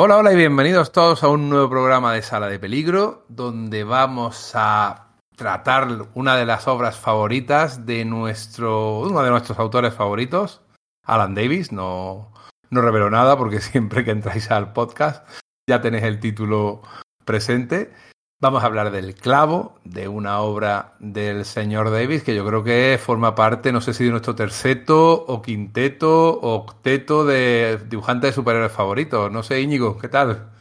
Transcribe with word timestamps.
Hola, 0.00 0.18
hola 0.18 0.32
y 0.32 0.36
bienvenidos 0.36 0.92
todos 0.92 1.24
a 1.24 1.28
un 1.28 1.50
nuevo 1.50 1.68
programa 1.68 2.12
de 2.12 2.22
Sala 2.22 2.46
de 2.46 2.60
Peligro, 2.60 3.24
donde 3.28 3.82
vamos 3.82 4.52
a 4.54 5.16
tratar 5.34 5.88
una 6.14 6.36
de 6.36 6.46
las 6.46 6.68
obras 6.68 6.96
favoritas 6.96 7.84
de 7.84 8.04
nuestro, 8.04 9.00
uno 9.00 9.24
de 9.24 9.30
nuestros 9.30 9.58
autores 9.58 9.92
favoritos, 9.92 10.62
Alan 11.02 11.34
Davis. 11.34 11.72
No, 11.72 12.32
no 12.70 12.80
revelo 12.80 13.10
nada 13.10 13.36
porque 13.36 13.60
siempre 13.60 14.04
que 14.04 14.12
entráis 14.12 14.52
al 14.52 14.72
podcast 14.72 15.28
ya 15.68 15.80
tenéis 15.80 16.04
el 16.04 16.20
título 16.20 16.82
presente. 17.24 17.92
Vamos 18.40 18.62
a 18.62 18.66
hablar 18.66 18.92
del 18.92 19.16
clavo, 19.16 19.74
de 19.82 20.06
una 20.06 20.42
obra 20.42 20.94
del 21.00 21.44
señor 21.44 21.90
Davis 21.90 22.22
que 22.22 22.36
yo 22.36 22.46
creo 22.46 22.62
que 22.62 22.96
forma 22.96 23.34
parte, 23.34 23.72
no 23.72 23.80
sé 23.80 23.92
si 23.92 24.04
de 24.04 24.12
nuestro 24.12 24.36
terceto 24.36 25.24
o 25.24 25.42
quinteto 25.42 26.38
o 26.38 26.54
octeto 26.54 27.24
de 27.24 27.80
dibujantes 27.88 28.30
de 28.30 28.34
superhéroes 28.34 28.70
favoritos. 28.70 29.32
No 29.32 29.42
sé, 29.42 29.60
Íñigo, 29.60 29.98
¿qué 29.98 30.06
tal? 30.06 30.52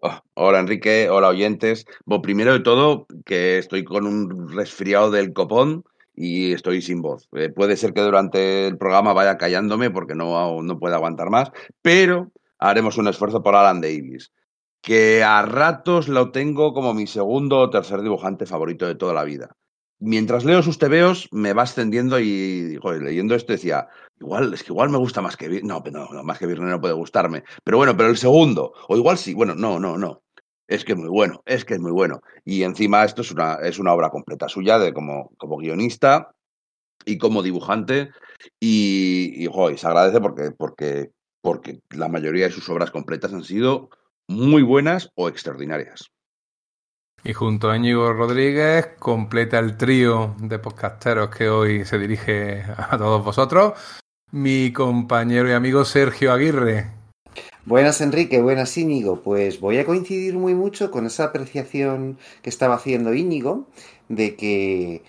Oh, 0.00 0.20
hola 0.34 0.60
Enrique, 0.60 1.08
hola 1.08 1.28
oyentes. 1.28 1.86
Primero 2.22 2.52
de 2.52 2.60
todo, 2.60 3.06
que 3.24 3.56
estoy 3.56 3.82
con 3.82 4.06
un 4.06 4.50
resfriado 4.50 5.10
del 5.10 5.32
copón 5.32 5.84
y 6.14 6.52
estoy 6.52 6.82
sin 6.82 7.00
voz. 7.00 7.30
Eh, 7.32 7.48
puede 7.48 7.78
ser 7.78 7.94
que 7.94 8.02
durante 8.02 8.66
el 8.66 8.76
programa 8.76 9.14
vaya 9.14 9.38
callándome 9.38 9.90
porque 9.90 10.14
no, 10.14 10.60
no 10.60 10.78
puedo 10.78 10.94
aguantar 10.96 11.30
más, 11.30 11.50
pero 11.80 12.30
haremos 12.58 12.98
un 12.98 13.08
esfuerzo 13.08 13.42
por 13.42 13.56
Alan 13.56 13.80
Davis 13.80 14.30
que 14.80 15.22
a 15.22 15.42
ratos 15.42 16.08
lo 16.08 16.30
tengo 16.32 16.72
como 16.72 16.94
mi 16.94 17.06
segundo 17.06 17.58
o 17.58 17.70
tercer 17.70 18.02
dibujante 18.02 18.46
favorito 18.46 18.86
de 18.86 18.94
toda 18.94 19.14
la 19.14 19.24
vida. 19.24 19.56
Mientras 19.98 20.44
leo 20.44 20.62
sus 20.62 20.78
tebeos, 20.78 21.28
me 21.30 21.52
va 21.52 21.62
ascendiendo 21.62 22.18
y, 22.18 22.78
joder, 22.80 23.02
leyendo 23.02 23.34
esto 23.34 23.52
decía, 23.52 23.88
igual, 24.18 24.54
es 24.54 24.64
que 24.64 24.72
igual 24.72 24.88
me 24.88 24.96
gusta 24.96 25.20
más 25.20 25.36
que 25.36 25.62
no, 25.62 25.82
no, 25.92 26.08
no, 26.08 26.22
más 26.22 26.38
que 26.38 26.46
Virne 26.46 26.70
no 26.70 26.80
puede 26.80 26.94
gustarme. 26.94 27.44
Pero 27.64 27.76
bueno, 27.76 27.94
pero 27.96 28.08
el 28.08 28.16
segundo, 28.16 28.72
o 28.88 28.96
igual 28.96 29.18
sí, 29.18 29.34
bueno, 29.34 29.54
no, 29.54 29.78
no, 29.78 29.98
no. 29.98 30.22
Es 30.66 30.84
que 30.84 30.92
es 30.92 30.98
muy 30.98 31.08
bueno, 31.08 31.42
es 31.44 31.64
que 31.64 31.74
es 31.74 31.80
muy 31.80 31.90
bueno. 31.90 32.20
Y 32.44 32.62
encima 32.62 33.04
esto 33.04 33.20
es 33.22 33.30
una, 33.32 33.56
es 33.56 33.78
una 33.78 33.92
obra 33.92 34.08
completa 34.08 34.48
suya 34.48 34.78
de 34.78 34.94
como, 34.94 35.32
como 35.36 35.58
guionista 35.58 36.30
y 37.04 37.18
como 37.18 37.42
dibujante. 37.42 38.10
Y, 38.58 39.34
y 39.36 39.46
joder, 39.52 39.78
se 39.78 39.86
agradece 39.86 40.20
porque, 40.20 40.50
porque, 40.56 41.10
porque 41.42 41.80
la 41.90 42.08
mayoría 42.08 42.46
de 42.46 42.52
sus 42.52 42.68
obras 42.70 42.90
completas 42.90 43.34
han 43.34 43.44
sido 43.44 43.90
muy 44.30 44.62
buenas 44.62 45.10
o 45.16 45.28
extraordinarias. 45.28 46.10
Y 47.24 47.32
junto 47.34 47.68
a 47.68 47.76
Íñigo 47.76 48.12
Rodríguez 48.12 48.90
completa 48.98 49.58
el 49.58 49.76
trío 49.76 50.36
de 50.38 50.58
podcasteros 50.58 51.28
que 51.30 51.48
hoy 51.48 51.84
se 51.84 51.98
dirige 51.98 52.64
a 52.76 52.96
todos 52.96 53.22
vosotros, 53.24 53.74
mi 54.30 54.72
compañero 54.72 55.48
y 55.48 55.52
amigo 55.52 55.84
Sergio 55.84 56.32
Aguirre. 56.32 56.92
Buenas 57.66 58.00
Enrique, 58.00 58.40
buenas 58.40 58.78
Íñigo. 58.78 59.20
Pues 59.20 59.60
voy 59.60 59.78
a 59.78 59.84
coincidir 59.84 60.34
muy 60.34 60.54
mucho 60.54 60.90
con 60.90 61.06
esa 61.06 61.24
apreciación 61.24 62.16
que 62.40 62.50
estaba 62.50 62.76
haciendo 62.76 63.12
Íñigo 63.12 63.66
de 64.08 64.36
que 64.36 65.02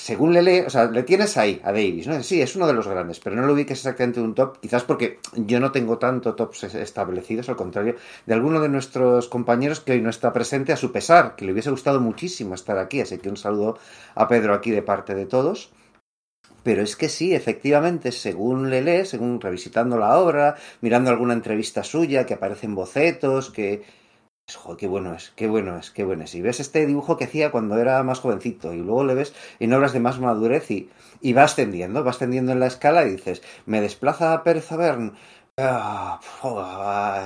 según 0.00 0.32
le 0.32 0.66
o 0.66 0.70
sea, 0.70 0.86
le 0.86 1.02
tienes 1.02 1.36
ahí 1.36 1.60
a 1.62 1.72
Davis, 1.72 2.06
¿no? 2.06 2.22
Sí, 2.22 2.40
es 2.40 2.56
uno 2.56 2.66
de 2.66 2.72
los 2.72 2.88
grandes, 2.88 3.20
pero 3.20 3.36
no 3.36 3.46
lo 3.46 3.52
ubiques 3.52 3.78
exactamente 3.78 4.20
un 4.20 4.34
top, 4.34 4.58
quizás 4.58 4.82
porque 4.82 5.18
yo 5.34 5.60
no 5.60 5.72
tengo 5.72 5.98
tanto 5.98 6.34
tops 6.34 6.64
establecidos, 6.74 7.50
al 7.50 7.56
contrario 7.56 7.96
de 8.24 8.34
alguno 8.34 8.60
de 8.60 8.70
nuestros 8.70 9.28
compañeros 9.28 9.80
que 9.80 9.92
hoy 9.92 10.00
no 10.00 10.08
está 10.08 10.32
presente 10.32 10.72
a 10.72 10.76
su 10.76 10.90
pesar, 10.90 11.36
que 11.36 11.44
le 11.44 11.52
hubiese 11.52 11.70
gustado 11.70 12.00
muchísimo 12.00 12.54
estar 12.54 12.78
aquí, 12.78 13.02
así 13.02 13.18
que 13.18 13.28
un 13.28 13.36
saludo 13.36 13.78
a 14.14 14.26
Pedro 14.26 14.54
aquí 14.54 14.70
de 14.70 14.82
parte 14.82 15.14
de 15.14 15.26
todos. 15.26 15.70
Pero 16.62 16.82
es 16.82 16.96
que 16.96 17.08
sí, 17.08 17.34
efectivamente, 17.34 18.12
según 18.12 18.70
le 18.70 18.82
lee, 18.82 19.06
según 19.06 19.40
revisitando 19.40 19.98
la 19.98 20.18
obra, 20.18 20.56
mirando 20.80 21.10
alguna 21.10 21.34
entrevista 21.34 21.82
suya, 21.82 22.26
que 22.26 22.34
aparecen 22.34 22.74
bocetos, 22.74 23.50
que 23.50 23.82
Qué 24.78 24.86
bueno 24.86 25.14
es, 25.14 25.32
qué 25.36 25.48
bueno 25.48 25.76
es, 25.78 25.90
qué 25.90 26.04
bueno 26.04 26.24
es. 26.24 26.34
Y 26.34 26.40
ves 26.40 26.60
este 26.60 26.86
dibujo 26.86 27.16
que 27.16 27.24
hacía 27.24 27.50
cuando 27.50 27.78
era 27.78 28.02
más 28.02 28.20
jovencito 28.20 28.72
y 28.72 28.78
luego 28.78 29.04
le 29.04 29.14
ves 29.14 29.34
en 29.58 29.72
obras 29.72 29.92
de 29.92 30.00
más 30.00 30.18
madurez 30.18 30.70
y, 30.70 30.90
y 31.20 31.32
va 31.32 31.44
ascendiendo, 31.44 32.04
va 32.04 32.10
ascendiendo 32.10 32.52
en 32.52 32.60
la 32.60 32.66
escala 32.66 33.04
y 33.04 33.10
dices, 33.10 33.42
me 33.66 33.80
desplaza 33.80 34.32
a 34.32 34.42
Pérez 34.42 34.70
Avern, 34.72 35.14
ah, 35.56 36.20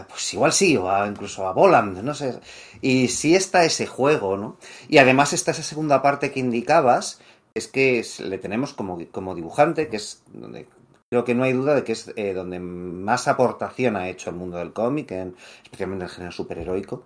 pues 0.08 0.34
igual 0.34 0.52
sí, 0.52 0.76
o 0.76 1.06
incluso 1.06 1.46
a 1.46 1.52
Voland, 1.52 2.02
no 2.02 2.14
sé. 2.14 2.38
Y 2.80 3.08
sí 3.08 3.34
está 3.34 3.64
ese 3.64 3.86
juego, 3.86 4.36
¿no? 4.36 4.56
Y 4.88 4.98
además 4.98 5.32
está 5.32 5.52
esa 5.52 5.62
segunda 5.62 6.02
parte 6.02 6.32
que 6.32 6.40
indicabas, 6.40 7.20
es 7.54 7.68
que 7.68 8.04
le 8.20 8.38
tenemos 8.38 8.74
como, 8.74 8.98
como 9.12 9.34
dibujante, 9.34 9.88
que 9.88 9.96
es 9.96 10.22
donde 10.32 10.66
creo 11.08 11.24
que 11.24 11.34
no 11.34 11.44
hay 11.44 11.52
duda 11.52 11.76
de 11.76 11.84
que 11.84 11.92
es 11.92 12.12
eh, 12.16 12.32
donde 12.32 12.58
más 12.58 13.28
aportación 13.28 13.94
ha 13.96 14.08
hecho 14.08 14.30
el 14.30 14.36
mundo 14.36 14.56
del 14.56 14.72
cómic, 14.72 15.12
especialmente 15.62 16.04
en 16.04 16.10
el 16.10 16.14
género 16.14 16.32
superheroico. 16.32 17.04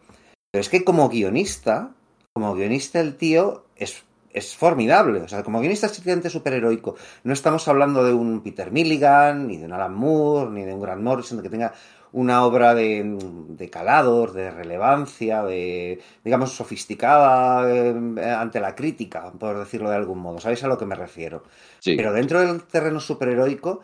Pero 0.51 0.61
es 0.61 0.69
que 0.69 0.85
como 0.85 1.09
guionista, 1.09 1.95
como 2.33 2.55
guionista 2.55 3.01
el 3.01 3.17
tío 3.17 3.67
es, 3.77 4.05
es 4.33 4.57
formidable. 4.57 5.21
O 5.21 5.29
sea, 5.29 5.43
como 5.43 5.61
guionista 5.61 5.87
estrictamente 5.87 6.31
superheroico, 6.31 6.97
no 7.25 7.33
estamos 7.33 7.69
hablando 7.69 8.05
de 8.05 8.15
un 8.15 8.43
Peter 8.43 8.71
Milligan, 8.71 9.47
ni 9.47 9.59
de 9.59 9.67
un 9.67 9.73
Alan 9.73 9.95
Moore, 9.95 10.51
ni 10.51 10.65
de 10.65 10.73
un 10.73 10.81
Grant 10.81 11.03
Morrison, 11.03 11.43
que 11.43 11.51
tenga 11.51 11.75
una 12.13 12.45
obra 12.45 12.75
de, 12.75 13.03
de 13.49 13.71
calado, 13.71 14.27
de 14.29 14.51
relevancia, 14.51 15.43
de, 15.43 16.01
digamos, 16.25 16.53
sofisticada 16.53 17.71
eh, 17.71 17.95
ante 18.25 18.61
la 18.61 18.75
crítica, 18.75 19.31
por 19.33 19.59
decirlo 19.59 19.91
de 19.91 19.97
algún 19.97 20.19
modo. 20.19 20.41
¿Sabéis 20.41 20.65
a 20.65 20.69
lo 20.69 20.79
que 20.79 20.87
me 20.87 20.95
refiero? 20.95 21.43
Pero 21.85 22.13
dentro 22.13 22.41
del 22.41 22.63
terreno 22.63 23.01
superheroico 23.01 23.81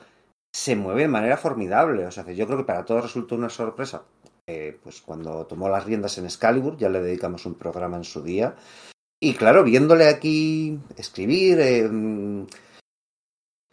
se 0.55 0.77
mueve 0.77 1.03
de 1.03 1.09
manera 1.09 1.37
formidable. 1.37 2.07
O 2.07 2.11
sea, 2.11 2.25
yo 2.31 2.47
creo 2.47 2.59
que 2.59 2.65
para 2.65 2.85
todos 2.85 3.03
resultó 3.03 3.35
una 3.35 3.51
sorpresa. 3.51 4.03
Eh, 4.47 4.79
pues 4.83 5.01
cuando 5.01 5.47
tomó 5.47 5.69
las 5.71 5.85
riendas 5.85 6.19
en 6.19 6.27
Excalibur, 6.27 6.77
ya 6.77 6.91
le 6.91 7.01
dedicamos 7.01 7.47
un 7.47 7.55
programa 7.55 7.97
en 7.97 8.05
su 8.05 8.23
día. 8.23 8.57
Y 9.19 9.35
claro, 9.35 9.65
viéndole 9.65 10.07
aquí 10.07 10.79
escribir, 10.97 11.59
eh, 11.61 11.89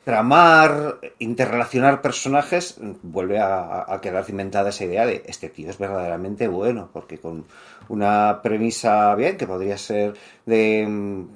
tramar, 0.04 1.00
interrelacionar 1.20 2.02
personajes, 2.02 2.78
vuelve 3.04 3.40
a, 3.40 4.00
quedar 4.02 4.26
cimentada 4.26 4.70
esa 4.70 4.86
idea 4.86 5.06
de 5.06 5.24
este 5.28 5.50
tío 5.50 5.70
es 5.70 5.78
verdaderamente 5.78 6.48
bueno, 6.48 6.90
porque 6.92 7.20
con 7.20 7.46
una 7.88 8.40
premisa 8.42 9.14
bien, 9.16 9.38
que 9.38 9.46
podría 9.46 9.78
ser 9.78 10.16
de, 10.46 10.88
mm, 10.88 11.28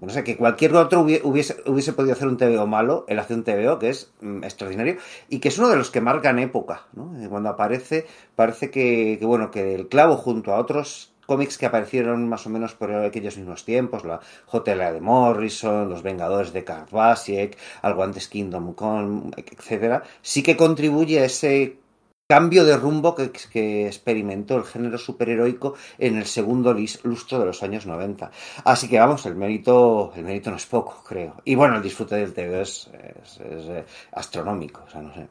no 0.00 0.10
sé, 0.10 0.22
que 0.22 0.36
cualquier 0.36 0.74
otro 0.76 1.00
hubiese, 1.00 1.56
hubiese 1.66 1.92
podido 1.92 2.12
hacer 2.12 2.28
un 2.28 2.36
TVO 2.36 2.66
malo, 2.66 3.04
él 3.08 3.18
hace 3.18 3.34
un 3.34 3.42
TVO 3.42 3.78
que 3.80 3.88
es 3.88 4.12
mm, 4.20 4.44
extraordinario 4.44 4.96
y 5.28 5.40
que 5.40 5.48
es 5.48 5.58
uno 5.58 5.68
de 5.68 5.76
los 5.76 5.90
que 5.90 6.00
marcan 6.00 6.38
época, 6.38 6.86
¿no? 6.92 7.12
Cuando 7.28 7.48
aparece, 7.48 8.06
parece 8.36 8.70
que, 8.70 9.16
que 9.18 9.26
bueno, 9.26 9.50
que 9.50 9.74
el 9.74 9.88
clavo 9.88 10.16
junto 10.16 10.52
a 10.52 10.58
otros 10.58 11.13
cómics 11.24 11.58
que 11.58 11.66
aparecieron 11.66 12.28
más 12.28 12.46
o 12.46 12.50
menos 12.50 12.74
por 12.74 12.92
aquellos 12.92 13.36
mismos 13.36 13.64
tiempos, 13.64 14.04
la 14.04 14.20
JLA 14.52 14.92
de 14.92 15.00
Morrison, 15.00 15.88
Los 15.88 16.02
Vengadores 16.02 16.52
de 16.52 16.64
Karl 16.64 16.88
Basiek, 16.90 17.56
algo 17.82 18.02
antes 18.02 18.28
Kingdom 18.28 18.74
Come, 18.74 19.30
etcétera, 19.36 20.02
sí 20.22 20.42
que 20.42 20.56
contribuye 20.56 21.20
a 21.20 21.24
ese 21.24 21.78
cambio 22.26 22.64
de 22.64 22.76
rumbo 22.76 23.14
que, 23.14 23.30
que, 23.30 23.86
experimentó 23.86 24.56
el 24.56 24.64
género 24.64 24.98
superheroico 24.98 25.74
en 25.98 26.16
el 26.16 26.26
segundo 26.26 26.74
lustro 26.74 27.38
de 27.38 27.46
los 27.46 27.62
años 27.62 27.86
90. 27.86 28.30
Así 28.64 28.88
que 28.88 28.98
vamos, 28.98 29.26
el 29.26 29.34
mérito, 29.36 30.12
el 30.16 30.24
mérito 30.24 30.50
no 30.50 30.56
es 30.56 30.66
poco, 30.66 31.02
creo. 31.06 31.36
Y 31.44 31.54
bueno, 31.54 31.76
el 31.76 31.82
disfrute 31.82 32.16
del 32.16 32.32
TV 32.32 32.62
es, 32.62 32.90
es, 33.22 33.40
es 33.40 33.64
eh, 33.68 33.84
astronómico, 34.12 34.82
o 34.86 34.90
sea, 34.90 35.02
no 35.02 35.12
sé. 35.12 35.28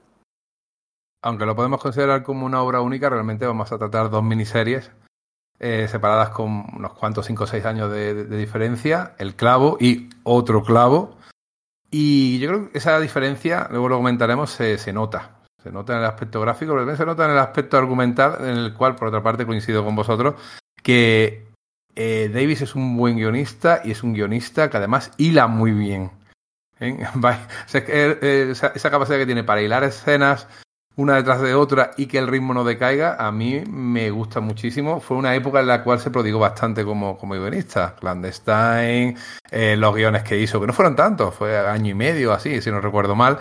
Aunque 1.24 1.46
lo 1.46 1.56
podemos 1.56 1.82
considerar 1.82 2.22
como 2.22 2.46
una 2.46 2.62
obra 2.62 2.82
única, 2.82 3.10
realmente 3.10 3.46
vamos 3.46 3.72
a 3.72 3.78
tratar 3.78 4.10
dos 4.10 4.24
miniseries 4.24 4.92
eh, 5.66 5.88
separadas 5.88 6.30
con 6.30 6.66
unos 6.76 6.92
cuantos, 6.92 7.26
5 7.26 7.46
o 7.46 7.48
6 7.48 7.66
años 7.66 7.90
de, 7.90 8.26
diferencia, 8.26 9.16
el 9.18 9.36
clavo 9.36 9.78
y 9.80 10.10
otro 10.24 10.62
clavo. 10.62 11.18
Y 11.90 12.38
yo 12.40 12.50
creo 12.50 12.72
que 12.72 12.78
esa 12.78 13.00
diferencia, 13.00 13.68
luego 13.72 13.88
lo 13.88 13.96
comentaremos, 13.96 14.52
se, 14.52 14.78
se 14.78 14.92
nota. 14.92 15.38
Se 15.64 15.72
nota 15.72 15.94
en 15.94 16.00
el 16.00 16.06
aspecto 16.06 16.42
gráfico, 16.42 16.74
pero 16.74 16.82
también 16.82 16.98
se 16.98 17.06
nota 17.06 17.24
en 17.24 17.32
el 17.32 17.38
aspecto 17.38 17.78
argumental, 17.78 18.40
en 18.42 18.58
el 18.58 18.74
cual, 18.74 18.96
por 18.96 19.08
otra 19.08 19.24
parte, 19.24 19.46
coincido 19.46 19.86
con 19.86 19.96
vosotros, 19.96 20.36
que 20.82 21.48
eh, 21.96 22.30
Davis 22.34 22.62
es 22.62 22.76
un 22.76 22.98
buen 22.98 23.16
guionista 23.16 23.82
y 23.86 23.92
es 23.92 24.04
un 24.04 24.14
guionista 24.14 24.70
que 24.70 24.76
además 24.76 25.12
hila 25.18 25.48
muy 25.48 25.72
bien. 25.72 26.12
esa 26.78 28.92
capacidad 28.92 29.18
que 29.18 29.26
tiene 29.26 29.46
para 29.46 29.62
hilar 29.62 29.86
escenas 29.86 30.46
una 30.96 31.16
detrás 31.16 31.42
de 31.42 31.56
otra 31.56 31.92
y 31.98 32.06
que 32.06 32.20
el 32.20 32.28
ritmo 32.28 32.54
no 32.54 32.64
decaiga, 32.64 33.16
a 33.20 33.32
mí 33.32 33.64
me 33.68 34.12
gusta 34.12 34.40
muchísimo. 34.40 35.00
Fue 35.00 35.18
una 35.18 35.36
época 35.36 35.60
en 35.60 35.68
la 35.68 35.84
cual 35.84 36.00
se 36.00 36.12
prodigó 36.12 36.40
bastante 36.40 36.86
como, 36.86 37.18
como 37.18 37.34
guionista. 37.34 37.96
Clandestine, 37.96 39.16
eh, 39.52 39.76
los 39.78 39.96
guiones 39.96 40.24
que 40.24 40.40
hizo, 40.40 40.60
que 40.62 40.68
no 40.68 40.74
fueron 40.74 40.96
tantos, 40.96 41.34
fue 41.34 41.58
año 41.58 41.92
y 41.92 41.96
medio 41.96 42.34
así, 42.34 42.62
si 42.62 42.70
no 42.72 42.80
recuerdo 42.80 43.16
mal, 43.16 43.40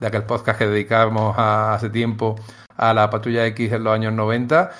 de 0.00 0.06
aquel 0.06 0.24
podcast 0.24 0.58
que 0.58 0.66
dedicamos 0.66 1.34
hace 1.38 1.90
tiempo 1.90 2.36
a 2.76 2.94
la 2.94 3.10
Patrulla 3.10 3.46
X 3.46 3.72
en 3.72 3.84
los 3.84 3.94
años 3.94 4.12
90 4.12 4.70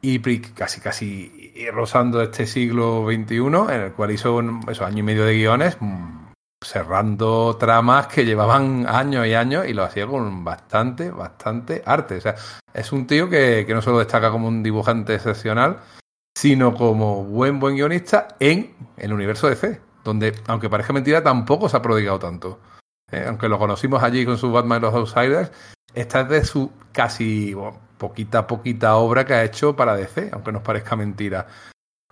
y 0.00 0.20
casi 0.40 0.80
casi 0.80 1.54
rozando 1.72 2.22
este 2.22 2.46
siglo 2.46 3.04
XXI, 3.06 3.36
en 3.74 3.80
el 3.82 3.92
cual 3.92 4.12
hizo 4.12 4.40
eso, 4.68 4.86
año 4.86 4.98
y 4.98 5.02
medio 5.02 5.24
de 5.24 5.34
guiones 5.34 5.76
cerrando 6.64 7.56
tramas 7.56 8.08
que 8.08 8.24
llevaban 8.24 8.86
años 8.88 9.26
y 9.26 9.34
años 9.34 9.66
y 9.66 9.74
lo 9.74 9.84
hacía 9.84 10.06
con 10.06 10.44
bastante, 10.44 11.10
bastante 11.10 11.82
arte. 11.86 12.16
O 12.16 12.20
sea, 12.20 12.34
es 12.74 12.92
un 12.92 13.06
tío 13.06 13.28
que, 13.28 13.64
que 13.66 13.74
no 13.74 13.82
solo 13.82 13.98
destaca 13.98 14.30
como 14.30 14.48
un 14.48 14.62
dibujante 14.62 15.14
excepcional, 15.14 15.78
sino 16.36 16.74
como 16.74 17.24
buen, 17.24 17.58
buen 17.58 17.76
guionista 17.76 18.28
en 18.40 18.74
el 18.96 19.12
universo 19.12 19.48
de 19.48 19.56
C, 19.56 19.80
donde, 20.04 20.34
aunque 20.46 20.70
parezca 20.70 20.92
mentira, 20.92 21.22
tampoco 21.22 21.68
se 21.68 21.76
ha 21.76 21.82
prodigado 21.82 22.18
tanto. 22.18 22.60
Eh, 23.10 23.24
aunque 23.26 23.48
lo 23.48 23.58
conocimos 23.58 24.02
allí 24.02 24.24
con 24.24 24.38
su 24.38 24.52
Batman 24.52 24.78
y 24.78 24.82
los 24.82 24.94
Outsiders, 24.94 25.50
esta 25.94 26.20
es 26.20 26.28
de 26.28 26.44
su 26.44 26.70
casi 26.92 27.56
poquita, 27.96 28.46
poquita 28.46 28.96
obra 28.96 29.24
que 29.24 29.34
ha 29.34 29.44
hecho 29.44 29.74
para 29.74 29.96
DC, 29.96 30.30
aunque 30.32 30.52
nos 30.52 30.62
parezca 30.62 30.94
mentira. 30.94 31.46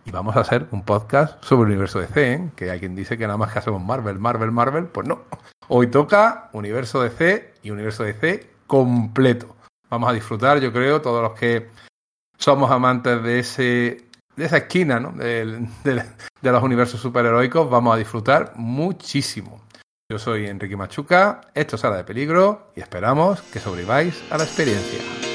Y 0.06 0.12
vamos 0.12 0.36
a 0.36 0.40
hacer 0.40 0.68
un 0.70 0.82
podcast 0.82 1.42
sobre 1.44 1.66
el 1.66 1.72
universo 1.72 1.98
DC, 1.98 2.32
¿eh? 2.32 2.50
que 2.54 2.70
hay 2.70 2.78
quien 2.78 2.94
dice 2.94 3.18
que 3.18 3.26
nada 3.26 3.36
más 3.36 3.52
que 3.52 3.58
hacemos 3.58 3.82
Marvel, 3.82 4.20
Marvel, 4.20 4.52
Marvel. 4.52 4.86
Pues 4.86 5.06
no. 5.06 5.22
Hoy 5.66 5.88
toca 5.88 6.48
universo 6.52 7.02
DC 7.02 7.54
y 7.64 7.70
universo 7.72 8.04
DC 8.04 8.48
completo. 8.68 9.56
Vamos 9.90 10.08
a 10.08 10.12
disfrutar, 10.12 10.60
yo 10.60 10.72
creo, 10.72 11.02
todos 11.02 11.22
los 11.22 11.38
que 11.38 11.70
somos 12.38 12.70
amantes 12.70 13.20
de 13.22 13.38
ese 13.40 14.06
de 14.36 14.44
esa 14.44 14.58
esquina 14.58 15.00
¿no? 15.00 15.12
de, 15.12 15.66
de 15.84 16.52
los 16.52 16.62
universos 16.62 17.00
superheroicos, 17.00 17.68
vamos 17.68 17.94
a 17.94 17.98
disfrutar 17.98 18.52
muchísimo. 18.54 19.62
Yo 20.08 20.18
soy 20.18 20.46
Enrique 20.46 20.76
Machuca, 20.76 21.40
esto 21.54 21.74
es 21.74 21.82
Sala 21.82 21.96
de 21.96 22.04
Peligro 22.04 22.70
y 22.76 22.80
esperamos 22.80 23.42
que 23.42 23.58
sobreviváis 23.58 24.22
a 24.30 24.38
la 24.38 24.44
experiencia. 24.44 25.25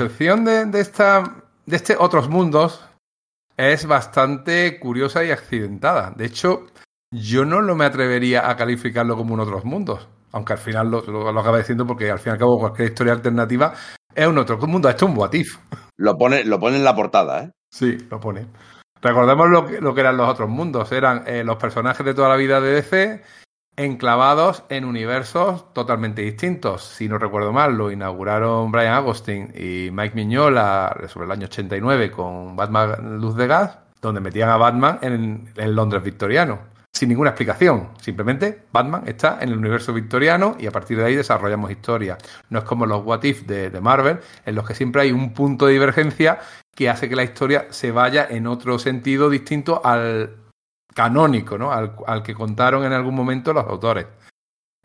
Concepción 0.00 0.46
de, 0.46 0.64
de, 0.64 0.80
esta, 0.80 1.44
de 1.66 1.76
este 1.76 1.94
Otros 1.98 2.30
Mundos 2.30 2.82
es 3.58 3.84
bastante 3.84 4.80
curiosa 4.80 5.22
y 5.24 5.30
accidentada. 5.30 6.14
De 6.16 6.24
hecho, 6.24 6.68
yo 7.12 7.44
no 7.44 7.60
lo 7.60 7.76
me 7.76 7.84
atrevería 7.84 8.48
a 8.48 8.56
calificarlo 8.56 9.14
como 9.14 9.34
un 9.34 9.40
Otros 9.40 9.66
Mundos. 9.66 10.08
Aunque 10.32 10.54
al 10.54 10.58
final 10.58 10.90
lo, 10.90 11.02
lo, 11.02 11.30
lo 11.30 11.40
acaba 11.40 11.58
diciendo 11.58 11.86
porque 11.86 12.10
al 12.10 12.18
fin 12.18 12.30
y 12.30 12.32
al 12.32 12.38
cabo 12.38 12.58
cualquier 12.58 12.88
historia 12.88 13.12
alternativa 13.12 13.74
es 14.14 14.26
un 14.26 14.38
otro 14.38 14.56
mundo. 14.66 14.88
Esto 14.88 15.04
es 15.04 15.12
un 15.12 15.18
Watif. 15.18 15.58
Lo 15.98 16.16
pone, 16.16 16.44
lo 16.44 16.58
pone 16.58 16.76
en 16.76 16.84
la 16.84 16.96
portada, 16.96 17.42
¿eh? 17.42 17.50
Sí, 17.70 17.98
lo 18.10 18.18
pone. 18.20 18.46
Recordemos 19.02 19.50
lo 19.50 19.66
que, 19.66 19.82
lo 19.82 19.94
que 19.94 20.00
eran 20.00 20.16
los 20.16 20.30
otros 20.30 20.48
mundos. 20.48 20.92
Eran 20.92 21.24
eh, 21.26 21.44
los 21.44 21.56
personajes 21.56 22.06
de 22.06 22.14
toda 22.14 22.30
la 22.30 22.36
vida 22.36 22.58
de 22.62 22.72
DC 22.72 23.22
enclavados 23.84 24.64
en 24.68 24.84
universos 24.84 25.72
totalmente 25.72 26.22
distintos. 26.22 26.84
Si 26.84 27.08
no 27.08 27.18
recuerdo 27.18 27.52
mal, 27.52 27.76
lo 27.76 27.90
inauguraron 27.90 28.70
Brian 28.70 28.94
Agustin 28.94 29.52
y 29.56 29.90
Mike 29.90 30.14
Mignola 30.14 30.96
sobre 31.08 31.26
el 31.26 31.32
año 31.32 31.46
89 31.46 32.10
con 32.10 32.56
Batman 32.56 33.18
Luz 33.20 33.36
de 33.36 33.46
Gas, 33.46 33.78
donde 34.02 34.20
metían 34.20 34.50
a 34.50 34.56
Batman 34.56 34.98
en, 35.02 35.50
en 35.56 35.74
Londres 35.74 36.02
victoriano. 36.02 36.70
Sin 36.92 37.08
ninguna 37.08 37.30
explicación. 37.30 37.90
Simplemente 38.00 38.64
Batman 38.72 39.04
está 39.06 39.38
en 39.40 39.50
el 39.50 39.56
universo 39.56 39.92
victoriano 39.92 40.56
y 40.58 40.66
a 40.66 40.72
partir 40.72 40.98
de 40.98 41.04
ahí 41.04 41.14
desarrollamos 41.14 41.70
historia. 41.70 42.18
No 42.50 42.58
es 42.58 42.64
como 42.64 42.84
los 42.84 43.04
What 43.04 43.22
If 43.22 43.46
de 43.46 43.80
Marvel, 43.80 44.18
en 44.44 44.54
los 44.56 44.66
que 44.66 44.74
siempre 44.74 45.02
hay 45.02 45.12
un 45.12 45.32
punto 45.32 45.66
de 45.66 45.72
divergencia 45.74 46.40
que 46.74 46.88
hace 46.88 47.08
que 47.08 47.16
la 47.16 47.24
historia 47.24 47.66
se 47.70 47.92
vaya 47.92 48.26
en 48.28 48.46
otro 48.46 48.78
sentido 48.78 49.30
distinto 49.30 49.80
al 49.84 50.39
canónico, 50.94 51.58
¿no? 51.58 51.72
Al, 51.72 52.22
que 52.22 52.34
contaron 52.34 52.84
en 52.84 52.92
algún 52.92 53.14
momento 53.14 53.52
los 53.52 53.66
autores. 53.66 54.06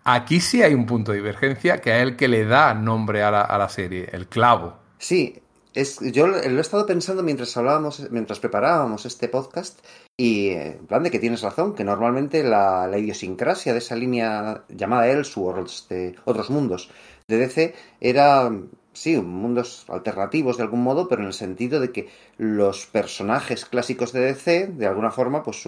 Aquí 0.03 0.39
sí 0.39 0.61
hay 0.61 0.73
un 0.73 0.85
punto 0.85 1.11
de 1.11 1.17
divergencia 1.17 1.81
que 1.81 1.95
es 1.95 2.03
el 2.03 2.15
que 2.15 2.27
le 2.27 2.45
da 2.45 2.73
nombre 2.73 3.23
a 3.23 3.31
la, 3.31 3.69
serie, 3.69 4.07
el 4.11 4.27
clavo. 4.27 4.77
Sí, 4.99 5.41
es, 5.73 5.99
yo 5.99 6.27
lo 6.27 6.37
he 6.37 6.59
estado 6.59 6.85
pensando 6.85 7.23
mientras 7.23 7.57
hablábamos, 7.57 8.07
mientras 8.11 8.39
preparábamos 8.39 9.05
este 9.07 9.27
podcast, 9.27 9.79
y 10.15 10.49
en 10.49 10.85
plan 10.85 11.01
de 11.01 11.09
que 11.09 11.19
tienes 11.19 11.41
razón, 11.41 11.73
que 11.73 11.83
normalmente 11.83 12.43
la, 12.43 12.87
la 12.87 12.99
idiosincrasia 12.99 13.73
de 13.73 13.79
esa 13.79 13.95
línea 13.95 14.63
llamada 14.69 15.07
Elseworlds, 15.07 15.87
de 15.89 16.15
otros 16.25 16.51
mundos, 16.51 16.91
de 17.27 17.37
DC, 17.37 17.75
era 17.99 18.51
sí, 18.95 19.17
mundos 19.17 19.85
alternativos 19.89 20.57
de 20.57 20.63
algún 20.63 20.81
modo, 20.81 21.07
pero 21.07 21.21
en 21.21 21.27
el 21.27 21.33
sentido 21.33 21.79
de 21.79 21.91
que 21.91 22.09
los 22.37 22.85
personajes 22.87 23.65
clásicos 23.65 24.11
de 24.11 24.21
DC, 24.21 24.67
de 24.67 24.87
alguna 24.87 25.11
forma, 25.11 25.43
pues 25.43 25.63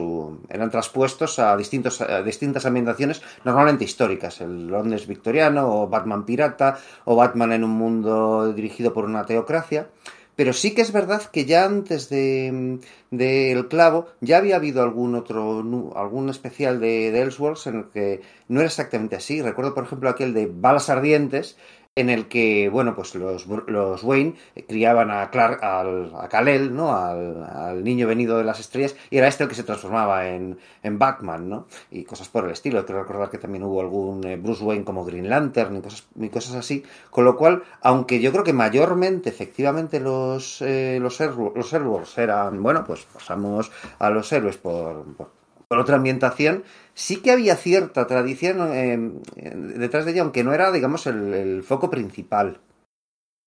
eran 0.49 0.71
traspuestos 0.71 1.37
a, 1.37 1.55
distintos, 1.55 2.03
distintas 2.25 2.65
ambientaciones, 2.65 3.21
normalmente 3.43 3.83
históricas, 3.83 4.41
el 4.41 4.67
Londres 4.67 5.07
victoriano, 5.07 5.81
o 5.81 5.87
Batman 5.87 6.25
pirata, 6.25 6.79
o 7.05 7.15
Batman 7.15 7.51
en 7.51 7.63
un 7.63 7.71
mundo 7.71 8.53
dirigido 8.53 8.93
por 8.93 9.05
una 9.05 9.25
teocracia. 9.25 9.89
Pero 10.37 10.53
sí 10.53 10.75
que 10.75 10.83
es 10.83 10.91
verdad 10.91 11.23
que 11.23 11.45
ya 11.45 11.65
antes 11.65 12.09
de, 12.09 12.79
de 13.09 13.51
El 13.51 13.67
Clavo 13.67 14.09
ya 14.21 14.37
había 14.37 14.57
habido 14.57 14.83
algún 14.83 15.15
otro, 15.15 15.93
algún 15.95 16.29
especial 16.29 16.79
de, 16.79 17.09
de 17.11 17.21
Elseworlds 17.23 17.65
en 17.65 17.75
el 17.77 17.85
que 17.89 18.21
no 18.47 18.59
era 18.59 18.67
exactamente 18.67 19.15
así. 19.15 19.41
Recuerdo, 19.41 19.73
por 19.73 19.85
ejemplo, 19.85 20.09
aquel 20.09 20.35
de 20.35 20.45
Balas 20.45 20.91
Ardientes, 20.91 21.57
en 21.97 22.11
el 22.11 22.27
que, 22.27 22.69
bueno, 22.69 22.95
pues 22.95 23.15
los, 23.15 23.47
los 23.47 24.03
Wayne 24.03 24.35
criaban 24.67 25.09
a 25.09 25.31
Clark, 25.31 25.63
al, 25.63 26.13
a 26.15 26.29
Kal-El, 26.29 26.75
¿no? 26.75 26.95
Al, 26.95 27.43
al, 27.43 27.83
niño 27.83 28.05
venido 28.07 28.37
de 28.37 28.43
las 28.43 28.59
estrellas, 28.59 28.95
y 29.09 29.17
era 29.17 29.27
este 29.27 29.43
el 29.43 29.49
que 29.49 29.55
se 29.55 29.63
transformaba 29.63 30.27
en, 30.27 30.59
en 30.83 30.99
Batman, 30.99 31.49
¿no? 31.49 31.65
Y 31.89 32.03
cosas 32.03 32.29
por 32.29 32.45
el 32.45 32.51
estilo. 32.51 32.85
Creo 32.85 33.01
recordar 33.01 33.31
que 33.31 33.39
también 33.39 33.63
hubo 33.63 33.81
algún 33.81 34.23
eh, 34.25 34.37
Bruce 34.37 34.63
Wayne 34.63 34.85
como 34.85 35.05
Green 35.05 35.27
Lantern 35.27 35.75
y 35.75 35.81
cosas, 35.81 36.07
y 36.15 36.29
cosas 36.29 36.55
así. 36.55 36.83
Con 37.09 37.25
lo 37.25 37.35
cual, 37.35 37.63
aunque 37.81 38.21
yo 38.21 38.31
creo 38.31 38.43
que 38.43 38.53
mayormente, 38.53 39.29
efectivamente, 39.29 39.99
los, 39.99 40.61
eh, 40.61 40.99
los, 41.01 41.19
los 41.19 41.73
Elseworlds 41.73 42.17
eran, 42.19 42.61
bueno, 42.61 42.83
pues 42.85 43.07
pasamos 43.11 43.71
a 43.97 44.11
los 44.11 44.31
héroes 44.31 44.57
por, 44.57 45.03
por 45.67 45.79
otra 45.79 45.95
ambientación, 45.95 46.63
sí 46.93 47.17
que 47.17 47.31
había 47.31 47.55
cierta 47.55 48.07
tradición 48.07 48.71
eh, 48.73 48.97
detrás 49.77 50.05
de 50.05 50.11
ella, 50.11 50.21
aunque 50.21 50.43
no 50.43 50.53
era, 50.53 50.71
digamos, 50.71 51.07
el, 51.07 51.33
el, 51.33 51.63
foco 51.63 51.89
principal. 51.89 52.59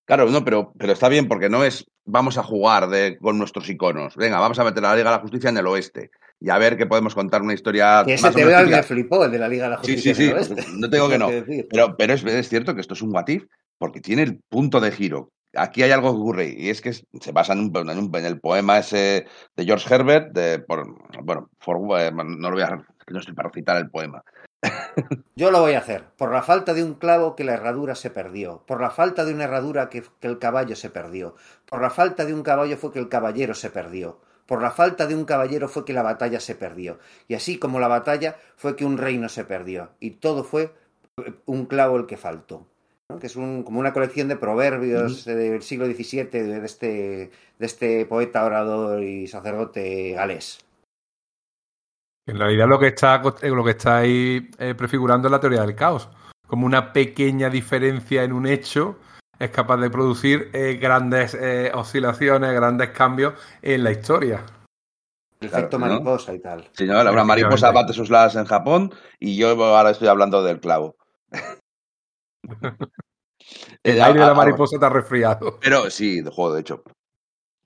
Claro, 0.06 0.28
no, 0.28 0.44
pero, 0.44 0.72
pero 0.76 0.92
está 0.92 1.08
bien 1.08 1.28
porque 1.28 1.48
no 1.48 1.64
es 1.64 1.86
vamos 2.04 2.38
a 2.38 2.42
jugar 2.42 2.88
de, 2.88 3.18
con 3.18 3.38
nuestros 3.38 3.68
iconos. 3.68 4.16
Venga, 4.16 4.38
vamos 4.38 4.58
a 4.58 4.64
meter 4.64 4.84
a 4.84 4.90
la 4.90 4.96
Liga 4.96 5.10
de 5.10 5.16
la 5.16 5.22
Justicia 5.22 5.50
en 5.50 5.56
el 5.56 5.66
oeste 5.66 6.10
y 6.40 6.50
a 6.50 6.58
ver 6.58 6.76
que 6.76 6.86
podemos 6.86 7.14
contar 7.14 7.42
una 7.42 7.54
historia. 7.54 8.02
Que 8.04 8.14
ese 8.14 8.30
te 8.30 8.44
veo 8.44 8.66
me 8.66 8.82
flipó, 8.82 9.24
el 9.24 9.30
de 9.30 9.38
la 9.38 9.48
Liga 9.48 9.64
de 9.64 9.70
la 9.70 9.76
Justicia. 9.76 10.14
Sí, 10.14 10.30
sí, 10.30 10.54
sí. 10.54 10.72
No 10.76 10.90
tengo 10.90 11.08
que 11.08 11.18
no. 11.18 11.28
Pero, 11.70 11.96
pero 11.96 12.14
es, 12.14 12.24
es, 12.24 12.48
cierto 12.48 12.74
que 12.74 12.80
esto 12.80 12.94
es 12.94 13.02
un 13.02 13.14
Watif 13.14 13.46
porque 13.78 14.00
tiene 14.00 14.22
el 14.22 14.40
punto 14.48 14.80
de 14.80 14.90
giro. 14.90 15.30
Aquí 15.56 15.82
hay 15.82 15.90
algo 15.90 16.12
que 16.12 16.18
ocurre 16.18 16.54
y 16.56 16.70
es 16.70 16.80
que 16.80 16.92
se 16.92 17.32
basa 17.32 17.54
en, 17.54 17.72
el 18.24 18.40
poema 18.40 18.78
ese 18.78 19.26
de 19.56 19.64
George 19.64 19.92
Herbert, 19.92 20.32
de, 20.32 20.60
por, 20.60 20.86
bueno, 21.22 21.48
eh, 21.98 22.12
no 22.12 22.50
lo 22.50 22.56
voy 22.56 22.62
a 22.62 22.84
no 23.10 23.18
estoy 23.18 23.34
para 23.34 23.50
citar 23.50 23.76
el 23.76 23.90
poema. 23.90 24.24
Yo 25.36 25.50
lo 25.50 25.60
voy 25.60 25.72
a 25.72 25.78
hacer. 25.78 26.04
Por 26.16 26.32
la 26.32 26.42
falta 26.42 26.74
de 26.74 26.84
un 26.84 26.94
clavo 26.94 27.34
que 27.34 27.44
la 27.44 27.54
herradura 27.54 27.94
se 27.94 28.10
perdió. 28.10 28.64
Por 28.66 28.80
la 28.80 28.90
falta 28.90 29.24
de 29.24 29.34
una 29.34 29.44
herradura 29.44 29.88
que, 29.88 30.04
que, 30.20 30.28
el 30.28 30.38
caballo 30.38 30.76
se 30.76 30.90
perdió. 30.90 31.34
Por 31.66 31.80
la 31.80 31.90
falta 31.90 32.24
de 32.24 32.34
un 32.34 32.42
caballo 32.42 32.76
fue 32.76 32.92
que 32.92 32.98
el 32.98 33.08
caballero 33.08 33.54
se 33.54 33.70
perdió. 33.70 34.20
por 34.46 34.62
la 34.62 34.70
falta 34.72 35.06
de 35.06 35.14
un 35.14 35.24
caballero 35.24 35.68
fue 35.68 35.84
que 35.84 35.92
la 35.92 36.02
batalla 36.02 36.40
se 36.40 36.54
perdió. 36.54 36.98
Y 37.28 37.34
así 37.34 37.58
como 37.58 37.80
la 37.80 37.88
batalla 37.88 38.36
fue 38.56 38.76
que 38.76 38.84
un 38.84 38.98
reino 38.98 39.28
se 39.28 39.44
perdió. 39.44 39.90
Y 40.00 40.12
todo 40.12 40.44
fue 40.44 40.74
eh, 41.24 41.34
un 41.46 41.66
clavo 41.66 41.96
el 41.96 42.06
que 42.06 42.16
faltó. 42.16 42.66
Que 43.18 43.26
es 43.26 43.34
como 43.34 43.80
una 43.80 43.92
colección 43.92 44.28
de 44.28 44.36
proverbios 44.36 45.24
del 45.24 45.62
siglo 45.62 45.86
XVII 45.86 46.24
de 46.24 46.64
este, 46.64 46.86
de 47.58 47.66
este 47.66 48.06
poeta, 48.06 48.44
orador 48.44 49.02
y 49.02 49.26
sacerdote 49.26 50.12
galés. 50.12 50.58
En 52.26 52.38
realidad 52.38 52.68
lo 52.68 52.78
que 52.78 52.88
está, 52.88 53.20
lo 53.20 53.64
que 53.64 53.70
está 53.70 53.98
ahí 53.98 54.50
eh, 54.58 54.74
prefigurando 54.74 55.28
es 55.28 55.32
la 55.32 55.40
teoría 55.40 55.62
del 55.62 55.74
caos. 55.74 56.08
Como 56.46 56.66
una 56.66 56.92
pequeña 56.92 57.50
diferencia 57.50 58.22
en 58.22 58.32
un 58.32 58.46
hecho 58.46 58.98
es 59.38 59.50
capaz 59.50 59.78
de 59.78 59.90
producir 59.90 60.50
eh, 60.52 60.78
grandes 60.80 61.34
eh, 61.34 61.72
oscilaciones, 61.74 62.52
grandes 62.52 62.90
cambios 62.90 63.34
en 63.62 63.82
la 63.82 63.90
historia. 63.90 64.44
El 65.40 65.48
efecto 65.48 65.78
mariposa 65.78 66.34
y 66.34 66.38
tal. 66.38 66.68
Sí, 66.72 66.84
no, 66.84 67.02
la 67.02 67.24
mariposa 67.24 67.72
bate 67.72 67.94
sus 67.94 68.10
ladas 68.10 68.36
en 68.36 68.44
Japón 68.44 68.92
y 69.18 69.36
yo 69.36 69.48
ahora 69.64 69.90
estoy 69.90 70.08
hablando 70.08 70.42
del 70.42 70.60
clavo. 70.60 70.96
el 73.82 74.02
aire 74.02 74.20
de 74.20 74.26
la 74.26 74.34
mariposa 74.34 74.76
está 74.76 74.88
resfriado. 74.88 75.58
Pero 75.60 75.90
sí, 75.90 76.20
de 76.20 76.30
juego, 76.30 76.54
de 76.54 76.60
hecho. 76.60 76.82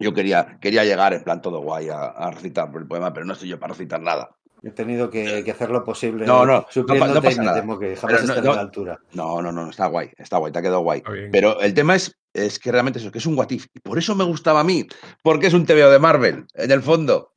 Yo 0.00 0.12
quería, 0.12 0.58
quería 0.60 0.84
llegar 0.84 1.14
en 1.14 1.22
plan 1.22 1.40
todo 1.40 1.60
guay 1.60 1.88
a, 1.88 2.06
a 2.06 2.30
recitar 2.30 2.68
el 2.74 2.86
poema, 2.86 3.12
pero 3.12 3.24
no 3.26 3.32
estoy 3.32 3.48
yo 3.48 3.60
para 3.60 3.72
recitar 3.74 4.00
nada. 4.00 4.36
He 4.64 4.70
tenido 4.70 5.10
que, 5.10 5.44
hacer 5.50 5.68
lo 5.70 5.84
posible. 5.84 6.24
No, 6.24 6.46
no, 6.46 6.66
no, 6.74 6.86
pasa 7.20 7.42
nada. 7.42 7.62
que 7.78 7.96
jamás 7.96 8.24
no, 8.26 8.32
a 8.32 8.54
la 8.54 8.60
altura. 8.62 8.98
No, 9.12 9.42
no, 9.42 9.52
no, 9.52 9.68
está 9.68 9.88
guay, 9.88 10.10
está 10.16 10.38
guay, 10.38 10.52
te 10.52 10.58
ha 10.58 10.62
quedado 10.62 10.80
guay. 10.80 11.02
Pero 11.30 11.60
el 11.60 11.74
tema 11.74 11.96
es, 11.96 12.16
es 12.32 12.58
que 12.58 12.72
realmente 12.72 12.98
eso, 12.98 13.12
que 13.12 13.18
es 13.18 13.26
un 13.26 13.36
what 13.38 13.50
if. 13.50 13.66
Y 13.74 13.80
por 13.80 13.98
eso 13.98 14.14
me 14.14 14.24
gustaba 14.24 14.60
a 14.60 14.64
mí, 14.64 14.86
porque 15.22 15.48
es 15.48 15.54
un 15.54 15.66
TVO 15.66 15.90
de 15.90 15.98
Marvel, 15.98 16.46
en 16.54 16.70
el 16.70 16.80
fondo. 16.80 17.34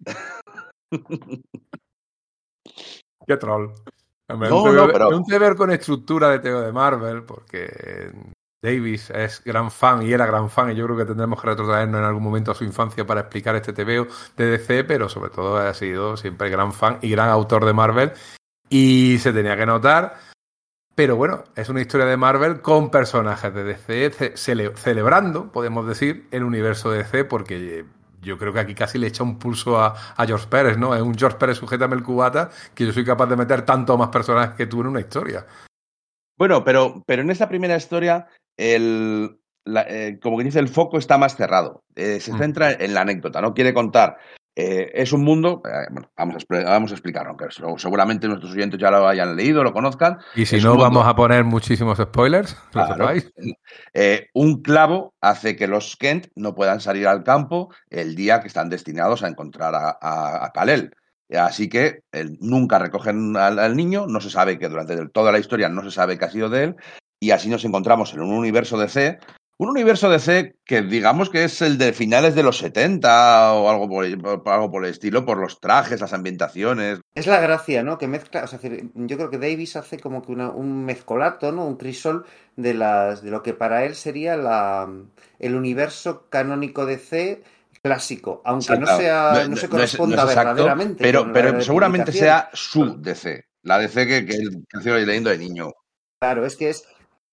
Qué 3.28 3.36
troll. 3.36 3.74
No, 4.30 4.64
un, 4.64 4.92
pero... 4.92 5.10
un 5.10 5.56
con 5.56 5.72
estructura 5.72 6.30
de 6.30 6.40
TVO 6.40 6.62
de 6.62 6.72
Marvel, 6.72 7.24
porque 7.24 8.12
Davis 8.62 9.10
es 9.12 9.44
gran 9.44 9.72
fan 9.72 10.04
y 10.04 10.12
era 10.12 10.26
gran 10.26 10.50
fan 10.50 10.72
y 10.72 10.76
yo 10.76 10.86
creo 10.86 10.98
que 10.98 11.06
tendremos 11.06 11.40
que 11.40 11.48
retrotraernos 11.48 12.00
en 12.00 12.06
algún 12.06 12.24
momento 12.24 12.52
a 12.52 12.56
su 12.56 12.64
infancia 12.64 13.06
para 13.06 13.22
explicar 13.22 13.56
este 13.56 13.74
TVO 13.74 14.08
de 14.36 14.46
DC, 14.46 14.84
pero 14.84 15.08
sobre 15.08 15.30
todo 15.30 15.58
ha 15.58 15.74
sido 15.74 16.18
siempre 16.18 16.50
gran 16.50 16.74
fan 16.74 16.98
y 17.02 17.10
gran 17.10 17.30
autor 17.30 17.66
de 17.66 17.74
Marvel 17.74 18.12
y 18.70 19.18
se 19.20 19.32
tenía 19.32 19.56
que 19.56 19.66
notar. 19.66 20.16
Pero 20.96 21.16
bueno, 21.16 21.44
es 21.56 21.70
una 21.70 21.82
historia 21.82 22.08
de 22.08 22.18
Marvel 22.18 22.62
con 22.62 22.90
personajes 22.90 23.54
de 23.54 23.64
DC 23.64 24.36
celebrando, 24.36 25.52
podemos 25.52 25.88
decir, 25.88 26.28
el 26.32 26.44
universo 26.44 26.90
de 26.90 27.00
DC 27.00 27.26
porque 27.26 27.86
yo 28.28 28.38
creo 28.38 28.54
que 28.54 28.60
aquí 28.60 28.76
casi 28.76 29.00
le 29.00 29.08
echa 29.08 29.24
un 29.24 29.40
pulso 29.40 29.80
a, 29.80 29.96
George 30.26 30.48
Pérez, 30.48 30.78
¿no? 30.78 30.94
Es 30.94 31.02
un 31.02 31.18
George 31.18 31.38
Pérez, 31.38 31.58
sujétame 31.58 31.96
el 31.96 32.04
cubata, 32.04 32.50
que 32.76 32.86
yo 32.86 32.94
soy 32.94 33.06
capaz 33.06 33.26
de 33.28 33.36
meter 33.36 33.64
tanto 33.64 33.98
más 33.98 34.10
personajes 34.10 34.56
que 34.56 34.68
tú 34.68 34.82
en 34.82 34.88
una 34.88 35.00
historia. 35.00 35.46
Bueno, 36.38 36.64
pero, 36.64 37.04
pero 37.08 37.24
en 37.24 37.32
esta 37.32 37.50
primera 37.50 37.76
historia 37.76 38.28
el, 38.58 39.40
eh, 39.66 40.20
como 40.22 40.38
que 40.38 40.44
dice, 40.44 40.60
el 40.60 40.68
foco 40.68 40.98
está 40.98 41.18
más 41.18 41.36
cerrado. 41.36 41.84
Eh, 41.96 42.20
se 42.20 42.34
mm. 42.34 42.38
centra 42.38 42.72
en 42.72 42.94
la 42.94 43.02
anécdota, 43.02 43.42
no 43.42 43.54
quiere 43.54 43.74
contar. 43.74 44.18
Eh, 44.60 44.92
es 45.04 45.14
un 45.14 45.24
mundo, 45.24 45.62
bueno, 45.92 46.10
vamos 46.18 46.44
a, 46.50 46.64
vamos 46.64 46.92
a 46.92 46.96
explicarlo, 46.96 47.30
aunque 47.30 47.46
seguramente 47.80 48.28
nuestros 48.28 48.54
oyentes 48.54 48.80
ya 48.80 48.90
lo 48.90 49.08
hayan 49.08 49.36
leído, 49.36 49.64
lo 49.64 49.72
conozcan. 49.72 50.18
Y 50.34 50.48
si 50.48 50.60
no, 50.60 50.76
vamos 50.76 51.06
a 51.06 51.16
poner 51.16 51.44
muchísimos 51.44 52.00
spoilers. 52.00 52.58
un 54.34 54.62
clavo 54.64 55.14
hace 55.22 55.56
que 55.56 55.68
los 55.68 55.96
Kent 55.96 56.30
no 56.36 56.56
puedan 56.56 56.82
salir 56.82 57.08
al 57.08 57.24
campo 57.24 57.70
el 57.92 58.16
día 58.16 58.42
que 58.42 58.48
están 58.48 58.70
destinados 58.70 59.22
a 59.22 59.28
encontrar 59.28 59.76
a, 59.76 59.96
a, 60.02 60.52
Kalel. 60.54 60.90
Así 61.38 61.70
que 61.70 62.00
nunca 62.40 62.80
recogen 62.80 63.38
al, 63.38 63.60
al, 63.60 63.76
niño, 63.76 64.08
no 64.08 64.20
se 64.20 64.32
sabe 64.32 64.58
que 64.58 64.70
durante 64.70 64.98
toda 65.10 65.32
la 65.32 65.38
historia 65.38 65.70
no 65.70 65.84
se 65.84 65.92
sabe 65.92 66.18
qué 66.18 66.26
ha 66.26 66.32
sido 66.32 66.50
de 66.50 66.64
él, 66.64 66.76
y 67.20 67.30
así 67.30 67.48
nos 67.48 67.64
encontramos 67.64 68.12
en 68.14 68.22
un 68.22 68.34
universo 68.34 68.80
DC, 68.80 69.20
un 69.60 69.70
universo 69.70 70.10
DC 70.10 70.56
que 70.64 70.84
digamos 70.84 71.30
que 71.30 71.44
es 71.44 71.62
el 71.62 71.78
de 71.78 71.94
finales 71.94 72.36
de 72.36 72.44
los 72.44 72.60
70 72.60 73.54
o 73.54 73.70
algo 73.70 73.90
por, 73.90 74.06
algo 74.06 74.72
por 74.72 74.86
el 74.86 74.92
estilo, 74.92 75.26
por 75.26 75.38
los 75.40 75.60
trajes, 75.60 76.00
las 76.00 76.14
ambientaciones. 76.14 77.00
Es 77.16 77.26
la 77.26 77.40
gracia, 77.40 77.82
¿no? 77.82 77.98
Que 77.98 78.08
mezcla, 78.08 78.44
o 78.44 78.48
sea, 78.48 78.60
yo 78.62 79.18
creo 79.18 79.30
que 79.30 79.40
Davis 79.40 79.76
hace 79.76 80.00
como 80.00 80.22
que 80.22 80.32
un 80.34 80.86
mezcolato, 80.86 81.52
¿no? 81.52 81.66
Un 81.66 81.78
crisol 81.78 82.26
de, 82.56 82.76
las, 82.76 83.24
de 83.24 83.32
lo 83.32 83.42
que 83.42 83.54
para 83.54 83.84
él 83.86 83.96
sería 83.96 84.38
la, 84.38 84.88
el 85.40 85.56
universo 85.56 86.28
canónico 86.30 86.86
DC 86.86 87.42
clásico, 87.82 88.42
aunque 88.46 88.78
no 88.78 88.86
sea 88.86 89.48
no, 89.48 89.56
se 89.56 89.70
corresponda 89.70 90.26
verdaderamente. 90.26 91.02
Pero, 91.02 91.32
pero 91.34 91.60
seguramente 91.62 92.12
sea 92.12 92.50
su 92.54 93.02
DC, 93.02 93.46
la 93.64 93.80
DC 93.80 94.06
que, 94.06 94.26
que, 94.26 94.38
que, 94.38 94.84
que 94.84 95.06
leyendo 95.06 95.32
de 95.32 95.38
niño. 95.40 95.72
Claro, 96.20 96.46
es 96.46 96.56
que 96.56 96.70
es 96.70 96.84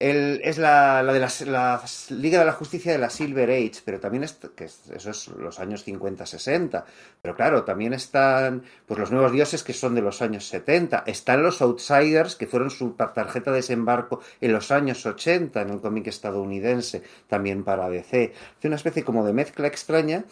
es 0.01 0.59
la, 0.59 1.03
de 1.05 1.21
la, 1.47 1.83
Liga 2.11 2.39
de 2.41 2.45
la 2.45 2.53
Justicia 2.53 2.93
de 2.93 2.99
la 2.99 3.11
Silver 3.11 3.49
Age, 3.51 3.81
pero 3.85 4.01
también 4.01 4.25
es, 4.25 4.39
que 4.57 4.65
eso 4.65 5.11
es 5.11 5.29
los 5.29 5.61
años 5.61 5.87
50-60. 5.87 6.85
Pero 7.23 7.35
claro, 7.37 7.65
también 7.65 7.93
están 7.93 8.65
pues 8.87 8.99
los 8.99 9.13
nuevos 9.13 9.33
dioses 9.33 9.63
que 9.63 9.73
son 9.73 9.95
de 9.95 10.03
los 10.03 10.21
años 10.21 10.47
70. 10.49 11.05
Están 11.07 11.43
los 11.43 11.63
Outsiders, 11.63 12.35
que 12.35 12.47
fueron 12.47 12.71
su 12.71 12.91
tarjeta 12.93 13.51
de 13.51 13.59
desembarco 13.59 14.21
en 14.41 14.53
los 14.53 14.71
años 14.71 15.07
80 15.07 15.63
en 15.63 15.71
el 15.71 15.81
cómic 15.81 16.09
estadounidense, 16.09 17.03
también 17.29 17.65
para 17.65 17.89
DC. 17.89 18.33
Hace 18.59 18.67
una 18.67 18.77
especie 18.77 19.05
como 19.05 19.25
de 19.25 19.33
mezcla 19.33 19.69
extraña 19.69 20.25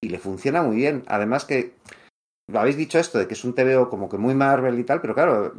y 0.00 0.10
le 0.10 0.18
funciona 0.18 0.62
muy 0.62 0.76
bien. 0.76 1.04
Además 1.08 1.46
que 1.46 1.72
habéis 2.54 2.76
dicho 2.76 2.98
esto 2.98 3.18
de 3.18 3.26
que 3.26 3.34
es 3.34 3.44
un 3.44 3.54
TVO 3.54 3.88
como 3.88 4.08
que 4.08 4.18
muy 4.18 4.34
Marvel 4.34 4.78
y 4.78 4.84
tal, 4.84 5.00
pero 5.00 5.14
claro, 5.14 5.52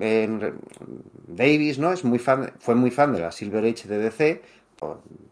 Davis, 1.27 1.79
¿no? 1.79 1.91
Es 1.91 2.06
muy 2.06 2.20
fan, 2.20 2.53
fue 2.60 2.75
muy 2.75 2.91
fan 2.91 3.13
de 3.13 3.20
la 3.20 3.32
Silver 3.32 3.65
Age 3.65 3.88
de 3.88 3.98
DC, 3.98 4.41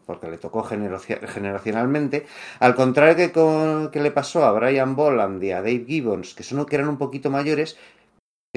porque 0.04 0.30
le 0.30 0.38
tocó 0.38 0.62
generacionalmente. 0.62 2.26
Al 2.60 2.74
contrario 2.74 3.16
que, 3.16 3.90
que 3.90 4.00
le 4.00 4.10
pasó 4.10 4.44
a 4.44 4.52
Brian 4.52 4.94
Boland 4.96 5.42
y 5.42 5.52
a 5.52 5.56
Dave 5.56 5.84
Gibbons, 5.86 6.34
que 6.34 6.42
son 6.42 6.66
que 6.66 6.76
eran 6.76 6.88
un 6.88 6.98
poquito 6.98 7.30
mayores, 7.30 7.78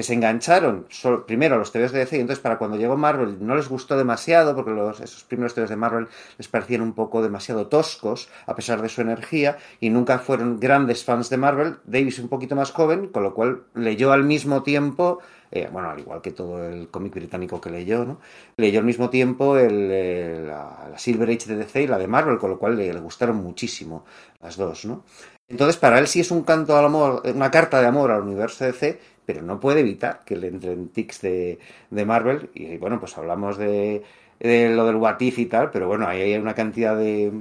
que 0.00 0.04
se 0.04 0.14
engancharon 0.14 0.86
primero 1.26 1.56
a 1.56 1.58
los 1.58 1.72
TVs 1.72 1.92
de 1.92 1.98
DC 1.98 2.16
y 2.16 2.20
entonces 2.20 2.42
para 2.42 2.56
cuando 2.56 2.78
llegó 2.78 2.96
Marvel 2.96 3.36
no 3.38 3.54
les 3.54 3.68
gustó 3.68 3.98
demasiado 3.98 4.54
porque 4.54 4.70
los, 4.70 4.98
esos 4.98 5.24
primeros 5.24 5.52
TVs 5.52 5.68
de 5.68 5.76
Marvel 5.76 6.08
les 6.38 6.48
parecían 6.48 6.80
un 6.80 6.94
poco 6.94 7.20
demasiado 7.20 7.66
toscos 7.66 8.30
a 8.46 8.54
pesar 8.56 8.80
de 8.80 8.88
su 8.88 9.02
energía 9.02 9.58
y 9.78 9.90
nunca 9.90 10.18
fueron 10.18 10.58
grandes 10.58 11.04
fans 11.04 11.28
de 11.28 11.36
Marvel. 11.36 11.76
Davis 11.84 12.18
un 12.18 12.28
poquito 12.28 12.56
más 12.56 12.70
joven, 12.70 13.08
con 13.08 13.22
lo 13.24 13.34
cual 13.34 13.64
leyó 13.74 14.10
al 14.12 14.24
mismo 14.24 14.62
tiempo, 14.62 15.18
eh, 15.50 15.68
bueno, 15.70 15.90
al 15.90 15.98
igual 15.98 16.22
que 16.22 16.30
todo 16.30 16.64
el 16.66 16.88
cómic 16.88 17.12
británico 17.12 17.60
que 17.60 17.68
leyó, 17.68 18.06
¿no? 18.06 18.20
Leyó 18.56 18.78
al 18.78 18.86
mismo 18.86 19.10
tiempo 19.10 19.58
el, 19.58 20.46
la, 20.46 20.94
Silver 20.96 21.28
Age 21.28 21.46
de 21.46 21.56
DC 21.56 21.82
y 21.82 21.86
la 21.88 21.98
de 21.98 22.06
Marvel, 22.06 22.38
con 22.38 22.48
lo 22.48 22.58
cual 22.58 22.74
le, 22.76 22.90
gustaron 23.00 23.36
muchísimo 23.36 24.06
las 24.40 24.56
dos, 24.56 24.86
¿no? 24.86 25.04
Entonces, 25.46 25.76
para 25.76 25.98
él 25.98 26.06
sí 26.06 26.20
es 26.20 26.30
un 26.30 26.44
canto 26.44 26.76
al 26.76 26.84
amor, 26.84 27.22
una 27.24 27.50
carta 27.50 27.80
de 27.80 27.88
amor 27.88 28.12
al 28.12 28.22
universo 28.22 28.64
DC, 28.64 29.00
pero 29.32 29.46
no 29.46 29.60
puede 29.60 29.80
evitar 29.80 30.24
que 30.24 30.36
le 30.36 30.48
entren 30.48 30.88
tics 30.88 31.22
de, 31.22 31.60
de 31.88 32.04
Marvel. 32.04 32.50
Y 32.52 32.78
bueno, 32.78 32.98
pues 32.98 33.16
hablamos 33.16 33.56
de, 33.58 34.02
lo 34.40 34.86
del 34.86 34.96
What 34.96 35.20
y 35.20 35.46
tal, 35.46 35.70
pero 35.70 35.86
bueno, 35.86 36.08
ahí 36.08 36.20
hay 36.20 36.34
una 36.34 36.54
cantidad 36.54 36.96
de, 36.96 37.32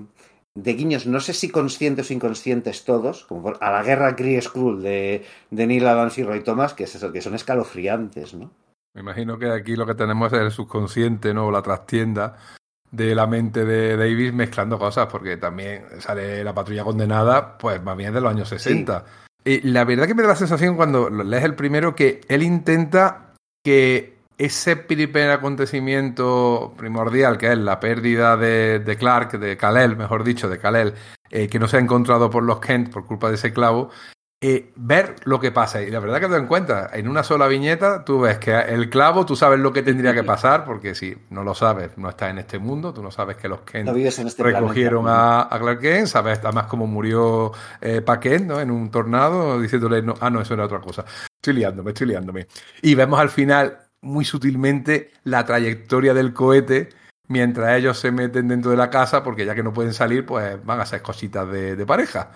de 0.54 0.74
guiños, 0.74 1.08
no 1.08 1.20
sé 1.20 1.34
si 1.34 1.50
conscientes 1.50 2.12
o 2.12 2.14
inconscientes 2.14 2.86
todos, 2.86 3.26
como 3.26 3.54
a 3.60 3.72
la 3.72 3.82
guerra 3.82 4.16
Kree 4.16 4.40
Skrull 4.40 4.84
de, 4.84 5.26
de 5.50 5.68
Neil 5.68 5.88
Adams 5.88 6.16
y 6.20 6.24
Roy 6.24 6.44
Thomas, 6.44 6.76
que, 6.76 6.84
es 6.84 6.94
eso, 6.94 7.12
que 7.12 7.22
son 7.22 7.34
escalofriantes, 7.34 8.36
¿no? 8.36 8.52
Me 8.94 9.02
imagino 9.02 9.40
que 9.40 9.50
aquí 9.52 9.76
lo 9.76 9.88
que 9.88 9.96
tenemos 9.96 10.32
es 10.32 10.40
el 10.40 10.52
subconsciente, 10.52 11.34
¿no? 11.34 11.50
La 11.50 11.64
trastienda 11.64 12.38
de 12.92 13.16
la 13.16 13.26
mente 13.26 13.66
de 13.66 13.98
Davis 13.98 14.32
mezclando 14.32 14.78
cosas, 14.78 15.08
porque 15.08 15.38
también 15.38 15.86
sale 16.00 16.44
la 16.44 16.54
patrulla 16.54 16.84
condenada, 16.84 17.58
pues 17.58 17.82
más 17.82 17.98
bien 17.98 18.14
de 18.14 18.22
los 18.22 18.32
años 18.32 18.50
60. 18.50 19.06
Y 19.44 19.62
la 19.62 19.86
verdad 19.86 20.08
que 20.08 20.14
me 20.14 20.22
da 20.22 20.30
la 20.30 20.36
sensación 20.36 20.76
cuando 20.76 21.10
lees 21.10 21.44
el 21.44 21.56
primero 21.56 21.96
que 21.96 22.22
él 22.28 22.44
intenta 22.44 23.34
que 23.64 24.20
ese 24.38 24.78
primer 24.78 25.32
acontecimiento 25.32 26.74
primordial, 26.78 27.38
que 27.38 27.52
es 27.52 27.58
la 27.58 27.80
pérdida 27.80 28.38
de, 28.38 28.80
de 28.80 28.98
Clark, 28.98 29.38
de 29.38 29.58
Kalel, 29.58 29.98
mejor 29.98 30.24
dicho, 30.24 30.50
de 30.50 30.58
Kalel, 30.58 30.94
eh, 31.30 31.50
que 31.50 31.60
no 31.60 31.68
se 31.68 31.78
ha 31.78 31.80
encontrado 31.82 32.30
por 32.30 32.44
los 32.44 32.60
Kent 32.60 32.90
por 32.90 33.06
culpa 33.06 33.30
de 33.30 33.36
ese 33.36 33.52
clavo, 33.52 33.90
eh, 34.42 34.72
ver 34.78 35.16
lo 35.26 35.40
que 35.40 35.52
pasa. 35.52 35.82
Y 35.82 35.90
la 35.90 36.00
verdad 36.00 36.22
que 36.22 36.28
te 36.28 36.38
encuentras, 36.38 36.94
en 36.94 37.10
una 37.10 37.24
sola 37.24 37.48
viñeta, 37.48 38.06
tú 38.06 38.22
ves 38.22 38.38
que 38.38 38.58
el 38.58 38.90
clavo, 38.90 39.26
tú 39.26 39.36
sabes 39.36 39.60
lo 39.60 39.74
que 39.74 39.84
tendría 39.84 40.14
que 40.14 40.24
pasar, 40.24 40.64
porque 40.64 40.96
si 40.96 41.14
no 41.30 41.44
lo 41.44 41.54
sabes, 41.54 41.98
no 41.98 42.10
estás 42.10 42.30
en 42.30 42.38
este 42.38 42.58
mundo, 42.58 42.94
tú 42.94 43.04
no 43.04 43.12
sabes 43.12 43.36
que 43.36 43.50
los 43.50 43.62
Kent 43.62 43.90
este 43.98 44.44
recogieron 44.44 45.10
a, 45.10 45.42
a, 45.54 45.60
Clark 45.60 45.82
Kent, 45.82 46.08
sabes 46.08 46.40
además 46.42 46.68
cómo 46.68 46.88
murió 46.88 47.52
eh, 47.82 48.02
Paquet, 48.02 48.46
¿no? 48.46 48.62
En 48.62 48.72
un 48.72 48.90
tornado, 48.90 49.60
diciéndole, 49.60 50.02
no, 50.02 50.14
ah, 50.22 50.30
no, 50.30 50.40
eso 50.40 50.54
era 50.54 50.64
otra 50.64 50.80
cosa. 50.80 51.04
Estoy 51.36 51.56
liándome, 51.56 51.92
estoy 51.92 52.08
liándome. 52.08 52.48
Y 52.82 52.96
vemos 52.96 53.20
al 53.20 53.30
final, 53.30 53.80
muy 54.00 54.24
sutilmente, 54.24 55.12
la 55.26 55.46
trayectoria 55.46 56.14
del 56.14 56.34
cohete 56.34 56.90
mientras 57.28 57.78
ellos 57.78 58.00
se 58.00 58.12
meten 58.12 58.48
dentro 58.48 58.72
de 58.72 58.78
la 58.78 58.90
casa, 58.90 59.22
porque 59.22 59.46
ya 59.46 59.54
que 59.54 59.64
no 59.64 59.74
pueden 59.74 59.94
salir, 59.94 60.26
pues 60.26 60.64
van 60.66 60.80
a 60.80 60.84
hacer 60.84 61.02
cositas 61.02 61.50
de, 61.52 61.76
de 61.76 61.86
pareja. 61.86 62.32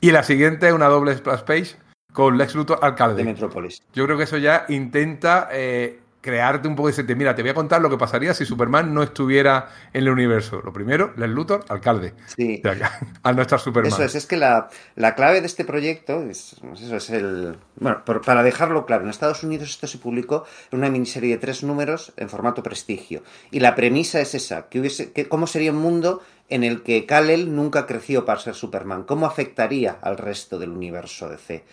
Y 0.00 0.12
la 0.12 0.22
siguiente 0.22 0.68
es 0.68 0.72
una 0.72 0.86
doble 0.86 1.16
splash 1.16 1.42
page 1.42 1.76
con 2.12 2.38
Lex 2.38 2.54
Luthor 2.54 2.78
alcalde. 2.82 3.16
De 3.16 3.24
Metrópolis. 3.24 3.82
Yo 3.92 4.04
creo 4.04 4.16
que 4.16 4.24
eso 4.24 4.38
ya 4.38 4.64
intenta 4.68 5.48
eh, 5.52 6.00
crearte 6.20 6.68
un 6.68 6.76
poco 6.76 6.88
decirte, 6.88 7.14
mira, 7.14 7.34
te 7.34 7.42
voy 7.42 7.50
a 7.50 7.54
contar 7.54 7.80
lo 7.80 7.88
que 7.90 7.96
pasaría 7.96 8.34
si 8.34 8.44
Superman 8.44 8.92
no 8.92 9.02
estuviera 9.02 9.68
en 9.92 10.02
el 10.02 10.10
universo. 10.10 10.60
Lo 10.64 10.72
primero, 10.72 11.12
Lex 11.16 11.30
Luthor, 11.30 11.64
alcalde. 11.68 12.14
Sí. 12.36 12.62
al 13.22 13.36
no 13.36 13.42
estar 13.42 13.60
Superman. 13.60 13.92
Eso 13.92 14.02
es, 14.02 14.14
es 14.14 14.26
que 14.26 14.36
la, 14.36 14.68
la 14.94 15.14
clave 15.14 15.40
de 15.40 15.46
este 15.46 15.64
proyecto, 15.64 16.22
es, 16.22 16.56
pues 16.60 16.82
eso 16.82 16.96
es 16.96 17.10
el... 17.10 17.56
Bueno, 17.76 18.04
por, 18.04 18.20
para 18.22 18.42
dejarlo 18.42 18.84
claro, 18.84 19.04
en 19.04 19.10
Estados 19.10 19.42
Unidos 19.42 19.70
esto 19.70 19.86
se 19.86 19.98
publicó 19.98 20.44
en 20.70 20.78
una 20.78 20.90
miniserie 20.90 21.34
de 21.34 21.38
tres 21.38 21.62
números 21.62 22.12
en 22.16 22.28
formato 22.28 22.62
prestigio. 22.62 23.22
Y 23.50 23.60
la 23.60 23.74
premisa 23.74 24.20
es 24.20 24.34
esa, 24.34 24.68
que 24.68 24.80
hubiese, 24.80 25.12
que, 25.12 25.28
cómo 25.28 25.46
sería 25.46 25.72
un 25.72 25.78
mundo 25.78 26.22
en 26.48 26.64
el 26.64 26.82
que 26.82 27.06
Kal-El 27.06 27.54
nunca 27.54 27.86
creció 27.86 28.24
para 28.24 28.40
ser 28.40 28.54
Superman. 28.54 29.04
¿Cómo 29.04 29.26
afectaría 29.26 29.98
al 30.02 30.18
resto 30.18 30.58
del 30.58 30.70
universo 30.70 31.28
DC? 31.28 31.64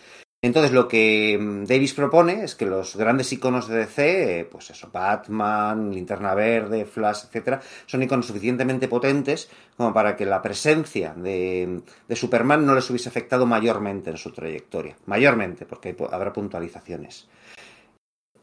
Entonces 0.46 0.74
lo 0.74 0.88
que 0.88 1.40
mm, 1.42 1.66
Davis 1.66 1.96
propone 1.96 2.44
es 2.44 2.54
que 2.54 2.68
los 2.68 2.96
grandes 2.96 3.34
iconos 3.34 3.68
de 3.68 3.78
DC, 3.78 4.40
eh, 4.40 4.46
pues 4.46 4.70
eso, 4.70 4.90
Batman, 4.94 5.92
Linterna 5.92 6.36
Verde, 6.36 6.86
Flash, 6.86 7.24
etcétera, 7.26 7.62
son 7.88 8.04
iconos 8.04 8.28
suficientemente 8.28 8.88
potentes 8.88 9.50
como 9.76 9.92
para 9.92 10.16
que 10.16 10.26
la 10.26 10.44
presencia 10.44 11.16
de, 11.16 11.82
de, 12.08 12.16
Superman 12.16 12.64
no 12.64 12.76
les 12.76 12.88
hubiese 12.92 13.10
afectado 13.10 13.48
mayormente 13.48 14.12
en 14.12 14.18
su 14.18 14.32
trayectoria. 14.32 14.96
Mayormente, 15.08 15.66
porque 15.66 15.96
habrá 16.12 16.32
puntualizaciones. 16.32 17.28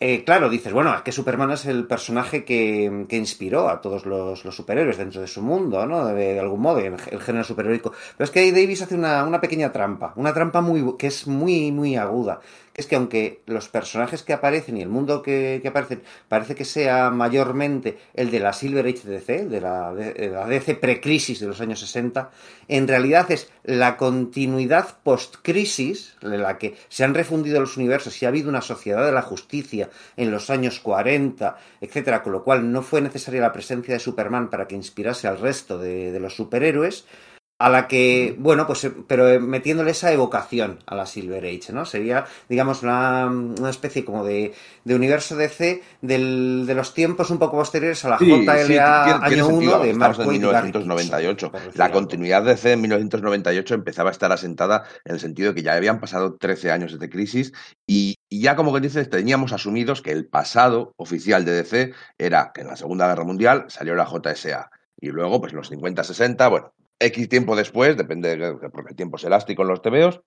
Eh, 0.04 0.24
claro, 0.24 0.50
dices, 0.50 0.72
bueno, 0.72 0.92
es 0.96 1.02
que 1.02 1.12
Superman 1.12 1.52
es 1.52 1.64
el 1.66 1.86
personaje 1.86 2.44
que, 2.44 3.06
que 3.08 3.16
inspiró 3.16 3.68
a 3.68 3.80
todos 3.80 4.04
los, 4.04 4.40
superhéroes 4.40 4.98
dentro 4.98 5.20
de 5.20 5.28
su 5.28 5.42
mundo, 5.42 5.86
¿no? 5.86 6.06
De, 6.06 6.40
algún 6.40 6.60
modo, 6.60 6.80
el, 6.80 6.96
el, 7.08 7.20
género 7.20 7.44
superheroico. 7.44 7.92
Pero 8.16 8.24
es 8.24 8.32
que 8.32 8.50
Davis 8.50 8.82
hace 8.82 8.96
una, 8.96 9.22
una 9.22 9.40
pequeña 9.40 9.70
trampa, 9.70 10.12
una 10.16 10.34
trampa 10.34 10.60
muy, 10.60 10.96
que 10.96 11.06
es 11.06 11.28
muy, 11.28 11.70
muy 11.70 11.94
aguda 11.94 12.40
es 12.74 12.86
que 12.86 12.96
aunque 12.96 13.42
los 13.46 13.68
personajes 13.68 14.22
que 14.22 14.32
aparecen 14.32 14.76
y 14.76 14.82
el 14.82 14.88
mundo 14.88 15.22
que, 15.22 15.60
que 15.62 15.68
aparecen 15.68 16.02
parece 16.28 16.54
que 16.54 16.64
sea 16.64 17.10
mayormente 17.10 17.98
el 18.14 18.30
de 18.30 18.40
la 18.40 18.52
Silver 18.52 18.86
Age 18.86 19.08
DC, 19.08 19.46
de 19.46 19.60
la, 19.60 19.92
de 19.94 20.30
la 20.30 20.46
DC 20.46 20.74
precrisis 20.76 21.40
de 21.40 21.46
los 21.46 21.60
años 21.60 21.80
60, 21.80 22.30
en 22.68 22.88
realidad 22.88 23.30
es 23.30 23.50
la 23.64 23.96
continuidad 23.96 24.98
post-crisis, 25.02 26.16
de 26.22 26.38
la 26.38 26.58
que 26.58 26.76
se 26.88 27.04
han 27.04 27.14
refundido 27.14 27.60
los 27.60 27.76
universos 27.76 28.20
y 28.20 28.24
ha 28.24 28.28
habido 28.28 28.48
una 28.48 28.62
sociedad 28.62 29.04
de 29.04 29.12
la 29.12 29.22
justicia 29.22 29.90
en 30.16 30.30
los 30.30 30.50
años 30.50 30.80
40, 30.80 31.56
etcétera, 31.80 32.22
con 32.22 32.32
lo 32.32 32.44
cual 32.44 32.72
no 32.72 32.82
fue 32.82 33.00
necesaria 33.00 33.40
la 33.40 33.52
presencia 33.52 33.94
de 33.94 34.00
Superman 34.00 34.48
para 34.50 34.66
que 34.66 34.74
inspirase 34.74 35.28
al 35.28 35.38
resto 35.38 35.78
de, 35.78 36.10
de 36.10 36.20
los 36.20 36.34
superhéroes, 36.34 37.04
a 37.62 37.70
la 37.70 37.86
que, 37.86 38.34
bueno, 38.40 38.66
pues, 38.66 38.90
pero 39.06 39.40
metiéndole 39.40 39.92
esa 39.92 40.12
evocación 40.12 40.80
a 40.84 40.96
la 40.96 41.06
Silver 41.06 41.44
Age, 41.44 41.72
¿no? 41.72 41.86
Sería, 41.86 42.24
digamos, 42.48 42.82
una, 42.82 43.26
una 43.26 43.70
especie 43.70 44.04
como 44.04 44.24
de, 44.24 44.52
de 44.82 44.94
universo 44.96 45.36
DC 45.36 45.80
del, 46.00 46.64
de 46.66 46.74
los 46.74 46.92
tiempos 46.92 47.30
un 47.30 47.38
poco 47.38 47.56
posteriores 47.56 48.04
a 48.04 48.08
la 48.08 48.18
sí, 48.18 48.26
JLA 48.26 48.66
sí, 48.66 48.78
año 48.78 49.20
tiene 49.28 49.42
1 49.44 49.78
de 49.78 49.94
Mark 49.94 50.16
en 50.18 50.26
Waid 50.26 50.42
y 50.42 50.44
Gary 50.44 50.66
1998. 50.72 51.52
Kitson, 51.52 51.72
La 51.76 51.92
continuidad 51.92 52.42
de 52.42 52.50
DC 52.50 52.72
en 52.72 52.80
1998 52.80 53.74
empezaba 53.74 54.10
a 54.10 54.12
estar 54.12 54.32
asentada 54.32 54.82
en 55.04 55.14
el 55.14 55.20
sentido 55.20 55.50
de 55.50 55.54
que 55.54 55.62
ya 55.62 55.74
habían 55.74 56.00
pasado 56.00 56.34
13 56.34 56.72
años 56.72 56.98
de 56.98 57.08
crisis 57.08 57.52
y, 57.86 58.16
y 58.28 58.40
ya, 58.40 58.56
como 58.56 58.74
que 58.74 58.80
dices, 58.80 59.08
teníamos 59.08 59.52
asumidos 59.52 60.02
que 60.02 60.10
el 60.10 60.26
pasado 60.26 60.94
oficial 60.96 61.44
de 61.44 61.52
DC 61.52 61.94
era 62.18 62.50
que 62.52 62.62
en 62.62 62.66
la 62.66 62.76
Segunda 62.76 63.06
Guerra 63.06 63.22
Mundial 63.22 63.66
salió 63.68 63.94
la 63.94 64.06
JSA. 64.06 64.68
Y 65.00 65.10
luego, 65.10 65.40
pues 65.40 65.52
en 65.52 65.58
los 65.58 65.70
50-60, 65.70 66.50
bueno, 66.50 66.72
X 67.02 67.28
tiempo 67.28 67.56
después, 67.56 67.96
depende, 67.96 68.36
de, 68.36 68.54
porque 68.70 68.90
el 68.90 68.96
tiempo 68.96 69.16
es 69.16 69.24
elástico 69.24 69.62
en 69.62 69.68
los 69.68 69.82
TVOs, 69.82 70.20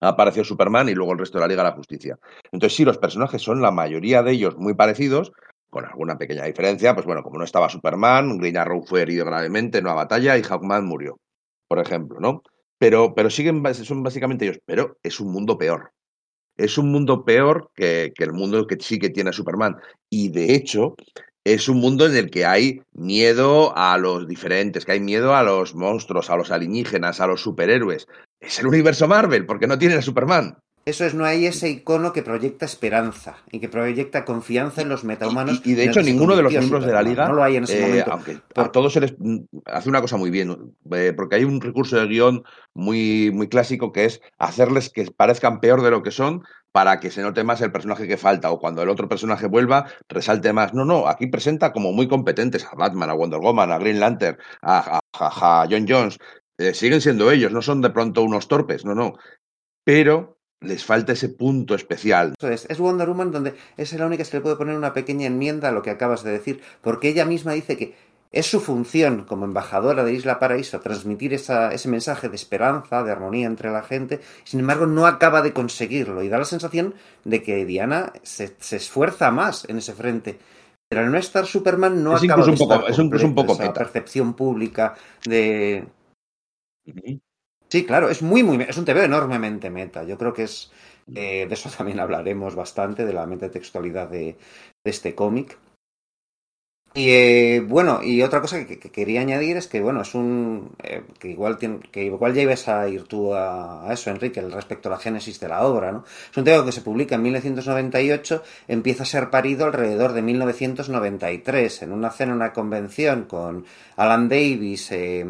apareció 0.00 0.44
Superman 0.44 0.88
y 0.88 0.94
luego 0.94 1.12
el 1.12 1.18
resto 1.18 1.38
de 1.38 1.42
la 1.42 1.48
Liga 1.48 1.62
de 1.62 1.70
la 1.70 1.76
Justicia. 1.76 2.18
Entonces, 2.50 2.76
sí, 2.76 2.84
los 2.84 2.98
personajes 2.98 3.40
son 3.40 3.62
la 3.62 3.70
mayoría 3.70 4.22
de 4.22 4.32
ellos 4.32 4.56
muy 4.56 4.74
parecidos, 4.74 5.32
con 5.70 5.86
alguna 5.86 6.18
pequeña 6.18 6.44
diferencia, 6.44 6.94
pues 6.94 7.06
bueno, 7.06 7.22
como 7.22 7.38
no 7.38 7.44
estaba 7.44 7.70
Superman, 7.70 8.36
Green 8.36 8.58
Arrow 8.58 8.82
fue 8.84 9.02
herido 9.02 9.24
gravemente 9.24 9.78
en 9.78 9.86
una 9.86 9.94
batalla 9.94 10.36
y 10.36 10.42
Hawkman 10.42 10.84
murió, 10.84 11.18
por 11.66 11.78
ejemplo, 11.78 12.20
¿no? 12.20 12.42
Pero, 12.76 13.14
pero 13.14 13.30
siguen, 13.30 13.62
son 13.74 14.02
básicamente 14.02 14.44
ellos, 14.44 14.58
pero 14.66 14.98
es 15.02 15.18
un 15.18 15.32
mundo 15.32 15.56
peor. 15.56 15.92
Es 16.58 16.76
un 16.76 16.92
mundo 16.92 17.24
peor 17.24 17.70
que, 17.74 18.12
que 18.14 18.24
el 18.24 18.34
mundo 18.34 18.66
que 18.66 18.76
sí 18.80 18.98
que 18.98 19.08
tiene 19.08 19.32
Superman. 19.32 19.76
Y 20.10 20.28
de 20.28 20.52
hecho, 20.54 20.94
es 21.44 21.68
un 21.68 21.78
mundo 21.78 22.06
en 22.06 22.16
el 22.16 22.30
que 22.30 22.46
hay 22.46 22.82
miedo 22.92 23.76
a 23.76 23.98
los 23.98 24.28
diferentes, 24.28 24.84
que 24.84 24.92
hay 24.92 25.00
miedo 25.00 25.34
a 25.34 25.42
los 25.42 25.74
monstruos, 25.74 26.30
a 26.30 26.36
los 26.36 26.50
alienígenas, 26.50 27.20
a 27.20 27.26
los 27.26 27.42
superhéroes. 27.42 28.06
Es 28.40 28.60
el 28.60 28.66
universo 28.66 29.08
Marvel, 29.08 29.46
porque 29.46 29.66
no 29.66 29.78
tiene 29.78 29.96
a 29.96 30.02
Superman. 30.02 30.58
Eso 30.84 31.04
es, 31.04 31.14
no 31.14 31.24
hay 31.24 31.46
ese 31.46 31.70
icono 31.70 32.12
que 32.12 32.22
proyecta 32.22 32.66
esperanza 32.66 33.36
y 33.52 33.60
que 33.60 33.68
proyecta 33.68 34.24
confianza 34.24 34.82
en 34.82 34.88
los 34.88 35.04
metahumanos. 35.04 35.62
Y, 35.64 35.72
y 35.72 35.74
de 35.74 35.84
hecho, 35.84 36.02
ninguno 36.02 36.34
de 36.34 36.42
los 36.42 36.52
miembros 36.52 36.84
de 36.84 36.92
la 36.92 37.02
Liga, 37.02 37.28
no 37.28 37.34
lo 37.34 37.44
hay 37.44 37.56
en 37.56 37.64
ese 37.64 37.78
eh, 37.78 37.82
momento. 37.82 38.12
aunque 38.12 38.38
Por... 38.52 38.64
a 38.64 38.72
todos 38.72 38.92
se 38.92 39.00
les 39.00 39.14
hace 39.66 39.88
una 39.88 40.00
cosa 40.00 40.16
muy 40.16 40.30
bien, 40.30 40.74
eh, 40.90 41.12
porque 41.14 41.36
hay 41.36 41.44
un 41.44 41.60
recurso 41.60 41.96
de 41.96 42.06
guion 42.08 42.42
muy, 42.74 43.30
muy 43.32 43.48
clásico 43.48 43.92
que 43.92 44.06
es 44.06 44.20
hacerles 44.38 44.90
que 44.90 45.08
parezcan 45.10 45.60
peor 45.60 45.82
de 45.82 45.92
lo 45.92 46.02
que 46.02 46.10
son 46.10 46.42
para 46.72 46.98
que 46.98 47.10
se 47.10 47.22
note 47.22 47.44
más 47.44 47.60
el 47.60 47.70
personaje 47.70 48.08
que 48.08 48.16
falta 48.16 48.50
o 48.50 48.58
cuando 48.58 48.82
el 48.82 48.88
otro 48.88 49.08
personaje 49.08 49.46
vuelva 49.46 49.86
resalte 50.08 50.52
más. 50.52 50.74
No, 50.74 50.84
no, 50.84 51.06
aquí 51.06 51.26
presenta 51.28 51.72
como 51.72 51.92
muy 51.92 52.08
competentes 52.08 52.64
a 52.64 52.74
Batman, 52.74 53.10
a 53.10 53.14
Wonder 53.14 53.40
Woman, 53.40 53.70
a 53.70 53.78
Green 53.78 54.00
Lantern, 54.00 54.38
a, 54.62 55.00
a, 55.12 55.60
a 55.62 55.66
John 55.70 55.86
Jones. 55.88 56.18
Eh, 56.58 56.74
siguen 56.74 57.00
siendo 57.00 57.30
ellos, 57.30 57.52
no 57.52 57.62
son 57.62 57.82
de 57.82 57.90
pronto 57.90 58.22
unos 58.22 58.48
torpes, 58.48 58.84
no, 58.84 58.94
no. 58.94 59.14
Pero 59.84 60.38
les 60.62 60.84
falta 60.84 61.12
ese 61.12 61.28
punto 61.28 61.74
especial. 61.74 62.34
Eso 62.38 62.48
es, 62.48 62.66
es 62.68 62.78
Wonder 62.78 63.08
Woman 63.08 63.30
donde 63.30 63.54
es 63.76 63.92
la 63.92 64.06
única 64.06 64.22
que 64.22 64.30
se 64.30 64.36
le 64.36 64.40
puede 64.40 64.56
poner 64.56 64.76
una 64.76 64.92
pequeña 64.92 65.26
enmienda 65.26 65.68
a 65.68 65.72
lo 65.72 65.82
que 65.82 65.90
acabas 65.90 66.22
de 66.22 66.32
decir, 66.32 66.60
porque 66.80 67.08
ella 67.08 67.24
misma 67.24 67.52
dice 67.52 67.76
que 67.76 67.94
es 68.32 68.46
su 68.46 68.60
función 68.60 69.24
como 69.24 69.44
embajadora 69.44 70.04
de 70.04 70.14
Isla 70.14 70.38
Paraíso 70.38 70.80
transmitir 70.80 71.34
esa, 71.34 71.72
ese 71.72 71.88
mensaje 71.88 72.30
de 72.30 72.36
esperanza, 72.36 73.02
de 73.02 73.12
armonía 73.12 73.46
entre 73.46 73.70
la 73.70 73.82
gente, 73.82 74.20
sin 74.44 74.60
embargo 74.60 74.86
no 74.86 75.06
acaba 75.06 75.42
de 75.42 75.52
conseguirlo 75.52 76.22
y 76.22 76.28
da 76.28 76.38
la 76.38 76.46
sensación 76.46 76.94
de 77.24 77.42
que 77.42 77.66
Diana 77.66 78.12
se, 78.22 78.56
se 78.58 78.76
esfuerza 78.76 79.30
más 79.30 79.68
en 79.68 79.78
ese 79.78 79.92
frente. 79.92 80.38
Pero 80.88 81.02
al 81.02 81.12
no 81.12 81.18
estar 81.18 81.46
Superman 81.46 82.02
no 82.02 82.16
es 82.16 82.24
acaba 82.24 82.44
de 82.44 82.50
un 82.50 82.58
poco, 82.58 82.86
es 82.86 82.98
incluso 82.98 83.26
un 83.26 83.34
poco 83.34 83.52
esa 83.52 83.62
meta. 83.62 83.74
percepción 83.74 84.34
pública 84.34 84.94
de... 85.24 85.86
Sí, 87.72 87.86
claro, 87.86 88.10
es 88.10 88.20
muy, 88.20 88.42
muy, 88.42 88.62
es 88.68 88.76
un 88.76 88.84
TV 88.84 89.04
enormemente 89.04 89.70
meta. 89.70 90.04
Yo 90.04 90.18
creo 90.18 90.34
que 90.34 90.42
es, 90.42 90.70
eh, 91.14 91.46
de 91.48 91.54
eso 91.54 91.70
también 91.78 92.00
hablaremos 92.00 92.54
bastante, 92.54 93.06
de 93.06 93.14
la 93.14 93.26
metatextualidad 93.26 94.08
de, 94.10 94.36
de 94.84 94.90
este 94.90 95.14
cómic. 95.14 95.58
Y 96.94 97.08
eh, 97.08 97.64
bueno, 97.66 98.02
y 98.02 98.20
otra 98.20 98.42
cosa 98.42 98.66
que, 98.66 98.78
que, 98.78 98.90
quería 98.90 99.22
añadir 99.22 99.56
es 99.56 99.66
que, 99.66 99.80
bueno, 99.80 100.02
es 100.02 100.14
un. 100.14 100.72
Eh, 100.82 101.02
que, 101.18 101.28
igual 101.28 101.56
tiene, 101.56 101.80
que 101.90 102.04
igual 102.04 102.34
ya 102.34 102.42
ibas 102.42 102.68
a 102.68 102.86
ir 102.86 103.04
tú 103.04 103.32
a, 103.34 103.88
a, 103.88 103.92
eso, 103.94 104.10
Enrique, 104.10 104.42
respecto 104.42 104.90
a 104.90 104.92
la 104.92 104.98
génesis 104.98 105.40
de 105.40 105.48
la 105.48 105.64
obra, 105.64 105.90
¿no? 105.90 106.04
Es 106.30 106.36
un 106.36 106.44
tema 106.44 106.62
que 106.66 106.72
se 106.72 106.82
publica 106.82 107.14
en 107.14 107.22
1998, 107.22 108.42
empieza 108.68 109.04
a 109.04 109.06
ser 109.06 109.30
parido 109.30 109.64
alrededor 109.64 110.12
de 110.12 110.20
1993, 110.20 111.82
en 111.82 111.92
una 111.92 112.10
cena, 112.10 112.34
una 112.34 112.52
convención 112.52 113.24
con 113.24 113.64
Alan 113.96 114.28
Davis, 114.28 114.92
eh, 114.92 115.24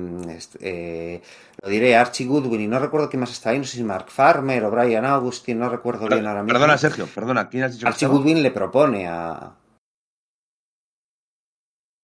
eh, 0.61 1.23
lo 1.63 1.69
diré, 1.69 1.95
Archie 1.95 2.27
Goodwin, 2.27 2.63
y 2.63 2.67
no 2.67 2.81
recuerdo 2.81 3.09
quién 3.09 3.21
más 3.21 3.31
está 3.31 3.51
ahí, 3.51 3.59
no 3.59 3.65
sé 3.65 3.77
si 3.77 3.85
Mark 3.85 4.07
Farmer 4.09 4.65
o 4.65 4.71
Brian 4.73 5.05
Augustin, 5.05 5.61
no 5.61 5.69
recuerdo 5.69 6.07
Pero, 6.07 6.17
bien 6.17 6.27
ahora 6.27 6.43
mismo. 6.43 6.59
Perdona, 6.59 6.77
Sergio, 6.77 7.07
perdona, 7.07 7.49
¿quién 7.49 7.63
has 7.63 7.75
dicho 7.75 7.87
Archie 7.87 8.09
Goodwin 8.09 8.43
le 8.43 8.51
propone 8.51 9.07
a, 9.07 9.53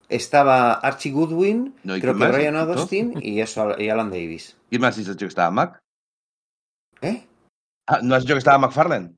estaba 0.09 0.73
Archie 0.73 1.11
Goodwin, 1.11 1.75
no, 1.83 1.93
creo 1.99 2.13
que 2.13 2.19
más? 2.19 2.31
Brian 2.31 2.55
y 3.21 3.39
eso 3.39 3.79
y 3.79 3.89
Alan 3.89 4.09
Davis. 4.09 4.57
¿Quién 4.69 4.81
más 4.81 4.97
has 4.97 5.05
dicho 5.05 5.17
que 5.17 5.25
estaba 5.25 5.51
Mac? 5.51 5.79
¿Eh? 7.01 7.25
Ah, 7.87 7.99
¿No 8.03 8.15
has 8.15 8.23
dicho 8.23 8.33
que 8.33 8.39
estaba 8.39 8.57
McFarlane? 8.57 9.15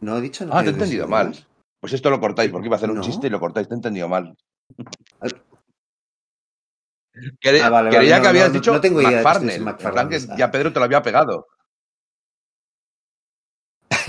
No 0.00 0.18
he 0.18 0.20
dicho 0.20 0.44
nada. 0.44 0.60
Ah, 0.60 0.62
te 0.62 0.70
he 0.70 0.72
entendido 0.72 1.08
mal. 1.08 1.28
Más. 1.28 1.46
Pues 1.80 1.92
esto 1.94 2.10
lo 2.10 2.20
cortáis, 2.20 2.50
porque 2.50 2.66
iba 2.66 2.76
a 2.76 2.78
hacer 2.78 2.90
un 2.90 2.98
no. 2.98 3.02
chiste 3.02 3.28
y 3.28 3.30
lo 3.30 3.40
cortáis, 3.40 3.68
te 3.68 3.74
he 3.74 3.76
entendido 3.76 4.08
mal. 4.08 4.36
Creía, 7.40 7.66
ah, 7.66 7.70
vale, 7.70 7.90
vale, 7.90 8.10
no, 8.10 8.22
que 8.22 8.28
habías 8.28 8.52
dicho 8.52 8.80
tengo 8.80 9.00
idea 9.00 9.22
McFarlane. 9.22 9.52
De 9.52 9.60
McFarlane 9.60 10.10
que 10.10 10.20
ya 10.36 10.50
Pedro 10.50 10.72
te 10.72 10.78
lo 10.78 10.84
había 10.84 11.02
pegado. 11.02 11.46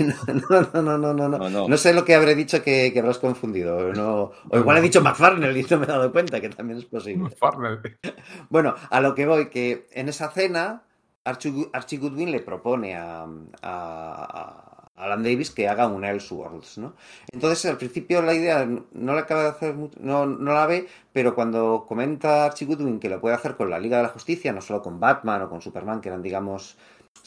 no, 0.00 0.60
no, 0.72 0.82
no, 0.82 0.98
no, 0.98 1.14
no, 1.14 1.28
no, 1.28 1.50
no. 1.50 1.68
No 1.68 1.76
sé 1.76 1.92
lo 1.92 2.04
que 2.04 2.14
habré 2.14 2.34
dicho 2.34 2.62
que, 2.62 2.92
que 2.92 2.98
habrás 3.00 3.18
confundido. 3.18 3.92
No, 3.92 4.32
o 4.48 4.58
igual 4.58 4.78
he 4.78 4.82
dicho 4.82 5.00
McFarlane 5.00 5.58
y 5.58 5.62
no 5.64 5.78
me 5.78 5.84
he 5.84 5.88
dado 5.88 6.12
cuenta, 6.12 6.40
que 6.40 6.48
también 6.48 6.78
es 6.78 6.84
posible. 6.86 7.24
McFarlane. 7.24 7.80
Bueno, 8.50 8.74
a 8.90 9.00
lo 9.00 9.14
que 9.14 9.26
voy, 9.26 9.48
que 9.48 9.88
en 9.92 10.08
esa 10.08 10.30
cena 10.30 10.84
Archie, 11.24 11.68
Archie 11.72 11.98
Goodwin 11.98 12.30
le 12.30 12.40
propone 12.40 12.94
a, 12.96 13.22
a, 13.22 13.28
a, 13.62 14.72
Alan 14.96 15.22
Davis 15.22 15.50
que 15.50 15.68
haga 15.68 15.86
un 15.86 16.04
Elseworlds, 16.04 16.78
¿no? 16.78 16.94
Entonces, 17.32 17.64
al 17.70 17.76
principio 17.76 18.22
la 18.22 18.34
idea 18.34 18.66
no 18.66 19.14
la 19.14 19.22
acaba 19.22 19.42
de 19.44 19.48
hacer, 19.48 19.74
no, 20.00 20.26
no 20.26 20.52
la 20.52 20.66
ve, 20.66 20.86
pero 21.12 21.34
cuando 21.34 21.86
comenta 21.88 22.44
Archie 22.44 22.66
Goodwin 22.66 23.00
que 23.00 23.08
lo 23.08 23.20
puede 23.20 23.34
hacer 23.34 23.56
con 23.56 23.70
la 23.70 23.78
Liga 23.78 23.96
de 23.96 24.04
la 24.04 24.08
Justicia, 24.10 24.52
no 24.52 24.60
solo 24.60 24.82
con 24.82 25.00
Batman 25.00 25.42
o 25.42 25.48
con 25.48 25.62
Superman, 25.62 26.00
que 26.00 26.08
eran, 26.08 26.22
digamos, 26.22 26.76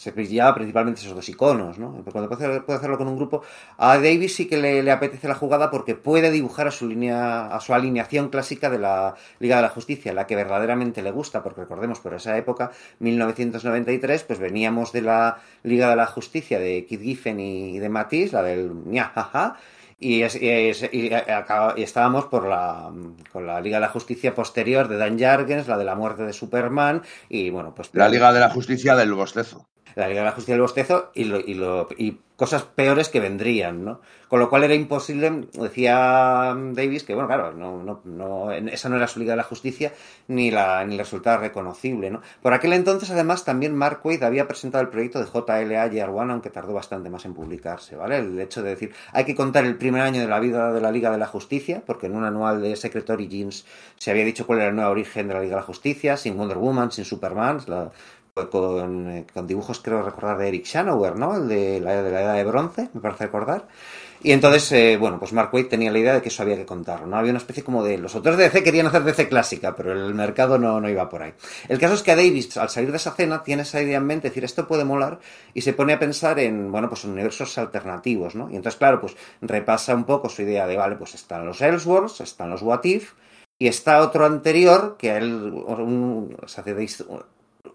se 0.06 0.12
pillaba 0.12 0.54
principalmente 0.54 1.02
esos 1.02 1.16
dos 1.16 1.28
iconos, 1.30 1.80
¿no? 1.80 2.04
Cuando 2.12 2.30
puede, 2.30 2.76
hacerlo 2.76 2.98
con 2.98 3.08
un 3.08 3.16
grupo, 3.16 3.42
a 3.78 3.96
Davis 3.96 4.36
sí 4.36 4.48
que 4.48 4.58
le, 4.58 4.92
apetece 4.92 5.28
la 5.28 5.34
jugada 5.34 5.72
porque 5.72 5.96
puede 5.96 6.30
dibujar 6.30 6.68
a 6.68 6.72
su 6.72 6.88
línea, 6.88 7.48
a 7.48 7.60
su 7.60 7.74
alineación 7.74 8.30
clásica 8.30 8.70
de 8.70 8.78
la 8.78 9.16
Liga 9.40 9.56
de 9.56 9.64
la 9.64 9.70
Justicia, 9.70 10.14
la 10.14 10.28
que 10.28 10.36
verdaderamente 10.36 11.02
le 11.02 11.10
gusta, 11.10 11.42
porque 11.42 11.62
recordemos, 11.62 12.00
por 12.02 12.14
esa 12.14 12.38
época, 12.38 12.72
1993, 13.00 14.24
pues 14.26 14.38
veníamos 14.38 14.92
de 14.92 15.02
la 15.02 15.38
Liga 15.64 15.90
de 15.90 15.96
la 15.96 16.06
Justicia 16.06 16.60
de 16.60 16.86
Kid 16.86 17.02
Giffen 17.02 17.40
y 17.40 17.80
de 17.80 17.90
Matisse, 17.90 18.34
la 18.34 18.44
del 18.44 18.74
jaja, 18.94 19.58
y, 19.98 20.24
y, 20.24 21.12
estábamos 21.78 22.26
por 22.26 22.46
la, 22.46 22.92
con 23.32 23.48
la 23.48 23.62
Liga 23.62 23.78
de 23.78 23.82
la 23.82 23.90
Justicia 23.90 24.36
posterior 24.36 24.88
de 24.88 24.98
Dan 24.98 25.18
Jargens, 25.18 25.68
la 25.68 25.78
de 25.78 25.86
la 25.86 25.96
muerte 25.96 26.24
de 26.24 26.34
Superman, 26.34 27.02
y 27.28 27.50
bueno, 27.50 27.74
pues... 27.74 27.90
La 27.94 28.10
Liga 28.10 28.32
de 28.34 28.42
la 28.42 28.50
Justicia 28.50 28.96
del 28.96 29.14
bostezo 29.14 29.66
la 29.96 30.08
Liga 30.08 30.22
de 30.22 30.26
la 30.26 30.32
Justicia 30.32 30.56
del 30.56 30.62
Bostezo 30.62 31.12
y, 31.14 31.26
lo, 31.26 31.40
y, 31.40 31.54
lo, 31.54 31.88
y 31.98 32.20
cosas 32.36 32.64
peores 32.64 33.10
que 33.10 33.20
vendrían, 33.20 33.86
¿no? 33.86 34.02
Con 34.28 34.40
lo 34.40 34.50
cual 34.50 34.64
era 34.64 34.74
imposible, 34.74 35.48
decía 35.54 36.54
Davis, 36.74 37.04
que 37.04 37.14
bueno, 37.14 37.28
claro, 37.28 37.54
no, 37.54 37.82
no, 37.82 38.02
no, 38.04 38.52
esa 38.52 38.90
no 38.90 38.98
era 38.98 39.08
su 39.08 39.20
Liga 39.20 39.34
de 39.34 39.38
la 39.38 39.44
Justicia 39.44 39.94
ni, 40.28 40.52
la, 40.52 40.84
ni 40.84 40.98
resultaba 40.98 41.38
reconocible, 41.38 42.10
¿no? 42.10 42.22
Por 42.42 42.54
aquel 42.54 42.74
entonces, 42.74 43.10
además, 43.12 43.46
también 43.46 43.76
Mark 43.76 44.02
Waid 44.04 44.24
había 44.24 44.48
presentado 44.48 44.82
el 44.82 44.90
proyecto 44.90 45.20
de 45.20 45.28
JLA 45.28 45.88
Year 45.88 46.10
One, 46.10 46.34
aunque 46.34 46.50
tardó 46.50 46.74
bastante 46.74 47.10
más 47.10 47.24
en 47.26 47.34
publicarse, 47.34 47.96
¿vale? 47.96 48.18
El 48.18 48.40
hecho 48.40 48.64
de 48.64 48.72
decir, 48.72 48.94
hay 49.14 49.24
que 49.24 49.36
contar 49.36 49.64
el 49.64 49.78
primer 49.78 50.02
año 50.02 50.22
de 50.22 50.28
la 50.28 50.40
vida 50.40 50.74
de 50.74 50.82
la 50.82 50.92
Liga 50.92 51.12
de 51.12 51.18
la 51.18 51.28
Justicia, 51.28 51.84
porque 51.86 52.08
en 52.08 52.16
un 52.16 52.26
anual 52.26 52.62
de 52.62 52.76
Secret 52.76 53.10
Origins 53.10 53.66
se 53.98 54.12
había 54.12 54.26
dicho 54.26 54.46
cuál 54.46 54.60
era 54.60 54.70
el 54.70 54.76
nuevo 54.76 54.92
origen 54.92 55.28
de 55.28 55.36
la 55.36 55.42
Liga 55.42 55.56
de 55.56 55.62
la 55.62 55.68
Justicia, 55.68 56.18
sin 56.18 56.36
Wonder 56.36 56.58
Woman, 56.58 56.92
sin 56.92 57.06
Superman, 57.06 57.62
la, 57.68 57.92
con, 58.36 59.10
eh, 59.10 59.26
con, 59.34 59.48
dibujos, 59.48 59.80
creo 59.80 60.04
recordar, 60.04 60.38
de 60.38 60.50
Eric 60.50 60.66
Shanower, 60.66 61.16
¿no? 61.16 61.38
El 61.38 61.48
de 61.48 61.80
la, 61.80 62.04
de 62.04 62.12
la 62.12 62.22
Edad 62.22 62.36
de 62.36 62.44
Bronce, 62.44 62.90
me 62.94 63.00
parece 63.00 63.28
recordar. 63.28 63.66
Y 64.22 64.34
entonces, 64.34 64.70
eh, 64.74 64.98
bueno, 64.98 65.20
pues 65.20 65.32
Mark 65.32 65.54
Waid 65.54 65.68
tenía 65.68 65.90
la 65.90 66.00
idea 66.00 66.14
de 66.16 66.22
que 66.22 66.28
eso 66.28 66.44
había 66.44 66.58
que 66.58 66.66
contarlo, 66.66 67.08
¿no? 67.08 67.16
Había 67.16 67.32
una 67.32 67.38
especie 67.38 67.64
como 67.64 67.82
de... 67.84 67.98
Los 67.98 68.14
autores 68.14 68.38
de 68.38 68.46
DC 68.46 68.62
querían 68.62 68.88
hacer 68.88 69.04
DC 69.04 69.30
clásica, 69.30 69.74
pero 69.74 69.94
el 69.94 70.14
mercado 70.14 70.58
no, 70.58 70.82
no 70.82 70.90
iba 70.90 71.08
por 71.08 71.24
ahí. 71.24 71.34
El 71.70 71.80
caso 71.80 71.94
es 71.94 72.04
que 72.04 72.12
a 72.12 72.18
Davis, 72.18 72.58
al 72.58 72.70
salir 72.70 72.92
de 72.92 72.98
esa 72.98 73.12
cena, 73.12 73.42
tiene 73.42 73.62
esa 73.62 73.82
idea 73.82 73.98
en 73.98 74.06
mente, 74.06 74.28
decir, 74.28 74.44
esto 74.44 74.68
puede 74.68 74.84
molar, 74.84 75.20
y 75.54 75.62
se 75.62 75.72
pone 75.72 75.94
a 75.94 76.00
pensar 76.00 76.38
en, 76.40 76.74
bueno, 76.74 76.90
pues 76.90 77.06
universos 77.06 77.58
alternativos, 77.58 78.36
¿no? 78.36 78.50
Y 78.50 78.58
entonces, 78.58 78.78
claro, 78.78 79.00
pues 79.00 79.16
repasa 79.42 79.96
un 79.96 80.04
poco 80.04 80.28
su 80.28 80.42
idea 80.42 80.68
de, 80.68 80.76
vale, 80.76 80.98
pues 80.98 81.16
están 81.16 81.46
los 81.46 81.62
Elseworlds, 81.62 82.20
están 82.20 82.50
los 82.50 82.62
What 82.64 82.84
If, 82.84 83.14
y 83.60 83.68
está 83.68 84.02
otro 84.02 84.26
anterior, 84.26 84.98
que 84.98 85.16
él, 85.16 85.54
un, 85.54 86.36
o 86.42 86.48
sea, 86.50 86.64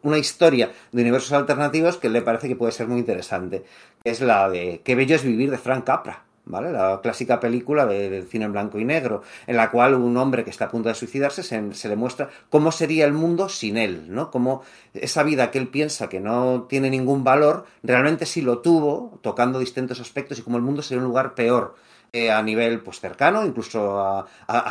una 0.02 0.18
historia 0.18 0.72
de 0.92 1.02
universos 1.02 1.32
alternativos 1.32 1.96
que 1.96 2.08
le 2.08 2.22
parece 2.22 2.48
que 2.48 2.56
puede 2.56 2.72
ser 2.72 2.88
muy 2.88 2.98
interesante. 2.98 3.64
Es 4.04 4.20
la 4.20 4.48
de 4.48 4.80
Qué 4.84 4.94
bello 4.94 5.16
es 5.16 5.24
vivir 5.24 5.50
de 5.50 5.58
Frank 5.58 5.84
Capra. 5.84 6.24
¿Vale? 6.46 6.72
La 6.72 7.00
clásica 7.00 7.38
película 7.38 7.86
del 7.86 8.26
cine 8.26 8.46
en 8.46 8.52
blanco 8.52 8.78
y 8.78 8.84
negro, 8.84 9.22
en 9.46 9.56
la 9.56 9.70
cual 9.70 9.94
un 9.94 10.16
hombre 10.16 10.42
que 10.42 10.50
está 10.50 10.64
a 10.64 10.70
punto 10.70 10.88
de 10.88 10.96
suicidarse 10.96 11.44
se, 11.44 11.88
le 11.88 11.96
muestra 11.96 12.28
cómo 12.48 12.72
sería 12.72 13.04
el 13.04 13.12
mundo 13.12 13.48
sin 13.48 13.76
él, 13.76 14.06
¿no? 14.08 14.32
Cómo 14.32 14.62
esa 14.94 15.22
vida 15.22 15.52
que 15.52 15.58
él 15.58 15.68
piensa 15.68 16.08
que 16.08 16.18
no 16.18 16.66
tiene 16.68 16.90
ningún 16.90 17.22
valor, 17.22 17.66
realmente 17.84 18.26
sí 18.26 18.40
lo 18.40 18.58
tuvo, 18.60 19.20
tocando 19.22 19.60
distintos 19.60 20.00
aspectos 20.00 20.38
y 20.38 20.42
cómo 20.42 20.56
el 20.56 20.64
mundo 20.64 20.82
sería 20.82 21.02
un 21.02 21.08
lugar 21.08 21.34
peor 21.34 21.76
eh, 22.12 22.30
a 22.30 22.42
nivel 22.42 22.80
pues 22.80 23.00
cercano, 23.00 23.44
incluso 23.44 24.00
a, 24.00 24.26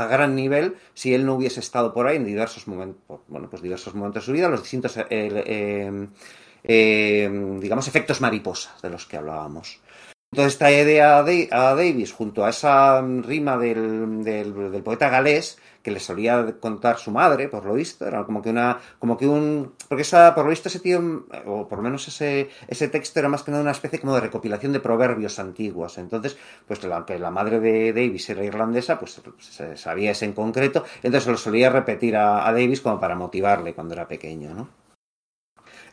gran 0.07 0.35
nivel, 0.35 0.75
si 0.93 1.13
él 1.13 1.25
no 1.25 1.35
hubiese 1.35 1.59
estado 1.59 1.93
por 1.93 2.07
ahí 2.07 2.17
en 2.17 2.25
diversos 2.25 2.67
momentos, 2.67 3.21
bueno, 3.27 3.49
pues 3.49 3.61
diversos 3.61 3.95
momentos 3.95 4.23
de 4.23 4.25
su 4.25 4.31
vida, 4.33 4.49
los 4.49 4.61
distintos, 4.61 4.97
eh, 4.97 6.07
eh, 6.63 7.57
digamos, 7.59 7.87
efectos 7.87 8.19
mariposas 8.21 8.81
de 8.81 8.89
los 8.89 9.05
que 9.05 9.17
hablábamos. 9.17 9.79
Entonces 10.31 10.53
esta 10.53 10.71
idea 10.71 11.19
a 11.19 11.75
Davis, 11.75 12.11
junto 12.11 12.45
a 12.45 12.49
esa 12.49 13.01
rima 13.01 13.57
del, 13.57 14.23
del 14.23 14.83
poeta 14.83 15.09
galés, 15.09 15.57
que 15.81 15.91
le 15.91 15.99
solía 15.99 16.55
contar 16.59 16.97
su 16.97 17.11
madre, 17.11 17.47
por 17.47 17.65
lo 17.65 17.73
visto, 17.73 18.05
era 18.05 18.23
como 18.23 18.41
que 18.41 18.49
una, 18.49 18.79
como 18.99 19.17
que 19.17 19.27
un, 19.27 19.73
porque 19.87 20.01
esa, 20.01 20.35
por 20.35 20.43
lo 20.45 20.49
visto 20.49 20.67
ese 20.67 20.79
tío, 20.79 21.25
o 21.45 21.67
por 21.67 21.79
lo 21.79 21.83
menos 21.83 22.07
ese, 22.07 22.49
ese 22.67 22.87
texto 22.87 23.19
era 23.19 23.29
más 23.29 23.43
que 23.43 23.51
nada 23.51 23.63
una 23.63 23.71
especie 23.71 23.99
como 23.99 24.15
de 24.15 24.21
recopilación 24.21 24.73
de 24.73 24.79
proverbios 24.79 25.39
antiguos, 25.39 25.97
entonces, 25.97 26.37
pues 26.67 26.83
la, 26.83 27.05
que 27.05 27.19
la 27.19 27.31
madre 27.31 27.59
de 27.59 27.93
Davis 27.93 28.29
era 28.29 28.43
irlandesa, 28.43 28.99
pues 28.99 29.21
se 29.39 29.77
sabía 29.77 30.11
ese 30.11 30.25
en 30.25 30.33
concreto, 30.33 30.83
entonces 31.03 31.27
lo 31.27 31.37
solía 31.37 31.69
repetir 31.69 32.15
a 32.17 32.51
Davis 32.51 32.81
como 32.81 32.99
para 32.99 33.15
motivarle 33.15 33.73
cuando 33.73 33.93
era 33.93 34.07
pequeño, 34.07 34.53
¿no? 34.53 34.78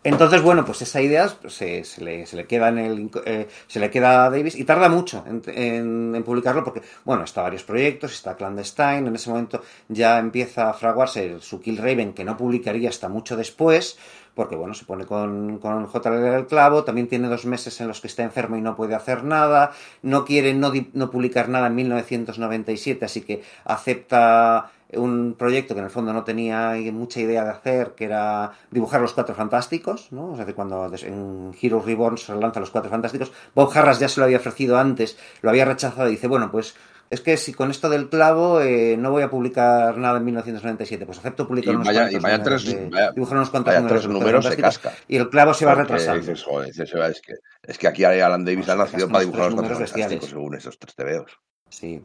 Entonces, 0.06 0.40
bueno, 0.40 0.64
pues 0.64 0.82
esa 0.82 1.00
idea 1.00 1.28
se, 1.48 1.82
le, 1.98 2.46
queda 2.46 2.68
en 2.68 2.78
el, 2.78 3.10
eh, 3.24 3.48
se 3.66 3.80
le 3.80 3.90
queda 3.90 4.26
a 4.26 4.30
Davis 4.30 4.54
y 4.54 4.62
tarda 4.62 4.88
mucho 4.88 5.24
en, 5.26 6.22
publicarlo 6.24 6.62
porque, 6.62 6.82
bueno, 7.04 7.24
está 7.24 7.42
varios 7.42 7.64
proyectos, 7.64 8.12
está 8.12 8.36
Clandestine, 8.36 9.08
en 9.08 9.16
ese 9.16 9.30
momento 9.30 9.62
ya 9.88 10.20
empieza 10.20 10.70
a 10.70 10.74
fraguarse 10.74 11.40
su 11.40 11.60
Kill 11.60 11.78
Raven 11.78 12.12
que 12.12 12.22
no 12.22 12.36
publicaría 12.36 12.88
hasta 12.88 13.08
mucho 13.08 13.36
después, 13.36 13.98
porque 14.36 14.54
bueno, 14.54 14.74
se 14.74 14.84
pone 14.84 15.06
con, 15.06 15.58
con 15.58 15.88
JLL 15.88 16.34
el 16.34 16.46
clavo, 16.46 16.84
también 16.84 17.08
tiene 17.08 17.26
dos 17.26 17.44
meses 17.44 17.80
en 17.80 17.88
los 17.88 18.00
que 18.00 18.06
está 18.06 18.22
enfermo 18.22 18.56
y 18.56 18.60
no 18.60 18.76
puede 18.76 18.94
hacer 18.94 19.24
nada, 19.24 19.72
no 20.02 20.24
quiere 20.24 20.54
no, 20.54 20.72
no 20.92 21.10
publicar 21.10 21.48
nada 21.48 21.66
en 21.66 21.74
1997, 21.74 23.04
así 23.04 23.22
que 23.22 23.42
acepta 23.64 24.70
un 24.92 25.34
proyecto 25.36 25.74
que 25.74 25.80
en 25.80 25.86
el 25.86 25.90
fondo 25.90 26.12
no 26.12 26.24
tenía 26.24 26.74
mucha 26.92 27.20
idea 27.20 27.44
de 27.44 27.50
hacer, 27.50 27.92
que 27.96 28.04
era 28.04 28.52
dibujar 28.70 29.00
los 29.00 29.12
Cuatro 29.12 29.34
Fantásticos, 29.34 30.12
¿no? 30.12 30.32
O 30.32 30.36
sea, 30.36 30.46
cuando 30.54 30.90
en 31.02 31.52
Heroes 31.60 31.84
Reborn 31.84 32.18
se 32.18 32.34
lanzan 32.34 32.60
los 32.60 32.70
Cuatro 32.70 32.90
Fantásticos, 32.90 33.32
Bob 33.54 33.70
Harras 33.74 33.98
ya 33.98 34.08
se 34.08 34.20
lo 34.20 34.26
había 34.26 34.38
ofrecido 34.38 34.78
antes, 34.78 35.18
lo 35.42 35.50
había 35.50 35.64
rechazado 35.64 36.08
y 36.08 36.12
dice, 36.12 36.28
bueno, 36.28 36.50
pues 36.52 36.74
es 37.08 37.20
que 37.20 37.36
si 37.36 37.52
con 37.52 37.70
esto 37.70 37.88
del 37.88 38.08
clavo 38.08 38.60
eh, 38.60 38.96
no 38.96 39.12
voy 39.12 39.22
a 39.22 39.30
publicar 39.30 39.96
nada 39.96 40.18
en 40.18 40.24
1997, 40.24 41.06
pues 41.06 41.18
acepto 41.18 41.46
publicar 41.46 41.72
y 41.72 41.76
unos 41.76 41.86
vaya, 41.86 42.10
y 42.10 42.18
vaya 42.18 42.42
tres, 42.42 42.64
dibujar 42.64 43.36
unos 43.36 43.50
cuantos 43.50 43.74
números, 43.74 44.08
números 44.08 44.44
se 44.46 44.56
casca. 44.56 44.92
Y 45.06 45.16
el 45.16 45.28
clavo 45.30 45.54
se 45.54 45.66
va 45.66 45.74
retrasando. 45.74 46.20
Dices, 46.20 46.42
joder, 46.42 46.68
es, 46.68 47.20
que, 47.20 47.34
es 47.62 47.78
que 47.78 47.88
aquí 47.88 48.02
Alan 48.02 48.44
Davis 48.44 48.68
ha 48.68 48.76
nacido 48.76 49.08
para 49.08 49.20
dibujar 49.20 49.46
los 49.46 49.54
cuatro 49.54 49.76
fantásticos, 49.76 50.28
según 50.28 50.54
esos 50.56 50.78
tres 50.78 50.94
tebeos. 50.96 51.38
Sí, 51.68 52.02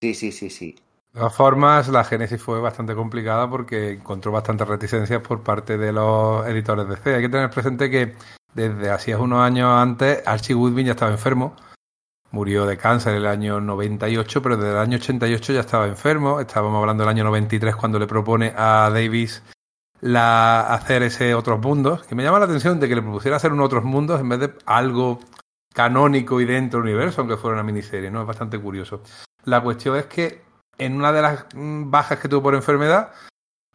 sí, 0.00 0.14
sí, 0.14 0.32
sí, 0.32 0.50
sí. 0.50 0.74
De 1.12 1.18
todas 1.18 1.34
formas, 1.34 1.88
la 1.88 2.04
génesis 2.04 2.40
fue 2.40 2.58
bastante 2.60 2.94
complicada 2.94 3.48
porque 3.48 3.92
encontró 3.92 4.32
bastantes 4.32 4.66
reticencias 4.66 5.20
por 5.20 5.42
parte 5.42 5.76
de 5.76 5.92
los 5.92 6.46
editores 6.46 6.88
de 6.88 6.96
C. 6.96 7.14
Hay 7.14 7.22
que 7.22 7.28
tener 7.28 7.50
presente 7.50 7.90
que 7.90 8.14
desde 8.54 8.90
hacía 8.90 9.18
unos 9.18 9.40
años 9.40 9.68
antes, 9.68 10.26
Archie 10.26 10.54
Woodwin 10.54 10.86
ya 10.86 10.92
estaba 10.92 11.10
enfermo. 11.10 11.54
Murió 12.30 12.64
de 12.64 12.78
cáncer 12.78 13.12
en 13.12 13.18
el 13.18 13.26
año 13.26 13.60
98, 13.60 14.40
pero 14.40 14.56
desde 14.56 14.72
el 14.72 14.78
año 14.78 14.96
88 14.96 15.52
ya 15.52 15.60
estaba 15.60 15.86
enfermo. 15.86 16.40
Estábamos 16.40 16.80
hablando 16.80 17.02
del 17.02 17.10
año 17.10 17.24
93 17.24 17.76
cuando 17.76 17.98
le 17.98 18.06
propone 18.06 18.54
a 18.56 18.88
Davis 18.90 19.42
la, 20.00 20.62
hacer 20.62 21.02
ese 21.02 21.34
Otros 21.34 21.60
Mundos, 21.60 22.04
que 22.04 22.14
me 22.14 22.22
llama 22.22 22.38
la 22.38 22.46
atención 22.46 22.80
de 22.80 22.88
que 22.88 22.94
le 22.94 23.02
propusiera 23.02 23.36
hacer 23.36 23.52
un 23.52 23.60
Otros 23.60 23.84
Mundos 23.84 24.18
en 24.18 24.30
vez 24.30 24.40
de 24.40 24.54
algo 24.64 25.20
canónico 25.74 26.40
y 26.40 26.46
dentro 26.46 26.80
del 26.80 26.88
universo, 26.88 27.20
aunque 27.20 27.36
fuera 27.36 27.56
una 27.56 27.62
miniserie, 27.62 28.10
¿no? 28.10 28.22
Es 28.22 28.26
bastante 28.26 28.58
curioso. 28.58 29.02
La 29.44 29.62
cuestión 29.62 29.96
es 29.96 30.06
que 30.06 30.51
en 30.78 30.96
una 30.96 31.12
de 31.12 31.22
las 31.22 31.46
bajas 31.54 32.18
que 32.18 32.28
tuvo 32.28 32.42
por 32.42 32.54
enfermedad, 32.54 33.12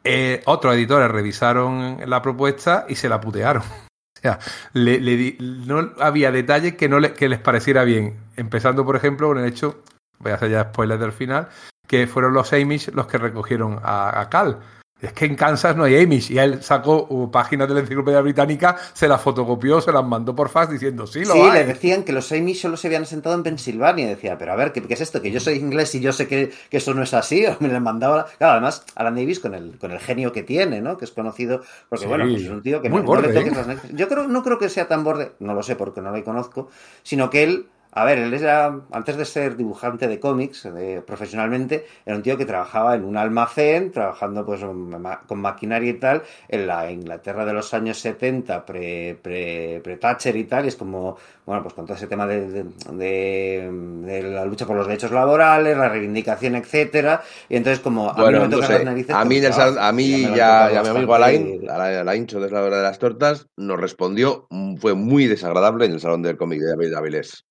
eh, 0.03 0.41
otros 0.45 0.75
editores 0.75 1.11
revisaron 1.11 2.01
la 2.05 2.21
propuesta 2.21 2.85
y 2.87 2.95
se 2.95 3.09
la 3.09 3.19
putearon. 3.19 3.63
O 4.17 4.19
sea, 4.19 4.39
no 4.73 5.91
había 5.99 6.31
detalles 6.31 6.75
que 6.75 6.89
no 6.89 6.99
que 7.13 7.29
les 7.29 7.39
pareciera 7.39 7.83
bien. 7.83 8.19
Empezando, 8.35 8.83
por 8.83 8.95
ejemplo, 8.95 9.27
con 9.27 9.37
el 9.37 9.45
hecho, 9.45 9.83
voy 10.17 10.31
a 10.31 10.35
hacer 10.35 10.49
ya 10.49 10.63
spoilers 10.63 10.99
del 10.99 11.11
final, 11.11 11.49
que 11.87 12.07
fueron 12.07 12.33
los 12.33 12.51
Amish 12.51 12.91
los 12.93 13.05
que 13.05 13.19
recogieron 13.19 13.79
a, 13.83 14.19
a 14.19 14.27
Cal. 14.27 14.59
Es 14.99 15.13
que 15.13 15.25
en 15.25 15.35
Kansas 15.35 15.75
no 15.75 15.83
hay 15.83 16.01
Amish. 16.01 16.31
Y 16.31 16.39
él 16.39 16.63
sacó 16.63 17.05
uh, 17.09 17.29
páginas 17.29 17.67
de 17.67 17.75
la 17.75 17.81
enciclopedia 17.81 18.21
británica, 18.21 18.77
se 18.93 19.07
las 19.07 19.21
fotocopió, 19.21 19.79
se 19.79 19.91
las 19.91 20.03
mandó 20.03 20.35
por 20.35 20.49
fax 20.49 20.71
diciendo, 20.71 21.05
sí, 21.05 21.23
lo 21.23 21.33
Sí, 21.33 21.41
le 21.53 21.65
decían 21.65 22.03
que 22.03 22.11
los 22.11 22.31
Amish 22.31 22.61
solo 22.61 22.77
se 22.77 22.87
habían 22.87 23.03
asentado 23.03 23.35
en 23.35 23.43
Pensilvania. 23.43 24.05
Y 24.05 24.09
decía, 24.09 24.37
pero 24.37 24.53
a 24.53 24.55
ver, 24.55 24.73
¿qué, 24.73 24.83
es 24.87 25.01
esto? 25.01 25.21
Que 25.21 25.31
yo 25.31 25.39
soy 25.39 25.55
inglés 25.55 25.93
y 25.95 25.99
yo 25.99 26.13
sé 26.13 26.27
que, 26.27 26.51
eso 26.71 26.93
no 26.93 27.03
es 27.03 27.13
así. 27.13 27.45
O 27.47 27.55
me 27.59 27.69
les 27.69 27.81
mandaba. 27.81 28.25
Claro, 28.37 28.53
además, 28.53 28.83
Alan 28.95 29.15
Davis 29.15 29.39
con 29.39 29.53
el, 29.53 29.77
con 29.77 29.91
el 29.91 29.99
genio 29.99 30.31
que 30.31 30.43
tiene, 30.43 30.81
¿no? 30.81 30.97
Que 30.97 31.05
es 31.05 31.11
conocido. 31.11 31.61
Porque, 31.89 32.07
bueno, 32.07 32.25
pues 32.25 32.41
es 32.41 32.49
un 32.49 32.61
tío 32.61 32.81
que 32.81 32.89
no, 32.89 32.97
le 32.97 33.33
toques 33.33 33.53
¿eh? 33.53 33.63
las 33.67 33.91
Yo 33.93 34.07
creo, 34.07 34.27
no 34.27 34.43
creo 34.43 34.57
que 34.57 34.69
sea 34.69 34.87
tan 34.87 35.03
borde, 35.03 35.33
no 35.39 35.53
lo 35.53 35.63
sé 35.63 35.75
porque 35.75 36.01
no 36.01 36.11
lo 36.11 36.23
conozco, 36.23 36.69
sino 37.03 37.29
que 37.29 37.43
él 37.43 37.67
a 37.97 38.05
ver, 38.05 38.19
él 38.19 38.31
era, 38.31 38.79
antes 38.91 39.17
de 39.17 39.25
ser 39.25 39.57
dibujante 39.57 40.07
de 40.07 40.19
cómics 40.19 40.69
profesionalmente, 41.07 41.87
era 42.05 42.15
un 42.15 42.21
tío 42.21 42.37
que 42.37 42.45
trabajaba 42.45 42.93
en 42.93 43.03
un 43.03 43.17
almacén, 43.17 43.91
trabajando 43.91 44.45
pues 44.45 44.61
con 44.61 45.39
maquinaria 45.39 45.89
y 45.89 45.95
tal, 45.95 46.21
en 46.47 46.67
la 46.67 46.91
Inglaterra 46.91 47.43
de 47.43 47.53
los 47.53 47.73
años 47.73 47.97
70, 47.97 48.63
pre, 48.67 49.17
pre, 49.19 49.81
pre 49.83 49.97
Thatcher 49.97 50.35
y 50.35 50.43
tal, 50.43 50.65
y 50.65 50.67
es 50.67 50.75
como, 50.75 51.17
bueno, 51.47 51.63
pues 51.63 51.73
con 51.73 51.87
todo 51.87 51.97
ese 51.97 52.05
tema 52.05 52.27
de, 52.27 52.65
de, 52.91 54.23
la 54.31 54.45
lucha 54.45 54.67
por 54.67 54.75
los 54.75 54.85
derechos 54.85 55.09
laborales, 55.09 55.75
la 55.75 55.89
reivindicación, 55.89 56.55
etcétera, 56.55 57.23
y 57.49 57.55
entonces 57.55 57.79
como 57.79 58.11
a 58.11 58.29
mí 58.29 58.39
me 58.39 58.47
toca 58.47 58.69
las 58.69 58.85
narices, 58.85 59.15
a 59.15 59.25
mí, 59.25 59.41
pues, 59.41 59.57
a 59.57 59.91
mí 59.91 60.21
ya, 60.35 60.71
ya, 60.71 60.83
mi 60.83 60.89
amigo 60.89 61.15
Alain, 61.15 61.67
Alain 61.67 62.27
de 62.27 62.51
la 62.51 62.61
hora 62.61 62.77
de 62.77 62.83
las 62.83 62.99
tortas, 62.99 63.47
nos 63.57 63.79
respondió, 63.79 64.47
fue 64.79 64.93
muy 64.93 65.25
desagradable 65.25 65.87
en 65.87 65.93
el 65.93 65.99
salón 65.99 66.21
del 66.21 66.37
cómic 66.37 66.59
de 66.59 66.95
Avilés. 66.95 67.47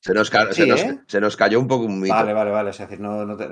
Se 0.00 0.14
nos, 0.14 0.32
¿eh? 0.32 0.98
se, 1.06 1.20
nos, 1.20 1.36
cayó 1.36 1.60
un 1.60 1.68
poco 1.68 1.84
un 1.84 2.00
mito. 2.00 2.14
Vale, 2.14 2.32
vale, 2.32 2.50
vale. 2.50 2.70
Es 2.70 2.78
decir, 2.78 3.00
no, 3.00 3.26
no 3.26 3.36
te... 3.36 3.48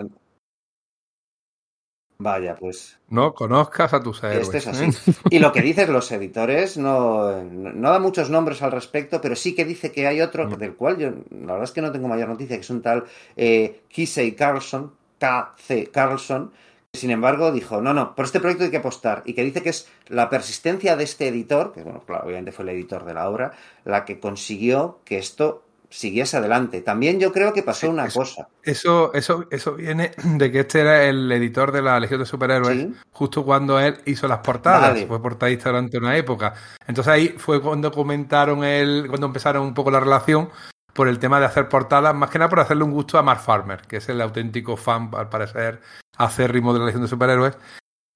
Vaya, 2.21 2.57
pues. 2.57 2.99
No 3.09 3.33
conozcas 3.33 3.93
a 3.93 4.03
tus 4.03 4.25
héroes. 4.25 4.47
Este 4.47 4.59
es 4.59 4.67
así. 4.67 4.85
¿eh? 4.87 5.15
Y 5.31 5.39
lo 5.39 5.53
que 5.53 5.63
dices 5.63 5.89
los 5.89 6.11
editores 6.11 6.77
no, 6.77 7.43
no 7.45 7.91
da 7.91 7.99
muchos 8.01 8.31
nombres 8.31 8.63
al 8.63 8.73
respecto, 8.73 9.21
pero 9.21 9.37
sí 9.37 9.55
que 9.55 9.65
dice 9.65 9.93
que 9.93 10.07
hay 10.07 10.21
otro 10.21 10.49
del 10.49 10.75
cual 10.75 10.97
yo, 10.97 11.11
la 11.31 11.53
verdad 11.53 11.65
es 11.65 11.71
que 11.71 11.83
no 11.83 11.93
tengo 11.93 12.09
mayor 12.09 12.29
noticia, 12.29 12.57
que 12.57 12.63
es 12.63 12.71
un 12.71 12.83
tal 12.83 13.05
eh, 13.37 13.83
Kisei 13.89 14.35
Carlson, 14.35 14.95
KC 15.21 15.91
Carlson, 15.93 16.51
sin 16.93 17.11
embargo, 17.11 17.53
dijo, 17.53 17.83
no, 17.83 17.93
no, 17.93 18.15
por 18.15 18.25
este 18.25 18.41
proyecto 18.41 18.65
hay 18.65 18.71
que 18.71 18.79
apostar. 18.79 19.23
Y 19.27 19.35
que 19.35 19.45
dice 19.45 19.63
que 19.63 19.69
es 19.69 19.89
la 20.09 20.31
persistencia 20.31 20.97
de 20.97 21.05
este 21.05 21.29
editor, 21.29 21.73
que 21.73 21.83
bueno, 21.83 22.03
claro, 22.05 22.25
obviamente 22.25 22.51
fue 22.51 22.65
el 22.65 22.71
editor 22.71 23.05
de 23.05 23.15
la 23.15 23.29
obra, 23.29 23.53
la 23.85 24.05
que 24.05 24.19
consiguió 24.19 25.01
que 25.05 25.19
esto 25.19 25.68
siguiese 25.91 26.37
adelante. 26.37 26.81
También 26.83 27.19
yo 27.19 27.33
creo 27.33 27.53
que 27.53 27.63
pasó 27.63 27.89
una 27.91 28.09
cosa. 28.09 28.49
Eso, 28.63 29.13
eso, 29.15 29.47
eso 29.51 29.75
viene 29.75 30.13
de 30.25 30.53
que 30.53 30.61
este 30.61 30.81
era 30.81 31.05
el 31.05 31.31
editor 31.33 31.73
de 31.73 31.83
la 31.83 31.99
Legión 31.99 32.21
de 32.21 32.27
Superhéroes, 32.27 32.89
justo 33.11 33.45
cuando 33.45 33.79
él 33.81 33.99
hizo 34.05 34.29
las 34.29 34.39
portadas, 34.39 35.05
fue 35.07 35.23
portadista 35.23 35.71
durante 35.71 35.99
una 35.99 36.17
época. 36.17 36.55
Entonces 36.87 37.13
ahí 37.13 37.29
fue 37.39 37.61
cuando 37.61 37.91
comentaron 37.91 38.65
el, 38.65 39.07
cuando 39.09 39.27
empezaron 39.27 39.63
un 39.65 39.75
poco 39.75 39.91
la 39.91 40.01
relación 40.01 40.51
por 40.93 41.09
el 41.09 41.19
tema 41.19 41.39
de 41.39 41.47
hacer 41.47 41.69
portadas, 41.69 42.15
más 42.15 42.31
que 42.31 42.39
nada 42.39 42.49
por 42.49 42.61
hacerle 42.61 42.85
un 42.85 42.91
gusto 42.91 43.19
a 43.19 43.23
Mark 43.23 43.41
Farmer, 43.41 43.83
que 43.83 43.99
es 43.99 44.09
el 44.09 44.21
auténtico 44.21 44.77
fan, 44.77 45.11
al 45.17 45.29
parecer, 45.29 45.81
acérrimo 46.17 46.73
de 46.73 46.81
la 46.81 46.87
Legión 46.87 47.03
de 47.03 47.09
Superhéroes. 47.09 47.57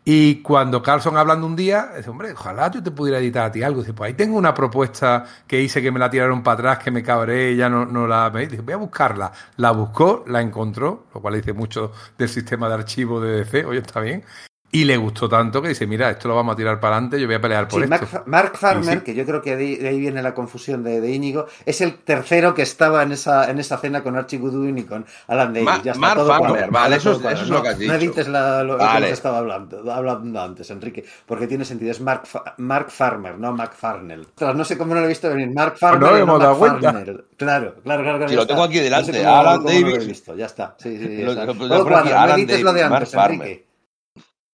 Y 0.05 0.43
cuando 0.43 0.83
Carlson 0.83 1.17
hablando 1.17 1.47
un 1.47 1.55
día, 1.55 1.93
dice, 1.97 2.11
hombre, 2.11 2.33
ojalá 2.33 2.71
yo 2.73 2.83
te 2.83 2.91
pudiera 2.91 3.19
editar 3.21 3.47
a 3.47 3.53
ti 3.53 3.63
algo. 3.63 3.83
Dice, 3.83 3.95
pues 3.95 4.09
ahí 4.09 4.15
tengo 4.15 4.37
una 4.37 4.53
propuesta 4.53 5.25
que 5.47 5.63
hice 5.63 5.81
que 5.81 5.93
me 5.93 6.01
la 6.01 6.11
tiraron 6.11 6.43
para 6.43 6.55
atrás, 6.55 6.79
que 6.79 6.91
me 6.91 7.03
cabré 7.05 7.55
ya 7.55 7.69
no, 7.69 7.87
no 7.87 8.07
la 8.09 8.31
me 8.31 8.47
Dice, 8.47 8.63
voy 8.63 8.75
a 8.75 8.79
buscarla. 8.79 9.33
La 9.57 9.71
buscó, 9.71 10.25
la 10.27 10.41
encontró, 10.41 11.07
lo 11.15 11.21
cual 11.21 11.35
dice 11.35 11.53
mucho 11.53 11.93
del 12.19 12.29
sistema 12.29 12.69
de 12.69 12.75
archivo 12.75 13.21
de 13.21 13.39
DC, 13.39 13.65
oye, 13.65 13.79
está 13.79 14.01
bien. 14.01 14.25
Y 14.75 14.87
le 14.87 14.97
gustó 14.97 15.29
tanto 15.29 15.61
que 15.61 15.69
dice, 15.69 15.87
mira, 15.87 16.09
esto 16.09 16.29
lo 16.29 16.35
vamos 16.35 16.55
a 16.55 16.57
tirar 16.57 16.81
para 16.81 16.97
adelante, 16.97 17.21
yo 17.21 17.27
voy 17.27 17.35
a 17.35 17.41
pelear 17.43 17.69
por 17.69 17.85
esto. 17.85 18.23
Mark, 18.25 18.57
Farmer, 18.57 19.03
que 19.03 19.15
yo 19.15 19.27
creo 19.27 19.43
que 19.43 19.55
de 19.55 19.87
ahí 19.87 20.01
viene 20.01 20.23
la 20.23 20.33
confusión 20.33 20.83
de, 20.83 21.13
Íñigo, 21.13 21.45
es 21.67 21.83
el 21.83 21.97
tercero 21.97 22.55
que 22.55 22.63
estaba 22.63 23.03
en 23.03 23.13
esa, 23.13 23.51
en 23.51 23.59
esa 23.59 23.77
cena 23.77 24.03
con 24.03 24.17
Archie 24.17 24.39
Goodwin 24.39 24.79
y 24.79 24.85
con 24.85 25.05
Alan 25.27 25.53
Davis. 25.53 25.83
ya 25.85 25.93
está 25.93 26.01
Mark 26.01 26.27
Farmer, 26.27 26.71
vale, 26.71 26.97
eso, 26.97 27.13
es 27.13 27.49
lo 27.51 27.63
que 27.63 27.69
has 27.69 27.79
dicho. 27.79 27.93
No 27.93 27.99
edites 27.99 28.29
lo, 28.29 28.79
que 28.79 29.11
estaba 29.11 29.39
hablando, 29.39 29.93
hablando 29.93 30.41
antes, 30.41 30.71
Enrique, 30.71 31.05
porque 31.27 31.47
tiene 31.47 31.67
sentido. 31.67 31.91
Es 31.91 32.01
Mark, 32.01 32.23
Mark 32.57 32.91
Farmer, 32.91 33.39
no 33.39 33.53
Mark 33.53 33.75
Farnell. 33.77 34.27
No 34.41 34.65
sé 34.65 34.79
cómo 34.79 34.95
no 34.95 35.01
lo 35.01 35.07
he 35.07 35.11
visto 35.11 35.29
venir. 35.29 35.51
Mark 35.51 35.77
Farmer. 35.77 36.25
no, 36.25 36.39
no, 36.39 36.39
Mark 36.39 36.57
Farnell. 36.81 37.25
Claro, 37.37 37.75
claro, 37.85 38.03
claro. 38.03 38.27
Si 38.27 38.37
lo 38.37 38.47
tengo 38.47 38.63
aquí 38.63 38.79
delante, 38.79 39.23
Alan 39.23 39.63
Davis. 39.63 39.83
No 39.83 39.91
lo 39.91 39.97
he 39.97 40.07
visto, 40.07 40.35
ya 40.35 40.47
está. 40.47 40.77
Sí, 40.79 40.97
sí, 40.97 41.19
ya 41.19 41.27
está. 41.29 41.45
no 41.45 42.35
edites 42.37 42.63
lo 42.63 42.73
de 42.73 42.85
antes, 42.85 43.13
Enrique. 43.13 43.72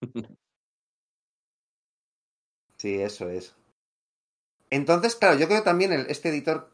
Sí, 2.77 3.01
eso 3.01 3.29
es. 3.29 3.55
Entonces, 4.71 5.17
claro, 5.17 5.39
yo 5.39 5.49
creo 5.49 5.63
también 5.63 5.93
el, 5.93 6.07
este 6.09 6.29
editor 6.29 6.71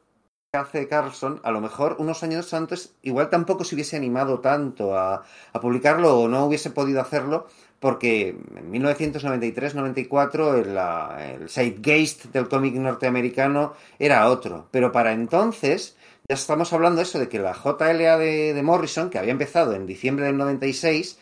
que 0.72 0.86
Carlson, 0.88 1.40
a 1.42 1.50
lo 1.50 1.60
mejor 1.60 1.96
unos 1.98 2.22
años 2.22 2.54
antes, 2.54 2.94
igual 3.02 3.28
tampoco 3.28 3.64
se 3.64 3.74
hubiese 3.74 3.96
animado 3.96 4.38
tanto 4.40 4.96
a, 4.96 5.24
publicarlo 5.60 6.16
o 6.20 6.28
no 6.28 6.46
hubiese 6.46 6.70
podido 6.70 7.00
hacerlo, 7.00 7.48
porque 7.80 8.28
en 8.28 8.72
1993-94 8.72 10.54
el, 10.54 11.40
el 11.42 11.48
zeitgeist 11.48 12.26
del 12.26 12.48
cómic 12.48 12.74
norteamericano 12.74 13.74
era 13.98 14.28
otro. 14.28 14.68
Pero 14.70 14.92
para 14.92 15.12
entonces 15.12 15.96
ya 16.28 16.36
estamos 16.36 16.72
hablando 16.72 17.02
eso 17.02 17.18
de 17.18 17.28
que 17.28 17.40
la 17.40 17.52
JLA 17.52 18.16
de, 18.18 18.54
de 18.54 18.62
Morrison, 18.62 19.10
que 19.10 19.18
había 19.18 19.32
empezado 19.32 19.74
en 19.74 19.86
diciembre 19.86 20.26
del 20.26 20.36
96, 20.36 21.18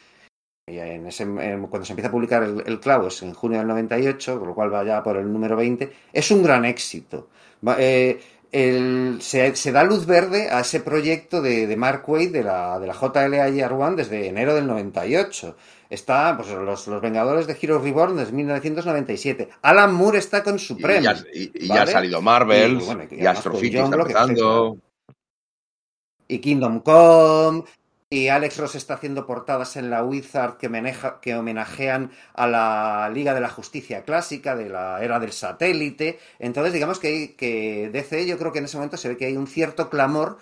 en 0.66 1.06
ese, 1.08 1.26
cuando 1.26 1.84
se 1.84 1.92
empieza 1.92 2.08
a 2.08 2.12
publicar 2.12 2.44
el, 2.44 2.80
clavo 2.80 3.08
es 3.08 3.20
en 3.22 3.34
junio 3.34 3.58
del 3.58 3.66
98, 3.66 4.38
con 4.38 4.48
lo 4.48 4.54
cual 4.54 4.72
va 4.72 4.84
ya 4.84 5.02
por 5.02 5.16
el 5.16 5.32
número 5.32 5.56
20, 5.56 5.92
es 6.12 6.30
un 6.30 6.42
gran 6.42 6.64
éxito. 6.64 7.28
Eh, 7.78 8.20
se, 9.20 9.72
da 9.72 9.82
luz 9.82 10.06
verde 10.06 10.50
a 10.50 10.60
ese 10.60 10.80
proyecto 10.80 11.42
de, 11.42 11.74
Mark 11.76 12.08
Waid 12.08 12.32
de 12.32 12.44
la, 12.44 12.78
de 12.78 12.86
la 12.86 12.94
JLA 12.94 13.48
Year 13.48 13.72
One 13.72 13.96
desde 13.96 14.28
enero 14.28 14.54
del 14.54 14.68
98. 14.68 15.56
Está, 15.90 16.36
pues, 16.36 16.48
los, 16.50 16.86
los 16.86 17.02
Vengadores 17.02 17.46
de 17.46 17.58
Hero 17.60 17.80
Reborn 17.80 18.16
desde 18.16 18.32
1997. 18.32 19.48
Alan 19.62 19.92
Moore 19.92 20.18
está 20.18 20.44
con 20.44 20.58
Supreme. 20.58 21.06
Y 21.34 21.66
ya, 21.66 21.82
ha 21.82 21.86
salido 21.86 22.22
Marvel, 22.22 22.80
y, 23.10 23.16
y, 23.16 23.26
y 26.28 26.38
Kingdom 26.38 26.80
Come, 26.80 27.64
y 28.12 28.28
Alex 28.28 28.58
Ross 28.58 28.74
está 28.74 28.92
haciendo 28.92 29.24
portadas 29.24 29.74
en 29.78 29.88
la 29.88 30.04
Wizard 30.04 30.58
que, 30.58 31.34
homenajean 31.34 32.10
a 32.34 32.46
la 32.46 33.10
Liga 33.10 33.32
de 33.32 33.40
la 33.40 33.48
Justicia 33.48 34.04
clásica, 34.04 34.54
de 34.54 34.68
la 34.68 35.02
era 35.02 35.18
del 35.18 35.32
satélite. 35.32 36.18
Entonces, 36.38 36.74
digamos 36.74 36.98
que, 36.98 37.34
que 37.36 37.90
yo 38.28 38.36
creo 38.36 38.52
que 38.52 38.58
en 38.58 38.66
ese 38.66 38.76
momento 38.76 38.98
se 38.98 39.08
ve 39.08 39.16
que 39.16 39.24
hay 39.24 39.38
un 39.38 39.46
cierto 39.46 39.88
clamor 39.88 40.36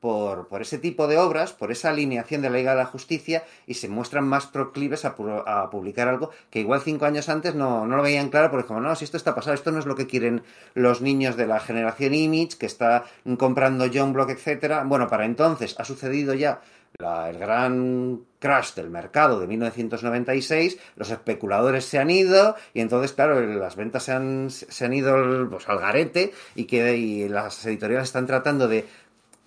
por, 0.00 0.48
ese 0.60 0.78
tipo 0.78 1.06
de 1.06 1.16
obras, 1.16 1.52
por 1.52 1.70
esa 1.70 1.90
alineación 1.90 2.42
de 2.42 2.50
la 2.50 2.56
Liga 2.56 2.72
de 2.72 2.78
la 2.78 2.86
Justicia 2.86 3.44
y 3.68 3.74
se 3.74 3.88
muestran 3.88 4.26
más 4.26 4.46
proclives 4.48 5.04
a, 5.04 5.14
a 5.46 5.70
publicar 5.70 6.08
algo 6.08 6.30
que 6.50 6.58
igual 6.58 6.80
cinco 6.80 7.04
años 7.04 7.28
antes 7.28 7.54
no, 7.54 7.86
no, 7.86 7.96
lo 7.96 8.02
veían 8.02 8.30
claro 8.30 8.50
porque 8.50 8.66
como 8.66 8.80
no, 8.80 8.96
si 8.96 9.04
esto 9.04 9.16
está 9.16 9.32
pasado, 9.36 9.54
esto 9.54 9.70
no 9.70 9.78
es 9.78 9.86
lo 9.86 9.94
que 9.94 10.08
quieren 10.08 10.42
los 10.74 11.02
niños 11.02 11.36
de 11.36 11.46
la 11.46 11.60
generación 11.60 12.14
Image 12.14 12.58
que 12.58 12.66
está 12.66 13.04
comprando 13.38 13.86
John 13.94 14.12
Block, 14.12 14.30
etcétera. 14.30 14.82
Bueno, 14.82 15.06
para 15.06 15.24
entonces 15.24 15.76
ha 15.78 15.84
sucedido 15.84 16.34
ya 16.34 16.60
el 16.98 17.38
gran 17.38 18.20
crash 18.38 18.74
del 18.74 18.90
mercado 18.90 19.40
de 19.40 19.46
1996, 19.46 20.78
los 20.96 21.10
especuladores 21.10 21.84
se 21.84 21.98
han 21.98 22.10
ido 22.10 22.56
y 22.74 22.80
entonces, 22.80 23.12
claro, 23.12 23.40
las 23.40 23.76
ventas 23.76 24.04
se 24.04 24.12
han, 24.12 24.50
se 24.50 24.84
han 24.84 24.92
ido 24.92 25.48
pues, 25.50 25.68
al 25.68 25.78
garete 25.78 26.32
y, 26.54 26.64
que, 26.64 26.96
y 26.96 27.28
las 27.28 27.64
editoriales 27.66 28.08
están 28.08 28.26
tratando 28.26 28.68
de 28.68 28.86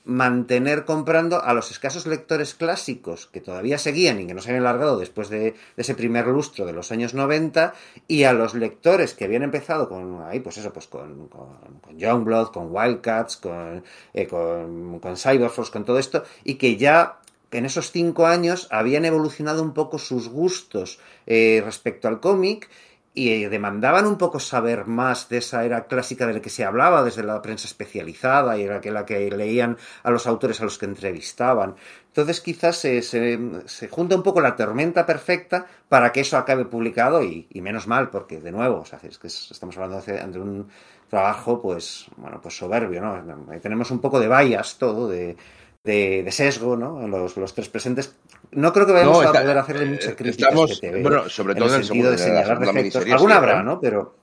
mantener 0.05 0.85
comprando 0.85 1.41
a 1.41 1.53
los 1.55 1.71
escasos 1.71 2.05
lectores 2.05 2.53
clásicos 2.53 3.25
que 3.25 3.41
todavía 3.41 3.79
seguían 3.79 4.21
y 4.21 4.27
que 4.27 4.35
no 4.35 4.41
se 4.41 4.49
habían 4.49 4.63
largado 4.63 4.99
después 4.99 5.29
de, 5.29 5.55
ese 5.77 5.95
primer 5.95 6.27
lustro 6.27 6.65
de 6.67 6.73
los 6.73 6.91
años 6.91 7.15
90 7.15 7.73
y 8.07 8.23
a 8.23 8.33
los 8.33 8.53
lectores 8.53 9.15
que 9.15 9.25
habían 9.25 9.41
empezado 9.41 9.89
con 9.89 10.21
ahí 10.21 10.41
pues 10.41 10.57
eso 10.57 10.71
pues 10.71 10.85
con, 10.85 11.27
con, 11.27 11.57
con 11.81 11.97
Youngblood, 11.97 12.49
con 12.49 12.67
Wildcats, 12.71 13.37
con, 13.37 13.83
eh, 14.13 14.27
con, 14.27 14.99
con 14.99 15.17
Cyberforce, 15.17 15.71
con 15.71 15.85
todo 15.85 15.97
esto 15.97 16.23
y 16.43 16.53
que 16.55 16.77
ya 16.77 17.19
en 17.51 17.65
esos 17.65 17.91
cinco 17.91 18.27
años 18.27 18.67
habían 18.71 19.05
evolucionado 19.05 19.61
un 19.61 19.73
poco 19.73 19.97
sus 19.97 20.29
gustos 20.29 20.99
eh, 21.25 21.61
respecto 21.63 22.07
al 22.07 22.19
cómic 22.19 22.69
y 23.15 23.31
eh, 23.31 23.49
demandaban 23.49 24.05
un 24.05 24.17
poco 24.17 24.39
saber 24.39 24.85
más 24.85 25.29
de 25.29 25.37
esa 25.37 25.63
era 25.63 25.87
clásica 25.87 26.27
de 26.27 26.33
la 26.33 26.41
que 26.41 26.49
se 26.49 26.65
hablaba 26.65 27.01
desde 27.01 27.23
la 27.23 27.41
prensa 27.41 27.65
especializada 27.65 28.57
y 28.57 28.63
era 28.63 28.81
la 28.83 29.05
que 29.05 29.31
leían 29.31 29.77
a 30.03 30.11
los 30.11 30.27
autores 30.27 30.59
a 30.59 30.65
los 30.65 30.77
que 30.77 30.85
entrevistaban. 30.85 31.75
Entonces 32.07 32.41
quizás 32.41 32.77
se, 32.77 33.01
se, 33.01 33.87
junta 33.89 34.15
un 34.15 34.23
poco 34.23 34.41
la 34.41 34.55
tormenta 34.55 35.05
perfecta 35.05 35.65
para 35.87 36.11
que 36.11 36.21
eso 36.21 36.37
acabe 36.37 36.65
publicado 36.65 37.23
y, 37.23 37.47
menos 37.61 37.87
mal, 37.87 38.09
porque 38.09 38.41
de 38.41 38.51
nuevo, 38.51 38.83
es 39.01 39.17
que 39.17 39.27
estamos 39.27 39.77
hablando 39.77 40.01
de, 40.01 40.27
de, 40.27 40.39
un 40.39 40.67
trabajo 41.09 41.61
pues, 41.61 42.07
bueno, 42.17 42.41
pues 42.41 42.57
soberbio, 42.57 43.01
¿no? 43.01 43.51
Ahí 43.51 43.59
tenemos 43.59 43.91
un 43.91 43.99
poco 43.99 44.19
de 44.19 44.27
vallas 44.27 44.77
todo, 44.77 45.07
de, 45.07 45.37
de, 45.85 46.31
sesgo, 46.31 46.75
¿no? 46.75 47.07
Los, 47.07 47.37
los, 47.37 47.53
tres 47.53 47.69
presentes. 47.69 48.15
No 48.51 48.73
creo 48.73 48.85
que 48.85 48.93
vayamos 48.93 49.25
a 49.25 49.31
poder 49.31 49.57
hacerle 49.57 49.85
mucha 49.85 50.11
eh, 50.11 50.15
crítica 50.15 50.49
a 50.49 50.65
este 50.65 50.87
TV, 50.87 51.01
bueno, 51.01 51.29
sobre 51.29 51.55
todo 51.55 51.69
en 51.69 51.75
el, 51.75 51.83
sentido 51.85 52.11
de 52.11 52.17
señalar 52.17 52.59
defectos. 52.59 53.05
Alguna 53.05 53.37
habrá, 53.37 53.63
¿no? 53.63 53.79
Pero. 53.79 54.15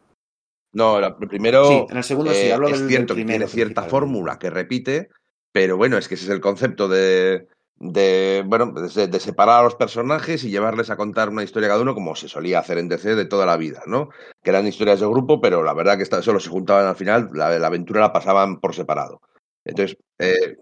No, 0.72 0.98
primero. 1.28 1.68
Sí, 1.68 1.86
en 1.90 1.96
el 1.96 2.04
segundo 2.04 2.32
sí, 2.32 2.50
hablo 2.50 2.68
es 2.68 2.80
del, 2.80 2.88
cierto 2.88 3.14
que 3.14 3.24
tiene 3.24 3.46
cierta 3.46 3.82
fórmula 3.84 4.38
que 4.38 4.50
repite, 4.50 5.10
pero 5.52 5.76
bueno, 5.76 5.98
es 5.98 6.08
que 6.08 6.14
ese 6.14 6.24
es 6.24 6.30
el 6.30 6.40
concepto 6.40 6.88
de, 6.88 7.46
de 7.78 8.42
bueno, 8.46 8.72
de, 8.72 9.20
separar 9.20 9.60
a 9.60 9.64
los 9.64 9.74
personajes 9.74 10.44
y 10.44 10.50
llevarles 10.50 10.88
a 10.88 10.96
contar 10.96 11.28
una 11.28 11.44
historia 11.44 11.68
cada 11.68 11.82
uno 11.82 11.94
como 11.94 12.16
se 12.16 12.28
solía 12.28 12.58
hacer 12.58 12.78
en 12.78 12.88
DC 12.88 13.14
de 13.14 13.26
toda 13.26 13.44
la 13.44 13.58
vida, 13.58 13.82
¿no? 13.86 14.08
Que 14.42 14.50
eran 14.50 14.66
historias 14.66 15.00
de 15.00 15.06
grupo, 15.06 15.42
pero 15.42 15.62
la 15.62 15.74
verdad 15.74 15.98
que 15.98 16.06
solo 16.22 16.40
se 16.40 16.48
juntaban 16.48 16.86
al 16.86 16.96
final, 16.96 17.28
la, 17.34 17.58
la 17.58 17.66
aventura 17.66 18.00
la 18.00 18.12
pasaban 18.12 18.58
por 18.58 18.74
separado. 18.74 19.20
Entonces, 19.64 19.98
eh, 20.18 20.56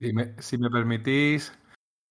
si, 0.00 0.58
me, 0.58 0.70
permitís 0.70 1.52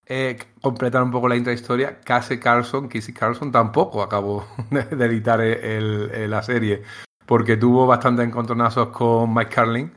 eh, 0.06 0.38
completar 0.62 1.02
un 1.02 1.10
poco 1.10 1.28
la 1.28 1.36
intrahistoria, 1.36 2.00
Casey 2.00 2.38
Carlson, 2.38 2.88
Casey 2.88 3.12
Carlson 3.12 3.50
tampoco 3.50 4.02
acabó 4.02 4.46
de 4.70 5.04
editar 5.06 5.40
la 5.40 6.42
serie, 6.42 6.82
porque 7.26 7.56
tuvo 7.56 7.86
bastantes 7.86 8.26
encontronazos 8.26 8.88
con 8.88 9.34
Mike 9.34 9.52
Carlin, 9.52 9.92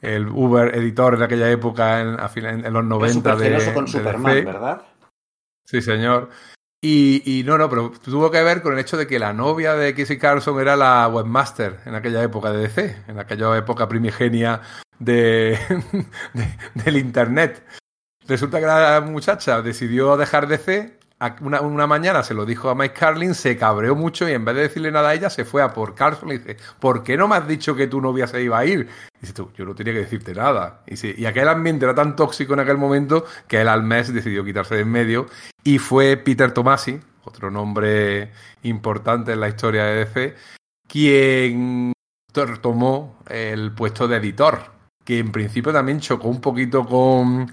el 0.00 0.28
Uber 0.28 0.74
editor 0.74 1.18
de 1.18 1.24
aquella 1.24 1.50
época 1.50 2.00
en, 2.00 2.64
en, 2.64 2.72
los 2.72 2.84
90 2.84 3.36
de, 3.36 3.74
con 3.74 3.86
Superman, 3.86 4.44
¿verdad? 4.44 4.82
Sí, 5.64 5.82
señor. 5.82 6.30
Y, 6.82 7.42
no, 7.44 7.58
no, 7.58 7.68
pero 7.68 7.90
tuvo 7.90 8.30
que 8.30 8.42
ver 8.42 8.62
con 8.62 8.72
el 8.72 8.78
hecho 8.78 8.96
de 8.96 9.06
que 9.06 9.18
la 9.18 9.32
novia 9.32 9.74
de 9.74 9.94
Casey 9.94 10.18
Carlson 10.18 10.60
era 10.60 10.76
la 10.76 11.08
webmaster 11.08 11.80
en 11.84 11.96
aquella 11.96 12.22
época 12.22 12.52
de 12.52 12.58
DC, 12.58 12.96
en 13.08 13.18
aquella 13.18 13.56
época 13.56 13.88
primigenia 13.88 14.60
de, 14.98 15.58
del 16.74 16.96
Internet. 16.96 17.64
Resulta 18.28 18.60
que 18.60 18.66
la 18.66 19.00
muchacha 19.00 19.62
decidió 19.62 20.16
dejar 20.16 20.46
DC, 20.46 20.98
una, 21.40 21.86
mañana 21.86 22.22
se 22.22 22.34
lo 22.34 22.44
dijo 22.44 22.68
a 22.68 22.74
Mike 22.74 22.94
Carlin, 22.94 23.34
se 23.34 23.56
cabreó 23.56 23.94
mucho 23.94 24.28
y 24.28 24.32
en 24.32 24.44
vez 24.44 24.54
de 24.54 24.62
decirle 24.62 24.90
nada 24.90 25.10
a 25.10 25.14
ella, 25.14 25.30
se 25.30 25.44
fue 25.44 25.62
a 25.62 25.72
por 25.72 25.94
Carlson 25.94 26.30
y 26.30 26.38
dice, 26.38 26.56
¿por 26.78 27.02
qué 27.02 27.16
no 27.16 27.26
me 27.26 27.36
has 27.36 27.48
dicho 27.48 27.74
que 27.74 27.86
tu 27.86 28.00
novia 28.00 28.26
se 28.26 28.42
iba 28.42 28.58
a 28.58 28.64
ir? 28.66 28.88
Y 29.16 29.20
dice 29.20 29.32
tú, 29.32 29.50
yo 29.56 29.64
no 29.64 29.74
tenía 29.74 29.94
que 29.94 30.00
decirte 30.00 30.34
nada. 30.34 30.82
Y, 30.86 31.22
y 31.22 31.24
aquel 31.24 31.48
ambiente 31.48 31.86
era 31.86 31.94
tan 31.94 32.16
tóxico 32.16 32.52
en 32.52 32.60
aquel 32.60 32.76
momento 32.76 33.24
que 33.48 33.62
él 33.62 33.68
al 33.68 33.82
mes 33.82 34.12
decidió 34.12 34.44
quitarse 34.44 34.74
de 34.74 34.82
en 34.82 34.90
medio 34.90 35.26
y 35.64 35.78
fue 35.78 36.16
Peter 36.18 36.52
Tomasi, 36.52 37.00
otro 37.24 37.50
nombre 37.50 38.32
importante 38.62 39.32
en 39.32 39.40
la 39.40 39.48
historia 39.48 39.84
de 39.84 40.04
DC, 40.04 40.36
quien 40.86 41.92
tomó 42.60 43.18
el 43.28 43.72
puesto 43.72 44.06
de 44.06 44.18
editor 44.18 44.76
que 45.06 45.20
en 45.20 45.30
principio 45.30 45.72
también 45.72 46.00
chocó 46.00 46.28
un 46.28 46.40
poquito 46.40 46.84
con, 46.84 47.50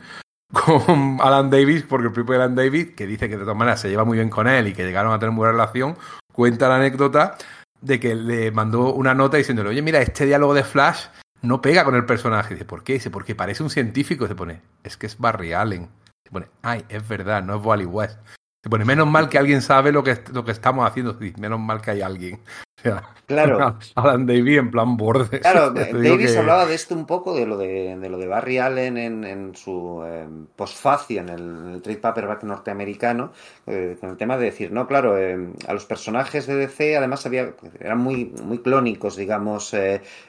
con 0.54 1.18
Alan 1.22 1.50
Davis, 1.50 1.84
porque 1.84 2.08
el 2.08 2.13
propio 2.13 2.36
Alan 2.36 2.56
Davis, 2.56 2.92
que 2.96 3.08
dice 3.08 3.28
que 3.28 3.36
de 3.36 3.42
todas 3.44 3.58
maneras 3.58 3.82
se 3.82 3.89
lleva 3.89 4.06
muy 4.06 4.18
bien 4.18 4.30
con 4.30 4.48
él 4.48 4.68
y 4.68 4.74
que 4.74 4.86
llegaron 4.86 5.12
a 5.12 5.20
tener 5.20 5.36
buena 5.36 5.52
relación, 5.52 5.98
cuenta 6.32 6.70
la 6.70 6.76
anécdota 6.76 7.36
de 7.82 8.00
que 8.00 8.16
le 8.16 8.52
mandó 8.52 8.94
una 8.94 9.13
nota 9.13 9.38
diciéndole, 9.38 9.70
oye, 9.70 9.82
mira, 9.82 10.00
este 10.00 10.26
diálogo 10.26 10.54
de 10.54 10.63
Flash 10.63 11.08
no 11.42 11.62
pega 11.62 11.84
con 11.84 11.96
el 11.96 12.06
personaje. 12.06 12.54
Dice, 12.54 12.66
¿por 12.66 12.84
qué? 12.84 12.94
Dice, 12.94 13.10
porque 13.10 13.36
parece 13.36 13.63
un 13.63 13.70
científico. 13.70 14.28
Se 14.28 14.36
pone, 14.36 14.62
es 14.84 14.96
que 14.96 15.08
es 15.08 15.18
Barry 15.18 15.54
Allen. 15.54 15.89
Se 16.24 16.32
pone, 16.32 16.48
ay, 16.62 16.86
es 16.88 17.06
verdad, 17.08 17.44
no 17.44 17.58
es 17.58 17.66
Wally 17.66 17.86
West. 17.86 18.18
Pone, 18.69 18.86
menos 18.86 19.08
mal 19.08 19.28
que 19.28 19.38
alguien 19.38 19.62
sabe 19.62 19.91
lo 19.91 20.04
que, 20.04 20.17
lo 20.32 20.45
que 20.45 20.52
estamos 20.52 20.89
haciendo. 20.89 21.17
menos 21.38 21.60
mal 21.60 21.82
que 21.82 21.91
hay 21.91 22.02
alguien. 22.02 22.39
claro. 23.26 23.78
Alan 23.95 24.26
Davis 24.26 24.58
en 24.58 24.71
plan 24.71 24.95
borde. 24.95 25.41
Claro, 25.41 25.71
Davis 25.71 26.38
hablaba 26.38 26.65
de 26.65 26.76
esto 26.76 26.95
un 26.95 27.06
poco, 27.06 27.36
de 27.36 27.45
lo 27.45 27.58
de, 27.58 27.97
de 27.97 28.10
lo 28.10 28.17
de 28.17 28.26
Barry 28.26 28.60
Allen 28.60 28.97
en, 28.97 29.26
en 29.26 29.54
su 29.54 30.02
eh, 30.06 30.26
postfacio 30.56 31.19
en 31.19 31.30
el, 31.30 31.82
trade 31.82 31.97
paperback 31.97 32.43
norteamericano, 32.43 33.34
eh, 33.67 33.97
con 33.99 34.12
el 34.12 34.17
tema 34.17 34.38
de 34.38 34.45
decir, 34.45 34.71
no, 34.71 34.88
claro, 34.88 35.17
eh, 35.17 35.38
a 35.67 35.73
los 35.73 35.84
personajes 35.84 36.47
de 36.47 36.56
DC 36.56 36.95
además 36.95 37.26
había, 37.26 37.54
eran 37.82 37.97
muy, 37.97 38.34
muy 38.43 38.60
clónicos, 38.60 39.17
digamos, 39.17 39.76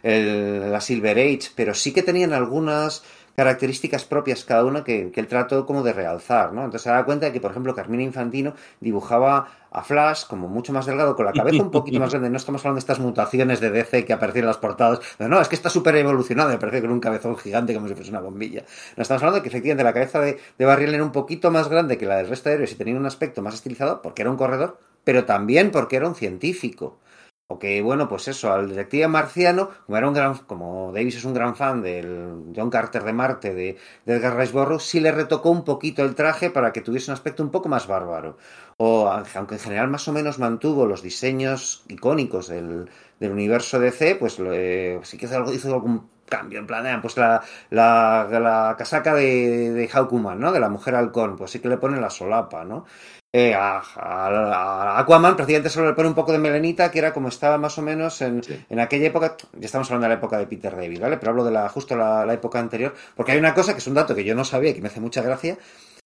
la 0.02 0.80
Silver 0.80 1.18
Age, 1.18 1.50
pero 1.54 1.72
sí 1.72 1.92
que 1.92 2.02
tenían 2.02 2.32
algunas 2.32 3.04
características 3.36 4.04
propias 4.04 4.44
cada 4.44 4.64
una 4.64 4.84
que, 4.84 5.10
que 5.10 5.20
él 5.20 5.26
trató 5.26 5.66
como 5.66 5.82
de 5.82 5.92
realzar, 5.92 6.52
¿no? 6.52 6.60
Entonces 6.64 6.82
se 6.82 6.90
da 6.90 7.04
cuenta 7.04 7.26
de 7.26 7.32
que, 7.32 7.40
por 7.40 7.50
ejemplo, 7.50 7.74
Carmina 7.74 8.02
Infantino 8.02 8.54
dibujaba 8.80 9.48
a 9.74 9.82
Flash 9.82 10.24
como 10.26 10.46
mucho 10.46 10.72
más 10.72 10.86
delgado, 10.86 11.16
con 11.16 11.26
la 11.26 11.32
cabeza 11.32 11.60
un 11.60 11.72
poquito 11.72 11.98
más 11.98 12.10
grande. 12.10 12.30
No 12.30 12.36
estamos 12.36 12.60
hablando 12.62 12.76
de 12.76 12.80
estas 12.80 13.00
mutaciones 13.00 13.58
de 13.58 13.70
DC 13.70 14.04
que 14.04 14.12
aparecen 14.12 14.42
en 14.42 14.46
las 14.46 14.58
portadas. 14.58 15.00
No, 15.18 15.40
es 15.40 15.48
que 15.48 15.56
está 15.56 15.68
súper 15.68 15.96
evolucionado, 15.96 16.50
me 16.50 16.58
parece 16.58 16.80
con 16.80 16.92
un 16.92 17.00
cabezón 17.00 17.36
gigante 17.36 17.74
como 17.74 17.88
si 17.88 17.94
fuese 17.94 18.10
una 18.10 18.20
bombilla. 18.20 18.62
No 18.96 19.02
estamos 19.02 19.22
hablando 19.22 19.38
de 19.38 19.42
que 19.42 19.48
efectivamente 19.48 19.82
la 19.82 19.92
cabeza 19.92 20.20
de, 20.20 20.38
de 20.56 20.64
Barriel 20.64 20.94
era 20.94 21.02
un 21.02 21.10
poquito 21.10 21.50
más 21.50 21.68
grande 21.68 21.98
que 21.98 22.06
la 22.06 22.18
del 22.18 22.28
resto 22.28 22.48
de 22.48 22.54
héroes 22.54 22.70
y 22.70 22.76
tenía 22.76 22.96
un 22.96 23.04
aspecto 23.04 23.42
más 23.42 23.54
estilizado 23.54 24.00
porque 24.00 24.22
era 24.22 24.30
un 24.30 24.36
corredor, 24.36 24.78
pero 25.02 25.24
también 25.24 25.72
porque 25.72 25.96
era 25.96 26.06
un 26.06 26.14
científico. 26.14 26.98
O 27.46 27.58
que, 27.58 27.82
bueno, 27.82 28.08
pues 28.08 28.26
eso, 28.28 28.50
al 28.52 28.68
detective 28.70 29.06
marciano, 29.06 29.68
como, 29.84 29.98
era 29.98 30.08
un 30.08 30.14
gran, 30.14 30.34
como 30.50 30.92
Davis 30.94 31.16
es 31.16 31.24
un 31.26 31.34
gran 31.34 31.54
fan 31.54 31.82
del 31.82 32.52
John 32.56 32.70
Carter 32.70 33.04
de 33.04 33.12
Marte, 33.12 33.54
de, 33.54 33.76
de 34.06 34.14
Edgar 34.14 34.36
Rice 34.38 34.54
sí 34.80 34.98
le 35.00 35.12
retocó 35.12 35.50
un 35.50 35.62
poquito 35.62 36.02
el 36.02 36.14
traje 36.14 36.48
para 36.50 36.72
que 36.72 36.80
tuviese 36.80 37.10
un 37.10 37.14
aspecto 37.14 37.42
un 37.42 37.50
poco 37.50 37.68
más 37.68 37.86
bárbaro. 37.86 38.38
O, 38.78 39.08
aunque 39.08 39.54
en 39.54 39.60
general 39.60 39.88
más 39.88 40.08
o 40.08 40.12
menos 40.12 40.38
mantuvo 40.38 40.86
los 40.86 41.02
diseños 41.02 41.84
icónicos 41.88 42.48
del, 42.48 42.90
del 43.20 43.32
universo 43.32 43.78
DC, 43.78 44.16
pues 44.16 44.38
eh, 44.40 44.98
sí 45.02 45.18
que 45.18 45.26
hizo, 45.26 45.36
algo, 45.36 45.52
hizo 45.52 45.72
algún 45.74 46.08
cambio, 46.24 46.58
en 46.60 46.66
plan, 46.66 46.86
eh, 46.86 46.98
pues 47.02 47.16
la, 47.18 47.42
la, 47.70 48.26
la 48.30 48.74
casaca 48.78 49.14
de, 49.14 49.70
de 49.72 49.90
¿no? 50.36 50.52
De 50.52 50.60
la 50.60 50.68
mujer 50.70 50.94
halcón, 50.94 51.36
pues 51.36 51.50
sí 51.50 51.60
que 51.60 51.68
le 51.68 51.76
pone 51.76 52.00
la 52.00 52.10
solapa, 52.10 52.64
¿no? 52.64 52.86
Eh, 53.36 53.52
a, 53.52 54.96
Aquaman 54.96 55.34
prácticamente 55.34 55.68
solo 55.68 55.88
le 55.88 55.94
pone 55.94 56.06
un 56.06 56.14
poco 56.14 56.30
de 56.30 56.38
melenita, 56.38 56.88
que 56.92 57.00
era 57.00 57.12
como 57.12 57.26
estaba 57.26 57.58
más 57.58 57.76
o 57.78 57.82
menos 57.82 58.22
en, 58.22 58.40
en, 58.70 58.78
aquella 58.78 59.08
época, 59.08 59.36
ya 59.54 59.66
estamos 59.66 59.90
hablando 59.90 60.04
de 60.04 60.10
la 60.10 60.18
época 60.20 60.38
de 60.38 60.46
Peter 60.46 60.76
David, 60.76 61.00
¿vale? 61.00 61.16
Pero 61.16 61.30
hablo 61.30 61.44
de 61.44 61.50
la 61.50 61.68
justo 61.68 61.96
la, 61.96 62.32
época 62.32 62.60
anterior, 62.60 62.94
porque 63.16 63.32
hay 63.32 63.38
una 63.38 63.52
cosa 63.52 63.72
que 63.72 63.80
es 63.80 63.86
un 63.88 63.94
dato 63.94 64.14
que 64.14 64.22
yo 64.22 64.36
no 64.36 64.44
sabía 64.44 64.70
y 64.70 64.74
que 64.74 64.80
me 64.80 64.86
hace 64.86 65.00
mucha 65.00 65.20
gracia, 65.20 65.58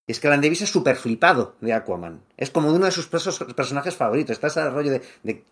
y 0.07 0.13
es 0.13 0.21
que 0.21 0.29
Alan 0.29 0.41
Davis 0.41 0.63
es 0.63 0.71
súper 0.71 0.97
flipado 0.97 1.55
de 1.61 1.75
Aquaman. 1.75 2.23
Es 2.39 2.49
como 2.49 2.73
uno 2.73 2.87
de 2.87 2.93
sus 2.93 3.09
personajes 3.09 3.95
favoritos. 3.95 4.31
Está 4.31 4.47
ese 4.47 4.71
rollo 4.71 4.91
de, 4.91 5.03
de, 5.23 5.45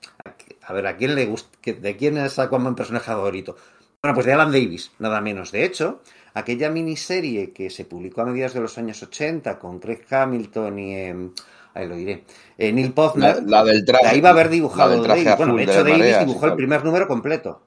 a 0.63 0.73
ver, 0.73 0.87
¿a 0.87 0.97
quién 0.97 1.15
le 1.15 1.27
gusta? 1.27 1.51
¿De 1.63 1.95
quién 1.99 2.17
es 2.17 2.39
Aquaman 2.39 2.75
personaje 2.75 3.05
favorito? 3.05 3.55
Bueno, 4.01 4.15
pues 4.15 4.25
de 4.25 4.33
Alan 4.33 4.51
Davis, 4.51 4.93
nada 4.99 5.21
menos. 5.21 5.53
De 5.53 5.63
hecho, 5.63 6.01
aquella 6.33 6.71
miniserie 6.71 7.53
que 7.53 7.69
se 7.69 7.85
publicó 7.85 8.23
a 8.23 8.25
mediados 8.25 8.55
de 8.55 8.61
los 8.61 8.79
años 8.79 9.03
80 9.03 9.59
con 9.59 9.79
Craig 9.79 10.07
Hamilton 10.09 10.79
y... 10.79 10.95
Eh, 10.95 11.31
ahí 11.77 11.87
lo 11.87 11.97
diré. 11.97 12.25
Eh, 12.59 12.73
Neil 12.73 12.93
Pozner, 12.93 13.43
la, 13.45 13.65
del 13.65 13.85
traje, 13.85 14.05
la 14.05 14.15
iba 14.15 14.31
a 14.31 14.33
haber 14.33 14.49
dibujado 14.49 15.03
Davis. 15.03 15.37
Bueno, 15.37 15.57
de 15.57 15.63
hecho, 15.65 15.85
Davis 15.85 16.19
dibujó 16.21 16.47
el 16.47 16.55
primer 16.55 16.85
número 16.85 17.07
completo. 17.07 17.63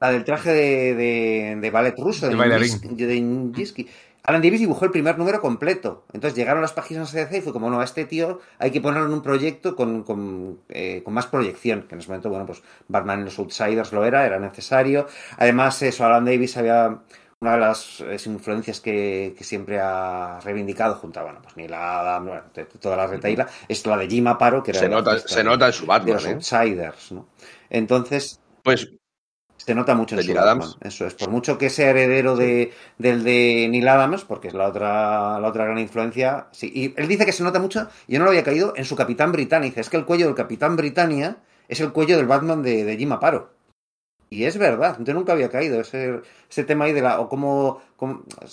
La 0.00 0.10
del 0.10 0.24
traje 0.24 0.52
de, 0.52 0.94
de, 0.94 1.56
de 1.60 1.70
ballet 1.70 1.94
ruso, 1.98 2.28
de, 2.28 2.36
de 2.36 3.86
Alan 4.28 4.42
Davis 4.42 4.60
dibujó 4.60 4.84
el 4.84 4.90
primer 4.90 5.16
número 5.16 5.40
completo. 5.40 6.04
Entonces 6.12 6.36
llegaron 6.36 6.60
las 6.60 6.74
páginas 6.74 7.10
de 7.12 7.24
CDC 7.24 7.36
y 7.36 7.40
fue 7.40 7.52
como, 7.54 7.70
no, 7.70 7.80
a 7.80 7.84
este 7.84 8.04
tío 8.04 8.40
hay 8.58 8.70
que 8.70 8.80
ponerlo 8.80 9.06
en 9.06 9.14
un 9.14 9.22
proyecto 9.22 9.74
con, 9.74 10.02
con, 10.02 10.60
eh, 10.68 11.02
con, 11.02 11.14
más 11.14 11.26
proyección. 11.26 11.86
Que 11.88 11.94
en 11.94 12.00
ese 12.00 12.08
momento, 12.08 12.28
bueno, 12.28 12.44
pues 12.44 12.62
Batman 12.88 13.20
y 13.20 13.24
los 13.24 13.38
Outsiders 13.38 13.90
lo 13.92 14.04
era, 14.04 14.26
era 14.26 14.38
necesario. 14.38 15.06
Además, 15.38 15.80
eso, 15.80 16.04
Alan 16.04 16.26
Davis 16.26 16.58
había 16.58 17.00
una 17.40 17.52
de 17.52 17.58
las 17.58 18.02
influencias 18.26 18.80
que, 18.80 19.34
que, 19.36 19.44
siempre 19.44 19.78
ha 19.80 20.40
reivindicado 20.40 20.96
junto 20.96 21.20
a, 21.20 21.22
bueno, 21.22 21.40
pues 21.40 21.56
ni 21.56 21.68
la 21.68 22.20
bueno, 22.20 22.42
toda 22.80 22.96
la 22.96 23.06
retaila, 23.06 23.46
es 23.68 23.86
la 23.86 23.96
de 23.96 24.08
Jim 24.08 24.26
Aparo, 24.26 24.62
que 24.62 24.72
era 24.72 24.80
se 24.80 24.88
nota, 24.88 25.18
se 25.18 25.44
nota 25.44 25.66
en 25.66 25.72
su 25.72 25.86
Batman, 25.86 26.06
de 26.06 26.12
los 26.14 26.26
¿eh? 26.26 26.32
Outsiders, 26.32 27.12
¿no? 27.12 27.28
Entonces, 27.70 28.40
pues 28.64 28.90
se 29.56 29.74
nota 29.74 29.94
mucho 29.94 30.16
en 30.16 30.22
su 30.22 30.34
Batman. 30.34 30.68
Eso 30.80 31.06
es, 31.06 31.14
por 31.14 31.30
mucho 31.30 31.58
que 31.58 31.70
sea 31.70 31.90
heredero 31.90 32.34
de, 32.34 32.72
del 32.96 33.22
de 33.22 33.68
Neil 33.70 33.86
Adams, 33.86 34.24
porque 34.24 34.48
es 34.48 34.54
la 34.54 34.66
otra, 34.66 35.38
la 35.38 35.48
otra 35.48 35.64
gran 35.64 35.78
influencia. 35.78 36.48
Sí, 36.50 36.72
y 36.74 36.94
él 37.00 37.06
dice 37.06 37.24
que 37.24 37.32
se 37.32 37.44
nota 37.44 37.60
mucho, 37.60 37.88
y 38.08 38.14
yo 38.14 38.18
no 38.18 38.24
lo 38.24 38.30
había 38.30 38.44
caído, 38.44 38.72
en 38.74 38.84
su 38.84 38.96
Capitán 38.96 39.30
Britannia. 39.30 39.68
Dice, 39.68 39.82
es 39.82 39.90
que 39.90 39.96
el 39.96 40.06
cuello 40.06 40.26
del 40.26 40.34
Capitán 40.34 40.74
Britannia 40.74 41.36
es 41.68 41.80
el 41.80 41.92
cuello 41.92 42.16
del 42.16 42.26
Batman 42.26 42.62
de, 42.62 42.82
de 42.82 42.96
Jim 42.96 43.12
Aparo. 43.12 43.57
Y 44.30 44.44
es 44.44 44.58
verdad, 44.58 44.98
yo 45.00 45.14
nunca 45.14 45.32
había 45.32 45.48
caído 45.48 45.80
ese, 45.80 46.20
ese 46.50 46.64
tema 46.64 46.84
ahí 46.84 46.92
de 46.92 47.00
la, 47.00 47.20
o 47.20 47.28
cómo, 47.28 47.80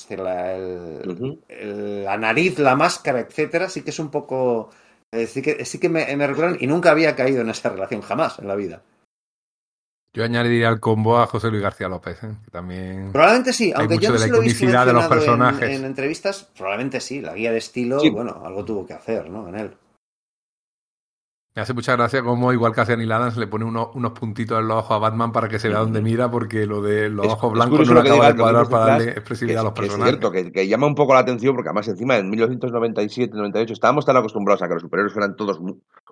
la, 0.10 0.56
el, 0.56 2.04
la 2.04 2.18
nariz, 2.18 2.60
la 2.60 2.76
máscara, 2.76 3.20
etcétera, 3.20 3.70
sí 3.70 3.82
que 3.82 3.90
es 3.90 4.00
un 4.00 4.10
poco, 4.10 4.70
eh, 5.12 5.28
sí 5.28 5.42
que, 5.42 5.66
sí 5.66 5.78
que 5.80 5.90
me, 5.90 6.16
me 6.16 6.28
recuerdan 6.28 6.58
y 6.60 6.68
nunca 6.68 6.92
había 6.92 7.16
caído 7.16 7.42
en 7.42 7.50
esa 7.50 7.70
relación, 7.70 8.02
jamás 8.02 8.40
en 8.40 8.48
la 8.48 8.56
vida. 8.56 8.84
Yo 10.14 10.24
añadiría 10.24 10.70
al 10.70 10.80
combo 10.80 11.18
a 11.18 11.28
José 11.28 11.50
Luis 11.50 11.62
García 11.62 11.90
López, 11.90 12.24
¿eh? 12.24 12.32
que 12.46 12.52
también. 12.52 13.12
Probablemente 13.12 13.52
sí, 13.52 13.74
aunque 13.76 13.98
yo 13.98 14.12
no 14.12 14.18
sé 14.18 14.30
lo 14.30 14.38
he 14.38 14.46
visto 14.46 14.66
de 14.66 14.94
los 14.94 15.08
personajes. 15.08 15.70
En, 15.70 15.76
en, 15.76 15.86
entrevistas, 15.86 16.50
probablemente 16.58 17.02
sí, 17.02 17.20
la 17.20 17.34
guía 17.34 17.52
de 17.52 17.58
estilo, 17.58 18.00
bueno, 18.14 18.42
algo 18.46 18.64
tuvo 18.64 18.86
que 18.86 18.94
hacer, 18.94 19.30
¿no? 19.30 19.50
En 19.50 19.56
él. 19.56 19.72
Me 21.56 21.62
hace 21.62 21.74
mucha 21.74 21.96
gracia 21.96 22.22
como 22.22 22.52
igual 22.52 22.74
que 22.74 22.82
a 22.82 22.96
Neil 22.98 23.10
Adams 23.14 23.38
le 23.38 23.48
pone 23.48 23.64
unos, 23.64 23.88
unos 23.94 24.12
puntitos 24.12 24.60
en 24.60 24.68
los 24.68 24.80
ojos 24.80 24.92
a 24.92 25.00
Batman 25.00 25.32
para 25.32 25.48
que 25.48 25.58
se 25.58 25.70
vea 25.70 25.80
dónde 25.80 26.02
mira, 26.02 26.30
porque 26.30 26.66
lo 26.66 26.82
de 26.82 27.08
los 27.08 27.28
ojos 27.28 27.54
blancos 27.54 27.88
no 27.88 27.94
lo 27.94 28.02
acaba 28.02 28.34
de 28.34 28.38
cuadrar 28.38 28.68
para 28.68 28.86
darle 28.88 29.12
expresividad 29.12 29.62
a 29.62 29.64
los 29.64 29.72
personajes. 29.72 30.16
Es 30.16 30.20
cierto, 30.20 30.32
que, 30.34 30.52
que, 30.52 30.68
llama 30.68 30.86
un 30.86 30.96
poco 30.96 31.14
la 31.14 31.22
atención, 31.22 31.56
porque 31.56 31.70
además 31.70 31.88
encima 31.88 32.18
en 32.18 32.30
1997-98 32.30 33.72
estábamos 33.72 34.06
tan 34.06 34.18
acostumbrados 34.18 34.64
a 34.64 34.68
que 34.68 34.74
los 34.74 34.82
superhéroes 34.82 35.14
fueran 35.14 35.38
todos 35.38 35.62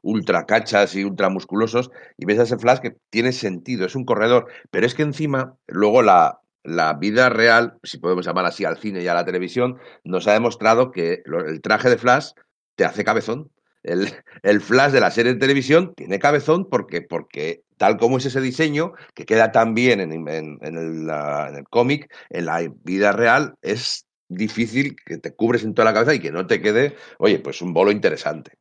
ultra 0.02 0.46
cachas 0.46 0.96
y 0.96 1.04
ultra 1.04 1.28
musculosos, 1.28 1.92
y 2.18 2.26
ves 2.26 2.40
a 2.40 2.44
ese 2.44 2.58
Flash 2.58 2.80
que 2.80 2.96
tiene 3.10 3.34
sentido, 3.34 3.86
es 3.86 3.96
un 3.98 4.06
corredor, 4.06 4.48
pero 4.72 4.86
es 4.86 4.96
que 4.96 5.04
encima 5.04 5.56
luego 5.68 6.04
la, 6.04 6.40
la 6.64 6.94
vida 6.94 7.28
real, 7.28 7.80
si 7.84 7.98
podemos 7.98 8.26
llamar 8.26 8.46
así 8.46 8.64
al 8.64 8.78
cine 8.78 9.04
y 9.04 9.10
a 9.10 9.14
la 9.14 9.26
televisión, 9.26 9.78
nos 10.06 10.26
ha 10.26 10.32
demostrado 10.32 10.92
que 10.92 11.22
el 11.26 11.62
traje 11.62 11.90
de 11.90 11.98
Flash 11.98 12.32
te 12.78 12.86
hace 12.86 13.04
cabezón 13.04 13.52
el, 13.84 14.62
Flash 14.62 14.92
de 14.92 15.00
la 15.00 15.12
serie 15.12 15.34
de 15.34 15.40
televisión 15.40 15.94
tiene 15.96 16.20
cabezón 16.20 16.68
porque, 16.70 17.02
porque 17.02 17.64
tal 17.78 17.98
como 17.98 18.18
es 18.18 18.26
ese 18.26 18.42
diseño, 18.42 18.94
que 19.14 19.26
queda 19.26 19.52
tan 19.52 19.74
bien 19.74 20.00
en, 20.00 20.12
en, 20.28 20.78
el, 20.78 21.64
cómic, 21.70 22.14
en 22.30 22.46
la 22.46 22.62
vida 22.84 23.12
real 23.12 23.56
es 23.62 24.06
difícil 24.30 24.96
que 25.06 25.18
te 25.18 25.36
cubres 25.36 25.64
en 25.64 25.74
toda 25.74 25.86
la 25.86 25.94
cabeza 25.94 26.14
y 26.14 26.20
que 26.20 26.32
no 26.32 26.48
te 26.48 26.62
quede, 26.62 26.96
oye, 27.20 27.40
pues 27.40 27.62
un 27.62 27.74
bolo 27.74 27.92
interesante. 27.92 28.54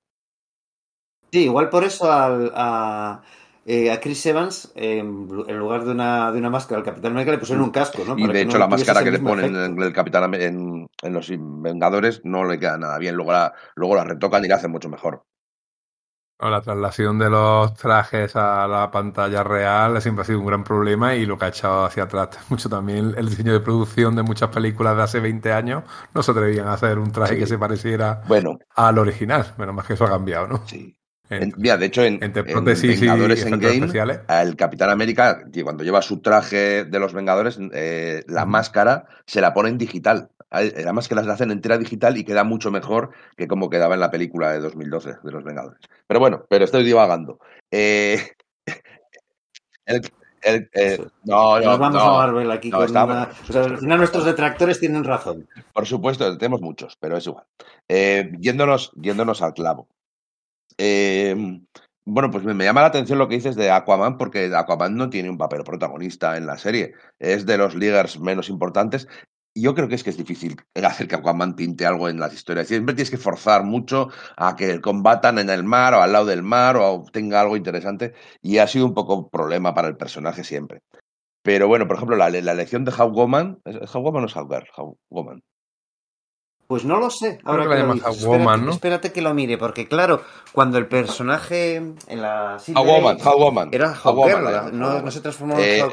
Sí, 1.31 1.45
igual 1.45 1.70
por 1.70 1.85
eso 1.85 2.11
a, 2.11 3.23
eh, 3.65 3.91
a 3.91 4.01
Chris 4.01 4.27
Evans, 4.27 4.73
en 4.75 5.29
lugar 5.29 5.85
de 5.85 5.93
una, 5.93 6.33
de 6.33 6.39
una 6.39 6.51
máscara 6.51 6.81
al 6.81 6.85
Capitán 6.85 7.13
América, 7.13 7.33
le 7.33 7.39
pusieron 7.39 7.63
un 7.63 7.71
casco, 7.71 8.03
¿no? 8.05 8.19
Y 8.19 8.27
de 8.27 8.43
hecho, 8.43 8.59
la 8.59 8.67
máscara 8.67 9.05
que 9.05 9.13
le 9.13 9.21
ponen 9.21 9.55
en 9.55 9.81
el 9.81 9.93
Capitán 9.93 10.35
en, 10.35 10.89
en, 11.01 11.13
los 11.13 11.31
Vengadores 11.31 12.23
no 12.25 12.45
le 12.45 12.59
queda 12.59 12.77
nada 12.77 12.99
bien. 12.99 13.15
Luego 13.15 13.33
la, 13.33 13.53
luego 13.77 13.95
la 13.95 14.05
retocan 14.05 14.45
y 14.45 14.49
la 14.49 14.57
hacen 14.57 14.71
mucho 14.71 14.89
mejor. 14.89 15.25
La 16.41 16.61
traslación 16.61 17.21
de 17.21 17.31
los 17.31 17.75
trajes 17.75 18.35
a 18.35 18.67
la 18.67 18.91
pantalla 18.91 19.45
real 19.45 20.03
siempre 20.03 20.23
ha 20.23 20.25
sido 20.25 20.41
un 20.41 20.47
gran 20.47 20.65
problema 20.65 21.15
y 21.15 21.25
lo 21.25 21.39
que 21.39 21.45
ha 21.45 21.49
echado 21.49 21.85
hacia 21.85 22.03
atrás 22.03 22.31
mucho 22.49 22.69
también 22.69 23.15
el 23.17 23.29
diseño 23.29 23.53
de 23.53 23.61
producción 23.61 24.17
de 24.17 24.25
muchas 24.25 24.51
películas 24.51 24.97
de 24.97 25.03
hace 25.05 25.21
20 25.21 25.53
años 25.53 25.85
no 26.13 26.21
se 26.21 26.33
atrevían 26.33 26.67
a 26.67 26.73
hacer 26.73 26.99
un 26.99 27.13
traje 27.13 27.39
que 27.39 27.47
se 27.47 27.59
pareciera 27.59 28.23
bueno. 28.27 28.59
al 28.75 28.99
original. 28.99 29.55
Menos 29.57 29.73
más 29.73 29.87
que 29.87 29.93
eso 29.93 30.05
ha 30.05 30.09
cambiado, 30.09 30.49
¿no? 30.49 30.67
Sí 30.67 30.97
de 31.41 31.87
hecho, 31.87 32.05
en, 32.05 32.18
Vengadores 32.20 33.45
en 33.45 33.59
Game, 33.59 34.18
el 34.28 34.57
Capitán 34.57 34.91
América, 34.91 35.45
cuando 35.62 35.85
lleva 35.85 36.03
su 36.03 36.20
traje 36.20 36.85
de 36.85 36.99
los 36.99 37.12
Vengadores, 37.14 37.59
eh, 37.72 38.24
la 38.28 38.45
máscara 38.45 39.07
se 39.26 39.41
la 39.41 39.55
pone 39.55 39.70
en 39.70 39.78
digital. 39.78 40.30
La 40.51 40.93
máscara 40.93 41.22
la 41.22 41.33
hacen 41.33 41.51
entera 41.51 41.78
digital 41.78 42.18
y 42.18 42.24
queda 42.24 42.45
mucho 42.45 42.70
mejor 42.70 43.11
que 43.37 43.49
como 43.49 43.70
quedaba 43.70 43.95
en 43.95 44.01
la 44.01 44.11
película 44.11 44.53
de 44.53 44.61
2012 44.61 45.14
de 45.22 45.33
los 45.33 45.45
Vengadores. 45.45 45.80
Pero 46.07 46.20
bueno, 46.20 46.45
pero 46.49 46.66
estoy 46.66 46.85
divagando. 46.85 47.39
Eh, 47.70 48.20
eh, 49.87 50.99
no, 51.24 51.59
no, 51.59 51.64
Nos 51.64 51.78
vamos 51.78 52.03
a 52.03 52.11
Marvel 52.11 52.51
aquí. 52.51 52.70
con 52.70 52.91
una... 52.91 53.22
al 53.22 53.78
final 53.78 53.99
nuestros 53.99 54.26
detractores 54.26 54.78
tienen 54.78 55.05
razón. 55.05 55.49
Por 55.72 55.87
supuesto, 55.87 56.37
tenemos 56.37 56.61
muchos, 56.61 56.99
pero 57.01 57.16
es 57.16 57.26
igual. 57.26 57.47
yéndonos, 57.89 58.93
yéndonos 58.97 59.41
al 59.41 59.55
clavo. 59.55 59.89
Eh, 60.79 61.61
bueno, 62.05 62.31
pues 62.31 62.45
me, 62.45 62.65
llama 62.65 62.81
la 62.81 62.89
atención 62.89 63.19
lo 63.19 63.29
que 63.29 63.37
dices 63.37 63.55
de 63.55 63.71
Aquaman, 63.71 64.19
porque 64.19 64.53
Aquaman 64.55 64.97
no 64.97 65.09
tiene 65.09 65.31
un 65.31 65.39
papel 65.39 65.63
protagonista 65.63 66.37
en 66.37 66.47
la 66.47 66.59
serie. 66.59 66.95
Es 67.21 67.47
de 67.47 67.57
los 67.59 67.75
leaguers 67.77 68.19
menos 68.19 68.49
importantes. 68.49 69.07
Yo 69.55 69.75
creo 69.75 69.87
que 69.87 69.95
es 69.95 70.03
que 70.03 70.11
es 70.11 70.17
difícil 70.17 70.57
hacer 70.83 71.07
que 71.07 71.15
Aquaman 71.15 71.55
pinte 71.55 71.87
algo 71.87 72.09
en 72.09 72.19
las 72.19 72.35
historias. 72.35 72.67
Siempre 72.67 72.95
tienes 72.95 73.11
que 73.11 73.19
forzar 73.19 73.65
mucho 73.65 74.09
a 74.37 74.57
que 74.57 74.81
combatan 74.81 75.39
en 75.39 75.51
el 75.51 75.63
mar 75.63 75.95
o 75.95 76.03
al 76.03 76.13
lado 76.13 76.27
del 76.27 76.43
mar 76.43 76.77
o 76.77 77.05
tenga 77.13 77.41
algo 77.41 77.57
interesante. 77.57 78.15
Y 78.41 78.59
ha 78.59 78.67
sido 78.67 78.87
un 78.87 78.95
poco 78.95 79.29
problema 79.29 79.75
para 79.75 79.89
el 79.89 79.97
personaje 79.97 80.43
siempre. 80.43 80.81
Pero 81.43 81.69
bueno, 81.69 81.87
por 81.87 81.97
ejemplo, 81.97 82.17
la, 82.17 82.29
elección 82.29 82.85
de 82.85 82.93
Hawkwoman. 82.93 83.61
¿Es 83.65 83.91
Hawkwoman 83.91 84.25
o 84.25 84.29
Hawkgirl? 84.29 84.69
Hawkwoman. 84.75 85.43
Pues 86.73 86.87
no 86.87 86.99
lo 86.99 87.11
sé. 87.11 87.39
Ahora 87.45 87.64
que, 87.64 87.83
lo 87.83 87.93
espérate, 87.93 88.70
espérate, 88.70 89.12
que 89.12 89.20
lo 89.20 89.35
mire, 89.35 89.59
porque 89.59 89.87
claro, 89.87 90.23
cuando 90.53 90.79
el 90.79 90.87
personaje 90.87 91.75
en 91.75 92.23
la 92.23 92.57
Woman, 92.75 93.18
Woman. 93.23 93.68
era 93.73 93.95
Hawkgirl, 93.95 94.73
no, 94.73 95.03
no, 95.03 95.11
se 95.11 95.20
transformó 95.20 95.59
en 95.59 95.61
eh, 95.61 95.85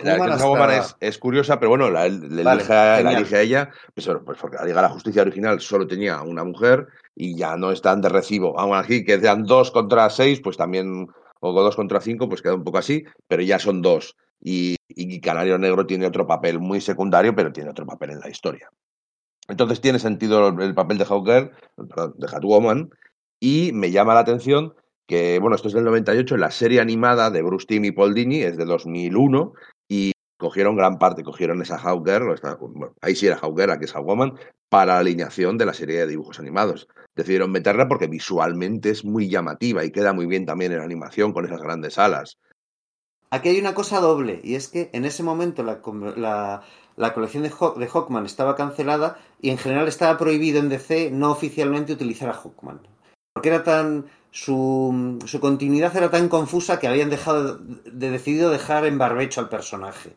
es, 0.78 0.96
es, 1.02 1.18
curiosa, 1.18 1.60
pero 1.60 1.72
bueno, 1.72 1.90
la, 1.90 2.08
le 2.08 2.44
elige, 2.44 3.36
a 3.36 3.42
ella, 3.42 3.72
pues, 3.94 4.10
pues, 4.24 4.38
porque 4.40 4.56
la 4.56 4.64
Liga 4.64 4.78
de 4.78 4.88
la 4.88 4.94
Justicia 4.94 5.22
original 5.22 5.60
solo 5.60 5.86
tenía 5.86 6.22
una 6.22 6.46
mujer 6.46 6.88
y 7.14 7.36
ya 7.36 7.58
no 7.58 7.74
están 7.74 8.00
de 8.00 8.08
recibo. 8.08 8.58
Aún 8.58 8.74
así, 8.74 9.04
que 9.04 9.20
sean 9.20 9.44
dos 9.44 9.72
contra 9.72 10.10
seis, 10.10 10.40
pues 10.40 10.56
también, 10.56 11.10
o 11.42 11.52
dos 11.52 11.76
contra 11.76 12.00
cinco, 12.00 12.30
pues 12.30 12.42
queda 12.42 12.56
un 12.56 12.64
poco 12.64 12.78
así, 12.78 13.04
pero 13.28 13.44
ya 13.44 13.60
son 13.60 13.82
dos. 13.82 14.16
Y, 14.40 14.78
y 14.88 15.20
Canario 15.20 15.58
Negro 15.58 15.86
tiene 15.86 16.08
otro 16.08 16.26
papel 16.26 16.58
muy 16.62 16.80
secundario, 16.80 17.36
pero 17.36 17.52
tiene 17.52 17.70
otro 17.70 17.86
papel 17.86 18.12
en 18.12 18.22
la 18.22 18.30
historia. 18.30 18.70
Entonces 19.50 19.82
tiene 19.82 20.00
sentido 20.00 20.48
el 20.48 20.76
papel 20.76 20.98
de 20.98 21.06
Hawker, 21.06 21.52
de 21.78 22.28
Catwoman, 22.28 22.92
y 23.40 23.72
me 23.74 23.92
llama 23.92 24.14
la 24.14 24.22
atención 24.22 24.74
que, 25.08 25.40
bueno, 25.40 25.56
esto 25.56 25.68
es 25.70 25.74
del 25.74 25.86
98, 25.86 26.38
la 26.38 26.52
serie 26.52 26.80
animada 26.80 27.32
de 27.32 27.42
Bruce 27.42 27.66
Timm 27.66 27.86
y 27.86 27.92
Paul 27.92 28.14
Dini 28.14 28.44
es 28.44 28.58
de 28.58 28.66
2001, 28.66 29.54
y 29.88 30.12
cogieron 30.38 30.76
gran 30.76 31.00
parte, 31.00 31.24
cogieron 31.24 31.62
esa 31.64 31.80
Hawker, 31.80 32.24
bueno, 32.60 32.94
ahí 33.02 33.16
sí 33.16 33.26
era 33.26 33.38
Hawker, 33.38 33.72
aquí 33.72 33.86
es 33.86 33.94
Hawkwoman, 33.94 34.36
para 34.70 34.94
la 34.94 35.00
alineación 35.00 35.58
de 35.58 35.66
la 35.66 35.74
serie 35.74 35.98
de 36.00 36.08
dibujos 36.08 36.40
animados. 36.40 36.88
Decidieron 37.16 37.52
meterla 37.52 37.88
porque 37.88 38.08
visualmente 38.08 38.92
es 38.92 39.04
muy 39.04 39.30
llamativa 39.30 39.84
y 39.84 39.92
queda 39.92 40.14
muy 40.14 40.28
bien 40.28 40.46
también 40.46 40.72
en 40.74 40.82
animación 40.82 41.34
con 41.34 41.46
esas 41.46 41.62
grandes 41.62 41.98
alas. 41.98 42.38
Aquí 43.32 43.50
hay 43.50 43.60
una 43.60 43.74
cosa 43.74 44.00
doble, 44.00 44.42
y 44.44 44.56
es 44.56 44.70
que 44.70 44.92
en 44.94 45.06
ese 45.06 45.24
momento 45.24 45.64
la, 45.64 45.82
la 46.16 46.62
colección 47.14 47.44
de, 47.44 47.50
Hawkman 47.50 48.26
estaba 48.26 48.56
cancelada 48.56 49.18
y 49.42 49.50
en 49.52 49.58
general 49.58 49.88
estaba 49.88 50.18
prohibido 50.18 50.60
en 50.60 50.70
DC 50.70 51.12
no 51.12 51.32
oficialmente 51.32 51.94
utilizar 51.94 52.30
a 52.30 52.34
Hawkman. 52.34 52.82
Porque 53.34 53.50
era 53.50 53.64
tan. 53.64 54.06
Su, 54.32 55.18
su 55.26 55.40
continuidad 55.40 55.96
era 55.98 56.12
tan 56.12 56.30
confusa 56.30 56.78
que 56.78 56.88
habían 56.88 57.10
dejado 57.10 57.58
de, 57.58 58.12
decidido 58.12 58.52
dejar 58.52 58.86
en 58.86 59.00
barbecho 59.00 59.42
al 59.42 59.50
personaje. 59.50 60.16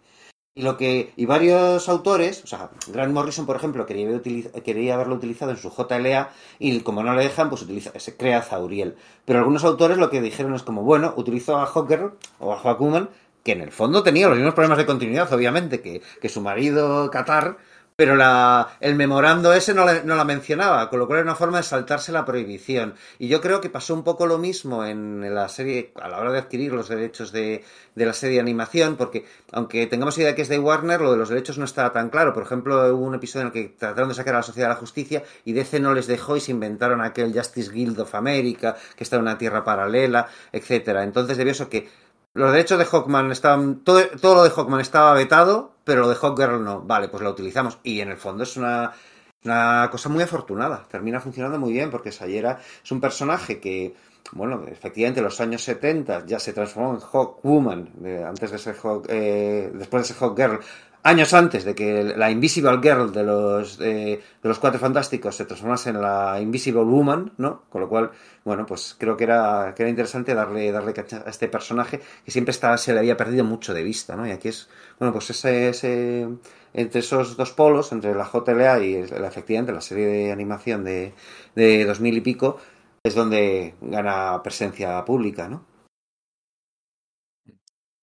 Y 0.54 0.62
lo 0.62 0.76
que. 0.76 1.12
Y 1.16 1.24
varios 1.24 1.88
autores, 1.88 2.42
o 2.44 2.46
sea, 2.46 2.70
Grant 2.88 3.14
Morrison, 3.14 3.46
por 3.46 3.56
ejemplo, 3.56 3.86
quería, 3.86 4.20
quería 4.64 4.94
haberlo 4.94 5.14
utilizado 5.14 5.52
en 5.52 5.56
su 5.56 5.70
JLA, 5.70 6.30
y 6.58 6.80
como 6.80 7.02
no 7.02 7.14
le 7.14 7.22
dejan, 7.22 7.48
pues 7.48 7.62
utiliza, 7.62 7.98
se 7.98 8.16
crea 8.16 8.42
Zauriel. 8.42 8.96
Pero 9.24 9.38
algunos 9.38 9.64
autores 9.64 9.98
lo 9.98 10.10
que 10.10 10.20
dijeron 10.20 10.54
es 10.54 10.62
como, 10.62 10.82
bueno, 10.82 11.14
utilizo 11.16 11.56
a 11.56 11.66
Hawker 11.66 12.10
o 12.38 12.52
a 12.52 12.58
Hawkman 12.58 13.08
que 13.42 13.52
en 13.52 13.60
el 13.60 13.72
fondo 13.72 14.02
tenía 14.02 14.28
los 14.28 14.36
mismos 14.36 14.54
problemas 14.54 14.78
de 14.78 14.86
continuidad, 14.86 15.32
obviamente, 15.32 15.80
que, 15.80 16.02
que 16.20 16.28
su 16.28 16.40
marido 16.40 17.10
Qatar, 17.10 17.58
pero 17.96 18.16
la, 18.16 18.76
el 18.80 18.94
memorando 18.94 19.52
ese 19.52 19.74
no, 19.74 19.84
no, 20.04 20.16
la 20.16 20.24
mencionaba, 20.24 20.88
con 20.88 20.98
lo 20.98 21.06
cual 21.06 21.20
era 21.20 21.24
una 21.24 21.36
forma 21.36 21.58
de 21.58 21.62
saltarse 21.62 22.10
la 22.10 22.24
prohibición. 22.24 22.94
Y 23.18 23.28
yo 23.28 23.40
creo 23.40 23.60
que 23.60 23.68
pasó 23.68 23.94
un 23.94 24.02
poco 24.02 24.26
lo 24.26 24.38
mismo 24.38 24.84
en 24.84 25.34
la 25.34 25.48
serie, 25.48 25.92
a 26.00 26.08
la 26.08 26.18
hora 26.18 26.32
de 26.32 26.38
adquirir 26.38 26.72
los 26.72 26.88
derechos 26.88 27.32
de, 27.32 27.64
de 27.94 28.06
la 28.06 28.12
serie 28.12 28.36
de 28.36 28.40
animación, 28.40 28.96
porque 28.96 29.26
aunque 29.52 29.86
tengamos 29.86 30.16
idea 30.18 30.34
que 30.34 30.42
es 30.42 30.48
de 30.48 30.58
Warner, 30.58 31.00
lo 31.00 31.12
de 31.12 31.18
los 31.18 31.28
derechos 31.28 31.58
no 31.58 31.64
estaba 31.64 31.92
tan 31.92 32.08
claro. 32.08 32.32
Por 32.32 32.42
ejemplo, 32.42 32.94
hubo 32.94 33.04
un 33.04 33.14
episodio 33.14 33.42
en 33.42 33.46
el 33.48 33.52
que 33.52 33.74
trataron 33.76 34.08
de 34.08 34.14
sacar 34.14 34.34
a 34.34 34.38
la 34.38 34.42
Sociedad 34.42 34.68
de 34.68 34.74
la 34.74 34.80
Justicia 34.80 35.22
y 35.44 35.52
DC 35.52 35.78
no 35.80 35.92
les 35.92 36.06
dejó 36.06 36.36
y 36.36 36.40
se 36.40 36.52
inventaron 36.52 37.02
aquel 37.02 37.32
Justice 37.32 37.70
Guild 37.70 38.00
of 38.00 38.14
America, 38.14 38.74
que 38.96 39.04
está 39.04 39.16
en 39.16 39.22
una 39.22 39.36
tierra 39.38 39.64
paralela, 39.64 40.28
etcétera. 40.50 41.04
Entonces 41.04 41.36
debió 41.36 41.52
eso 41.52 41.68
que 41.68 41.88
los 42.34 42.52
derechos 42.52 42.78
de 42.78 42.86
Hawkman 42.86 43.30
estaban. 43.30 43.80
Todo, 43.84 44.06
todo 44.20 44.36
lo 44.36 44.44
de 44.44 44.50
Hawkman 44.50 44.80
estaba 44.80 45.12
vetado, 45.14 45.74
pero 45.84 46.02
lo 46.02 46.08
de 46.08 46.16
Hawkgirl 46.16 46.64
no. 46.64 46.80
Vale, 46.80 47.08
pues 47.08 47.22
la 47.22 47.30
utilizamos. 47.30 47.78
Y 47.82 48.00
en 48.00 48.10
el 48.10 48.16
fondo 48.16 48.44
es 48.44 48.56
una, 48.56 48.92
una 49.44 49.88
cosa 49.90 50.08
muy 50.08 50.22
afortunada. 50.22 50.84
Termina 50.90 51.20
funcionando 51.20 51.58
muy 51.58 51.72
bien 51.72 51.90
porque 51.90 52.12
Sayera 52.12 52.58
es 52.82 52.90
un 52.90 53.00
personaje 53.00 53.60
que, 53.60 53.94
bueno, 54.32 54.64
efectivamente 54.66 55.20
en 55.20 55.24
los 55.24 55.40
años 55.40 55.62
70 55.62 56.24
ya 56.26 56.38
se 56.38 56.52
transformó 56.52 56.94
en 56.94 57.00
Hawkwoman, 57.00 57.90
antes 58.26 58.50
de 58.50 58.58
ser 58.58 58.76
Hawk, 58.82 59.06
eh, 59.08 59.70
después 59.74 60.02
de 60.02 60.14
ser 60.14 60.16
Hawkgirl, 60.16 60.60
años 61.02 61.34
antes 61.34 61.64
de 61.64 61.74
que 61.74 62.14
la 62.16 62.30
Invisible 62.30 62.78
Girl 62.80 63.12
de 63.12 63.22
los, 63.24 63.78
de 63.78 64.20
los 64.42 64.58
Cuatro 64.58 64.78
Fantásticos 64.78 65.36
se 65.36 65.44
transformase 65.44 65.90
en 65.90 66.00
la 66.00 66.40
Invisible 66.40 66.82
Woman, 66.82 67.32
¿no? 67.38 67.62
Con 67.68 67.80
lo 67.80 67.88
cual, 67.88 68.10
bueno, 68.44 68.66
pues 68.66 68.94
creo 68.98 69.16
que 69.16 69.24
era, 69.24 69.74
que 69.74 69.82
era 69.82 69.90
interesante 69.90 70.34
darle, 70.34 70.70
darle 70.70 70.94
a 70.96 71.30
este 71.30 71.48
personaje 71.48 72.00
que 72.24 72.30
siempre 72.30 72.52
está, 72.52 72.76
se 72.78 72.92
le 72.92 73.00
había 73.00 73.16
perdido 73.16 73.44
mucho 73.44 73.74
de 73.74 73.82
vista, 73.82 74.16
¿no? 74.16 74.26
Y 74.26 74.30
aquí 74.30 74.48
es, 74.48 74.68
bueno, 74.98 75.12
pues 75.12 75.30
ese, 75.30 75.68
ese 75.68 76.28
entre 76.74 77.00
esos 77.00 77.36
dos 77.36 77.52
polos, 77.52 77.92
entre 77.92 78.14
la 78.14 78.28
JLA 78.30 78.78
y 78.80 79.06
la, 79.06 79.26
efectivamente 79.26 79.72
la 79.72 79.80
serie 79.80 80.06
de 80.06 80.32
animación 80.32 80.84
de, 80.84 81.14
de 81.54 81.84
2000 81.84 82.16
y 82.16 82.20
pico, 82.20 82.58
es 83.02 83.14
donde 83.14 83.74
gana 83.80 84.40
presencia 84.42 85.04
pública, 85.04 85.48
¿no? 85.48 85.66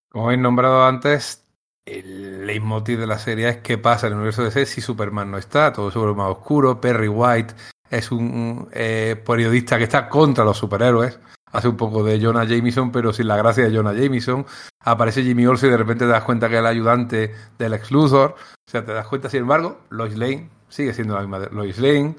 Como 0.10 0.32
he 0.32 0.38
nombrado 0.38 0.84
antes, 0.84 1.46
el 1.90 2.46
leitmotiv 2.46 3.00
de 3.00 3.08
la 3.08 3.20
serie 3.20 3.50
es 3.50 3.58
qué 3.58 3.78
pasa 3.78 4.08
en 4.08 4.14
el 4.14 4.18
universo 4.18 4.44
de 4.44 4.50
DC 4.50 4.66
si 4.66 4.82
Superman 4.82 5.32
no 5.32 5.38
está, 5.38 5.74
todo 5.74 5.92
sobre 5.92 6.14
más 6.14 6.30
oscuro. 6.30 6.80
Perry 6.80 7.08
White 7.08 7.54
es 7.90 8.12
un 8.12 8.70
eh, 8.72 9.22
periodista 9.26 9.78
que 9.78 9.86
está 9.86 10.08
contra 10.08 10.44
los 10.44 10.58
superhéroes. 10.58 11.20
Hace 11.52 11.68
un 11.68 11.78
poco 11.78 12.04
de 12.04 12.22
Jonah 12.22 12.46
Jameson, 12.46 12.92
pero 12.92 13.12
sin 13.12 13.28
la 13.28 13.36
gracia 13.36 13.68
de 13.68 13.76
Jonah 13.76 13.94
Jameson. 13.94 14.46
Aparece 14.82 15.24
Jimmy 15.24 15.48
Olsen 15.48 15.70
y 15.70 15.72
de 15.72 15.78
repente 15.78 16.06
te 16.06 16.12
das 16.12 16.24
cuenta 16.24 16.48
que 16.48 16.56
es 16.56 16.60
el 16.60 16.68
ayudante 16.68 17.34
del 17.58 17.74
ex 17.74 17.90
Luthor. 17.90 18.36
O 18.36 18.72
sea, 18.72 18.86
te 18.86 18.94
das 18.94 19.08
cuenta, 19.08 19.30
sin 19.30 19.42
embargo, 19.42 19.82
Lois 19.90 20.16
Lane 20.16 20.50
sigue 20.70 20.94
siendo 20.94 21.16
la 21.16 21.22
misma 21.22 21.40
de 21.40 21.50
Lois 21.50 21.80
Lane. 21.80 22.16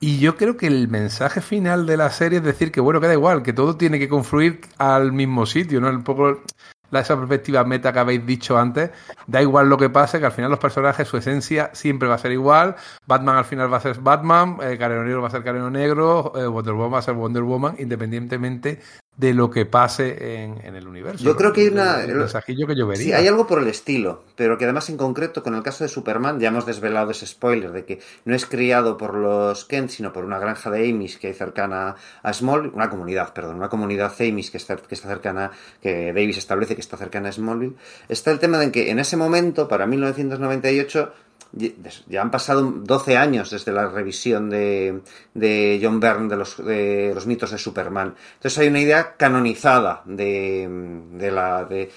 Y 0.00 0.20
yo 0.20 0.36
creo 0.36 0.56
que 0.56 0.68
el 0.68 0.86
mensaje 0.86 1.40
final 1.40 1.84
de 1.84 1.96
la 1.96 2.10
serie 2.10 2.38
es 2.38 2.44
decir 2.44 2.70
que, 2.70 2.80
bueno, 2.80 3.00
que 3.00 3.08
da 3.08 3.14
igual, 3.14 3.42
que 3.42 3.52
todo 3.52 3.76
tiene 3.76 3.98
que 3.98 4.08
confluir 4.08 4.60
al 4.78 5.12
mismo 5.12 5.44
sitio, 5.44 5.80
¿no? 5.80 5.88
Un 5.88 6.04
poco 6.04 6.42
esa 6.92 7.16
perspectiva 7.16 7.64
meta 7.64 7.92
que 7.92 7.98
habéis 7.98 8.24
dicho 8.24 8.58
antes, 8.58 8.90
da 9.26 9.42
igual 9.42 9.68
lo 9.68 9.76
que 9.76 9.90
pase, 9.90 10.18
que 10.18 10.26
al 10.26 10.32
final 10.32 10.50
los 10.50 10.58
personajes, 10.58 11.06
su 11.06 11.16
esencia 11.16 11.70
siempre 11.74 12.08
va 12.08 12.14
a 12.14 12.18
ser 12.18 12.32
igual. 12.32 12.76
Batman 13.06 13.36
al 13.36 13.44
final 13.44 13.72
va 13.72 13.78
a 13.78 13.80
ser 13.80 14.00
Batman, 14.00 14.58
eh, 14.62 14.76
Careno 14.78 15.04
Negro 15.04 15.22
va 15.22 15.28
a 15.28 15.30
ser 15.30 15.44
Careno 15.44 15.70
Negro, 15.70 16.32
eh, 16.36 16.46
Wonder 16.46 16.74
Woman 16.74 16.94
va 16.94 16.98
a 16.98 17.02
ser 17.02 17.14
Wonder 17.14 17.42
Woman, 17.42 17.76
independientemente 17.78 18.80
de 19.18 19.34
lo 19.34 19.50
que 19.50 19.66
pase 19.66 20.42
en, 20.44 20.64
en 20.64 20.76
el 20.76 20.86
universo. 20.86 21.24
Yo 21.24 21.36
creo 21.36 21.52
que 21.52 21.62
hay 21.62 21.68
una. 21.68 22.04
El, 22.04 22.14
mensajillo 22.14 22.68
que 22.68 22.76
yo 22.76 22.86
vería. 22.86 23.04
Sí, 23.04 23.12
hay 23.12 23.26
algo 23.26 23.48
por 23.48 23.60
el 23.60 23.66
estilo, 23.66 24.22
pero 24.36 24.56
que 24.56 24.64
además 24.64 24.88
en 24.90 24.96
concreto 24.96 25.42
con 25.42 25.56
el 25.56 25.62
caso 25.64 25.82
de 25.82 25.88
Superman 25.88 26.38
ya 26.38 26.48
hemos 26.48 26.64
desvelado 26.66 27.10
ese 27.10 27.26
spoiler 27.26 27.72
de 27.72 27.84
que 27.84 27.98
no 28.24 28.36
es 28.36 28.46
criado 28.46 28.96
por 28.96 29.14
los 29.14 29.64
Kent, 29.64 29.90
sino 29.90 30.12
por 30.12 30.24
una 30.24 30.38
granja 30.38 30.70
de 30.70 30.88
Amis 30.88 31.18
que 31.18 31.26
hay 31.26 31.34
cercana 31.34 31.96
a 32.22 32.32
Smallville, 32.32 32.72
una 32.74 32.88
comunidad, 32.88 33.34
perdón, 33.34 33.56
una 33.56 33.68
comunidad 33.68 34.14
Amis 34.20 34.52
que 34.52 34.56
está, 34.56 34.76
que 34.76 34.94
está 34.94 35.08
cercana, 35.08 35.50
que 35.82 36.12
Davis 36.12 36.38
establece 36.38 36.76
que 36.76 36.80
está 36.80 36.96
cercana 36.96 37.30
a 37.30 37.32
Smallville. 37.32 37.74
Está 38.08 38.30
el 38.30 38.38
tema 38.38 38.58
de 38.58 38.70
que 38.70 38.92
en 38.92 39.00
ese 39.00 39.16
momento, 39.16 39.66
para 39.66 39.88
1998, 39.88 41.12
ya 41.52 42.20
han 42.20 42.30
pasado 42.30 42.62
12 42.62 43.16
años 43.16 43.50
desde 43.50 43.72
la 43.72 43.88
revisión 43.88 44.50
de, 44.50 45.00
de 45.34 45.80
John 45.82 46.00
Byrne 46.00 46.28
de 46.28 46.36
los, 46.36 46.64
de 46.64 47.12
los 47.14 47.26
mitos 47.26 47.50
de 47.50 47.58
Superman. 47.58 48.14
Entonces 48.34 48.58
hay 48.58 48.68
una 48.68 48.80
idea 48.80 49.16
canonizada 49.16 50.02
de, 50.04 50.68
de 51.12 51.30
la... 51.30 51.64
De, 51.64 51.90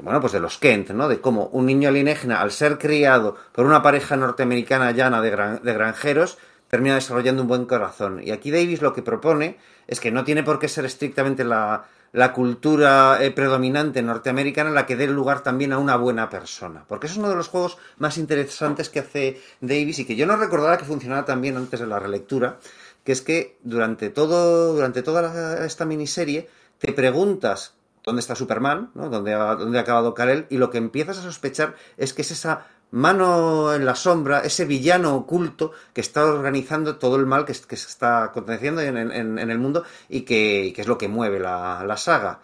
bueno, 0.00 0.20
pues 0.20 0.32
de 0.32 0.38
los 0.38 0.58
Kent, 0.58 0.90
¿no? 0.90 1.08
De 1.08 1.20
cómo 1.20 1.46
un 1.46 1.66
niño 1.66 1.88
alienígena, 1.88 2.40
al 2.40 2.52
ser 2.52 2.78
criado 2.78 3.36
por 3.50 3.66
una 3.66 3.82
pareja 3.82 4.16
norteamericana 4.16 4.92
llana 4.92 5.20
de, 5.20 5.30
gran, 5.30 5.62
de 5.62 5.72
granjeros, 5.72 6.38
termina 6.68 6.94
desarrollando 6.94 7.42
un 7.42 7.48
buen 7.48 7.66
corazón. 7.66 8.20
Y 8.22 8.30
aquí 8.30 8.52
Davis 8.52 8.80
lo 8.80 8.92
que 8.92 9.02
propone 9.02 9.58
es 9.88 9.98
que 9.98 10.12
no 10.12 10.22
tiene 10.22 10.44
por 10.44 10.60
qué 10.60 10.68
ser 10.68 10.84
estrictamente 10.84 11.42
la, 11.42 11.84
la 12.12 12.32
cultura 12.32 13.18
eh, 13.22 13.30
predominante 13.30 14.02
norteamericana 14.02 14.70
la 14.70 14.86
que 14.86 14.96
dé 14.96 15.06
lugar 15.06 15.42
también 15.42 15.72
a 15.72 15.78
una 15.78 15.96
buena 15.96 16.28
persona. 16.28 16.84
Porque 16.86 17.06
es 17.06 17.16
uno 17.16 17.28
de 17.28 17.36
los 17.36 17.48
juegos 17.48 17.78
más 17.96 18.18
interesantes 18.18 18.90
que 18.90 19.00
hace 19.00 19.40
Davis 19.60 19.98
y 19.98 20.04
que 20.04 20.16
yo 20.16 20.26
no 20.26 20.36
recordaba 20.36 20.76
que 20.76 20.84
funcionara 20.84 21.24
también 21.24 21.56
antes 21.56 21.80
de 21.80 21.86
la 21.86 21.98
relectura, 21.98 22.58
que 23.04 23.12
es 23.12 23.22
que 23.22 23.56
durante 23.62 24.10
todo, 24.10 24.74
durante 24.74 25.02
toda 25.02 25.64
esta 25.64 25.86
miniserie 25.86 26.48
te 26.78 26.92
preguntas 26.92 27.74
dónde 28.04 28.20
está 28.20 28.34
Superman, 28.34 28.90
¿no? 28.94 29.08
¿Dónde, 29.08 29.32
ha, 29.32 29.54
dónde 29.54 29.78
ha 29.78 29.82
acabado 29.82 30.14
Kal-El, 30.14 30.46
y 30.50 30.58
lo 30.58 30.70
que 30.70 30.78
empiezas 30.78 31.18
a 31.18 31.22
sospechar 31.22 31.76
es 31.96 32.12
que 32.12 32.22
es 32.22 32.30
esa 32.30 32.66
mano 32.92 33.74
en 33.74 33.84
la 33.84 33.94
sombra, 33.94 34.40
ese 34.40 34.64
villano 34.64 35.16
oculto 35.16 35.72
que 35.92 36.00
está 36.00 36.24
organizando 36.26 36.96
todo 36.96 37.16
el 37.16 37.26
mal 37.26 37.44
que, 37.44 37.54
que 37.54 37.76
se 37.76 37.88
está 37.88 38.24
aconteciendo 38.24 38.80
en, 38.80 38.96
en, 38.96 39.38
en, 39.38 39.50
el 39.50 39.58
mundo 39.58 39.84
y 40.08 40.22
que, 40.22 40.72
que, 40.76 40.82
es 40.82 40.86
lo 40.86 40.98
que 40.98 41.08
mueve 41.08 41.40
la, 41.40 41.84
la, 41.86 41.96
saga. 41.96 42.40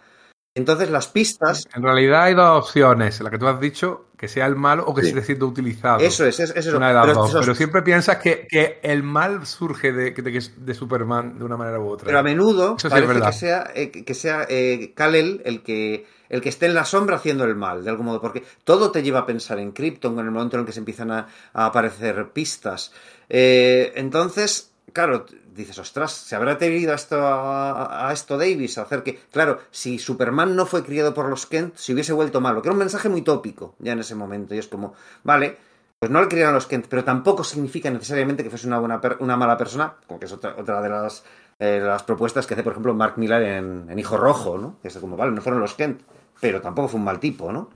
Entonces 0.55 0.89
las 0.89 1.07
pistas... 1.07 1.67
En 1.73 1.83
realidad 1.83 2.23
hay 2.23 2.33
dos 2.33 2.65
opciones, 2.65 3.21
la 3.21 3.29
que 3.29 3.37
tú 3.37 3.47
has 3.47 3.59
dicho, 3.59 4.07
que 4.17 4.27
sea 4.27 4.47
el 4.47 4.55
mal 4.55 4.79
o 4.79 4.93
que 4.93 5.03
sí. 5.03 5.09
esté 5.09 5.21
siendo 5.21 5.45
utilizado. 5.45 5.99
Eso 5.99 6.25
es, 6.25 6.39
es, 6.39 6.49
es 6.49 6.65
eso. 6.65 6.77
Una 6.77 6.89
de 6.89 6.93
las 6.95 7.05
pero, 7.05 7.15
dos. 7.19 7.29
Esos... 7.29 7.41
pero 7.41 7.55
siempre 7.55 7.83
piensas 7.83 8.17
que, 8.17 8.47
que, 8.49 8.79
el 8.81 9.03
mal 9.03 9.45
surge 9.45 9.93
de, 9.93 10.11
de, 10.11 10.49
de, 10.57 10.73
Superman 10.73 11.37
de 11.37 11.45
una 11.45 11.57
manera 11.57 11.79
u 11.79 11.87
otra. 11.87 12.07
Pero 12.07 12.17
a 12.17 12.23
menudo 12.23 12.75
eso 12.75 12.89
parece 12.89 13.13
sí 13.13 13.21
que 13.21 13.33
sea, 13.33 13.71
eh, 13.75 13.91
que 13.91 14.13
sea 14.15 14.47
eh, 14.49 14.93
Kal-El 14.95 15.43
el 15.45 15.61
que 15.61 16.07
el 16.29 16.41
que 16.41 16.49
esté 16.49 16.67
en 16.67 16.75
la 16.75 16.85
sombra 16.85 17.17
haciendo 17.17 17.43
el 17.43 17.55
mal, 17.55 17.83
de 17.83 17.89
algún 17.89 18.05
modo, 18.05 18.21
porque 18.21 18.43
todo 18.63 18.91
te 18.91 19.03
lleva 19.03 19.19
a 19.19 19.25
pensar 19.25 19.59
en 19.59 19.71
Krypton 19.71 20.19
en 20.19 20.25
el 20.25 20.31
momento 20.31 20.55
en 20.55 20.61
el 20.61 20.65
que 20.65 20.73
se 20.73 20.79
empiezan 20.79 21.11
a, 21.11 21.27
aparecer 21.53 22.29
pistas. 22.29 22.93
Eh, 23.27 23.91
entonces, 23.95 24.71
claro, 24.93 25.25
dices, 25.53 25.77
ostras, 25.79 26.11
¿se 26.11 26.35
habrá 26.35 26.53
atrevido 26.53 26.91
a 26.91 26.95
esto, 26.95 27.17
a, 27.21 28.09
esto 28.13 28.37
Davis? 28.37 28.77
A 28.77 28.83
hacer 28.83 29.03
que, 29.03 29.19
claro, 29.31 29.59
si 29.71 29.99
Superman 29.99 30.55
no 30.55 30.65
fue 30.65 30.83
criado 30.83 31.13
por 31.13 31.29
los 31.29 31.45
Kent, 31.45 31.75
se 31.75 31.93
hubiese 31.93 32.13
vuelto 32.13 32.41
malo, 32.41 32.61
que 32.61 32.69
era 32.69 32.73
un 32.73 32.79
mensaje 32.79 33.09
muy 33.09 33.21
tópico 33.21 33.75
ya 33.79 33.93
en 33.93 33.99
ese 33.99 34.15
momento, 34.15 34.55
y 34.55 34.59
es 34.59 34.67
como, 34.67 34.93
vale, 35.23 35.57
pues 35.99 36.11
no 36.11 36.21
le 36.21 36.27
criaron 36.27 36.53
los 36.53 36.65
Kent, 36.65 36.87
pero 36.89 37.03
tampoco 37.03 37.43
significa 37.43 37.89
necesariamente 37.89 38.43
que 38.43 38.49
fuese 38.49 38.67
una, 38.67 38.79
buena 38.79 39.01
una 39.19 39.35
mala 39.35 39.57
persona, 39.57 39.95
como 40.07 40.19
que 40.19 40.27
es 40.27 40.31
otra, 40.31 40.55
otra 40.57 40.81
de 40.81 40.89
las, 40.89 41.23
eh, 41.59 41.81
las 41.83 42.03
propuestas 42.03 42.47
que 42.47 42.53
hace, 42.53 42.63
por 42.63 42.71
ejemplo, 42.71 42.93
Mark 42.93 43.17
Millar 43.17 43.43
en, 43.43 43.87
en 43.89 43.99
Hijo 43.99 44.17
Rojo, 44.17 44.57
¿no? 44.57 44.77
Que 44.81 44.87
es 44.87 44.97
como, 44.97 45.17
vale, 45.17 45.31
no 45.31 45.41
fueron 45.41 45.59
los 45.59 45.73
Kent, 45.73 46.01
pero 46.39 46.61
tampoco 46.61 46.89
fue 46.89 46.99
un 46.99 47.05
mal 47.05 47.19
tipo, 47.19 47.51
¿no? 47.51 47.69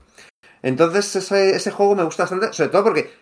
Entonces 0.62 1.14
ese, 1.16 1.54
ese 1.56 1.70
juego 1.70 1.94
me 1.94 2.04
gusta 2.04 2.22
bastante, 2.22 2.52
sobre 2.52 2.70
todo 2.70 2.84
porque, 2.84 3.12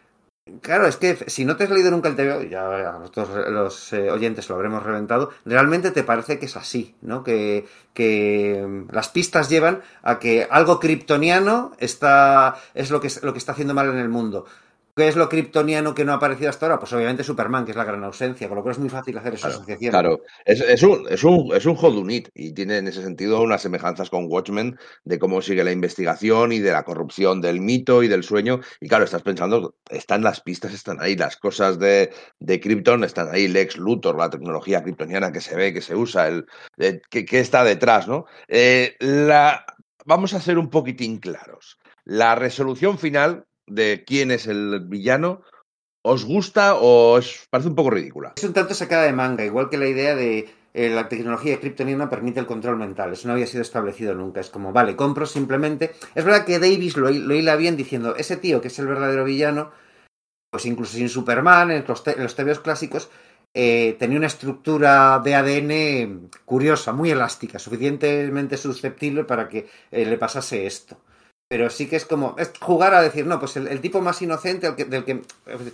claro, 0.60 0.86
es 0.86 0.96
que 0.96 1.28
si 1.28 1.44
no 1.44 1.56
te 1.56 1.64
has 1.64 1.70
leído 1.70 1.90
nunca 1.90 2.08
el 2.08 2.14
TVO, 2.14 2.42
ya 2.44 2.92
nosotros 3.00 3.50
los 3.50 3.92
eh, 3.92 4.10
oyentes 4.10 4.48
lo 4.48 4.54
habremos 4.54 4.84
reventado, 4.84 5.30
realmente 5.44 5.90
te 5.90 6.04
parece 6.04 6.38
que 6.38 6.46
es 6.46 6.56
así, 6.56 6.94
¿no? 7.02 7.24
Que, 7.24 7.66
que 7.94 8.84
las 8.92 9.08
pistas 9.08 9.48
llevan 9.48 9.82
a 10.02 10.20
que 10.20 10.46
algo 10.48 10.78
kryptoniano 10.78 11.72
está, 11.78 12.56
es 12.74 12.92
lo 12.92 13.00
que, 13.00 13.10
lo 13.22 13.32
que 13.32 13.38
está 13.38 13.52
haciendo 13.52 13.74
mal 13.74 13.90
en 13.90 13.98
el 13.98 14.08
mundo. 14.08 14.46
¿Qué 14.94 15.08
es 15.08 15.16
lo 15.16 15.28
kryptoniano 15.30 15.94
que 15.94 16.04
no 16.04 16.12
ha 16.12 16.16
aparecido 16.16 16.50
hasta 16.50 16.66
ahora? 16.66 16.78
Pues 16.78 16.92
obviamente 16.92 17.24
Superman, 17.24 17.64
que 17.64 17.70
es 17.70 17.76
la 17.76 17.84
gran 17.84 18.04
ausencia, 18.04 18.46
con 18.46 18.56
lo 18.56 18.62
cual 18.62 18.72
es 18.72 18.78
muy 18.78 18.90
fácil 18.90 19.16
hacer 19.16 19.32
esa 19.32 19.48
claro, 19.48 19.56
asociación. 19.56 19.90
Claro, 19.90 20.20
es, 20.44 20.60
es, 20.60 20.82
un, 20.82 21.06
es, 21.08 21.24
un, 21.24 21.50
es 21.54 21.64
un 21.64 21.78
Hodunit 21.80 22.28
y 22.34 22.52
tiene 22.52 22.76
en 22.76 22.88
ese 22.88 23.02
sentido 23.02 23.40
unas 23.40 23.62
semejanzas 23.62 24.10
con 24.10 24.26
Watchmen 24.28 24.78
de 25.04 25.18
cómo 25.18 25.40
sigue 25.40 25.64
la 25.64 25.72
investigación 25.72 26.52
y 26.52 26.58
de 26.58 26.72
la 26.72 26.82
corrupción 26.82 27.40
del 27.40 27.62
mito 27.62 28.02
y 28.02 28.08
del 28.08 28.22
sueño. 28.22 28.60
Y 28.80 28.88
claro, 28.88 29.04
estás 29.04 29.22
pensando, 29.22 29.76
están 29.88 30.22
las 30.22 30.42
pistas, 30.42 30.74
están 30.74 31.00
ahí, 31.00 31.16
las 31.16 31.38
cosas 31.38 31.78
de, 31.78 32.12
de 32.38 32.60
Krypton 32.60 33.02
están 33.04 33.30
ahí, 33.32 33.48
Lex 33.48 33.78
Luthor, 33.78 34.18
la 34.18 34.28
tecnología 34.28 34.82
kryptoniana 34.82 35.32
que 35.32 35.40
se 35.40 35.56
ve, 35.56 35.72
que 35.72 35.80
se 35.80 35.96
usa, 35.96 36.28
el, 36.28 36.44
eh, 36.76 37.00
que, 37.08 37.24
que, 37.24 37.40
está 37.40 37.64
detrás, 37.64 38.08
¿no? 38.08 38.26
Eh, 38.46 38.96
la, 38.98 39.64
vamos 40.04 40.34
a 40.34 40.40
ser 40.40 40.58
un 40.58 40.68
poquitín 40.68 41.18
claros. 41.18 41.78
La 42.04 42.34
resolución 42.34 42.98
final 42.98 43.46
de 43.66 44.04
quién 44.06 44.30
es 44.30 44.46
el 44.46 44.80
villano, 44.86 45.42
¿os 46.02 46.24
gusta 46.24 46.74
o 46.74 47.12
os 47.12 47.46
parece 47.50 47.68
un 47.68 47.74
poco 47.74 47.90
ridícula? 47.90 48.32
Es 48.36 48.44
un 48.44 48.52
tanto 48.52 48.74
sacada 48.74 49.04
de 49.04 49.12
manga, 49.12 49.44
igual 49.44 49.70
que 49.70 49.78
la 49.78 49.88
idea 49.88 50.14
de 50.14 50.48
eh, 50.74 50.88
la 50.88 51.08
tecnología 51.08 51.60
kryptoniana 51.60 52.08
permite 52.08 52.40
el 52.40 52.46
control 52.46 52.76
mental. 52.76 53.12
Eso 53.12 53.28
no 53.28 53.34
había 53.34 53.46
sido 53.46 53.62
establecido 53.62 54.14
nunca. 54.14 54.40
Es 54.40 54.50
como, 54.50 54.72
vale, 54.72 54.96
compro 54.96 55.26
simplemente. 55.26 55.92
Es 56.14 56.24
verdad 56.24 56.44
que 56.44 56.58
Davis 56.58 56.96
lo, 56.96 57.10
hila 57.10 57.56
bien 57.56 57.76
diciendo, 57.76 58.16
ese 58.16 58.36
tío 58.36 58.60
que 58.60 58.68
es 58.68 58.78
el 58.78 58.86
verdadero 58.86 59.24
villano, 59.24 59.70
pues 60.50 60.66
incluso 60.66 60.96
sin 60.96 61.08
Superman, 61.08 61.70
en 61.70 61.84
los, 61.86 62.02
te 62.02 62.60
clásicos, 62.62 63.10
eh, 63.54 63.96
tenía 63.98 64.18
una 64.18 64.26
estructura 64.26 65.20
de 65.22 65.34
ADN 65.34 66.30
curiosa, 66.44 66.92
muy 66.92 67.10
elástica, 67.10 67.58
suficientemente 67.58 68.56
susceptible 68.56 69.24
para 69.24 69.48
que 69.48 69.68
eh, 69.90 70.06
le 70.06 70.18
pasase 70.18 70.66
esto 70.66 70.98
pero 71.52 71.68
sí 71.68 71.86
que 71.86 71.96
es 71.96 72.06
como 72.06 72.34
es 72.38 72.50
jugar 72.62 72.94
a 72.94 73.02
decir, 73.02 73.26
no, 73.26 73.38
pues 73.38 73.58
el, 73.58 73.78
tipo 73.82 74.00
más 74.00 74.22
inocente, 74.22 74.66
el 74.66 74.74
que, 74.74 74.86
del 74.86 75.04
que 75.04 75.20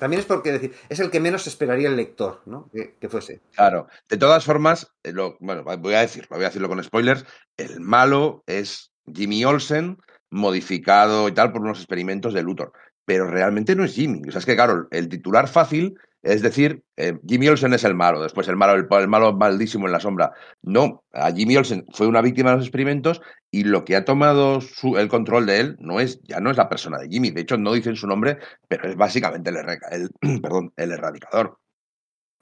también 0.01 0.19
es 0.19 0.27
porque 0.27 0.51
decir, 0.51 0.75
es 0.89 0.99
el 0.99 1.09
que 1.09 1.21
menos 1.21 1.47
esperaría 1.47 1.87
el 1.87 1.95
lector, 1.95 2.43
¿no? 2.47 2.69
Que, 2.73 3.09
fuese. 3.09 3.43
Claro, 3.55 3.87
de 4.09 4.17
todas 4.17 4.45
formas, 4.45 4.93
eh, 5.05 5.13
bueno, 5.39 5.63
voy 5.63 5.95
a 5.95 6.01
decirlo, 6.01 6.31
voy 6.33 6.43
a 6.43 6.49
decirlo 6.49 6.69
con 6.69 6.83
spoilers, 6.83 7.25
el 7.57 7.79
malo 7.79 8.43
es 8.49 8.91
Jimmy 9.07 9.45
Olsen 9.45 9.99
modificado 10.31 11.29
y 11.29 11.33
tal 11.33 11.53
por 11.53 11.61
unos 11.61 11.79
experimentos 11.79 12.35
de 12.35 12.43
Luthor, 12.43 12.73
pero 13.05 13.31
realmente 13.31 13.77
no 13.77 13.85
es 13.85 13.95
Jimmy, 13.95 14.23
o 14.27 14.33
sea, 14.33 14.41
es 14.41 14.47
que 14.47 14.57
claro, 14.57 14.89
el 14.91 15.09
titular 15.09 15.47
fácil 15.47 15.95
es 16.23 16.43
decir, 16.43 16.83
eh, 16.97 17.19
Jimmy 17.27 17.49
Olsen 17.49 17.73
es 17.75 17.85
el 17.85 17.95
malo, 17.95 18.23
después 18.23 18.49
el 18.49 18.57
malo, 18.57 18.75
el, 18.75 18.87
el, 18.91 19.09
malo 19.09 19.33
maldísimo 19.35 19.87
en 19.87 19.93
la 19.93 20.01
sombra. 20.01 20.33
No, 20.63 21.05
a 21.13 21.33
Jimmy 21.33 21.57
Olsen 21.57 21.87
fue 21.93 22.07
una 22.07 22.23
víctima 22.23 22.51
de 22.51 22.57
los 22.57 22.67
experimentos 22.67 23.21
y 23.51 23.65
lo 23.65 23.85
que 23.85 23.97
ha 23.97 24.05
tomado 24.05 24.59
el 24.97 25.09
control 25.09 25.47
de 25.47 25.61
él 25.61 25.77
no 25.79 26.01
es, 26.01 26.21
ya 26.25 26.41
no 26.41 26.51
es 26.51 26.57
la 26.57 26.69
persona 26.69 26.99
de 26.99 27.09
Jimmy. 27.09 27.31
De 27.31 27.43
hecho, 27.43 27.57
no 27.57 27.73
dicen 27.73 27.97
su 27.97 28.07
nombre, 28.07 28.39
pero 28.69 28.89
es 28.89 28.97
básicamente 28.97 29.51
el 29.51 29.57
erradicador. 30.77 31.59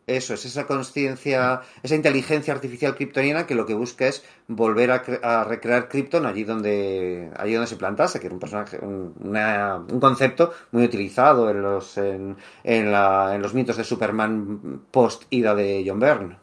Eso 0.07 0.35
es, 0.35 0.45
esa 0.45 0.69
conciencia, 0.69 1.63
esa 1.83 1.97
inteligencia 1.97 2.55
artificial 2.55 2.95
kryptoniana 2.95 3.45
que 3.45 3.57
lo 3.57 3.67
que 3.67 3.75
busca 3.75 4.07
es 4.07 4.25
volver 4.47 4.93
a, 4.93 5.45
recrear 5.45 5.89
Krypton 5.89 6.27
allí 6.27 6.45
donde, 6.45 7.33
allí 7.37 7.55
donde 7.55 7.67
se 7.67 7.75
plantase, 7.77 8.21
que 8.21 8.27
era 8.27 8.35
un 8.35 8.41
personaje, 8.41 8.79
un, 8.81 9.15
una, 9.19 9.77
un 9.77 9.99
concepto 9.99 10.53
muy 10.71 10.85
utilizado 10.85 11.51
en 11.51 11.61
los, 11.61 11.99
en, 11.99 12.37
en, 12.63 12.93
la, 12.93 13.35
en 13.35 13.43
los 13.43 13.53
mitos 13.53 13.77
de 13.77 13.83
Superman 13.83 14.83
post-ida 14.93 15.57
de 15.57 15.85
John 15.85 15.99
Byrne. 15.99 16.39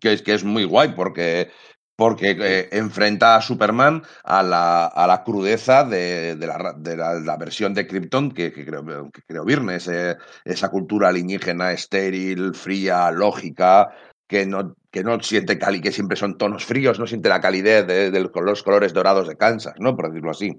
Que 0.00 0.14
es, 0.14 0.22
que 0.22 0.32
es 0.32 0.44
muy 0.44 0.64
guay 0.64 0.94
porque 0.94 1.50
porque 1.96 2.36
eh, 2.38 2.68
enfrenta 2.72 3.36
a 3.36 3.40
Superman 3.40 4.02
a 4.22 4.42
la, 4.42 4.86
a 4.86 5.06
la 5.06 5.24
crudeza 5.24 5.82
de, 5.84 6.36
de, 6.36 6.46
la, 6.46 6.74
de 6.76 6.96
la, 6.96 7.14
la, 7.14 7.36
versión 7.38 7.72
de 7.72 7.86
Krypton 7.86 8.30
que, 8.32 8.52
que 8.52 8.66
creo, 8.66 8.84
que 9.10 9.22
creo 9.22 9.44
Virne, 9.44 9.76
ese, 9.76 10.16
esa 10.44 10.68
cultura 10.70 11.08
alienígena 11.08 11.72
estéril, 11.72 12.54
fría, 12.54 13.10
lógica, 13.10 13.88
que 14.28 14.44
no, 14.44 14.76
que 14.90 15.02
no 15.02 15.20
siente 15.20 15.58
cali, 15.58 15.80
que 15.80 15.92
siempre 15.92 16.16
son 16.16 16.36
tonos 16.36 16.64
fríos, 16.66 16.98
no 16.98 17.06
siente 17.06 17.30
la 17.30 17.40
calidez 17.40 17.86
de, 17.86 18.10
de 18.10 18.20
los 18.20 18.62
colores 18.62 18.92
dorados 18.92 19.26
de 19.26 19.36
Kansas, 19.36 19.74
¿no? 19.78 19.96
Por 19.96 20.08
decirlo 20.08 20.30
así. 20.30 20.52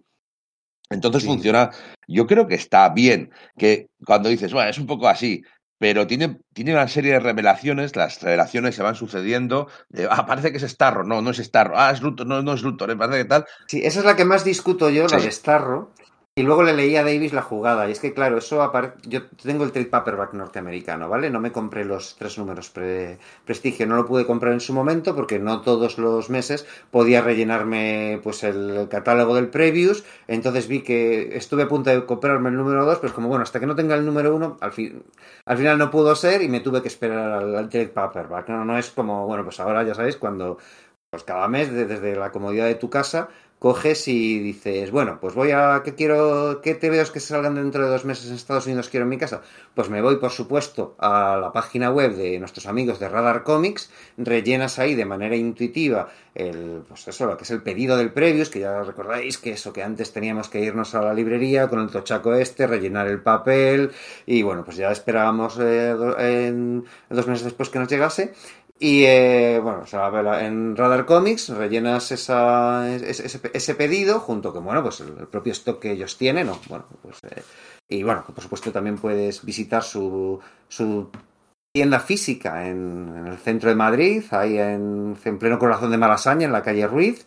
Entonces 0.90 1.24
sí. 1.24 1.28
funciona, 1.28 1.70
yo 2.08 2.26
creo 2.26 2.48
que 2.48 2.56
está 2.56 2.90
bien, 2.90 3.32
que 3.58 3.90
cuando 4.06 4.30
dices, 4.30 4.54
bueno, 4.54 4.70
es 4.70 4.78
un 4.78 4.88
poco 4.88 5.08
así, 5.08 5.44
pero 5.78 6.08
tiene, 6.08 6.40
tiene 6.54 6.74
una 6.74 6.88
serie 6.88 7.14
de 7.14 7.20
revelaciones, 7.20 7.96
las 7.96 8.22
revelaciones 8.22 8.76
se 8.76 8.84
van 8.84 8.96
sucediendo, 8.96 9.68
de, 9.90 10.08
ah, 10.10 10.26
parece 10.26 10.52
que 10.52 10.58
es 10.58 10.64
Starro, 10.64 11.04
no, 11.04 11.22
no 11.22 11.32
es 11.32 11.38
Starro, 11.38 11.78
ah, 11.78 11.92
es 11.92 12.02
Luthor, 12.02 12.28
no, 12.28 12.42
no 12.42 12.54
es 12.54 12.64
Luthor, 12.64 12.92
¿eh? 12.92 12.96
parece 12.96 13.20
que 13.20 13.26
tal. 13.26 13.46
Sí, 13.68 13.82
esa 13.84 14.00
es 14.00 14.06
la 14.06 14.16
que 14.16 14.26
más 14.26 14.44
discuto 14.44 14.90
yo, 14.90 15.08
la 15.08 15.20
de 15.20 15.32
Starro. 15.32 15.92
Y 16.38 16.44
luego 16.44 16.62
le 16.62 16.74
leí 16.76 16.96
a 16.96 17.04
Davis 17.04 17.34
la 17.34 17.42
jugada. 17.42 17.90
Y 17.90 17.92
es 17.94 18.00
que, 18.00 18.14
claro, 18.14 18.38
eso 18.38 18.62
apare- 18.62 18.94
Yo 19.08 19.26
tengo 19.44 19.64
el 19.64 19.72
trade 19.72 19.88
paperback 19.88 20.34
norteamericano, 20.34 21.10
¿vale? 21.10 21.32
No 21.32 21.40
me 21.40 21.52
compré 21.52 21.84
los 21.84 22.16
tres 22.16 22.38
números 22.38 22.70
pre- 22.70 23.18
prestigio. 23.44 23.88
No 23.88 23.96
lo 23.96 24.06
pude 24.06 24.28
comprar 24.28 24.54
en 24.54 24.60
su 24.60 24.72
momento 24.72 25.16
porque 25.16 25.40
no 25.40 25.62
todos 25.62 25.98
los 25.98 26.30
meses 26.30 26.68
podía 26.92 27.22
rellenarme 27.22 28.20
pues 28.24 28.44
el 28.44 28.88
catálogo 28.88 29.34
del 29.34 29.50
Previews. 29.50 30.04
Entonces 30.28 30.68
vi 30.68 30.84
que 30.84 31.36
estuve 31.36 31.64
a 31.64 31.68
punto 31.68 31.90
de 31.90 32.06
comprarme 32.06 32.50
el 32.50 32.56
número 32.58 32.86
2, 32.86 32.98
pero 33.00 33.08
es 33.08 33.14
como, 33.16 33.30
bueno, 33.30 33.42
hasta 33.42 33.60
que 33.60 33.66
no 33.66 33.76
tenga 33.76 33.96
el 33.96 34.06
número 34.06 34.36
1, 34.36 34.58
al, 34.62 34.72
fin, 34.74 35.04
al 35.46 35.58
final 35.58 35.80
no 35.80 35.90
pudo 35.90 36.16
ser 36.16 36.44
y 36.44 36.50
me 36.50 36.60
tuve 36.60 36.84
que 36.84 36.88
esperar 36.90 37.32
al, 37.32 37.56
al 37.56 37.68
trade 37.70 37.88
paperback. 37.88 38.48
No, 38.50 38.64
no 38.64 38.78
es 38.78 38.92
como, 38.92 39.26
bueno, 39.26 39.44
pues 39.44 39.60
ahora 39.60 39.82
ya 39.84 39.96
sabéis, 39.96 40.18
cuando 40.18 40.60
pues 41.10 41.24
cada 41.24 41.48
mes 41.48 41.72
de- 41.72 41.86
desde 41.86 42.16
la 42.16 42.32
comodidad 42.32 42.66
de 42.66 42.76
tu 42.76 42.90
casa 42.90 43.30
coges 43.60 44.08
y 44.08 44.40
dices, 44.40 44.92
bueno, 44.92 45.18
pues 45.20 45.34
voy 45.34 45.52
a, 45.52 45.82
¿qué 45.84 45.96
quiero, 45.96 46.62
qué 46.62 46.76
te 46.76 46.90
veo 46.90 47.12
que 47.12 47.20
salgan 47.20 47.56
dentro 47.56 47.84
de 47.84 47.90
dos 47.90 48.06
meses 48.06 48.28
en 48.30 48.36
Estados 48.36 48.68
Unidos 48.68 48.90
quiero 48.90 49.06
en 49.06 49.10
mi 49.10 49.18
casa? 49.18 49.42
Pues 49.74 49.90
me 49.90 50.02
voy, 50.02 50.18
por 50.18 50.32
supuesto, 50.32 50.96
a 51.00 51.38
la 51.38 51.52
página 51.52 51.90
web 51.90 52.16
de 52.16 52.40
nuestros 52.40 52.68
amigos 52.68 53.00
de 53.00 53.10
Radar 53.10 53.44
Comics, 53.44 53.90
rellenas 54.18 54.78
ahí 54.78 54.94
de 54.94 55.06
manera 55.06 55.36
intuitiva 55.36 56.10
el, 56.36 56.84
pues 56.88 57.08
eso, 57.08 57.26
lo 57.26 57.36
que 57.36 57.46
es 57.46 57.52
el 57.52 57.64
pedido 57.64 57.98
del 57.98 58.12
Previous, 58.12 58.50
que 58.50 58.60
ya 58.60 58.84
recordáis 58.84 59.40
que 59.40 59.52
eso, 59.52 59.74
que 59.74 59.82
antes 59.82 60.14
teníamos 60.14 60.50
que 60.50 60.60
irnos 60.60 60.94
a 60.94 61.02
la 61.02 61.14
librería 61.14 61.68
con 61.68 61.80
el 61.80 61.90
tochaco 61.90 62.36
este, 62.36 62.68
rellenar 62.68 63.08
el 63.08 63.22
papel, 63.22 63.92
y 64.28 64.44
bueno, 64.44 64.64
pues 64.64 64.78
ya 64.78 64.92
esperábamos 64.92 65.58
eh, 65.60 65.96
dos 67.10 67.28
meses 67.28 67.44
después 67.44 67.70
que 67.70 67.80
nos 67.80 67.88
llegase, 67.88 68.34
y 68.80 69.04
eh, 69.06 69.60
bueno, 69.62 69.84
en 70.42 70.76
Radar 70.76 71.06
Comics 71.06 71.50
rellenas 71.50 72.12
esa, 72.12 72.94
ese, 72.94 73.26
ese- 73.54 73.76
pedido 73.76 74.20
junto 74.20 74.54
con, 74.54 74.64
bueno, 74.66 74.84
pues 74.84 75.00
el, 75.02 75.18
el 75.20 75.28
propio 75.28 75.54
stock 75.54 75.80
que 75.80 75.92
ellos 75.92 76.18
tienen, 76.18 76.48
¿no? 76.48 76.60
Bueno, 76.70 76.86
pues, 77.02 77.18
eh, 77.24 77.44
y 77.90 78.04
bueno, 78.04 78.24
por 78.34 78.42
supuesto 78.44 78.72
también 78.72 78.98
puedes 78.98 79.44
visitar 79.44 79.84
su, 79.84 80.40
su 80.68 81.10
tienda 81.74 82.00
física 82.00 82.68
en, 82.68 83.14
en 83.18 83.28
el 83.28 83.38
centro 83.38 83.70
de 83.70 83.76
Madrid, 83.76 84.24
ahí 84.32 84.58
en, 84.58 85.18
en 85.24 85.40
pleno 85.40 85.60
corazón 85.60 85.92
de 85.92 85.98
Malasaña, 85.98 86.46
en 86.46 86.52
la 86.54 86.64
calle 86.64 86.88
Ruiz. 86.88 87.26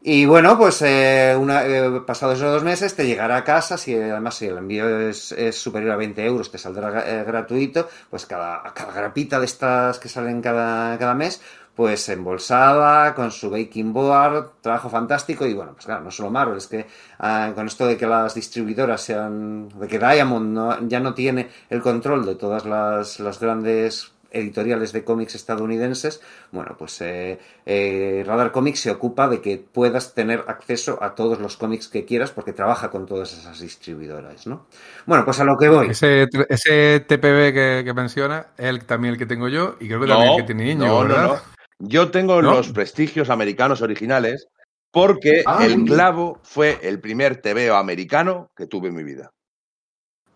Y 0.00 0.26
bueno, 0.26 0.56
pues 0.56 0.80
eh, 0.82 1.36
una, 1.38 1.66
eh, 1.66 2.00
pasados 2.06 2.36
esos 2.38 2.52
dos 2.52 2.62
meses 2.62 2.94
te 2.94 3.04
llegará 3.06 3.36
a 3.38 3.44
casa, 3.44 3.76
si 3.76 3.94
además 3.94 4.36
si 4.36 4.46
el 4.46 4.56
envío 4.58 4.88
es, 5.00 5.32
es 5.32 5.60
superior 5.60 5.90
a 5.92 5.96
20 5.96 6.24
euros 6.24 6.50
te 6.52 6.58
saldrá 6.58 7.02
eh, 7.20 7.24
gratuito, 7.24 7.88
pues 8.08 8.24
cada, 8.24 8.62
cada 8.74 8.92
grapita 8.92 9.40
de 9.40 9.46
estas 9.46 9.98
que 9.98 10.08
salen 10.08 10.40
cada, 10.40 10.96
cada 10.98 11.14
mes, 11.14 11.42
pues 11.74 12.08
embolsada, 12.10 13.12
con 13.14 13.30
su 13.32 13.50
baking 13.50 13.92
board, 13.92 14.52
trabajo 14.60 14.88
fantástico. 14.88 15.44
Y 15.46 15.54
bueno, 15.54 15.72
pues 15.74 15.86
claro, 15.86 16.04
no 16.04 16.10
solo 16.12 16.30
Marvel, 16.30 16.58
es 16.58 16.68
que 16.68 16.86
ah, 17.18 17.50
con 17.54 17.66
esto 17.66 17.84
de 17.86 17.96
que 17.96 18.06
las 18.06 18.34
distribuidoras 18.34 19.00
sean, 19.00 19.68
de 19.68 19.88
que 19.88 19.98
Diamond 19.98 20.48
no- 20.54 20.88
ya 20.88 21.00
no 21.00 21.12
tiene 21.14 21.48
el 21.70 21.82
control 21.82 22.24
de 22.24 22.36
todas 22.36 22.64
las, 22.64 23.18
las 23.20 23.40
grandes 23.40 24.12
editoriales 24.30 24.92
de 24.92 25.04
cómics 25.04 25.34
estadounidenses, 25.34 26.20
bueno, 26.52 26.76
pues 26.78 27.00
eh, 27.00 27.38
eh, 27.66 28.22
Radar 28.26 28.52
Comics 28.52 28.80
se 28.80 28.90
ocupa 28.90 29.28
de 29.28 29.40
que 29.40 29.58
puedas 29.58 30.14
tener 30.14 30.44
acceso 30.48 31.02
a 31.02 31.14
todos 31.14 31.40
los 31.40 31.56
cómics 31.56 31.88
que 31.88 32.04
quieras 32.04 32.30
porque 32.30 32.52
trabaja 32.52 32.90
con 32.90 33.06
todas 33.06 33.32
esas 33.32 33.60
distribuidoras, 33.60 34.46
¿no? 34.46 34.66
Bueno, 35.06 35.24
pues 35.24 35.40
a 35.40 35.44
lo 35.44 35.56
que 35.56 35.68
voy. 35.68 35.90
Ese, 35.90 36.26
ese 36.48 37.00
TPB 37.00 37.52
que, 37.52 37.82
que 37.84 37.94
menciona 37.94 38.48
el, 38.56 38.84
también 38.84 39.14
el 39.14 39.18
que 39.18 39.26
tengo 39.26 39.48
yo 39.48 39.76
y 39.80 39.86
creo 39.86 40.00
que 40.00 40.06
también 40.06 40.32
el 40.32 40.36
que 40.38 40.46
tiene 40.46 40.70
Íñigo, 40.72 40.86
no, 40.86 41.02
no, 41.04 41.08
¿verdad? 41.08 41.28
no. 41.28 41.58
Yo 41.80 42.10
tengo 42.10 42.42
¿No? 42.42 42.54
los 42.54 42.72
prestigios 42.72 43.30
americanos 43.30 43.82
originales 43.82 44.48
porque 44.90 45.42
Ah, 45.46 45.64
el 45.64 45.84
clavo 45.84 46.40
fue 46.42 46.78
el 46.82 47.00
primer 47.00 47.40
TVO 47.40 47.74
americano 47.76 48.50
que 48.56 48.66
tuve 48.66 48.88
en 48.88 48.96
mi 48.96 49.04
vida. 49.04 49.30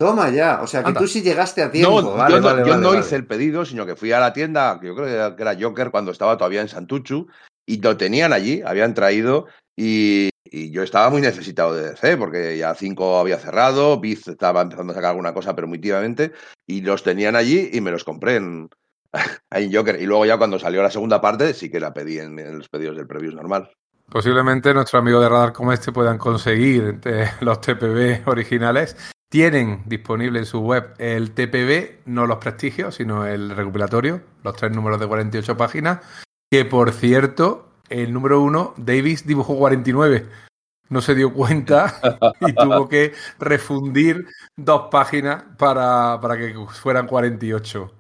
Toma 0.03 0.31
ya, 0.31 0.61
o 0.63 0.67
sea 0.67 0.83
que 0.83 0.89
Anda. 0.89 1.01
tú 1.01 1.07
sí 1.07 1.23
llegaste 1.23 1.63
a 1.63 1.71
tiempo. 1.71 2.03
No, 2.03 2.15
vale, 2.15 2.35
yo 2.35 2.41
no, 2.41 2.47
vale, 2.47 2.63
yo 2.63 2.71
vale, 2.71 2.83
no 2.83 2.89
vale. 2.89 3.01
hice 3.01 3.15
el 3.15 3.25
pedido, 3.25 3.65
sino 3.65 3.87
que 3.87 3.95
fui 3.95 4.11
a 4.11 4.19
la 4.19 4.33
tienda, 4.33 4.79
que 4.81 4.89
yo 4.89 4.97
creo 4.97 5.37
que 5.37 5.43
era 5.43 5.57
Joker 5.61 5.93
cuando 5.93 6.11
estaba 6.11 6.37
todavía 6.37 6.61
en 6.61 6.67
Santuchu, 6.69 7.29
y 7.65 7.81
lo 7.81 7.97
tenían 7.97 8.33
allí, 8.33 8.63
habían 8.67 8.95
traído, 8.95 9.47
y, 9.77 10.31
y 10.45 10.73
yo 10.73 10.83
estaba 10.83 11.09
muy 11.09 11.21
necesitado 11.23 11.75
de 11.75 11.91
DC, 11.91 12.17
porque 12.17 12.59
ya 12.59 12.75
5 12.75 13.19
había 13.21 13.39
cerrado, 13.39 14.01
Biz 14.01 14.27
estaba 14.27 14.63
empezando 14.63 14.93
a 14.93 14.97
sacar 14.97 15.11
alguna 15.11 15.33
cosa, 15.35 15.55
pero 15.55 15.69
muy 15.69 15.81
y 16.67 16.81
los 16.81 17.03
tenían 17.05 17.37
allí 17.37 17.71
y 17.73 17.81
me 17.81 17.93
los 17.93 18.03
compré 18.03 18.37
en 19.51 19.73
Joker. 19.73 20.03
Y 20.03 20.07
luego 20.07 20.27
ya 20.27 20.37
cuando 20.37 20.59
salió 20.59 20.83
la 20.83 20.91
segunda 20.91 21.21
parte, 21.21 21.55
sí 21.55 21.71
que 21.71 21.79
la 21.79 21.95
pedí 21.95 22.19
en, 22.19 22.37
en 22.41 22.59
los 22.59 22.69
pedidos 22.69 22.97
del 22.97 23.07
previews 23.07 23.35
normal. 23.35 23.71
Posiblemente 24.13 24.75
nuestros 24.75 25.01
amigos 25.01 25.23
de 25.23 25.31
Radar 25.31 25.55
como 25.55 25.73
este 25.73 25.91
puedan 25.91 26.19
conseguir 26.19 27.01
eh, 27.07 27.31
los 27.41 27.63
TPB 27.63 28.29
originales. 28.29 28.95
Tienen 29.31 29.85
disponible 29.87 30.41
en 30.41 30.45
su 30.45 30.61
web 30.61 30.93
el 30.99 31.31
TPB, 31.31 32.03
no 32.05 32.27
los 32.27 32.37
prestigios, 32.37 32.97
sino 32.97 33.27
el 33.27 33.49
recopilatorio, 33.57 34.21
los 34.45 34.55
tres 34.55 34.71
números 34.71 35.01
de 35.01 35.07
48 35.07 35.57
páginas. 35.57 36.01
Que 36.51 36.67
por 36.67 36.93
cierto, 36.93 37.71
el 37.89 38.13
número 38.13 38.43
uno, 38.43 38.75
Davis 38.77 39.27
dibujó 39.27 39.57
49. 39.57 40.27
No 40.91 41.01
se 41.01 41.15
dio 41.15 41.33
cuenta 41.33 41.99
y 42.43 42.53
tuvo 42.53 42.91
que 42.91 43.15
refundir 43.39 44.27
dos 44.57 44.89
páginas 44.91 45.43
para, 45.57 46.21
para 46.21 46.37
que 46.37 46.55
fueran 46.69 47.07
48. 47.07 47.95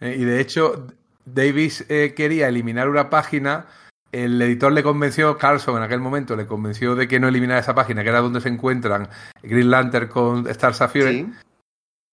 Eh, 0.00 0.16
y 0.20 0.24
de 0.24 0.40
hecho, 0.40 0.86
Davis 1.26 1.84
eh, 1.90 2.14
quería 2.16 2.48
eliminar 2.48 2.88
una 2.88 3.10
página 3.10 3.66
el 4.12 4.40
editor 4.42 4.72
le 4.72 4.82
convenció, 4.82 5.36
Carlson 5.38 5.76
en 5.76 5.82
aquel 5.82 6.00
momento 6.00 6.36
le 6.36 6.46
convenció 6.46 6.94
de 6.94 7.06
que 7.08 7.20
no 7.20 7.28
eliminara 7.28 7.60
esa 7.60 7.74
página, 7.74 8.02
que 8.02 8.08
era 8.08 8.20
donde 8.20 8.40
se 8.40 8.48
encuentran 8.48 9.08
Green 9.42 9.70
Lantern 9.70 10.08
con 10.08 10.48
Star 10.48 10.74
Sapphire, 10.74 11.10
Sí. 11.12 11.32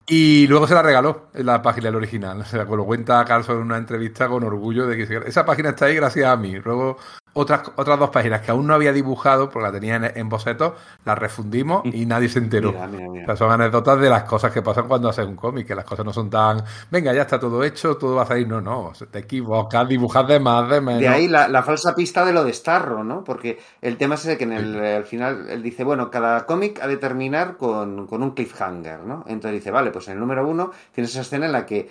y 0.08 0.48
luego 0.48 0.68
se 0.68 0.74
la 0.74 0.82
regaló 0.84 1.30
en 1.34 1.46
la 1.46 1.62
página, 1.62 1.90
el 1.90 1.96
original. 1.96 2.40
O 2.42 2.46
sea, 2.46 2.64
lo 2.64 2.86
cuenta 2.86 3.26
Carlson 3.26 3.58
en 3.58 3.64
una 3.64 3.78
entrevista 3.78 4.28
con 4.28 4.44
orgullo 4.44 4.88
de 4.88 4.98
que 4.98 5.22
esa 5.28 5.46
página 5.46 5.70
está 5.70 5.86
ahí 5.86 5.96
gracias 5.96 6.28
a 6.28 6.38
mí. 6.38 6.56
Luego 6.60 6.98
otras, 7.38 7.72
otras 7.76 8.00
dos 8.00 8.10
páginas 8.10 8.42
que 8.42 8.52
aún 8.52 8.66
no 8.66 8.74
había 8.74 8.92
dibujado, 8.92 9.50
porque 9.50 9.68
la 9.68 9.72
tenía 9.72 9.96
en, 9.96 10.06
en 10.18 10.28
boceto, 10.28 10.76
las 11.06 11.18
refundimos 11.18 11.84
y 11.86 12.06
nadie 12.08 12.30
se 12.30 12.40
enteró. 12.40 12.72
Mira, 12.72 12.88
mira, 12.88 13.08
mira. 13.10 13.24
O 13.24 13.26
sea, 13.28 13.36
son 13.36 13.52
anécdotas 13.52 14.00
de 14.00 14.10
las 14.10 14.24
cosas 14.24 14.52
que 14.52 14.62
pasan 14.62 14.88
cuando 14.88 15.10
haces 15.10 15.26
un 15.26 15.36
cómic, 15.36 15.68
que 15.68 15.76
las 15.76 15.86
cosas 15.86 16.04
no 16.04 16.12
son 16.12 16.30
tan, 16.30 16.64
venga, 16.90 17.14
ya 17.14 17.22
está 17.22 17.40
todo 17.40 17.64
hecho, 17.64 17.96
todo 17.96 18.16
va 18.16 18.24
a 18.24 18.26
salir. 18.26 18.48
No, 18.48 18.60
no, 18.60 18.92
te 19.12 19.20
equivocas, 19.20 19.88
dibujas 19.88 20.28
de 20.28 20.40
más, 20.40 20.70
de 20.70 20.82
menos. 20.82 21.02
De 21.02 21.08
ahí 21.08 21.28
la, 21.28 21.48
la 21.48 21.62
falsa 21.62 21.94
pista 21.94 22.26
de 22.26 22.34
lo 22.34 22.44
de 22.44 22.54
Starro, 22.54 23.04
¿no? 23.04 23.24
Porque 23.24 23.60
el 23.82 23.98
tema 23.98 24.16
es 24.16 24.26
ese 24.26 24.38
que 24.38 24.46
en 24.46 24.54
el, 24.54 24.84
al 24.84 25.06
final 25.06 25.48
él 25.50 25.62
dice, 25.62 25.84
bueno, 25.84 26.10
cada 26.10 26.46
cómic 26.46 26.80
ha 26.82 26.88
de 26.88 26.98
terminar 26.98 27.58
con, 27.58 28.08
con 28.08 28.24
un 28.24 28.32
cliffhanger, 28.32 29.02
¿no? 29.02 29.24
Entonces 29.28 29.60
dice, 29.60 29.72
vale, 29.72 29.92
pues 29.92 30.08
en 30.08 30.16
el 30.16 30.20
número 30.20 30.48
uno 30.48 30.72
tienes 30.92 31.12
esa 31.12 31.22
escena 31.22 31.46
en 31.46 31.52
la 31.52 31.66
que 31.66 31.90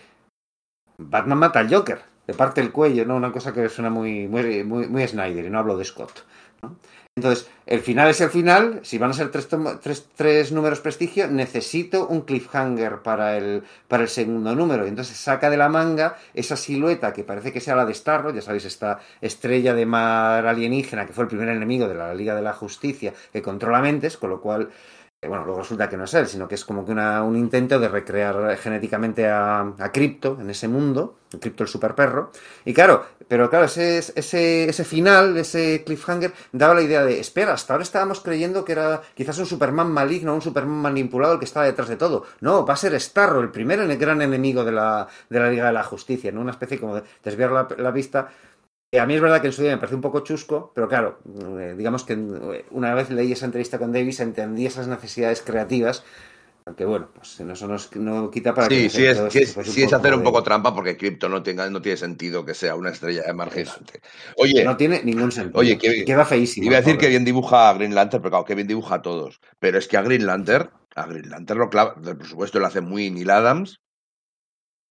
Batman 0.98 1.38
mata 1.38 1.60
al 1.60 1.72
Joker, 1.72 2.00
le 2.26 2.34
parte 2.34 2.60
el 2.60 2.72
cuello, 2.72 3.04
¿no? 3.04 3.16
Una 3.16 3.32
cosa 3.32 3.52
que 3.52 3.68
suena 3.68 3.90
muy, 3.90 4.28
muy, 4.28 4.64
muy, 4.64 4.86
muy 4.88 5.06
Snyder, 5.06 5.44
y 5.44 5.50
no 5.50 5.58
hablo 5.58 5.76
de 5.76 5.84
Scott. 5.84 6.24
Entonces, 7.18 7.48
el 7.64 7.80
final 7.80 8.10
es 8.10 8.20
el 8.20 8.28
final. 8.28 8.80
Si 8.82 8.98
van 8.98 9.08
a 9.08 9.14
ser 9.14 9.30
tres, 9.30 9.48
tres, 9.80 10.06
tres 10.14 10.52
números 10.52 10.80
prestigio, 10.80 11.26
necesito 11.28 12.06
un 12.06 12.20
cliffhanger 12.20 13.00
para 13.00 13.38
el, 13.38 13.62
para 13.88 14.02
el 14.02 14.10
segundo 14.10 14.54
número. 14.54 14.84
Y 14.84 14.90
entonces 14.90 15.16
saca 15.16 15.48
de 15.48 15.56
la 15.56 15.70
manga 15.70 16.18
esa 16.34 16.56
silueta 16.56 17.14
que 17.14 17.24
parece 17.24 17.54
que 17.54 17.60
sea 17.62 17.74
la 17.74 17.86
de 17.86 17.94
Starro, 17.94 18.34
ya 18.34 18.42
sabéis, 18.42 18.66
esta 18.66 19.00
estrella 19.22 19.72
de 19.72 19.86
mar 19.86 20.46
alienígena 20.46 21.06
que 21.06 21.14
fue 21.14 21.24
el 21.24 21.28
primer 21.28 21.48
enemigo 21.48 21.88
de 21.88 21.94
la 21.94 22.12
Liga 22.12 22.34
de 22.34 22.42
la 22.42 22.52
Justicia 22.52 23.14
que 23.32 23.40
controla 23.40 23.80
mentes, 23.80 24.18
con 24.18 24.28
lo 24.28 24.42
cual, 24.42 24.68
bueno, 25.22 25.44
luego 25.44 25.60
resulta 25.60 25.88
que 25.88 25.96
no 25.96 26.04
es 26.04 26.14
él, 26.14 26.26
sino 26.28 26.46
que 26.46 26.54
es 26.54 26.64
como 26.64 26.84
que 26.84 26.92
una- 26.92 27.22
un 27.24 27.36
intento 27.36 27.80
de 27.80 27.88
recrear 27.88 28.56
genéticamente 28.58 29.26
a, 29.28 29.60
a 29.78 29.90
Crypto 29.90 30.38
en 30.40 30.50
ese 30.50 30.68
mundo, 30.68 31.18
Crypto 31.40 31.64
el 31.64 31.68
super 31.68 31.94
perro. 31.96 32.30
Y 32.64 32.72
claro, 32.72 33.04
pero 33.26 33.50
claro, 33.50 33.64
ese, 33.64 33.98
ese, 33.98 34.68
ese 34.68 34.84
final, 34.84 35.36
ese 35.36 35.82
cliffhanger, 35.84 36.32
daba 36.52 36.74
la 36.74 36.82
idea 36.82 37.02
de, 37.04 37.18
espera, 37.18 37.54
hasta 37.54 37.72
ahora 37.72 37.82
estábamos 37.82 38.20
creyendo 38.20 38.64
que 38.64 38.72
era 38.72 39.02
quizás 39.14 39.38
un 39.38 39.46
Superman 39.46 39.90
maligno, 39.90 40.32
un 40.34 40.42
Superman 40.42 40.76
manipulado 40.82 41.32
el 41.34 41.38
que 41.40 41.44
estaba 41.46 41.66
detrás 41.66 41.88
de 41.88 41.96
todo. 41.96 42.24
No, 42.40 42.64
va 42.64 42.74
a 42.74 42.76
ser 42.76 42.98
Starro, 43.00 43.40
el 43.40 43.50
primer 43.50 43.80
en- 43.80 43.98
gran 43.98 44.22
enemigo 44.22 44.64
de 44.64 44.72
la, 44.72 45.08
de 45.28 45.40
la 45.40 45.50
Liga 45.50 45.66
de 45.66 45.72
la 45.72 45.82
Justicia, 45.82 46.30
¿no? 46.30 46.40
Una 46.42 46.52
especie 46.52 46.78
como 46.78 46.94
de 46.96 47.02
desviar 47.24 47.50
la, 47.50 47.66
la 47.78 47.90
vista. 47.90 48.28
Eh, 48.96 49.00
a 49.00 49.06
mí 49.06 49.14
es 49.14 49.20
verdad 49.20 49.40
que 49.40 49.48
en 49.48 49.52
su 49.52 49.62
día 49.62 49.72
me 49.72 49.76
parece 49.78 49.94
un 49.94 50.00
poco 50.00 50.20
chusco, 50.20 50.72
pero 50.74 50.88
claro, 50.88 51.18
eh, 51.60 51.74
digamos 51.76 52.04
que 52.04 52.14
eh, 52.14 52.64
una 52.70 52.94
vez 52.94 53.10
leí 53.10 53.32
esa 53.32 53.46
entrevista 53.46 53.78
con 53.78 53.92
Davis, 53.92 54.20
entendí 54.20 54.64
esas 54.66 54.88
necesidades 54.88 55.42
creativas, 55.42 56.02
aunque 56.64 56.84
bueno, 56.84 57.08
pues 57.14 57.38
eso 57.38 57.68
no, 57.68 57.74
es- 57.76 57.94
no 57.94 58.30
quita 58.30 58.54
para 58.54 58.68
Sí, 58.68 58.84
que 58.84 58.90
sí 58.90 59.06
es, 59.06 59.18
sí 59.30 59.38
es, 59.40 59.56
sí 59.64 59.82
es 59.82 59.92
hacer 59.92 60.14
un 60.14 60.20
de- 60.20 60.24
poco 60.24 60.42
trampa 60.42 60.74
porque 60.74 60.96
Crypto 60.96 61.28
no, 61.28 61.42
tenga, 61.42 61.68
no 61.70 61.80
tiene 61.82 61.96
sentido 61.96 62.44
que 62.44 62.54
sea 62.54 62.74
una 62.74 62.90
estrella 62.90 63.22
emergente. 63.26 64.00
Oye, 64.36 64.64
No 64.64 64.76
tiene 64.76 65.02
ningún 65.04 65.30
sentido. 65.30 65.60
Oye, 65.60 65.78
que- 65.78 66.04
queda 66.04 66.24
feísimo. 66.24 66.66
iba 66.66 66.76
a 66.76 66.80
decir 66.80 66.96
que 66.98 67.08
bien 67.08 67.24
dibuja 67.24 67.68
a 67.68 67.74
Green 67.74 67.94
Lantern, 67.94 68.22
pero 68.22 68.30
claro, 68.30 68.44
que 68.46 68.54
bien 68.54 68.66
dibuja 68.66 68.96
a 68.96 69.02
todos. 69.02 69.40
Pero 69.60 69.78
es 69.78 69.86
que 69.86 69.96
a 69.96 70.02
Green 70.02 70.26
Lantern, 70.26 70.70
a 70.94 71.06
Green 71.06 71.28
Lantern 71.28 71.60
lo 71.60 71.68
clava, 71.70 71.94
por 71.94 72.26
supuesto 72.26 72.58
lo 72.58 72.66
hace 72.66 72.80
muy 72.80 73.10
Neil 73.10 73.30
Adams, 73.30 73.80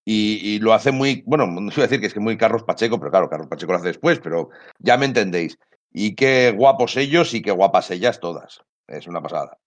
Y, 0.08 0.60
lo 0.60 0.74
hace 0.74 0.92
muy, 0.92 1.24
bueno, 1.26 1.48
no 1.48 1.62
voy 1.62 1.74
a 1.78 1.82
decir 1.82 2.00
que 2.00 2.06
es 2.06 2.14
que 2.14 2.20
muy 2.20 2.38
Carlos 2.38 2.64
Pacheco, 2.64 3.00
pero 3.00 3.10
claro, 3.10 3.28
Carlos 3.28 3.48
Pacheco 3.48 3.72
lo 3.72 3.80
hace 3.80 3.88
después, 3.88 4.20
pero 4.20 4.50
ya 4.78 4.98
me 4.98 5.08
entendéis. 5.08 5.58
Y 5.92 6.14
qué 6.14 6.54
guapos 6.56 6.96
ellos 6.98 7.34
y 7.34 7.42
qué 7.42 7.52
guapas 7.52 7.90
ellas 7.90 8.20
todas. 8.20 8.62
Es 8.88 9.08
una 9.08 9.22
pasada. 9.22 9.58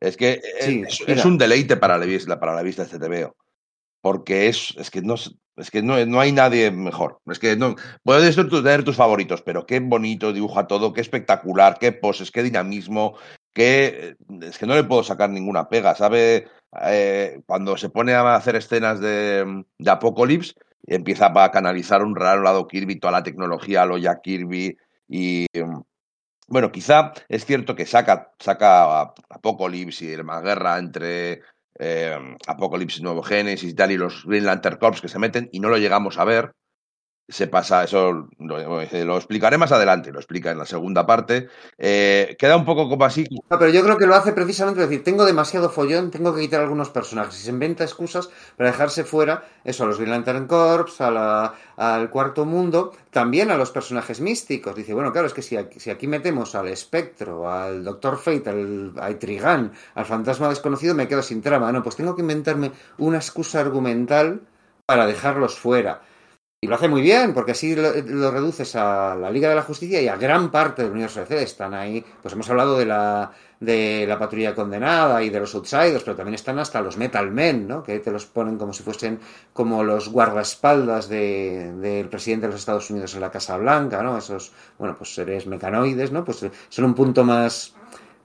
Es 0.00 0.16
que 0.16 0.40
es, 0.58 1.24
un 1.24 1.38
deleite 1.38 1.76
para 1.76 1.96
la, 1.98 2.04
vista, 2.04 2.38
para 2.38 2.54
la 2.54 2.62
vista 2.62 2.82
este 2.82 2.98
TVO. 2.98 3.36
Porque 4.00 4.48
es, 4.48 4.74
es 4.76 4.90
que, 4.90 5.02
no, 5.02 5.14
es 5.56 5.70
que 5.70 5.82
no, 5.82 6.04
no 6.04 6.20
hay 6.20 6.32
nadie 6.32 6.70
mejor. 6.70 7.20
Es 7.26 7.38
que 7.38 7.56
no, 7.56 7.76
puedes 8.02 8.36
tener 8.36 8.84
tus 8.84 8.96
favoritos, 8.96 9.42
pero 9.42 9.66
qué 9.66 9.80
bonito 9.80 10.32
dibuja 10.32 10.66
todo, 10.66 10.92
qué 10.92 11.00
espectacular, 11.00 11.78
qué 11.78 11.92
poses, 11.92 12.30
qué 12.30 12.42
dinamismo, 12.42 13.16
qué. 13.52 14.16
Es 14.42 14.58
que 14.58 14.66
no 14.66 14.74
le 14.74 14.84
puedo 14.84 15.02
sacar 15.02 15.30
ninguna 15.30 15.68
pega. 15.68 15.94
¿Sabe? 15.94 16.48
Eh, 16.82 17.40
cuando 17.46 17.76
se 17.76 17.88
pone 17.88 18.14
a 18.14 18.34
hacer 18.34 18.56
escenas 18.56 19.00
de, 19.00 19.64
de 19.78 19.90
empieza 20.86 21.32
a 21.34 21.50
canalizar 21.50 22.02
un 22.02 22.16
raro 22.16 22.42
lado 22.42 22.66
Kirby, 22.66 23.00
toda 23.00 23.12
la 23.12 23.22
tecnología, 23.22 23.86
lo 23.86 23.98
ya 23.98 24.20
Kirby 24.20 24.76
y. 25.08 25.46
Bueno, 26.48 26.70
quizá 26.70 27.12
es 27.28 27.44
cierto 27.44 27.74
que 27.74 27.86
saca, 27.86 28.32
saca 28.38 29.12
Apocalypse 29.30 30.04
y 30.04 30.22
más 30.22 30.44
guerra 30.44 30.78
entre 30.78 31.40
eh, 31.78 32.36
Apocalypse 32.46 33.02
Nuevo 33.02 33.22
Genesis 33.22 33.70
y 33.70 33.74
tal, 33.74 33.90
y 33.90 33.96
los 33.96 34.24
Green 34.24 34.46
Lantern 34.46 34.78
Corps 34.78 35.00
que 35.00 35.08
se 35.08 35.18
meten 35.18 35.48
y 35.50 35.58
no 35.58 35.68
lo 35.68 35.78
llegamos 35.78 36.18
a 36.18 36.24
ver, 36.24 36.52
se 37.28 37.48
pasa, 37.48 37.82
eso 37.82 38.28
lo, 38.38 39.16
explicaré 39.16 39.58
más 39.58 39.72
adelante, 39.72 40.12
lo 40.12 40.20
explica 40.20 40.52
en 40.52 40.58
la 40.58 40.66
segunda 40.66 41.06
parte. 41.06 41.48
Eh, 41.76 42.36
queda 42.38 42.56
un 42.56 42.64
poco 42.64 42.88
como 42.88 43.04
así. 43.04 43.26
No, 43.50 43.58
pero 43.58 43.70
yo 43.70 43.82
creo 43.82 43.98
que 43.98 44.06
lo 44.06 44.14
hace 44.14 44.32
precisamente 44.32 44.80
decir, 44.80 45.02
tengo 45.02 45.24
demasiado 45.24 45.68
follón, 45.68 46.12
tengo 46.12 46.32
que 46.32 46.42
quitar 46.42 46.60
algunos 46.60 46.90
personajes. 46.90 47.40
Y 47.40 47.42
se 47.42 47.50
inventa 47.50 47.82
excusas 47.82 48.30
para 48.56 48.70
dejarse 48.70 49.02
fuera, 49.02 49.44
eso, 49.64 49.82
a 49.82 49.86
los 49.88 49.98
Green 49.98 50.12
Lantern 50.12 50.46
Corps, 50.46 51.00
al 51.00 52.10
Cuarto 52.10 52.44
Mundo, 52.44 52.92
también 53.10 53.50
a 53.50 53.56
los 53.56 53.72
personajes 53.72 54.20
místicos. 54.20 54.76
Dice, 54.76 54.94
bueno, 54.94 55.10
claro, 55.10 55.26
es 55.26 55.34
que 55.34 55.42
si 55.42 55.56
aquí, 55.56 55.80
si 55.80 55.90
aquí 55.90 56.06
metemos 56.06 56.54
al 56.54 56.68
Espectro, 56.68 57.50
al 57.50 57.82
Doctor 57.82 58.18
Fate, 58.18 58.50
al, 58.50 58.92
al 59.00 59.18
Trigan, 59.18 59.72
al 59.96 60.04
Fantasma 60.04 60.48
Desconocido, 60.48 60.94
me 60.94 61.08
quedo 61.08 61.22
sin 61.22 61.42
trama. 61.42 61.72
No, 61.72 61.82
pues 61.82 61.96
tengo 61.96 62.14
que 62.14 62.22
inventarme 62.22 62.70
una 62.98 63.16
excusa 63.16 63.58
argumental 63.58 64.42
para 64.86 65.06
dejarlos 65.06 65.58
fuera. 65.58 66.02
Y 66.58 66.68
lo 66.68 66.76
hace 66.76 66.88
muy 66.88 67.02
bien, 67.02 67.34
porque 67.34 67.52
así 67.52 67.76
lo, 67.76 68.30
reduces 68.30 68.74
a 68.76 69.14
la 69.14 69.30
Liga 69.30 69.50
de 69.50 69.56
la 69.56 69.62
Justicia 69.62 70.00
y 70.00 70.08
a 70.08 70.16
gran 70.16 70.50
parte 70.50 70.82
del 70.82 70.92
universo 70.92 71.20
DC. 71.20 71.42
Están 71.42 71.74
ahí, 71.74 72.02
pues 72.22 72.32
hemos 72.32 72.48
hablado 72.48 72.78
de 72.78 72.86
la, 72.86 73.30
de 73.60 74.06
la 74.08 74.18
patrulla 74.18 74.54
condenada 74.54 75.22
y 75.22 75.28
de 75.28 75.38
los 75.38 75.54
outsiders, 75.54 76.02
pero 76.02 76.16
también 76.16 76.34
están 76.34 76.58
hasta 76.58 76.80
los 76.80 76.96
Metal 76.96 77.30
Men, 77.30 77.68
¿no? 77.68 77.82
Que 77.82 77.98
te 77.98 78.10
los 78.10 78.24
ponen 78.24 78.56
como 78.56 78.72
si 78.72 78.82
fuesen 78.82 79.20
como 79.52 79.84
los 79.84 80.08
guardaespaldas 80.08 81.10
del 81.10 81.78
de, 81.82 82.08
presidente 82.10 82.46
de 82.46 82.52
los 82.52 82.60
Estados 82.60 82.88
Unidos 82.88 83.14
en 83.14 83.20
la 83.20 83.30
Casa 83.30 83.58
Blanca, 83.58 84.02
¿no? 84.02 84.16
Esos, 84.16 84.50
bueno, 84.78 84.96
pues 84.96 85.14
seres 85.14 85.46
mecanoides, 85.46 86.10
¿no? 86.10 86.24
Pues 86.24 86.42
son 86.70 86.84
un 86.86 86.94
punto 86.94 87.22
más 87.22 87.74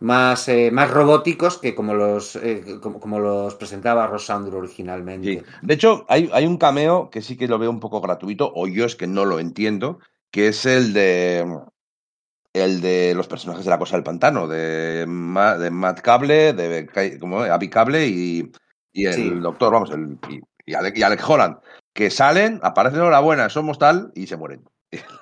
más, 0.02 0.48
eh, 0.50 0.72
más 0.72 0.90
robóticos 0.90 1.58
que 1.60 1.74
como 1.76 1.94
los, 1.94 2.36
eh, 2.36 2.80
como, 2.82 3.20
los 3.20 3.56
presentaba 3.56 4.08
Rosandro 4.08 4.58
originalmente. 4.58 5.44
De 5.62 5.74
hecho, 5.74 6.06
hay, 6.10 6.30
hay, 6.34 6.46
un 6.46 6.58
cameo 6.58 7.10
que 7.10 7.22
sí 7.22 7.38
que 7.38 7.48
lo 7.48 7.60
veo 7.60 7.70
un 7.70 7.80
poco 7.80 8.02
gratuito, 8.02 8.52
o 8.54 8.68
yo 8.68 8.86
es 8.86 8.96
que 8.96 9.08
no 9.08 9.26
lo 9.26 9.40
entiendo, 9.40 10.00
que 10.32 10.48
es 10.48 10.66
el 10.66 10.94
de 10.94 11.46
el 12.54 12.82
de 12.82 13.14
los 13.16 13.28
personajes 13.28 13.64
de 13.64 13.70
la 13.70 13.80
cosa 13.80 13.96
del 13.96 14.04
pantano, 14.04 14.48
de, 14.48 15.06
de 15.06 15.06
Matt 15.72 16.02
Cable, 16.02 16.54
de 16.54 17.18
como 17.20 17.42
Abby 17.42 17.70
Cable 17.70 18.08
y, 18.08 18.52
y 18.92 19.06
el 19.06 19.42
doctor, 19.42 19.72
vamos, 19.72 19.92
el, 19.92 20.18
y, 20.30 20.42
y, 20.66 20.74
Alec, 20.74 21.24
Holland, 21.26 21.58
que 21.94 22.10
salen, 22.10 22.60
aparecen 22.64 23.02
buena 23.22 23.50
somos 23.50 23.78
tal, 23.78 24.12
y 24.16 24.28
se 24.28 24.36
mueren. 24.36 24.64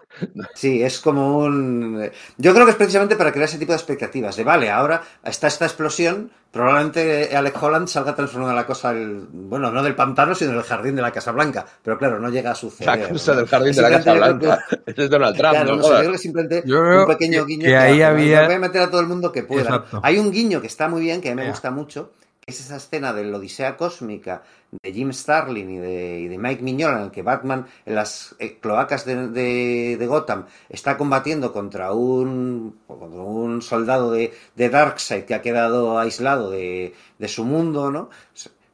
Sí, 0.54 0.84
es 0.84 1.00
como 1.00 1.40
un... 1.40 2.10
Yo 2.38 2.54
creo 2.54 2.66
que 2.66 2.72
es 2.72 2.78
precisamente 2.78 3.16
para 3.16 3.32
crear 3.32 3.48
ese 3.48 3.58
tipo 3.58 3.72
de 3.72 3.78
expectativas. 3.78 4.36
De, 4.36 4.44
vale, 4.44 4.70
ahora 4.70 5.02
está 5.24 5.48
esta 5.48 5.66
explosión, 5.66 6.32
probablemente 6.52 7.36
Alec 7.36 7.62
Holland 7.62 7.88
salga 7.88 8.16
transformando 8.16 8.56
la 8.56 8.66
cosa, 8.66 8.94
bueno, 8.94 9.72
no 9.72 9.84
del 9.84 9.96
pantano, 9.96 10.36
sino 10.36 10.52
del 10.52 10.64
jardín 10.64 10.96
de 10.96 11.02
la 11.02 11.12
Casa 11.12 11.32
Blanca. 11.32 11.66
Pero 11.84 11.98
claro, 11.98 12.20
no 12.20 12.30
llega 12.30 12.52
a 12.52 12.56
suceder. 12.56 13.00
La 13.00 13.10
cosa 13.10 13.36
del 13.36 13.48
jardín 13.48 13.74
de 13.74 13.82
la 13.82 13.90
Casa 13.90 14.14
Blanca. 14.14 14.66
es 14.86 15.10
Donald 15.10 15.38
Trump, 15.38 15.52
claro, 15.52 15.76
¿no? 15.76 15.82
yo 15.82 16.00
creo 16.00 16.12
que 16.12 16.18
simplemente 16.18 16.64
un 16.66 17.08
pequeño 17.08 17.46
guiño. 17.46 17.66
Que, 17.66 17.78
ahí 17.78 18.02
había... 18.02 18.46
Voy 18.46 18.56
a 18.56 18.60
meter 18.60 18.82
a 18.82 18.90
todo 18.90 19.02
el 19.02 19.08
mundo 19.08 19.32
que 19.32 19.44
pueda. 19.44 19.86
Hay 20.04 20.18
un 20.18 20.32
guiño 20.32 20.62
que 20.62 20.68
está 20.68 20.88
muy 20.88 21.02
bien, 21.02 21.22
que 21.22 21.30
a 21.30 21.36
mí 21.36 21.42
me 21.42 21.50
gusta 21.50 21.72
mucho, 21.72 22.12
es 22.50 22.60
esa 22.60 22.78
escena 22.78 23.14
de 23.14 23.24
la 23.24 23.38
Odisea 23.38 23.78
Cósmica 23.78 24.43
de 24.84 24.93
Jim 24.93 25.12
Starlin 25.12 25.70
y 25.70 25.78
de, 25.78 26.38
Mike 26.38 26.62
Mignola, 26.62 26.97
en 26.97 27.04
el 27.06 27.12
que 27.12 27.22
Batman 27.22 27.66
en 27.86 27.95
las 27.95 28.36
eh, 28.39 28.60
cloacas 28.60 29.06
de, 29.06 30.06
Gotham 30.08 30.45
está 30.70 30.97
combatiendo 30.97 31.52
contra 31.54 31.93
un, 31.93 32.80
un 32.88 33.62
soldado 33.62 34.12
de, 34.12 34.34
de 34.56 34.70
Darkseid 34.70 35.24
que 35.24 35.36
ha 35.36 35.41
quedado 35.41 35.97
aislado 35.97 36.52
de, 36.52 36.93
de 37.18 37.28
su 37.28 37.45
mundo, 37.45 37.91
¿no? 37.91 38.10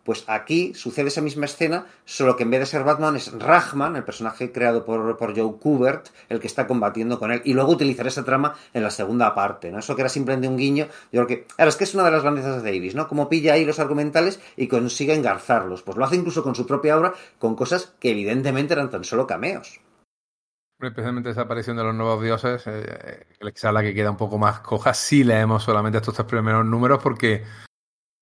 Pues 0.06 0.24
aquí 0.28 0.76
sucede 0.76 1.08
esa 1.08 1.22
misma 1.22 1.46
escena, 1.46 1.88
solo 2.06 2.38
que 2.38 2.44
en 2.44 2.52
vez 2.52 2.60
de 2.60 2.68
ser 2.68 2.84
Batman 2.84 3.16
es 3.16 3.34
Rachman, 3.34 3.96
el 3.96 4.04
personaje 4.04 4.52
creado 4.52 4.86
por, 4.86 5.36
Joe 5.36 5.58
Kubert, 5.60 6.10
el 6.30 6.40
que 6.40 6.46
está 6.46 6.68
combatiendo 6.68 7.18
con 7.18 7.32
él. 7.32 7.42
Y 7.44 7.56
luego 7.56 7.72
utilizar 7.72 8.06
esa 8.06 8.24
trama 8.24 8.54
en 8.76 8.84
la 8.84 8.92
segunda 8.92 9.34
parte, 9.34 9.72
¿no? 9.72 9.80
Eso 9.80 9.96
que 9.96 10.04
era 10.04 10.10
simplemente 10.10 10.48
un 10.48 10.58
guiño. 10.58 10.86
Yo 11.12 11.26
creo 11.26 11.28
que. 11.28 11.48
Ahora, 11.58 11.70
es 11.70 11.76
que 11.76 11.86
es 11.86 11.96
una 11.96 12.04
de 12.04 12.12
las 12.12 12.22
grandezas 12.22 12.62
de 12.62 12.72
Davis, 12.72 12.94
¿no? 12.94 13.08
Como 13.08 13.28
pilla 13.28 13.54
ahí 13.54 13.66
los 13.66 13.80
argumentales 13.80 14.40
y 14.56 14.68
consigue 14.68 15.16
engarzarlos. 15.16 15.82
Pues 15.82 15.98
lo 15.98 16.06
hace 16.06 16.18
incluso 16.18 16.44
con 16.44 16.54
su 16.54 16.68
propia 16.68 17.00
obra, 17.00 17.16
con 17.40 17.56
cosas 17.56 17.96
que 18.00 18.12
evidentemente 18.12 18.74
eran 18.74 18.92
tan 18.92 19.04
solo 19.04 19.26
cameos. 19.26 19.82
Especialmente 20.80 21.32
esa 21.32 21.42
aparición 21.42 21.78
de 21.78 21.84
los 21.84 21.96
nuevos 21.96 22.22
dioses, 22.22 22.68
eh, 22.68 23.26
eh 23.40 23.72
la 23.72 23.82
que 23.82 23.96
queda 23.96 24.12
un 24.12 24.18
poco 24.18 24.38
más 24.38 24.60
coja 24.60 24.94
si 24.94 25.24
leemos 25.24 25.64
solamente 25.64 25.98
estos 25.98 26.14
tres 26.14 26.28
primeros 26.28 26.64
números, 26.64 27.02
porque 27.02 27.44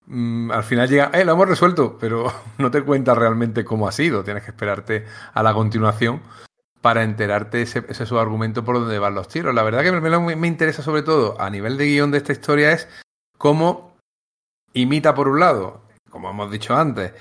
Mm, 0.08 0.51
al 0.51 0.64
final 0.64 0.89
llega, 0.89 1.12
eh, 1.14 1.24
lo 1.26 1.34
hemos 1.34 1.47
resuelto, 1.47 1.97
pero 1.99 2.32
no 2.58 2.72
te 2.72 2.82
cuenta 2.82 3.16
realmente 3.16 3.64
cómo 3.64 3.88
ha 3.88 3.91
sido. 3.91 4.24
Tienes 4.24 4.43
que 4.43 4.51
esperarte 4.51 5.06
a 5.34 5.43
la 5.43 5.54
continuación 5.54 6.22
para 6.82 7.04
enterarte 7.04 7.62
ese, 7.62 7.86
ese 7.88 8.06
su 8.06 8.20
argumento 8.20 8.66
por 8.66 8.76
donde 8.76 8.99
van 8.99 9.16
los 9.16 9.30
tiros. 9.30 9.56
La 9.56 9.64
verdad 9.64 9.84
que 9.84 9.91
me, 9.91 10.36
me 10.36 10.47
interesa 10.47 10.84
sobre 10.84 11.01
todo 11.01 11.39
a 11.39 11.49
nivel 11.49 11.78
de 11.78 11.86
guion 11.86 12.12
de 12.12 12.18
esta 12.18 12.34
historia 12.34 12.74
es 12.74 12.89
cómo 13.38 13.95
imita 14.74 15.14
por 15.16 15.30
un 15.30 15.39
lado, 15.39 15.84
como 16.10 16.30
hemos 16.30 16.51
dicho 16.51 16.76
antes, 16.76 17.14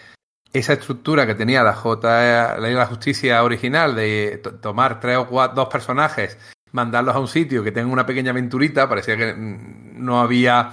esa 0.53 0.75
estructura 0.75 1.27
que 1.27 1.35
tenía 1.35 1.63
la 1.63 1.75
J, 1.75 2.59
la 2.59 2.69
la 2.69 2.87
Justicia 2.87 3.43
original 3.43 3.95
de 3.95 4.43
tomar 4.61 5.01
tres 5.01 5.17
o 5.19 5.29
cuatro, 5.29 5.57
dos 5.57 5.69
personajes, 5.69 6.39
mandarlos 6.73 7.15
a 7.15 7.21
un 7.21 7.29
sitio 7.29 7.63
que 7.63 7.73
tengan 7.73 7.93
una 7.93 8.07
pequeña 8.07 8.33
aventurita, 8.33 8.89
parecía 8.89 9.17
que 9.17 9.33
mm, 9.33 10.05
no 10.05 10.21
había 10.21 10.73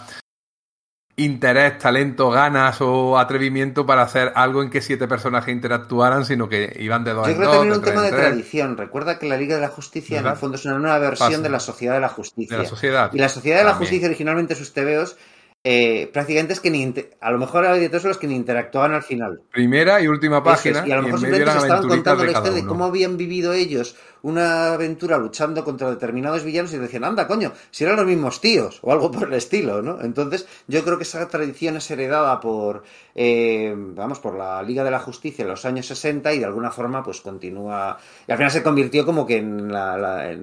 interés, 1.20 1.78
talento, 1.78 2.30
ganas 2.30 2.82
o 2.82 3.17
atrevimiento 3.17 3.86
para 3.86 4.03
hacer 4.03 4.32
algo 4.36 4.63
en 4.63 4.70
que 4.70 4.82
siete 4.82 5.07
personajes 5.07 5.53
interactuaran, 5.53 6.26
sino 6.26 6.49
que 6.49 6.76
iban 6.80 7.03
de 7.03 7.13
dos 7.13 7.28
Yo 7.28 7.34
en 7.34 7.38
creo 7.38 7.53
dos. 7.53 7.78
Un 7.78 7.84
tema 7.84 8.01
de 8.01 8.11
tradición. 8.11 8.78
Recuerda 8.78 9.20
que 9.20 9.28
la 9.28 9.38
Liga 9.38 9.55
de 9.55 9.61
la 9.61 9.70
Justicia, 9.70 10.20
en 10.20 10.28
el 10.28 10.36
fondo, 10.36 10.55
es 10.55 10.65
una 10.65 10.80
nueva 10.80 10.99
versión 10.99 11.43
de 11.43 11.49
la 11.49 11.59
Sociedad 11.59 11.95
de 11.95 12.01
la 12.01 12.09
Justicia. 12.09 12.57
De 12.57 12.63
la 12.63 12.70
sociedad. 12.70 13.11
Y 13.13 13.17
la 13.17 13.30
Sociedad 13.30 13.59
de 13.59 13.65
la 13.65 13.74
Justicia, 13.74 14.07
originalmente, 14.07 14.55
sus 14.55 14.74
TVOs, 14.74 15.17
eh, 15.61 16.09
prácticamente 16.13 16.53
es 16.53 16.61
que 16.61 16.72
ni 16.72 16.93
a 17.20 17.32
lo 17.32 17.38
mejor 17.38 17.65
hay 17.65 17.82
de 17.82 17.89
todos 17.89 18.05
los 18.05 18.17
que 18.17 18.28
ni 18.28 18.36
interactuaban 18.36 18.93
al 18.93 19.03
final. 19.03 19.41
Primera 19.51 20.01
y 20.01 20.07
última 20.07 20.41
página. 20.41 20.88
y 20.88 20.91
a 20.91 20.95
lo 20.95 21.03
mejor 21.03 21.20
simplemente 21.20 21.51
se 21.51 21.57
estaban 21.57 21.88
contando 21.88 22.24
la 22.24 22.32
historia 22.32 22.61
de 22.61 22.65
cómo 22.65 22.86
habían 22.86 23.17
vivido 23.17 23.51
ellos 23.51 23.97
una 24.22 24.74
aventura 24.74 25.17
luchando 25.17 25.63
contra 25.63 25.89
determinados 25.89 26.43
villanos 26.43 26.74
y 26.74 26.78
decían, 26.78 27.03
anda, 27.03 27.28
coño, 27.28 27.53
si 27.72 27.84
eran 27.84 27.97
los 27.97 28.05
mismos 28.05 28.41
tíos, 28.41 28.80
o 28.82 28.91
algo 28.91 29.11
por 29.11 29.28
el 29.28 29.34
estilo, 29.34 29.82
¿no? 29.82 30.01
Entonces, 30.01 30.47
yo 30.67 30.84
creo 30.84 30.97
que 30.97 31.03
esa 31.03 31.28
tradición 31.28 31.78
es 31.78 31.89
heredada 31.91 32.39
por, 32.39 32.84
eh, 33.15 33.74
vamos, 33.76 34.20
por 34.20 34.36
la 34.36 34.61
Liga 34.63 34.84
de 34.84 34.91
la 34.91 34.99
Justicia 34.99 35.43
en 35.43 35.49
los 35.49 35.65
años 35.65 35.86
60 35.88 36.34
y 36.34 36.39
de 36.39 36.45
alguna 36.45 36.72
forma, 36.72 37.03
pues 37.03 37.22
continúa. 37.22 37.97
Y 38.28 38.32
al 38.32 38.38
final 38.38 38.51
se 38.51 38.63
convirtió 38.63 39.05
como 39.05 39.26
que 39.26 39.38
en 39.38 39.72
la. 39.72 40.36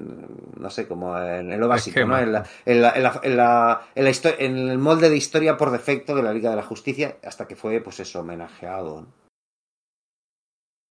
no 0.59 0.71
sé, 0.71 0.87
como 0.87 1.19
en, 1.19 1.59
lo 1.59 1.69
básico, 1.69 2.01
¿no? 2.05 2.19
En, 2.19 2.33
la, 2.33 2.45
en, 2.65 2.83
la, 2.83 3.21
en, 3.23 3.37
la, 3.37 3.83
en, 3.95 4.57
el 4.69 4.79
molde 4.79 5.11
de 5.11 5.17
historia 5.17 5.57
por 5.57 5.71
defecto 5.71 6.15
de 6.15 6.23
la 6.23 6.33
Liga 6.33 6.51
de 6.51 6.57
la 6.57 6.63
Justicia, 6.63 7.17
hasta 7.25 7.47
que 7.47 7.57
fue, 7.57 7.81
pues 7.81 8.01
eso, 8.01 8.21
homenajeado. 8.21 9.07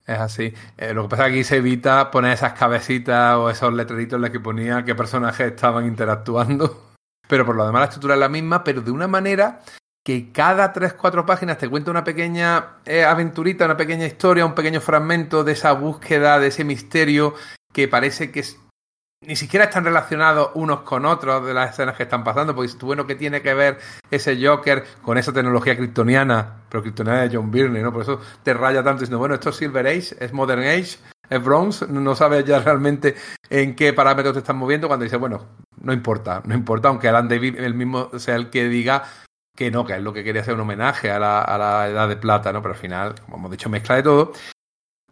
Es 0.05 0.19
así. 0.19 0.53
Eh, 0.77 0.93
lo 0.93 1.03
que 1.03 1.09
pasa 1.09 1.25
es 1.25 1.31
que 1.31 1.39
aquí 1.39 1.43
se 1.43 1.57
evita 1.57 2.11
poner 2.11 2.33
esas 2.33 2.53
cabecitas 2.53 3.35
o 3.35 3.49
esos 3.49 3.73
letreritos 3.73 4.17
en 4.17 4.21
los 4.21 4.29
que 4.29 4.39
ponía 4.39 4.85
qué 4.85 4.93
personajes 4.93 5.47
estaban 5.47 5.85
interactuando. 5.85 6.93
Pero 7.27 7.45
por 7.45 7.55
lo 7.55 7.65
demás 7.65 7.81
la 7.81 7.85
estructura 7.85 8.13
es 8.13 8.19
la 8.19 8.29
misma, 8.29 8.63
pero 8.63 8.81
de 8.81 8.91
una 8.91 9.07
manera 9.07 9.61
que 10.05 10.31
cada 10.31 10.71
3-4 10.71 11.25
páginas 11.25 11.57
te 11.57 11.67
cuenta 11.67 11.89
una 11.89 12.03
pequeña 12.03 12.77
eh, 12.85 13.03
aventurita, 13.03 13.65
una 13.65 13.77
pequeña 13.77 14.05
historia, 14.05 14.45
un 14.45 14.53
pequeño 14.53 14.79
fragmento 14.79 15.43
de 15.43 15.53
esa 15.53 15.71
búsqueda, 15.71 16.39
de 16.39 16.49
ese 16.49 16.63
misterio 16.63 17.33
que 17.73 17.87
parece 17.87 18.31
que 18.31 18.43
ni 19.27 19.35
siquiera 19.35 19.65
están 19.65 19.85
relacionados 19.85 20.51
unos 20.55 20.81
con 20.81 21.05
otros 21.05 21.45
de 21.45 21.53
las 21.53 21.71
escenas 21.71 21.95
que 21.95 22.03
están 22.03 22.23
pasando, 22.23 22.55
porque 22.55 22.71
bueno, 22.81 23.05
¿qué 23.05 23.15
tiene 23.15 23.41
que 23.41 23.53
ver 23.53 23.77
ese 24.09 24.37
Joker 24.43 24.83
con 25.01 25.17
esa 25.17 25.33
tecnología 25.33 25.75
kryptoniana? 25.75 26.63
Pero 26.69 26.81
kryptoniana 26.83 27.21
de 27.21 27.35
John 27.35 27.51
Byrne, 27.51 27.81
¿no? 27.81 27.91
Por 27.91 28.03
eso 28.03 28.21
te 28.43 28.53
raya 28.53 28.83
tanto 28.83 29.01
diciendo, 29.01 29.19
bueno, 29.19 29.35
esto 29.35 29.49
es 29.49 29.55
Silver 29.55 29.87
Age, 29.87 30.15
es 30.19 30.33
Modern 30.33 30.61
Age, 30.61 30.97
es 31.29 31.43
Bronze, 31.43 31.87
no 31.87 32.15
sabes 32.15 32.45
ya 32.45 32.59
realmente 32.59 33.15
en 33.49 33.75
qué 33.75 33.93
parámetros 33.93 34.33
te 34.33 34.39
están 34.39 34.57
moviendo 34.57 34.87
cuando 34.87 35.03
dices, 35.03 35.19
bueno, 35.19 35.45
no 35.81 35.93
importa, 35.93 36.41
no 36.45 36.53
importa, 36.53 36.89
aunque 36.89 37.07
Alan 37.07 37.27
David 37.27 37.59
el 37.59 37.73
mismo 37.73 38.09
sea 38.17 38.35
el 38.35 38.49
que 38.49 38.67
diga 38.67 39.03
que 39.55 39.71
no, 39.71 39.85
que 39.85 39.93
es 39.93 40.01
lo 40.01 40.13
que 40.13 40.23
quería 40.23 40.41
hacer 40.41 40.53
un 40.53 40.61
homenaje 40.61 41.09
a 41.11 41.17
la, 41.17 41.41
a 41.41 41.57
la 41.57 41.87
edad 41.87 42.09
de 42.09 42.17
plata, 42.17 42.51
¿no? 42.51 42.61
Pero 42.61 42.73
al 42.73 42.79
final, 42.79 43.15
como 43.21 43.37
hemos 43.37 43.51
dicho, 43.51 43.69
mezcla 43.69 43.95
de 43.95 44.03
todo. 44.03 44.33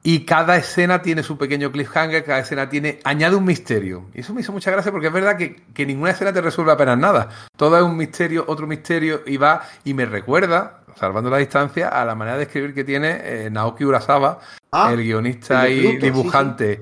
Y 0.06 0.26
cada 0.26 0.58
escena 0.58 1.01
tiene 1.01 1.24
su 1.24 1.38
pequeño 1.38 1.72
cliffhanger, 1.72 2.26
cada 2.26 2.39
escena 2.39 2.68
tiene, 2.68 2.99
añade 3.06 3.38
un 3.38 3.45
misterio. 3.45 4.08
Y 4.14 4.20
eso 4.20 4.34
me 4.34 4.41
hizo 4.41 4.51
mucha 4.51 4.70
gracia 4.70 4.91
porque 4.91 5.08
es 5.08 5.14
verdad 5.14 5.38
que, 5.38 5.56
que 5.74 5.86
ninguna 5.86 6.12
escena 6.12 6.34
te 6.34 6.41
resuelve 6.41 6.74
apenas 6.74 6.97
nada. 6.97 7.30
Todo 7.56 7.78
es 7.78 7.84
un 7.84 7.95
misterio, 7.95 8.43
otro 8.47 8.68
misterio, 8.68 9.22
y 9.26 9.38
va, 9.38 9.64
y 9.86 9.93
me 9.93 10.06
recuerda, 10.06 10.84
salvando 10.97 11.30
la 11.30 11.38
distancia, 11.38 11.88
a 11.88 12.04
la 12.04 12.16
manera 12.16 12.36
de 12.36 12.43
escribir 12.43 12.74
que 12.74 12.84
tiene 12.84 13.22
eh, 13.24 13.49
Naoki 13.49 13.86
Urasawa, 13.86 14.39
Ah, 14.74 14.91
el 14.91 15.04
guionista 15.04 15.68
el 15.68 15.86
y 15.86 15.97
dibujante. 15.97 16.82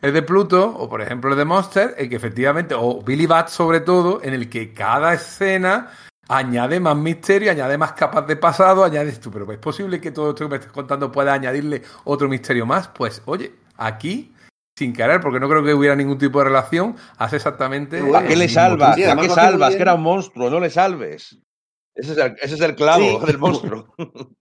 Es 0.00 0.12
de 0.12 0.22
Pluto, 0.22 0.74
o 0.74 0.88
por 0.88 1.02
ejemplo 1.02 1.30
el 1.30 1.36
de 1.36 1.44
Monster, 1.44 1.94
en 1.98 2.08
que 2.08 2.16
efectivamente, 2.16 2.74
o 2.74 3.02
Billy 3.02 3.26
Bat 3.26 3.48
sobre 3.48 3.80
todo, 3.80 4.20
en 4.22 4.32
el 4.32 4.48
que 4.48 4.72
cada 4.72 5.12
escena 5.12 5.90
añade 6.28 6.80
más 6.80 6.96
misterio, 6.96 7.50
añade 7.50 7.78
más 7.78 7.92
capas 7.92 8.26
de 8.26 8.36
pasado, 8.36 8.84
añades 8.84 9.20
tú, 9.20 9.30
pero 9.30 9.50
¿es 9.52 9.58
posible 9.58 10.00
que 10.00 10.10
todo 10.10 10.30
esto 10.30 10.44
que 10.44 10.50
me 10.50 10.56
estás 10.56 10.72
contando 10.72 11.10
pueda 11.12 11.32
añadirle 11.32 11.82
otro 12.04 12.28
misterio 12.28 12.66
más? 12.66 12.88
Pues 12.88 13.22
oye, 13.26 13.54
aquí, 13.76 14.32
sin 14.76 14.92
querer, 14.92 15.20
porque 15.20 15.40
no 15.40 15.48
creo 15.48 15.64
que 15.64 15.74
hubiera 15.74 15.94
ningún 15.96 16.18
tipo 16.18 16.38
de 16.38 16.46
relación, 16.46 16.96
hace 17.18 17.36
exactamente... 17.36 18.02
¿A 18.14 18.24
qué 18.24 18.36
le 18.36 18.48
salvas? 18.48 18.96
Sí, 18.96 19.04
¿A 19.04 19.16
qué 19.16 19.28
salvas? 19.28 19.74
Que 19.74 19.82
era 19.82 19.94
un 19.94 20.02
monstruo, 20.02 20.50
no 20.50 20.60
le 20.60 20.70
salves. 20.70 21.38
Ese 21.94 22.12
es 22.12 22.18
el, 22.18 22.36
ese 22.42 22.54
es 22.56 22.60
el 22.60 22.74
clavo 22.74 23.20
Sí. 23.20 23.26
del 23.26 23.38
monstruo. 23.38 23.94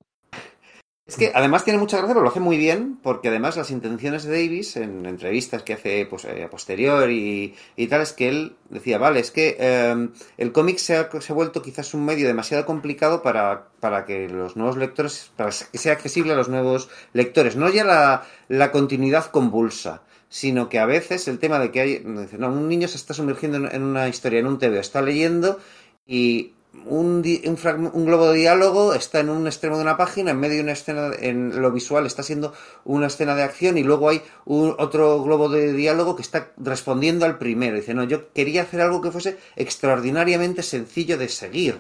Es 1.08 1.18
que 1.18 1.32
además 1.36 1.64
tiene 1.64 1.78
mucha 1.78 1.98
gracia, 1.98 2.16
pero 2.16 2.24
lo 2.24 2.32
hace 2.32 2.40
muy 2.40 2.58
bien, 2.58 2.98
porque 3.04 3.28
además 3.28 3.56
las 3.56 3.70
intenciones 3.70 4.24
de 4.24 4.32
Davis 4.32 4.76
en 4.76 5.06
entrevistas 5.06 5.62
que 5.62 5.74
hace 5.74 6.08
pues, 6.08 6.26
eh, 6.26 6.44
a 6.44 6.50
posterior 6.50 7.12
y, 7.12 7.54
y 7.76 7.88
tal, 7.88 8.02
es 8.02 8.14
que 8.14 8.28
él 8.28 8.56
decía, 8.72 8.98
vale, 8.98 9.20
es 9.20 9.30
que 9.30 9.56
eh, 9.60 10.10
el 10.38 10.52
cómic 10.52 10.80
se 10.80 10.98
ha, 10.98 11.10
vuelto 11.30 11.62
quizás 11.62 11.94
un 11.94 12.06
medio 12.06 12.26
demasiado 12.26 12.66
complicado 12.66 13.22
para, 13.22 13.68
para 13.80 14.04
que 14.04 14.28
los 14.28 14.56
nuevos 14.56 14.78
lectores, 14.78 15.32
para 15.36 15.52
que 15.72 15.78
sea 15.78 15.94
accesible 15.94 16.34
a 16.34 16.36
los 16.36 16.50
nuevos 16.50 16.90
lectores. 17.14 17.56
No 17.56 17.70
ya 17.70 17.84
la, 17.84 18.26
la 18.48 18.72
continuidad 18.72 19.26
convulsa, 19.26 20.02
sino 20.28 20.70
que 20.70 20.80
a 20.80 20.88
veces 20.88 21.28
el 21.28 21.38
tema 21.38 21.60
de 21.60 21.70
que 21.70 21.82
hay, 21.82 22.02
no, 22.04 22.48
un 22.48 22.68
niño 22.68 22.88
se 22.88 22.98
está 22.98 23.14
sumergiendo 23.14 23.60
en, 23.60 23.76
en 23.76 23.84
una 23.84 24.08
historia, 24.08 24.40
en 24.40 24.48
un 24.48 24.58
TV, 24.58 24.80
está 24.80 25.04
leyendo 25.04 25.60
y 26.08 26.55
un, 26.86 27.24
un, 27.24 27.92
un 27.94 28.06
globo 28.06 28.30
de 28.30 28.38
diálogo 28.40 28.94
está 28.94 29.20
en 29.20 29.30
un 29.30 29.48
extremo 29.48 29.78
de 29.78 29.84
una 29.84 29.98
página, 29.98 30.32
en 30.32 30.40
medio 30.40 30.58
de 30.58 30.64
una 30.64 30.74
escena, 30.74 31.12
en 31.20 31.62
lo 31.62 31.72
visual 31.72 32.06
está 32.06 32.24
siendo 32.24 32.54
una 32.84 33.08
escena 33.08 33.36
de 33.36 33.44
acción 33.44 33.78
y 33.78 33.84
luego 33.84 34.10
hay 34.10 34.22
un, 34.46 34.76
otro 34.78 35.24
globo 35.24 35.50
de 35.50 35.74
diálogo 35.74 36.16
que 36.16 36.22
está 36.22 36.52
respondiendo 36.58 37.26
al 37.26 37.38
primero. 37.38 37.76
Dice, 37.76 37.94
no, 37.94 38.04
yo 38.04 38.32
quería 38.34 38.64
hacer 38.64 38.82
algo 38.82 39.02
que 39.02 39.12
fuese 39.12 39.38
extraordinariamente 39.56 40.64
sencillo 40.64 41.18
de 41.18 41.30
seguir. 41.30 41.80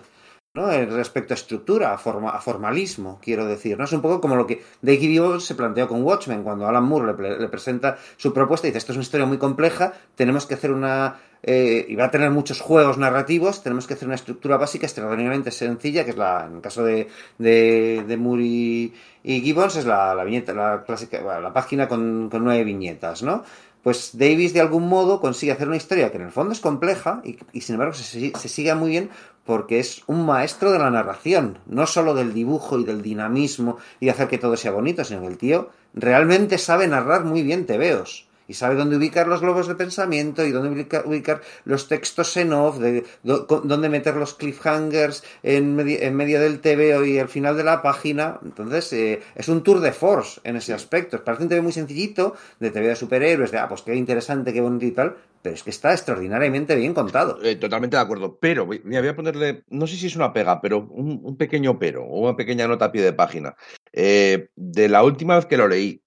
¿no? 0.55 0.71
Eh, 0.71 0.85
Respecto 0.85 1.33
a 1.33 1.35
estructura, 1.35 1.93
a, 1.93 1.97
forma, 1.97 2.29
a 2.31 2.39
formalismo, 2.39 3.19
quiero 3.21 3.45
decir. 3.45 3.77
¿no? 3.77 3.83
Es 3.83 3.91
un 3.91 4.01
poco 4.01 4.21
como 4.21 4.35
lo 4.35 4.47
que 4.47 4.63
Dave 4.81 4.97
Gibbons 4.97 5.43
se 5.43 5.53
planteó 5.53 5.87
con 5.87 6.01
Watchmen, 6.01 6.43
cuando 6.43 6.65
Alan 6.67 6.85
Moore 6.85 7.13
le, 7.21 7.39
le 7.39 7.47
presenta 7.49 7.97
su 8.17 8.33
propuesta 8.33 8.65
y 8.65 8.71
dice, 8.71 8.79
esto 8.79 8.93
es 8.93 8.97
una 8.97 9.03
historia 9.03 9.25
muy 9.25 9.37
compleja, 9.37 9.93
tenemos 10.15 10.45
que 10.45 10.55
hacer 10.55 10.71
una... 10.71 11.19
eh, 11.47 11.85
y 11.87 11.95
va 11.95 12.05
a 12.05 12.11
tener 12.11 12.31
muchos 12.31 12.59
juegos 12.59 12.97
narrativos, 12.97 13.61
tenemos 13.61 13.85
que 13.85 13.93
hacer 13.93 14.07
una 14.07 14.15
estructura 14.15 14.57
básica 14.57 14.87
extraordinariamente 14.87 15.51
sencilla, 15.51 16.03
que 16.03 16.09
es 16.09 16.17
la, 16.17 16.47
en 16.49 16.55
el 16.55 16.61
caso 16.61 16.83
de, 16.83 17.07
de, 17.37 18.03
de 18.07 18.17
Moore 18.17 18.43
y, 18.43 18.93
y 19.23 19.41
Gibbons, 19.41 19.75
es 19.75 19.85
la, 19.85 20.15
la 20.15 20.23
viñeta, 20.23 20.53
la 20.53 20.83
clásica, 20.83 21.21
la 21.39 21.53
página 21.53 21.87
con, 21.87 22.29
con 22.31 22.43
nueve 22.43 22.63
viñetas, 22.63 23.21
¿no? 23.21 23.43
Pues 23.83 24.17
Davis 24.17 24.53
de 24.53 24.61
algún 24.61 24.89
modo 24.89 25.21
consigue 25.21 25.51
hacer 25.51 25.67
una 25.67 25.77
historia 25.77 26.09
que 26.09 26.17
en 26.17 26.23
el 26.23 26.31
fondo 26.31 26.53
es 26.53 26.59
compleja 26.59 27.21
y, 27.23 27.37
y 27.53 27.61
sin 27.61 27.75
embargo 27.75 27.93
se, 27.93 28.31
se 28.35 28.49
sigue 28.49 28.73
muy 28.73 28.89
bien 28.89 29.11
porque 29.45 29.77
es 29.77 30.01
un 30.07 30.25
maestro 30.25 30.71
de 30.71 30.79
la 30.79 30.89
narración, 30.89 31.59
no 31.67 31.85
solo 31.85 32.15
del 32.15 32.33
dibujo 32.33 32.79
y 32.79 32.85
del 32.85 33.03
dinamismo 33.03 33.77
y 33.99 34.05
de 34.05 34.11
hacer 34.13 34.27
que 34.27 34.39
todo 34.39 34.57
sea 34.57 34.71
bonito, 34.71 35.03
sino 35.03 35.21
que 35.21 35.27
el 35.27 35.37
tío 35.37 35.69
realmente 35.93 36.57
sabe 36.57 36.87
narrar 36.87 37.23
muy 37.23 37.43
bien 37.43 37.67
tebeos 37.67 38.24
y 38.47 38.53
sabe 38.53 38.75
dónde 38.75 38.97
ubicar 38.97 39.27
los 39.27 39.41
globos 39.41 39.67
de 39.67 39.75
pensamiento 39.75 40.45
y 40.45 40.51
dónde 40.51 40.69
ubica- 40.69 41.03
ubicar 41.05 41.41
los 41.65 41.87
textos 41.87 42.35
en 42.37 42.53
off, 42.53 42.77
de, 42.79 43.03
do- 43.23 43.45
dónde 43.63 43.89
meter 43.89 44.15
los 44.15 44.33
cliffhangers 44.33 45.23
en, 45.43 45.75
medi- 45.77 45.97
en 46.01 46.15
medio 46.15 46.39
del 46.39 46.59
TVO 46.59 47.05
y 47.05 47.19
al 47.19 47.29
final 47.29 47.57
de 47.57 47.63
la 47.63 47.81
página. 47.81 48.39
Entonces, 48.43 48.91
eh, 48.93 49.21
es 49.35 49.47
un 49.49 49.63
tour 49.63 49.79
de 49.79 49.91
force 49.91 50.41
en 50.43 50.55
ese 50.55 50.73
aspecto. 50.73 51.23
Parece 51.23 51.43
un 51.43 51.49
TV 51.49 51.61
muy 51.61 51.71
sencillito, 51.71 52.35
de 52.59 52.71
TV 52.71 52.87
de 52.87 52.95
superhéroes, 52.95 53.51
de, 53.51 53.57
ah, 53.59 53.67
pues 53.67 53.81
qué 53.81 53.95
interesante, 53.95 54.53
qué 54.53 54.61
bonito 54.61 54.85
y 54.85 54.91
tal, 54.91 55.15
pero 55.41 55.55
es 55.55 55.63
que 55.63 55.69
está 55.69 55.91
extraordinariamente 55.91 56.75
bien 56.75 56.93
contado. 56.93 57.39
Eh, 57.43 57.55
totalmente 57.55 57.97
de 57.97 58.01
acuerdo. 58.03 58.37
Pero, 58.39 58.65
voy- 58.65 58.81
mira, 58.83 59.01
voy 59.01 59.09
a 59.09 59.15
ponerle, 59.15 59.63
no 59.69 59.87
sé 59.87 59.95
si 59.95 60.07
es 60.07 60.15
una 60.15 60.33
pega, 60.33 60.61
pero 60.61 60.79
un, 60.89 61.19
un 61.23 61.37
pequeño 61.37 61.77
pero, 61.79 62.03
o 62.03 62.21
una 62.27 62.35
pequeña 62.35 62.67
nota 62.67 62.85
a 62.85 62.91
pie 62.91 63.01
de 63.03 63.13
página. 63.13 63.55
Eh, 63.93 64.49
de 64.55 64.89
la 64.89 65.03
última 65.03 65.35
vez 65.35 65.45
que 65.45 65.57
lo 65.57 65.67
leí, 65.67 66.01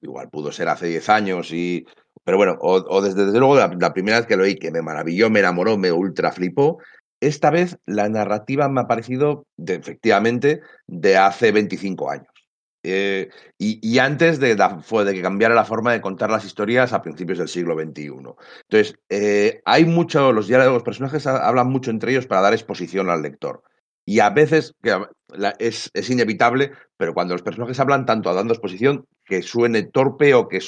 igual 0.00 0.30
pudo 0.30 0.52
ser 0.52 0.68
hace 0.68 0.86
10 0.86 1.08
años, 1.08 1.52
y, 1.52 1.86
pero 2.24 2.36
bueno, 2.36 2.58
o, 2.60 3.00
desde, 3.02 3.26
luego 3.38 3.56
la, 3.56 3.92
primera 3.92 4.18
vez 4.18 4.26
que 4.26 4.36
lo 4.36 4.44
leí, 4.44 4.56
que 4.56 4.70
me 4.70 4.82
maravilló, 4.82 5.30
me 5.30 5.40
enamoró, 5.40 5.76
me 5.78 5.92
ultra 5.92 6.32
flipó, 6.32 6.78
esta 7.20 7.50
vez 7.50 7.78
la 7.86 8.08
narrativa 8.08 8.68
me 8.68 8.82
ha 8.82 8.86
parecido, 8.86 9.46
efectivamente, 9.56 10.60
de 10.86 11.16
hace 11.16 11.52
25 11.52 12.10
años. 12.10 12.28
Eh, 12.84 13.28
y, 13.58 13.98
antes 13.98 14.38
de, 14.38 14.56
fue 14.82 15.04
de 15.04 15.12
que 15.12 15.20
cambiara 15.20 15.54
la 15.54 15.64
forma 15.64 15.92
de 15.92 16.00
contar 16.00 16.30
las 16.30 16.44
historias 16.44 16.92
a 16.92 17.02
principios 17.02 17.38
del 17.38 17.48
siglo 17.48 17.74
XXI. 17.74 18.36
Entonces, 18.70 18.94
eh, 19.08 19.60
hay 19.64 19.84
mucho, 19.84 20.32
los 20.32 20.46
diálogos, 20.46 20.74
los 20.74 20.82
personajes 20.84 21.26
ha- 21.26 21.46
hablan 21.46 21.68
mucho 21.68 21.90
entre 21.90 22.12
ellos 22.12 22.26
para 22.26 22.40
dar 22.40 22.52
exposición 22.52 23.10
al 23.10 23.22
lector. 23.22 23.62
Y 24.06 24.20
a 24.20 24.30
veces 24.30 24.74
es, 25.58 25.90
es 25.92 26.10
inevitable, 26.10 26.72
pero 26.96 27.12
cuando 27.12 27.34
los 27.34 27.42
personajes 27.42 27.78
hablan 27.78 28.06
tanto 28.06 28.32
dando 28.32 28.54
exposición, 28.54 29.06
que 29.28 29.42
suene 29.42 29.82
torpe 29.82 30.34
o 30.34 30.48
que 30.48 30.60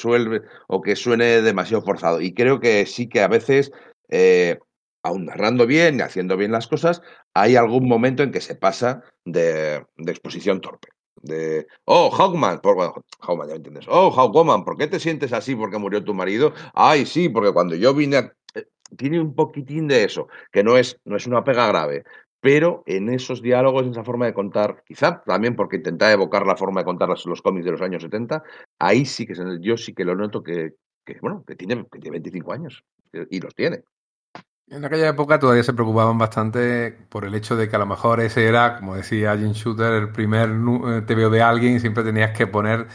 o 0.67 0.81
que 0.81 0.95
suene 0.95 1.41
demasiado 1.41 1.83
forzado. 1.83 2.21
Y 2.21 2.33
creo 2.33 2.59
que 2.59 2.85
sí 2.85 3.09
que 3.09 3.21
a 3.21 3.27
veces, 3.27 3.71
eh, 4.09 4.59
aun 5.03 5.25
narrando 5.25 5.65
bien 5.65 5.97
y 5.97 6.01
haciendo 6.01 6.37
bien 6.37 6.51
las 6.51 6.67
cosas, 6.67 7.01
hay 7.33 7.55
algún 7.55 7.87
momento 7.87 8.23
en 8.23 8.31
que 8.31 8.41
se 8.41 8.55
pasa 8.55 9.03
de, 9.25 9.83
de 9.97 10.11
exposición 10.11 10.61
torpe. 10.61 10.89
De, 11.23 11.67
oh, 11.85 12.09
Hawkman, 12.09 12.61
por, 12.61 12.75
bueno, 12.75 12.93
Hawkman, 13.19 13.47
ya 13.47 13.53
me 13.53 13.57
entiendes. 13.57 13.85
Oh, 13.87 14.11
Hawkwoman, 14.11 14.63
¿por 14.63 14.77
qué 14.77 14.87
te 14.87 14.99
sientes 14.99 15.33
así 15.33 15.55
porque 15.55 15.77
murió 15.77 16.03
tu 16.03 16.13
marido? 16.13 16.53
Ay, 16.73 17.05
sí, 17.05 17.29
porque 17.29 17.51
cuando 17.51 17.75
yo 17.75 17.93
vine 17.93 18.17
a... 18.17 18.33
eh, 18.55 18.65
Tiene 18.97 19.19
un 19.19 19.35
poquitín 19.35 19.87
de 19.87 20.03
eso, 20.03 20.27
que 20.51 20.63
no 20.63 20.77
es, 20.77 20.97
no 21.05 21.17
es 21.17 21.27
una 21.27 21.43
pega 21.43 21.67
grave, 21.67 22.03
pero 22.41 22.83
en 22.87 23.09
esos 23.09 23.41
diálogos, 23.41 23.85
en 23.85 23.91
esa 23.91 24.03
forma 24.03 24.25
de 24.25 24.33
contar, 24.33 24.83
quizá 24.85 25.21
también 25.23 25.55
porque 25.55 25.77
intentaba 25.77 26.11
evocar 26.11 26.45
la 26.45 26.57
forma 26.57 26.81
de 26.81 26.85
contar 26.85 27.07
los, 27.07 27.25
los 27.27 27.41
cómics 27.41 27.65
de 27.65 27.71
los 27.71 27.81
años 27.81 28.01
70, 28.01 28.43
ahí 28.79 29.05
sí 29.05 29.25
que 29.25 29.35
yo 29.61 29.77
sí 29.77 29.93
que 29.93 30.03
lo 30.03 30.15
noto 30.15 30.41
que, 30.41 30.73
que, 31.05 31.17
bueno, 31.21 31.43
que 31.45 31.55
tiene, 31.55 31.85
que 31.91 31.99
tiene 31.99 32.15
25 32.17 32.51
años, 32.51 32.83
y 33.29 33.39
los 33.39 33.53
tiene. 33.53 33.83
En 34.67 34.85
aquella 34.85 35.09
época 35.09 35.37
todavía 35.37 35.63
se 35.63 35.73
preocupaban 35.73 36.17
bastante 36.17 36.93
por 37.09 37.25
el 37.25 37.35
hecho 37.35 37.57
de 37.57 37.67
que 37.67 37.75
a 37.75 37.79
lo 37.79 37.85
mejor 37.85 38.21
ese 38.21 38.47
era, 38.47 38.77
como 38.77 38.95
decía 38.95 39.37
Jim 39.37 39.51
Shooter, 39.51 39.91
el 39.93 40.11
primer 40.13 40.49
eh, 40.49 41.01
TVO 41.01 41.29
de 41.29 41.41
alguien 41.41 41.75
y 41.75 41.79
siempre 41.81 42.05
tenías 42.05 42.31
que 42.31 42.47
poner, 42.47 42.87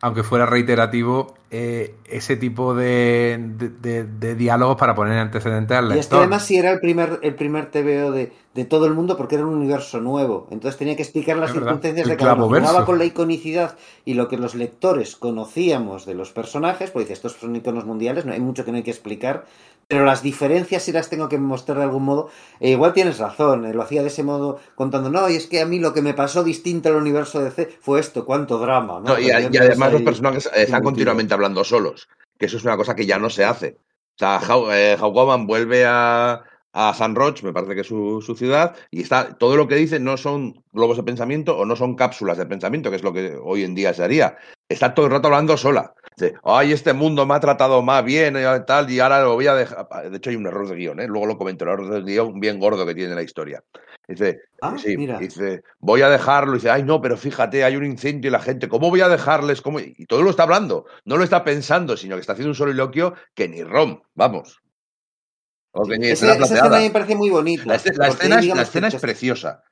aunque 0.00 0.22
fuera 0.22 0.46
reiterativo, 0.46 1.34
eh, 1.50 1.96
ese 2.04 2.36
tipo 2.36 2.74
de, 2.74 3.38
de, 3.56 3.68
de- 3.70 4.04
de 4.04 4.34
diálogos 4.34 4.76
para 4.76 4.94
poner 4.94 5.18
antecedentes 5.18 5.76
al 5.76 5.88
Y 5.88 5.98
es 5.98 6.06
que 6.06 6.12
lector. 6.12 6.18
además 6.18 6.44
sí 6.46 6.56
era 6.56 6.70
el 6.70 6.78
primer, 6.80 7.18
el 7.22 7.34
primer 7.34 7.70
TVO 7.70 8.12
de, 8.12 8.32
de 8.54 8.64
todo 8.64 8.86
el 8.86 8.94
mundo 8.94 9.16
porque 9.16 9.34
era 9.34 9.44
un 9.44 9.54
universo 9.54 10.00
nuevo. 10.00 10.46
Entonces 10.50 10.78
tenía 10.78 10.94
que 10.94 11.02
explicar 11.02 11.36
las 11.36 11.50
Es 11.50 11.54
circunstancias 11.54 12.06
de 12.06 12.16
cada 12.16 12.34
uno. 12.34 12.46
con 12.84 12.98
la 12.98 13.04
iconicidad 13.04 13.76
y 14.04 14.14
lo 14.14 14.28
que 14.28 14.36
los 14.38 14.54
lectores 14.54 15.16
conocíamos 15.16 16.06
de 16.06 16.14
los 16.14 16.30
personajes, 16.32 16.90
pues 16.92 17.06
dice, 17.06 17.14
estos 17.14 17.32
son 17.32 17.56
iconos 17.56 17.84
mundiales, 17.86 18.24
no 18.24 18.32
hay 18.32 18.40
mucho 18.40 18.64
que 18.64 18.70
no 18.70 18.76
hay 18.76 18.84
que 18.84 18.92
explicar. 18.92 19.46
Pero 19.90 20.04
las 20.04 20.22
diferencias 20.22 20.84
sí 20.84 20.92
las 20.92 21.10
tengo 21.10 21.28
que 21.28 21.36
mostrar 21.36 21.78
de 21.78 21.82
algún 21.82 22.04
modo. 22.04 22.30
E 22.60 22.70
igual 22.70 22.92
tienes 22.92 23.18
razón, 23.18 23.66
eh, 23.66 23.74
lo 23.74 23.82
hacía 23.82 24.02
de 24.02 24.06
ese 24.06 24.22
modo 24.22 24.60
contando, 24.76 25.10
no, 25.10 25.28
y 25.28 25.34
es 25.34 25.48
que 25.48 25.60
a 25.60 25.66
mí 25.66 25.80
lo 25.80 25.92
que 25.92 26.00
me 26.00 26.14
pasó 26.14 26.44
distinto 26.44 26.90
al 26.90 26.94
universo 26.94 27.42
de 27.42 27.50
C 27.50 27.76
fue 27.80 27.98
esto, 27.98 28.24
cuánto 28.24 28.58
drama. 28.58 29.00
¿no? 29.00 29.14
No, 29.14 29.18
y, 29.18 29.26
y 29.26 29.56
además 29.56 29.92
los 29.92 30.02
personajes 30.02 30.48
están 30.54 30.84
continuamente 30.84 31.34
hablando 31.34 31.64
solos, 31.64 32.08
que 32.38 32.46
eso 32.46 32.56
es 32.56 32.62
una 32.62 32.76
cosa 32.76 32.94
que 32.94 33.04
ya 33.04 33.18
no 33.18 33.30
se 33.30 33.44
hace. 33.44 33.78
O 34.14 34.18
sea, 34.20 34.40
eh, 34.72 34.96
Hawkwoman 34.96 35.48
vuelve 35.48 35.84
a, 35.84 36.40
a 36.72 36.94
San 36.94 37.16
Roch, 37.16 37.42
me 37.42 37.52
parece 37.52 37.74
que 37.74 37.80
es 37.80 37.88
su, 37.88 38.22
su 38.24 38.36
ciudad, 38.36 38.76
y 38.92 39.02
está 39.02 39.36
todo 39.38 39.56
lo 39.56 39.66
que 39.66 39.74
dice 39.74 39.98
no 39.98 40.16
son 40.16 40.62
globos 40.72 40.98
de 40.98 41.02
pensamiento 41.02 41.58
o 41.58 41.64
no 41.64 41.74
son 41.74 41.96
cápsulas 41.96 42.38
de 42.38 42.46
pensamiento, 42.46 42.90
que 42.90 42.96
es 42.96 43.02
lo 43.02 43.12
que 43.12 43.36
hoy 43.42 43.64
en 43.64 43.74
día 43.74 43.92
se 43.92 44.04
haría. 44.04 44.36
Está 44.68 44.94
todo 44.94 45.06
el 45.06 45.12
rato 45.12 45.26
hablando 45.26 45.56
sola. 45.56 45.94
Dice, 46.16 46.34
ay, 46.44 46.72
este 46.72 46.92
mundo 46.92 47.24
me 47.24 47.34
ha 47.34 47.40
tratado 47.40 47.80
más 47.82 48.04
bien, 48.04 48.36
y 48.36 48.64
tal, 48.66 48.90
y 48.90 49.00
ahora 49.00 49.22
lo 49.22 49.34
voy 49.34 49.46
a 49.46 49.54
dejar. 49.54 49.86
De 50.10 50.16
hecho, 50.16 50.30
hay 50.30 50.36
un 50.36 50.46
error 50.46 50.68
de 50.68 50.76
guion, 50.76 51.00
¿eh? 51.00 51.06
luego 51.06 51.26
lo 51.26 51.38
comento, 51.38 51.64
el 51.64 51.70
error 51.70 51.88
de 51.90 52.02
guion 52.02 52.38
bien 52.40 52.58
gordo 52.58 52.84
que 52.84 52.94
tiene 52.94 53.14
la 53.14 53.22
historia. 53.22 53.62
Dice, 54.06 54.40
Ah, 54.60 54.74
sí, 54.76 54.96
mira. 54.96 55.18
dice, 55.18 55.62
voy 55.78 56.02
a 56.02 56.10
dejarlo. 56.10 56.54
dice, 56.54 56.68
ay, 56.68 56.82
no, 56.82 57.00
pero 57.00 57.16
fíjate, 57.16 57.64
hay 57.64 57.76
un 57.76 57.84
incendio 57.86 58.28
y 58.28 58.32
la 58.32 58.40
gente, 58.40 58.68
¿cómo 58.68 58.90
voy 58.90 59.00
a 59.00 59.08
dejarles? 59.08 59.62
¿Cómo? 59.62 59.78
Y 59.80 60.04
todo 60.06 60.22
lo 60.22 60.30
está 60.30 60.42
hablando, 60.42 60.84
no 61.04 61.16
lo 61.16 61.24
está 61.24 61.44
pensando, 61.44 61.96
sino 61.96 62.16
que 62.16 62.20
está 62.20 62.32
haciendo 62.32 62.50
un 62.50 62.54
soliloquio 62.56 63.14
que 63.34 63.48
ni 63.48 63.62
rom, 63.62 64.00
vamos. 64.14 64.60
O 65.72 65.84
que 65.86 65.96
ni 65.96 66.06
Ese- 66.08 66.26
escena 66.26 66.44
esa 66.44 66.54
escena 66.56 66.78
me 66.80 66.90
parece 66.90 67.14
muy 67.14 67.30
bonita. 67.30 67.62
La, 67.64 67.76
escena- 67.76 67.96
la 67.98 68.08
escena, 68.08 68.38
es, 68.40 68.46
la 68.48 68.62
escena 68.62 68.88
es 68.88 68.96
preciosa, 68.96 69.62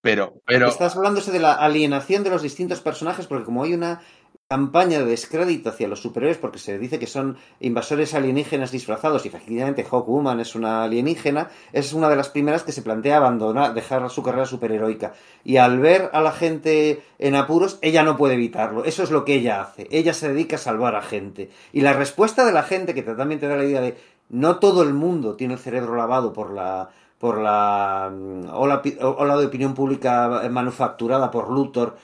pero, 0.00 0.40
pero 0.46 0.68
Estás 0.68 0.94
hablándose 0.96 1.32
de 1.32 1.40
la 1.40 1.54
alienación 1.54 2.22
de 2.22 2.30
los 2.30 2.42
distintos 2.42 2.80
personajes, 2.80 3.26
porque 3.26 3.44
como 3.44 3.64
hay 3.64 3.74
una 3.74 4.00
campaña 4.48 5.00
de 5.00 5.04
descrédito 5.04 5.68
hacia 5.68 5.88
los 5.88 6.00
superhéroes, 6.00 6.38
porque 6.38 6.58
se 6.58 6.78
dice 6.78 6.98
que 6.98 7.06
son 7.06 7.36
invasores 7.60 8.14
alienígenas 8.14 8.72
disfrazados, 8.72 9.26
y 9.26 9.28
efectivamente 9.28 9.84
Hawkwoman 9.84 10.40
es 10.40 10.54
una 10.54 10.84
alienígena, 10.84 11.50
es 11.74 11.92
una 11.92 12.08
de 12.08 12.16
las 12.16 12.30
primeras 12.30 12.62
que 12.62 12.72
se 12.72 12.80
plantea 12.80 13.18
abandonar, 13.18 13.74
dejar 13.74 14.08
su 14.08 14.22
carrera 14.22 14.46
superheroica. 14.46 15.12
Y 15.44 15.58
al 15.58 15.80
ver 15.80 16.08
a 16.14 16.22
la 16.22 16.32
gente 16.32 17.02
en 17.18 17.34
apuros, 17.34 17.78
ella 17.82 18.02
no 18.04 18.16
puede 18.16 18.34
evitarlo. 18.34 18.84
Eso 18.86 19.02
es 19.02 19.10
lo 19.10 19.26
que 19.26 19.34
ella 19.34 19.60
hace. 19.60 19.86
Ella 19.90 20.14
se 20.14 20.32
dedica 20.32 20.56
a 20.56 20.58
salvar 20.58 20.96
a 20.96 21.02
gente. 21.02 21.50
Y 21.74 21.82
la 21.82 21.92
respuesta 21.92 22.46
de 22.46 22.52
la 22.52 22.62
gente, 22.62 22.94
que 22.94 23.02
también 23.02 23.40
te 23.40 23.48
da 23.48 23.56
la 23.56 23.66
idea 23.66 23.82
de 23.82 23.98
no 24.30 24.58
todo 24.60 24.82
el 24.82 24.94
mundo 24.94 25.36
tiene 25.36 25.54
el 25.54 25.60
cerebro 25.60 25.94
lavado 25.94 26.32
por 26.32 26.54
la 26.54 26.88
por 27.18 27.38
la 27.38 28.10
mm, 28.10 28.48
ola, 28.52 28.80
ola 29.00 29.36
de 29.36 29.46
opinión 29.46 29.74
pública 29.74 30.48
manufacturada 30.50 31.30
por 31.30 31.50
Luthor. 31.50 31.96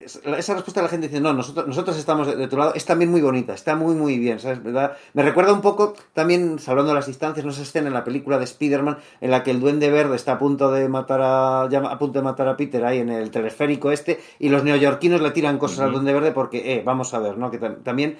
Es- 0.00 0.16
Esa 0.24 0.54
respuesta 0.54 0.80
de 0.80 0.84
la 0.84 0.88
gente 0.88 1.08
dice, 1.08 1.20
no, 1.20 1.34
nosotros, 1.34 1.66
nosotros 1.68 1.94
estamos 1.98 2.26
de, 2.26 2.34
de 2.34 2.48
tu 2.48 2.56
lado, 2.56 2.72
es 2.74 2.86
también 2.86 3.10
muy 3.10 3.20
bonita, 3.20 3.52
está 3.52 3.76
muy, 3.76 3.94
muy 3.94 4.18
bien, 4.18 4.40
¿sabes? 4.40 4.62
¿Verdad? 4.62 4.96
Me 5.12 5.22
recuerda 5.22 5.52
un 5.52 5.60
poco, 5.60 5.92
también, 6.14 6.58
salvando 6.58 6.94
las 6.94 7.06
distancias, 7.06 7.44
no 7.44 7.52
esa 7.52 7.60
escena 7.62 7.88
en 7.88 7.92
la 7.94 8.02
película 8.02 8.38
de 8.38 8.44
Spider-Man, 8.44 8.96
en 9.20 9.30
la 9.30 9.42
que 9.42 9.50
el 9.50 9.60
Duende 9.60 9.90
Verde 9.90 10.16
está 10.16 10.32
a 10.32 10.38
punto 10.38 10.72
de 10.72 10.88
matar 10.88 11.20
a, 11.22 11.68
ya 11.70 11.80
a 11.80 11.98
punto 11.98 12.18
de 12.18 12.22
matar 12.24 12.48
a 12.48 12.56
Peter 12.56 12.82
ahí 12.86 12.98
en 13.00 13.10
el 13.10 13.30
teleférico 13.30 13.92
este, 13.92 14.18
y 14.38 14.48
los 14.48 14.64
neoyorquinos 14.64 15.20
le 15.20 15.32
tiran 15.32 15.58
cosas 15.58 15.80
al. 15.80 15.92
Duende 15.92 16.14
Verde 16.14 16.32
porque, 16.32 16.72
eh, 16.76 16.82
vamos 16.82 17.12
a 17.12 17.18
ver, 17.18 17.36
¿no? 17.36 17.50
Que 17.50 17.60
tam- 17.60 17.82
también 17.82 18.16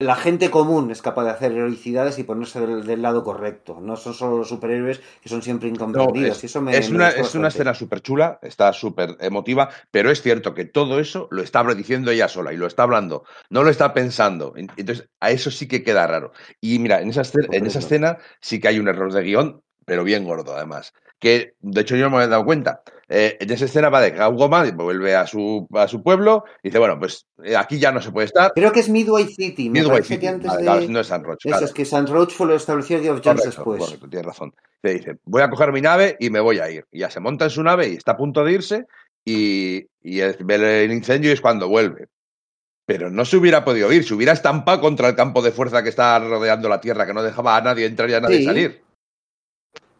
la 0.00 0.14
gente 0.14 0.50
común 0.50 0.90
es 0.92 1.02
capaz 1.02 1.24
de 1.24 1.30
hacer 1.30 1.52
heroicidades 1.52 2.18
y 2.18 2.24
ponerse 2.24 2.60
del, 2.60 2.84
del 2.86 3.02
lado 3.02 3.24
correcto. 3.24 3.80
No 3.80 3.96
son 3.96 4.14
solo 4.14 4.38
los 4.38 4.48
superhéroes 4.48 5.00
que 5.20 5.28
son 5.28 5.42
siempre 5.42 5.68
incomprendidos. 5.68 6.28
No, 6.28 6.34
es- 6.36 6.44
y 6.44 6.46
eso 6.46 6.60
me, 6.62 6.78
es, 6.78 6.90
me 6.90 6.96
una, 6.96 7.08
es 7.10 7.34
una 7.34 7.48
escena 7.48 7.74
súper 7.74 8.00
chula, 8.00 8.38
está 8.42 8.72
súper 8.72 9.16
emotiva, 9.20 9.70
pero 9.90 10.10
es 10.10 10.22
cierto 10.22 10.54
que 10.54 10.64
todo 10.66 11.00
eso 11.00 11.26
lo 11.32 11.42
está 11.42 11.64
diciendo 11.74 12.10
ella 12.12 12.28
sola 12.28 12.52
y 12.52 12.56
lo 12.56 12.66
está 12.68 12.84
hablando, 12.84 13.24
no 13.50 13.64
lo 13.64 13.70
está 13.70 13.92
pensando. 13.92 14.52
En- 14.56 14.68
Entonces, 14.76 15.08
a 15.20 15.30
eso 15.32 15.50
sí 15.50 15.66
que 15.66 15.82
queda 15.82 16.06
raro. 16.06 16.32
Y 16.60 16.78
mira, 16.78 17.00
en 17.02 17.08
esa, 17.10 17.22
escena, 17.22 17.48
en 17.50 17.66
esa 17.66 17.80
escena 17.80 18.18
sí 18.40 18.60
que 18.60 18.68
hay 18.68 18.78
un 18.78 18.88
error 18.88 19.12
de 19.12 19.22
guion, 19.22 19.62
pero 19.88 20.04
bien 20.04 20.22
gordo 20.24 20.54
además. 20.54 20.92
Que 21.18 21.54
de 21.58 21.80
hecho 21.80 21.96
yo 21.96 22.04
no 22.04 22.10
me 22.10 22.16
había 22.18 22.28
dado 22.28 22.44
cuenta. 22.44 22.82
Eh, 23.08 23.38
en 23.40 23.50
esa 23.50 23.64
escena 23.64 23.88
va 23.88 24.00
de 24.02 24.10
Goma 24.10 24.70
vuelve 24.70 25.16
a 25.16 25.26
su, 25.26 25.66
a 25.74 25.88
su 25.88 26.02
pueblo 26.02 26.44
y 26.62 26.68
dice: 26.68 26.78
Bueno, 26.78 26.96
pues 26.98 27.26
eh, 27.42 27.56
aquí 27.56 27.78
ya 27.80 27.90
no 27.90 28.00
se 28.00 28.12
puede 28.12 28.26
estar. 28.26 28.52
Creo 28.54 28.70
que 28.70 28.80
es 28.80 28.88
Midway 28.88 29.24
City. 29.26 29.68
Me 29.70 29.80
Midway 29.80 30.02
City. 30.02 30.20
que 30.20 30.28
antes 30.28 30.46
Vale, 30.48 30.58
de... 30.60 30.64
claro, 30.64 30.86
no 30.88 31.00
es 31.00 31.06
San 31.08 31.24
Roche. 31.24 31.48
Eso 31.48 31.56
claro. 31.56 31.66
es 31.66 31.72
que 31.72 31.84
San 31.84 32.06
Roach 32.06 32.32
fue 32.34 32.46
lo 32.46 32.54
estableció 32.54 33.00
Geoff 33.00 33.20
Jones 33.24 33.40
Correcto, 33.40 33.48
después. 33.48 33.80
correcto, 33.80 34.08
tienes 34.08 34.26
razón. 34.26 34.54
Le 34.82 34.94
dice, 34.94 35.16
voy 35.24 35.42
a 35.42 35.50
coger 35.50 35.72
mi 35.72 35.80
nave 35.80 36.16
y 36.20 36.30
me 36.30 36.38
voy 36.38 36.60
a 36.60 36.70
ir. 36.70 36.84
Y 36.92 37.00
ya 37.00 37.10
se 37.10 37.18
monta 37.18 37.46
en 37.46 37.50
su 37.50 37.62
nave 37.64 37.88
y 37.88 37.94
está 37.94 38.12
a 38.12 38.16
punto 38.16 38.44
de 38.44 38.52
irse 38.52 38.84
y, 39.24 39.86
y 40.02 40.20
ve 40.44 40.84
el 40.84 40.92
incendio 40.92 41.30
y 41.30 41.32
es 41.34 41.40
cuando 41.40 41.66
vuelve. 41.68 42.06
Pero 42.86 43.10
no 43.10 43.24
se 43.24 43.36
hubiera 43.38 43.64
podido 43.64 43.92
ir, 43.92 44.04
se 44.04 44.14
hubiera 44.14 44.32
estampado 44.32 44.80
contra 44.80 45.08
el 45.08 45.16
campo 45.16 45.42
de 45.42 45.50
fuerza 45.50 45.82
que 45.82 45.88
está 45.88 46.18
rodeando 46.20 46.68
la 46.68 46.80
Tierra, 46.80 47.06
que 47.06 47.12
no 47.14 47.22
dejaba 47.22 47.56
a 47.56 47.60
nadie 47.60 47.86
entrar 47.86 48.08
y 48.08 48.14
a 48.14 48.20
nadie 48.20 48.38
Sí. 48.38 48.44
salir. 48.44 48.82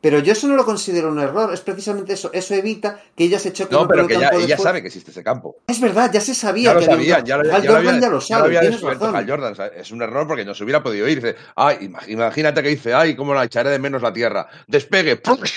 Pero 0.00 0.20
yo 0.20 0.32
eso 0.32 0.46
no 0.46 0.54
lo 0.54 0.64
considero 0.64 1.10
un 1.10 1.18
error. 1.18 1.52
Es 1.52 1.60
precisamente 1.60 2.12
eso. 2.12 2.30
Eso 2.32 2.54
evita 2.54 3.00
que 3.16 3.24
ella 3.24 3.38
se 3.38 3.52
choque 3.52 3.72
No, 3.72 3.80
con 3.80 3.88
pero 3.88 4.02
el 4.02 4.06
que 4.08 4.14
ya, 4.14 4.30
campo 4.30 4.44
ella 4.44 4.56
sabe 4.56 4.80
que 4.80 4.86
existe 4.86 5.10
ese 5.10 5.24
campo. 5.24 5.56
Es 5.66 5.80
verdad, 5.80 6.10
ya 6.12 6.20
se 6.20 6.34
sabía 6.34 6.68
Ya 6.70 6.74
lo 6.74 6.80
que 6.80 6.86
sabía, 6.86 7.18
ya 7.20 7.36
lo, 7.38 7.42
ya 7.44 7.48
lo 7.48 7.54
Jordan 7.54 7.76
había, 7.76 8.00
ya 8.00 8.08
lo 8.08 8.20
ya 8.20 8.26
sabe, 8.26 8.52
lo 8.52 8.58
había 8.58 8.70
razón. 8.70 9.26
Jordan. 9.28 9.56
¿sabes? 9.56 9.72
Es 9.76 9.90
un 9.90 10.02
error 10.02 10.26
porque 10.28 10.44
no 10.44 10.54
se 10.54 10.62
hubiera 10.62 10.82
podido 10.82 11.08
ir. 11.08 11.20
Dice, 11.20 11.36
ay, 11.56 11.90
imagínate 12.08 12.62
que 12.62 12.68
dice, 12.68 12.94
ay, 12.94 13.16
cómo 13.16 13.34
la 13.34 13.44
echaré 13.44 13.70
de 13.70 13.78
menos 13.80 14.00
la 14.00 14.12
Tierra. 14.12 14.46
Despegue. 14.68 15.16
¡push! 15.16 15.52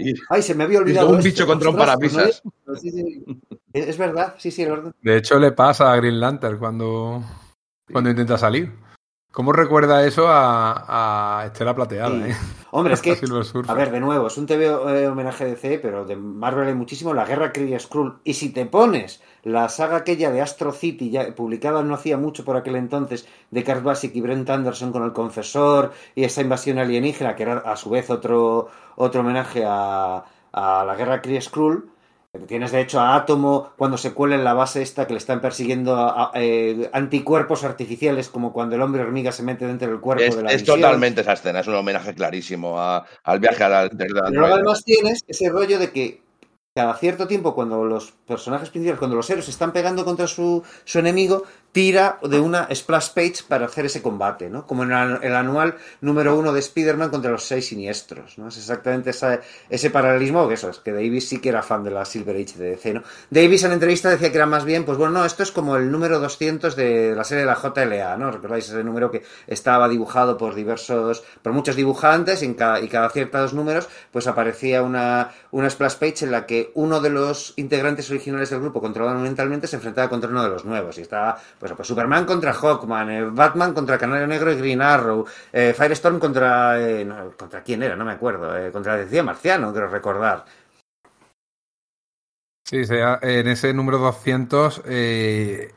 Y, 0.00 0.14
Ay, 0.30 0.42
se 0.42 0.54
me 0.54 0.62
había 0.64 0.76
y 0.78 0.82
olvidado. 0.82 1.08
un 1.08 1.16
esto. 1.18 1.24
bicho 1.28 1.46
contra 1.46 1.70
un 1.70 1.76
parabrisas. 1.76 2.40
no- 2.64 2.76
sí, 2.76 2.90
sí. 2.90 3.24
Es 3.72 3.88
es 3.88 3.98
verdad, 3.98 4.34
sí, 4.38 4.50
sí, 4.52 4.62
es 4.62 4.68
verdad. 4.70 4.92
De 5.02 5.16
hecho, 5.16 5.38
le 5.40 5.50
pasa 5.52 5.92
a 5.92 5.96
Green 5.96 6.20
Lantern 6.20 6.56
cuando, 6.58 7.22
cuando 7.92 8.08
intenta 8.08 8.38
salir. 8.38 8.72
¿Cómo 9.30 9.52
recuerda 9.52 10.04
eso 10.06 10.26
a, 10.28 11.40
a 11.42 11.46
Estela 11.46 11.74
Plateada? 11.74 12.10
Sí. 12.24 12.30
eh? 12.30 12.36
Hombre, 12.70 12.94
es 12.94 13.02
que. 13.02 13.22
A 13.66 13.74
ver, 13.74 13.90
de 13.92 14.00
nuevo, 14.00 14.26
es 14.26 14.36
un 14.38 14.46
TV 14.46 14.66
eh, 14.66 15.06
homenaje 15.06 15.44
de 15.44 15.50
DC, 15.52 15.78
pero 15.80 16.04
de 16.04 16.16
Marvel 16.16 16.68
hay 16.68 16.74
muchísimo. 16.74 17.14
La 17.14 17.24
guerra 17.26 17.52
Kree 17.52 17.78
Skrull. 17.78 18.20
Y 18.24 18.34
si 18.34 18.50
te 18.52 18.66
pones 18.66 19.22
la 19.42 19.68
saga 19.68 19.98
aquella 19.98 20.30
de 20.30 20.40
Astro 20.40 20.72
City, 20.72 21.10
ya 21.10 21.34
publicada 21.34 21.82
no 21.82 21.94
hacía 21.94 22.16
mucho 22.16 22.44
por 22.44 22.56
aquel 22.56 22.76
entonces, 22.76 23.28
de 23.50 23.64
Kurt 23.64 23.82
Basic 23.82 24.14
y 24.16 24.20
Brent 24.20 24.48
Anderson 24.50 24.92
con 24.92 25.04
el 25.04 25.12
confesor 25.12 25.92
y 26.14 26.24
esa 26.24 26.40
invasión 26.42 26.78
alienígena, 26.78 27.36
que 27.36 27.44
era 27.44 27.58
a 27.58 27.76
su 27.76 27.90
vez 27.90 28.10
otro, 28.10 28.68
otro 28.96 29.20
homenaje 29.20 29.64
a, 29.66 30.24
a 30.52 30.84
la 30.84 30.94
guerra 30.96 31.22
Kree 31.22 31.40
Skrull. 31.40 31.88
Tienes 32.46 32.72
de 32.72 32.82
hecho 32.82 33.00
a 33.00 33.16
Átomo 33.16 33.70
cuando 33.78 33.96
se 33.96 34.12
cuela 34.12 34.34
en 34.34 34.44
la 34.44 34.52
base 34.52 34.82
esta 34.82 35.06
que 35.06 35.14
le 35.14 35.18
están 35.18 35.40
persiguiendo 35.40 35.96
a- 35.96 36.24
a- 36.26 36.30
eh, 36.34 36.90
anticuerpos 36.92 37.64
artificiales 37.64 38.28
como 38.28 38.52
cuando 38.52 38.76
el 38.76 38.82
hombre 38.82 39.00
hormiga 39.02 39.32
se 39.32 39.42
mete 39.42 39.66
dentro 39.66 39.88
del 39.88 39.98
cuerpo 39.98 40.22
Es, 40.24 40.36
de 40.36 40.42
la 40.42 40.50
es 40.50 40.60
visión. 40.60 40.76
totalmente 40.78 41.22
esa 41.22 41.32
escena, 41.32 41.60
es 41.60 41.66
un 41.66 41.74
homenaje 41.76 42.14
clarísimo 42.14 42.78
a- 42.78 43.06
al 43.24 43.40
viaje 43.40 43.64
a 43.64 43.68
la, 43.70 43.88
Pero 43.88 44.28
luego 44.30 44.54
además 44.54 44.84
tienes 44.84 45.24
ese 45.26 45.48
rollo 45.48 45.78
de 45.78 45.90
que 45.90 46.22
cada 46.76 46.94
cierto 46.94 47.26
tiempo, 47.26 47.54
cuando 47.54 47.84
los 47.86 48.12
personajes 48.26 48.68
principales, 48.68 48.98
cuando 48.98 49.16
los 49.16 49.28
héroes 49.30 49.48
están 49.48 49.72
pegando 49.72 50.04
contra 50.04 50.26
su, 50.28 50.62
su 50.84 50.98
enemigo, 50.98 51.44
tira 51.72 52.18
de 52.22 52.40
una 52.40 52.66
splash 52.74 53.10
page 53.14 53.44
para 53.46 53.66
hacer 53.66 53.86
ese 53.86 54.02
combate, 54.02 54.48
¿no? 54.48 54.66
Como 54.66 54.82
en 54.84 54.90
el, 54.92 55.34
anual 55.34 55.76
número 56.00 56.36
uno 56.36 56.52
de 56.52 56.60
Spider-Man 56.60 57.10
contra 57.10 57.30
los 57.30 57.44
seis 57.44 57.68
siniestros, 57.68 58.38
¿no? 58.38 58.48
Es 58.48 58.56
exactamente 58.56 59.10
esa- 59.10 59.40
ese 59.68 59.90
paralelismo 59.90 60.48
que 60.48 60.54
eso 60.54 60.70
es, 60.70 60.78
que 60.78 60.92
Davis 60.92 61.28
sí 61.28 61.40
que 61.40 61.50
era 61.50 61.62
fan 61.62 61.84
de 61.84 61.90
la 61.90 62.04
Silver 62.04 62.36
Age 62.36 62.58
de 62.58 62.70
DC, 62.70 62.94
¿no? 62.94 63.02
Davis 63.30 63.62
en 63.64 63.72
entrevista 63.72 64.08
decía 64.08 64.30
que 64.30 64.38
era 64.38 64.46
más 64.46 64.64
bien, 64.64 64.84
pues 64.84 64.98
bueno, 64.98 65.12
no, 65.12 65.24
esto 65.24 65.42
es 65.42 65.52
como 65.52 65.76
el 65.76 65.90
número 65.92 66.18
200 66.18 66.74
de 66.74 67.14
la 67.14 67.22
serie 67.24 67.44
de 67.44 67.46
la 67.46 67.54
JLA, 67.56 68.16
¿no? 68.16 68.30
¿Recordáis 68.30 68.68
ese 68.68 68.82
número 68.82 69.10
que 69.10 69.22
estaba 69.46 69.88
dibujado 69.88 70.36
por 70.38 70.54
diversos, 70.54 71.22
por 71.42 71.52
muchos 71.52 71.76
dibujantes 71.76 72.42
y, 72.42 72.46
en 72.46 72.54
cada, 72.54 72.80
y 72.80 72.88
cada 72.88 73.10
ciertos 73.10 73.52
números, 73.52 73.88
pues 74.10 74.26
aparecía 74.26 74.82
una, 74.82 75.30
una 75.50 75.68
splash 75.70 75.96
page 75.96 76.24
en 76.24 76.32
la 76.32 76.46
que 76.46 76.72
uno 76.74 77.00
de 77.00 77.10
los 77.10 77.52
integrantes 77.56 78.10
originales 78.10 78.50
del 78.50 78.60
grupo, 78.60 78.80
controlado 78.80 79.18
mentalmente, 79.20 79.66
se 79.66 79.76
enfrentaba 79.76 80.08
contra 80.08 80.30
uno 80.30 80.42
de 80.42 80.48
los 80.48 80.64
nuevos. 80.64 80.98
Y 80.98 81.02
estaba, 81.02 81.38
pues, 81.58 81.72
pues 81.72 81.88
Superman 81.88 82.24
contra 82.24 82.52
Hawkman, 82.52 83.10
eh, 83.10 83.24
Batman 83.24 83.74
contra 83.74 83.98
Canario 83.98 84.26
Negro 84.26 84.52
y 84.52 84.56
Green 84.56 84.82
Arrow, 84.82 85.26
eh, 85.52 85.74
Firestorm 85.76 86.18
contra. 86.18 86.78
eh, 86.80 87.04
no, 87.04 87.32
¿Contra 87.36 87.62
quién 87.62 87.82
era? 87.82 87.96
No 87.96 88.04
me 88.04 88.12
acuerdo. 88.12 88.72
contra 88.72 88.96
decía 88.96 89.22
Marciano, 89.22 89.72
creo 89.72 89.88
recordar. 89.88 90.44
Sí, 92.64 92.84
sea, 92.84 93.18
en 93.22 93.48
ese 93.48 93.72
número 93.72 93.96
200 93.96 94.82
eh, 94.84 95.72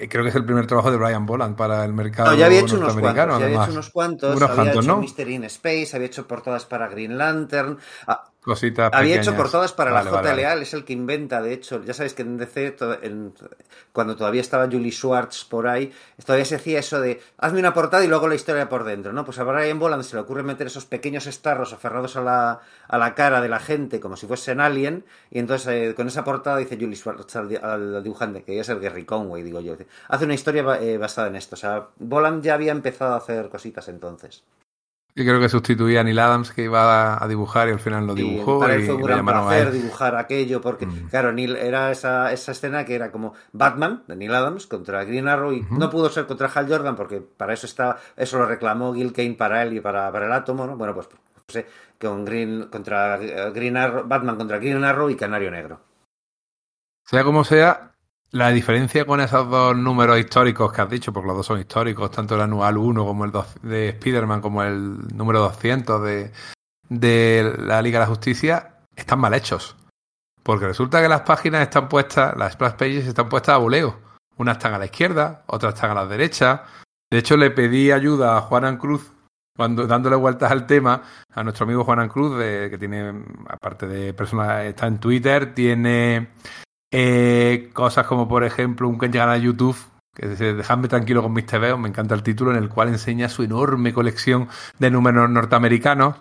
eh, 0.00 0.08
creo 0.08 0.22
que 0.24 0.30
es 0.30 0.34
el 0.34 0.46
primer 0.46 0.66
trabajo 0.66 0.90
de 0.90 0.96
Brian 0.96 1.26
Boland 1.26 1.56
para 1.56 1.84
el 1.84 1.92
mercado 1.92 2.30
No, 2.30 2.38
ya 2.38 2.46
había 2.46 2.60
hecho 2.60 2.76
unos 2.76 2.96
cuantos. 2.96 3.38
Ya 3.38 3.44
había 3.44 3.56
hecho 3.56 3.70
unos 3.72 3.90
cuantos. 3.90 4.36
Unos 4.36 4.50
había 4.50 4.54
cuantos, 4.56 4.84
hecho 4.84 4.94
¿no? 4.94 5.00
Mystery 5.00 5.34
in 5.34 5.44
Space, 5.44 5.90
había 5.94 6.06
hecho 6.06 6.26
portadas 6.26 6.64
para 6.64 6.88
Green 6.88 7.18
Lantern. 7.18 7.78
ah, 8.06 8.24
Cositas 8.46 8.90
Había 8.94 9.16
hecho 9.16 9.32
portadas 9.42 9.72
para 9.72 9.90
Vale, 9.90 10.04
la 10.04 10.10
vale, 10.16 10.28
JLA, 10.28 10.48
vale. 10.48 10.56
él 10.58 10.62
es 10.62 10.72
el 10.74 10.84
que 10.84 10.92
inventa, 10.92 11.42
de 11.42 11.52
hecho, 11.52 11.82
ya 11.84 11.92
sabéis 11.92 12.14
que 12.14 12.22
en 12.22 12.36
DC, 12.38 12.70
to- 12.70 13.02
en- 13.02 13.34
cuando 13.92 14.14
todavía 14.14 14.40
estaba 14.40 14.66
Julie 14.70 14.92
Schwartz 14.92 15.44
por 15.44 15.66
ahí, 15.66 15.92
todavía 16.24 16.44
se 16.44 16.54
hacía 16.54 16.78
eso 16.78 17.00
de, 17.00 17.20
hazme 17.38 17.58
una 17.58 17.74
portada 17.74 18.04
y 18.04 18.08
luego 18.08 18.28
la 18.28 18.36
historia 18.36 18.68
por 18.68 18.84
dentro, 18.84 19.12
¿no? 19.12 19.24
Pues 19.24 19.38
a 19.40 19.42
Brian 19.44 19.80
Boland 19.80 20.04
se 20.04 20.14
le 20.14 20.22
ocurre 20.22 20.44
meter 20.44 20.68
esos 20.68 20.84
pequeños 20.86 21.26
estarros 21.26 21.72
aferrados 21.72 22.14
a 22.16 22.20
la, 22.22 22.60
a 22.86 22.98
la 22.98 23.14
cara 23.16 23.40
de 23.40 23.48
la 23.48 23.58
gente, 23.58 23.98
como 23.98 24.16
si 24.16 24.28
fuesen 24.28 24.60
Alien, 24.60 25.04
y 25.30 25.40
entonces 25.40 25.66
eh, 25.66 25.94
con 25.96 26.06
esa 26.06 26.22
portada 26.22 26.58
dice 26.58 26.76
Julie 26.80 26.94
Schwartz 26.96 27.34
al, 27.34 27.48
di- 27.48 27.56
al 27.56 28.02
dibujante, 28.04 28.44
que 28.44 28.54
ya 28.54 28.60
es 28.60 28.68
el 28.68 28.78
Gary 28.78 29.04
Conway, 29.04 29.42
digo 29.42 29.60
yo, 29.60 29.76
hace 30.08 30.24
una 30.24 30.34
historia 30.34 30.62
eh, 30.80 30.98
basada 30.98 31.26
en 31.26 31.34
esto, 31.34 31.54
o 31.56 31.58
sea, 31.58 31.88
Boland 31.98 32.44
ya 32.44 32.54
había 32.54 32.70
empezado 32.70 33.14
a 33.14 33.16
hacer 33.18 33.48
cositas 33.48 33.88
entonces. 33.88 34.44
Yo 35.18 35.24
creo 35.24 35.40
que 35.40 35.48
sustituía 35.48 36.00
a 36.00 36.04
Neil 36.04 36.18
Adams, 36.18 36.52
que 36.52 36.64
iba 36.64 37.16
a, 37.22 37.26
dibujar 37.26 37.68
y 37.68 37.72
al 37.72 37.80
final 37.80 38.06
lo 38.06 38.12
Y 38.12 38.16
dibujó. 38.16 38.60
para 38.60 38.74
él 38.74 38.82
y 38.82 38.86
fue 38.86 38.96
un 38.96 39.02
gran 39.02 39.24
placer 39.24 39.72
dibujar 39.72 40.14
aquello, 40.14 40.60
porque, 40.60 40.84
Mm. 40.84 41.08
claro, 41.08 41.32
Neil 41.32 41.56
era 41.56 41.90
esa, 41.90 42.32
esa 42.34 42.52
escena 42.52 42.84
que 42.84 42.94
era 42.94 43.10
como 43.10 43.32
Batman, 43.52 44.02
de 44.06 44.14
Neil 44.14 44.34
Adams, 44.34 44.66
contra 44.66 45.04
Green 45.04 45.26
Arrow, 45.26 45.52
y 45.52 45.66
no 45.70 45.88
pudo 45.88 46.10
ser 46.10 46.26
contra 46.26 46.48
Hal 46.54 46.68
Jordan, 46.68 46.96
porque 46.96 47.22
para 47.22 47.54
eso 47.54 47.64
está, 47.64 47.96
eso 48.14 48.36
lo 48.38 48.44
reclamó 48.44 48.92
Gil 48.92 49.14
Kane 49.14 49.32
para 49.38 49.62
él 49.62 49.72
y 49.72 49.80
para, 49.80 50.12
para 50.12 50.26
el 50.26 50.32
átomo, 50.32 50.66
¿no? 50.66 50.76
Bueno, 50.76 50.92
pues, 50.94 51.08
no 51.08 51.42
sé, 51.48 51.66
con 51.98 52.26
Green, 52.26 52.64
contra 52.70 53.16
eh, 53.18 53.50
Green 53.54 53.78
Arrow, 53.78 54.04
Batman 54.06 54.36
contra 54.36 54.58
Green 54.58 54.84
Arrow 54.84 55.08
y 55.08 55.16
Canario 55.16 55.50
Negro. 55.50 55.80
Sea 57.06 57.24
como 57.24 57.42
sea, 57.42 57.92
La 58.32 58.50
diferencia 58.50 59.06
con 59.06 59.20
esos 59.20 59.48
dos 59.48 59.76
números 59.76 60.18
históricos 60.18 60.72
que 60.72 60.82
has 60.82 60.90
dicho, 60.90 61.12
porque 61.12 61.28
los 61.28 61.36
dos 61.36 61.46
son 61.46 61.60
históricos, 61.60 62.10
tanto 62.10 62.34
el 62.34 62.40
anual 62.40 62.76
1 62.76 63.04
como 63.04 63.24
el 63.24 63.32
de 63.62 63.90
Spider-Man, 63.90 64.40
como 64.40 64.62
el 64.62 65.16
número 65.16 65.40
200 65.40 66.02
de, 66.02 66.32
de 66.88 67.54
la 67.58 67.80
Liga 67.82 68.00
de 68.00 68.04
la 68.04 68.08
Justicia, 68.08 68.80
están 68.94 69.20
mal 69.20 69.32
hechos. 69.34 69.76
Porque 70.42 70.66
resulta 70.66 71.00
que 71.00 71.08
las 71.08 71.22
páginas 71.22 71.62
están 71.62 71.88
puestas, 71.88 72.36
las 72.36 72.52
splash 72.52 72.74
pages 72.74 73.06
están 73.06 73.28
puestas 73.28 73.54
a 73.54 73.58
voleo. 73.58 73.98
Unas 74.36 74.56
están 74.56 74.74
a 74.74 74.78
la 74.78 74.84
izquierda, 74.84 75.44
otras 75.46 75.74
están 75.74 75.92
a 75.92 75.94
la 75.94 76.06
derecha. 76.06 76.64
De 77.10 77.18
hecho, 77.18 77.36
le 77.36 77.50
pedí 77.50 77.90
ayuda 77.90 78.36
a 78.36 78.42
Juanan 78.42 78.76
Cruz 78.76 79.12
cuando 79.56 79.86
dándole 79.86 80.16
vueltas 80.16 80.52
al 80.52 80.66
tema 80.66 81.02
a 81.32 81.42
nuestro 81.42 81.64
amigo 81.64 81.84
Juanan 81.84 82.08
Cruz, 82.08 82.38
de, 82.38 82.68
que 82.70 82.76
tiene, 82.78 83.24
aparte 83.48 83.86
de 83.86 84.12
personas, 84.12 84.64
está 84.64 84.86
en 84.86 84.98
Twitter, 84.98 85.54
tiene 85.54 86.28
eh, 86.98 87.68
cosas 87.74 88.06
como, 88.06 88.26
por 88.26 88.42
ejemplo, 88.42 88.88
un 88.88 88.96
canal 88.96 89.28
a 89.28 89.36
YouTube 89.36 89.76
que 90.14 90.28
dice 90.28 90.54
Dejadme 90.54 90.88
tranquilo 90.88 91.22
con 91.22 91.34
mis 91.34 91.44
TVOs, 91.44 91.78
me 91.78 91.90
encanta 91.90 92.14
el 92.14 92.22
título, 92.22 92.50
en 92.50 92.56
el 92.56 92.70
cual 92.70 92.88
enseña 92.88 93.28
su 93.28 93.42
enorme 93.42 93.92
colección 93.92 94.48
de 94.78 94.90
números 94.90 95.28
norteamericanos. 95.28 96.16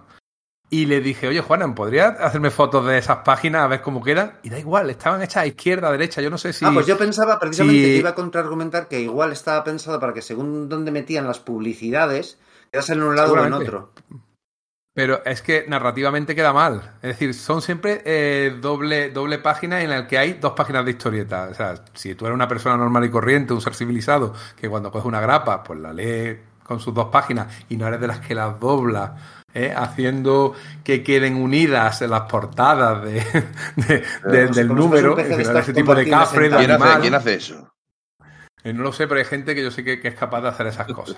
Y 0.69 0.88
le 0.88 0.99
dije, 0.99 1.30
oye, 1.30 1.39
Juanan, 1.39 1.76
¿podrías 1.76 2.19
hacerme 2.19 2.51
fotos 2.51 2.86
de 2.88 2.97
esas 2.97 3.19
páginas 3.19 3.63
a 3.63 3.67
ver 3.67 3.82
cómo 3.82 4.03
quedan? 4.03 4.34
Y 4.43 4.49
da 4.49 4.59
igual, 4.59 4.89
estaban 4.89 5.21
hechas 5.21 5.43
a 5.43 5.47
izquierda, 5.47 5.88
a 5.88 5.91
derecha, 5.93 6.21
yo 6.21 6.30
no 6.30 6.38
sé 6.38 6.51
si... 6.51 6.65
Ah, 6.65 6.71
pues 6.73 6.88
yo 6.88 6.97
pensaba 6.97 7.39
precisamente 7.39 7.82
que 7.82 7.95
iba 7.95 8.09
a 8.09 8.15
contraargumentar 8.15 8.89
que 8.89 8.99
igual 8.99 9.32
estaba 9.32 9.63
pensado 9.63 9.97
para 10.01 10.11
que 10.11 10.21
según 10.21 10.67
donde 10.67 10.91
metían 10.91 11.26
las 11.26 11.39
publicidades, 11.39 12.38
quedasen 12.71 12.97
en 12.97 13.03
un 13.05 13.15
lado 13.15 13.34
o 13.34 13.45
en 13.45 13.53
otro. 13.53 13.93
Pero 14.95 15.21
es 15.25 15.41
que 15.41 15.65
narrativamente 15.67 16.35
queda 16.35 16.53
mal. 16.53 16.93
Es 17.01 17.09
decir, 17.09 17.33
son 17.33 17.61
siempre 17.61 18.01
eh, 18.05 18.55
doble, 18.61 19.09
doble 19.09 19.39
página 19.39 19.81
en 19.81 19.89
la 19.89 20.07
que 20.07 20.17
hay 20.17 20.33
dos 20.35 20.53
páginas 20.53 20.85
de 20.85 20.91
historieta. 20.91 21.49
O 21.51 21.53
sea, 21.53 21.75
si 21.93 22.15
tú 22.15 22.25
eres 22.25 22.33
una 22.33 22.47
persona 22.47 22.77
normal 22.77 23.03
y 23.03 23.09
corriente, 23.09 23.53
un 23.53 23.59
ser 23.59 23.75
civilizado, 23.75 24.33
que 24.55 24.69
cuando 24.69 24.93
coges 24.93 25.05
una 25.05 25.19
grapa, 25.19 25.61
pues 25.63 25.81
la 25.81 25.91
lee 25.91 26.39
con 26.63 26.79
sus 26.79 26.93
dos 26.93 27.09
páginas 27.09 27.53
y 27.67 27.75
no 27.75 27.87
eres 27.87 27.99
de 27.99 28.07
las 28.07 28.21
que 28.21 28.35
las 28.35 28.57
dobla, 28.57 29.17
¿eh? 29.53 29.73
haciendo 29.75 30.55
que 30.85 31.03
queden 31.03 31.35
unidas 31.35 32.01
en 32.01 32.11
las 32.11 32.21
portadas 32.21 33.03
de, 33.03 33.21
del 34.53 34.69
número, 34.69 35.19
ese 35.19 35.73
tipo 35.73 35.93
de 35.93 36.09
cafre, 36.09 36.47
de 36.47 36.77
¿Quién 37.01 37.15
hace 37.15 37.33
eso? 37.33 37.69
Eh, 38.63 38.71
no 38.71 38.81
lo 38.81 38.93
sé, 38.93 39.07
pero 39.07 39.19
hay 39.19 39.25
gente 39.25 39.53
que 39.55 39.61
yo 39.61 39.71
sé 39.71 39.83
que 39.83 39.99
es 40.01 40.15
capaz 40.15 40.39
de 40.39 40.47
hacer 40.47 40.67
esas 40.67 40.87
cosas. 40.87 41.17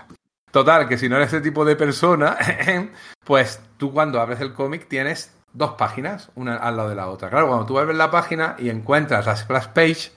Total, 0.58 0.88
que 0.88 0.97
si 0.97 1.08
no 1.08 1.18
eres 1.18 1.28
ese 1.28 1.41
tipo 1.41 1.64
de 1.66 1.76
persona, 1.76 2.36
pues 3.24 3.62
tú 3.78 3.93
cuando 3.93 4.20
abres 4.20 4.41
el 4.41 4.53
cómic 4.53 4.88
tienes 4.88 5.32
dos 5.53 5.74
páginas, 5.74 6.32
una 6.34 6.55
al 6.58 6.76
lado 6.76 6.89
de 6.89 6.95
la 6.95 7.10
otra. 7.10 7.30
Claro, 7.30 7.45
cuando 7.45 7.68
tú 7.68 7.78
abres 7.78 7.95
la 7.95 8.10
página 8.10 8.55
y 8.58 8.72
encuentras 8.72 9.28
la 9.28 9.36
splash 9.36 9.68
page, 9.68 10.12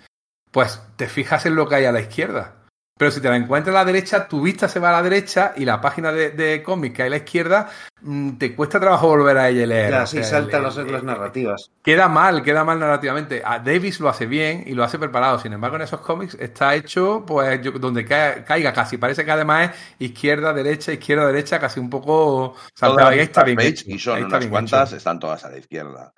pues 0.51 0.81
te 0.97 1.09
fijas 1.09 1.45
en 1.45 1.57
lo 1.57 1.69
que 1.69 1.75
hay 1.75 1.85
a 1.85 1.93
la 1.93 2.01
izquierda. 2.01 2.55
Pero 3.01 3.11
si 3.11 3.23
te 3.23 3.31
la 3.31 3.37
encuentras 3.37 3.75
a 3.75 3.79
la 3.79 3.85
derecha, 3.87 4.29
tu 4.29 4.43
vista 4.43 4.69
se 4.69 4.79
va 4.79 4.91
a 4.91 4.93
la 4.93 5.03
derecha 5.03 5.55
y 5.57 5.65
la 5.65 5.81
página 5.81 6.13
de, 6.13 6.63
cómic 6.63 6.97
que 6.97 7.03
hay 7.05 7.07
a 7.07 7.11
la 7.13 7.17
izquierda 7.17 7.71
mm, 8.03 8.33
te 8.33 8.55
cuesta 8.55 8.79
trabajo 8.79 9.09
volver 9.09 9.39
a 9.39 9.49
ella 9.49 9.63
y 9.63 9.67
leer. 9.67 9.95
así 9.95 10.23
saltan 10.23 10.65
las 10.65 10.75
reglas 10.75 11.03
narrativas. 11.03 11.71
Queda 11.83 12.09
mal, 12.09 12.43
queda 12.43 12.63
mal 12.63 12.79
narrativamente. 12.79 13.41
A 13.43 13.59
Davis 13.59 14.01
lo 14.01 14.11
hace 14.11 14.27
bien 14.27 14.65
y 14.67 14.75
lo 14.75 14.85
hace 14.85 14.99
preparado. 14.99 15.39
Sin 15.39 15.55
embargo, 15.55 15.77
en 15.77 15.83
esos 15.83 16.03
cómics 16.03 16.37
está 16.39 16.75
hecho 16.75 17.25
pues 17.27 17.63
donde 17.81 18.05
caiga, 18.05 18.75
casi. 18.75 18.99
Parece 18.99 19.25
que 19.25 19.31
además 19.31 19.71
es 19.99 20.11
izquierda, 20.11 20.53
derecha, 20.53 20.93
izquierda, 20.93 21.27
derecha, 21.27 21.59
casi 21.59 21.81
un 21.81 21.89
poco 21.89 22.55
saltado. 22.75 23.09
Ahí 23.09 23.21
está 23.21 23.45
bien. 23.45 23.59
y 23.87 23.99
son 23.99 24.25
unas 24.25 24.47
cuantas, 24.47 24.93
están 24.93 25.19
todas 25.19 25.43
a 25.47 25.49
la 25.49 25.57
izquierda. 25.57 26.13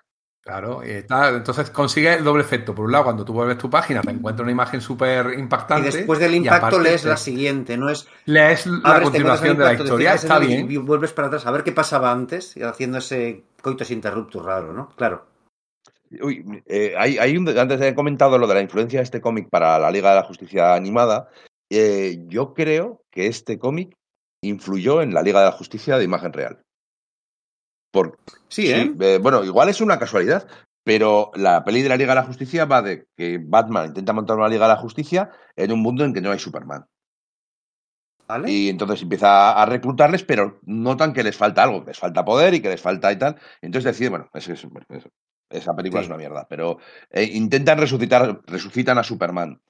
Claro, 0.44 0.82
entonces 0.82 1.70
consigue 1.70 2.14
el 2.14 2.24
doble 2.24 2.42
efecto. 2.42 2.74
Por 2.74 2.86
un 2.86 2.92
lado, 2.92 3.04
cuando 3.04 3.24
tú 3.24 3.32
vuelves 3.32 3.58
tu 3.58 3.70
página, 3.70 4.00
te 4.00 4.10
encuentras 4.10 4.42
una 4.42 4.50
imagen 4.50 4.80
súper 4.80 5.38
impactante. 5.38 5.88
Y 5.88 5.92
después 5.92 6.18
del 6.18 6.34
impacto 6.34 6.80
lees 6.80 7.04
la 7.04 7.16
siguiente, 7.16 7.76
no 7.76 7.88
es. 7.88 8.08
Lees 8.24 8.66
la 8.66 9.00
continuación 9.02 9.56
de 9.56 9.64
la 9.64 9.74
historia, 9.74 10.14
está 10.14 10.40
bien. 10.40 10.68
Y 10.70 10.76
vuelves 10.78 11.12
para 11.12 11.28
atrás 11.28 11.46
a 11.46 11.52
ver 11.52 11.62
qué 11.62 11.70
pasaba 11.70 12.10
antes, 12.10 12.56
haciendo 12.56 12.98
ese 12.98 13.44
coitus 13.60 13.92
interruptus 13.92 14.44
raro, 14.44 14.72
¿no? 14.72 14.88
Claro. 14.96 15.26
Uy, 16.20 16.44
eh, 16.66 16.94
hay, 16.98 17.36
un, 17.36 17.48
antes 17.48 17.80
he 17.80 17.94
comentado 17.94 18.36
lo 18.36 18.46
de 18.46 18.54
la 18.54 18.60
influencia 18.60 18.98
de 18.98 19.04
este 19.04 19.20
cómic 19.20 19.48
para 19.48 19.78
la 19.78 19.90
Liga 19.90 20.10
de 20.10 20.16
la 20.16 20.24
Justicia 20.24 20.74
animada. 20.74 21.28
Eh, 21.70 22.18
yo 22.26 22.52
creo 22.52 23.02
que 23.10 23.28
este 23.28 23.58
cómic 23.58 23.94
influyó 24.42 25.00
en 25.00 25.14
la 25.14 25.22
Liga 25.22 25.38
de 25.38 25.46
la 25.46 25.52
Justicia 25.52 25.96
de 25.96 26.04
imagen 26.04 26.32
real. 26.32 26.62
Por, 27.92 28.18
sí, 28.48 28.72
¿eh? 28.72 28.92
¿eh? 28.98 29.18
Bueno, 29.18 29.44
igual 29.44 29.68
es 29.68 29.80
una 29.82 29.98
casualidad, 29.98 30.48
pero 30.82 31.30
la 31.34 31.62
peli 31.62 31.82
de 31.82 31.90
la 31.90 31.96
Liga 31.96 32.14
de 32.14 32.20
la 32.20 32.26
Justicia 32.26 32.64
va 32.64 32.82
de 32.82 33.06
que 33.14 33.38
Batman 33.38 33.88
intenta 33.88 34.14
montar 34.14 34.38
una 34.38 34.48
Liga 34.48 34.66
de 34.66 34.74
la 34.74 34.80
Justicia 34.80 35.30
en 35.54 35.72
un 35.72 35.80
mundo 35.80 36.04
en 36.04 36.14
que 36.14 36.22
no 36.22 36.32
hay 36.32 36.38
Superman. 36.38 36.86
¿Vale? 38.26 38.50
Y 38.50 38.70
entonces 38.70 39.02
empieza 39.02 39.52
a 39.52 39.66
reclutarles, 39.66 40.24
pero 40.24 40.58
notan 40.62 41.12
que 41.12 41.22
les 41.22 41.36
falta 41.36 41.64
algo, 41.64 41.84
que 41.84 41.90
les 41.90 41.98
falta 41.98 42.24
poder 42.24 42.54
y 42.54 42.62
que 42.62 42.70
les 42.70 42.80
falta 42.80 43.12
y 43.12 43.18
tal. 43.18 43.36
Entonces 43.60 43.92
decide, 43.92 44.08
bueno, 44.08 44.30
esa 45.50 45.74
película 45.74 46.00
es 46.00 46.08
una 46.08 46.16
mierda, 46.16 46.46
pero 46.48 46.78
eh, 47.10 47.24
intentan 47.24 47.76
resucitar, 47.76 48.40
resucitan 48.46 48.96
a 48.96 49.04
Superman. 49.04 49.60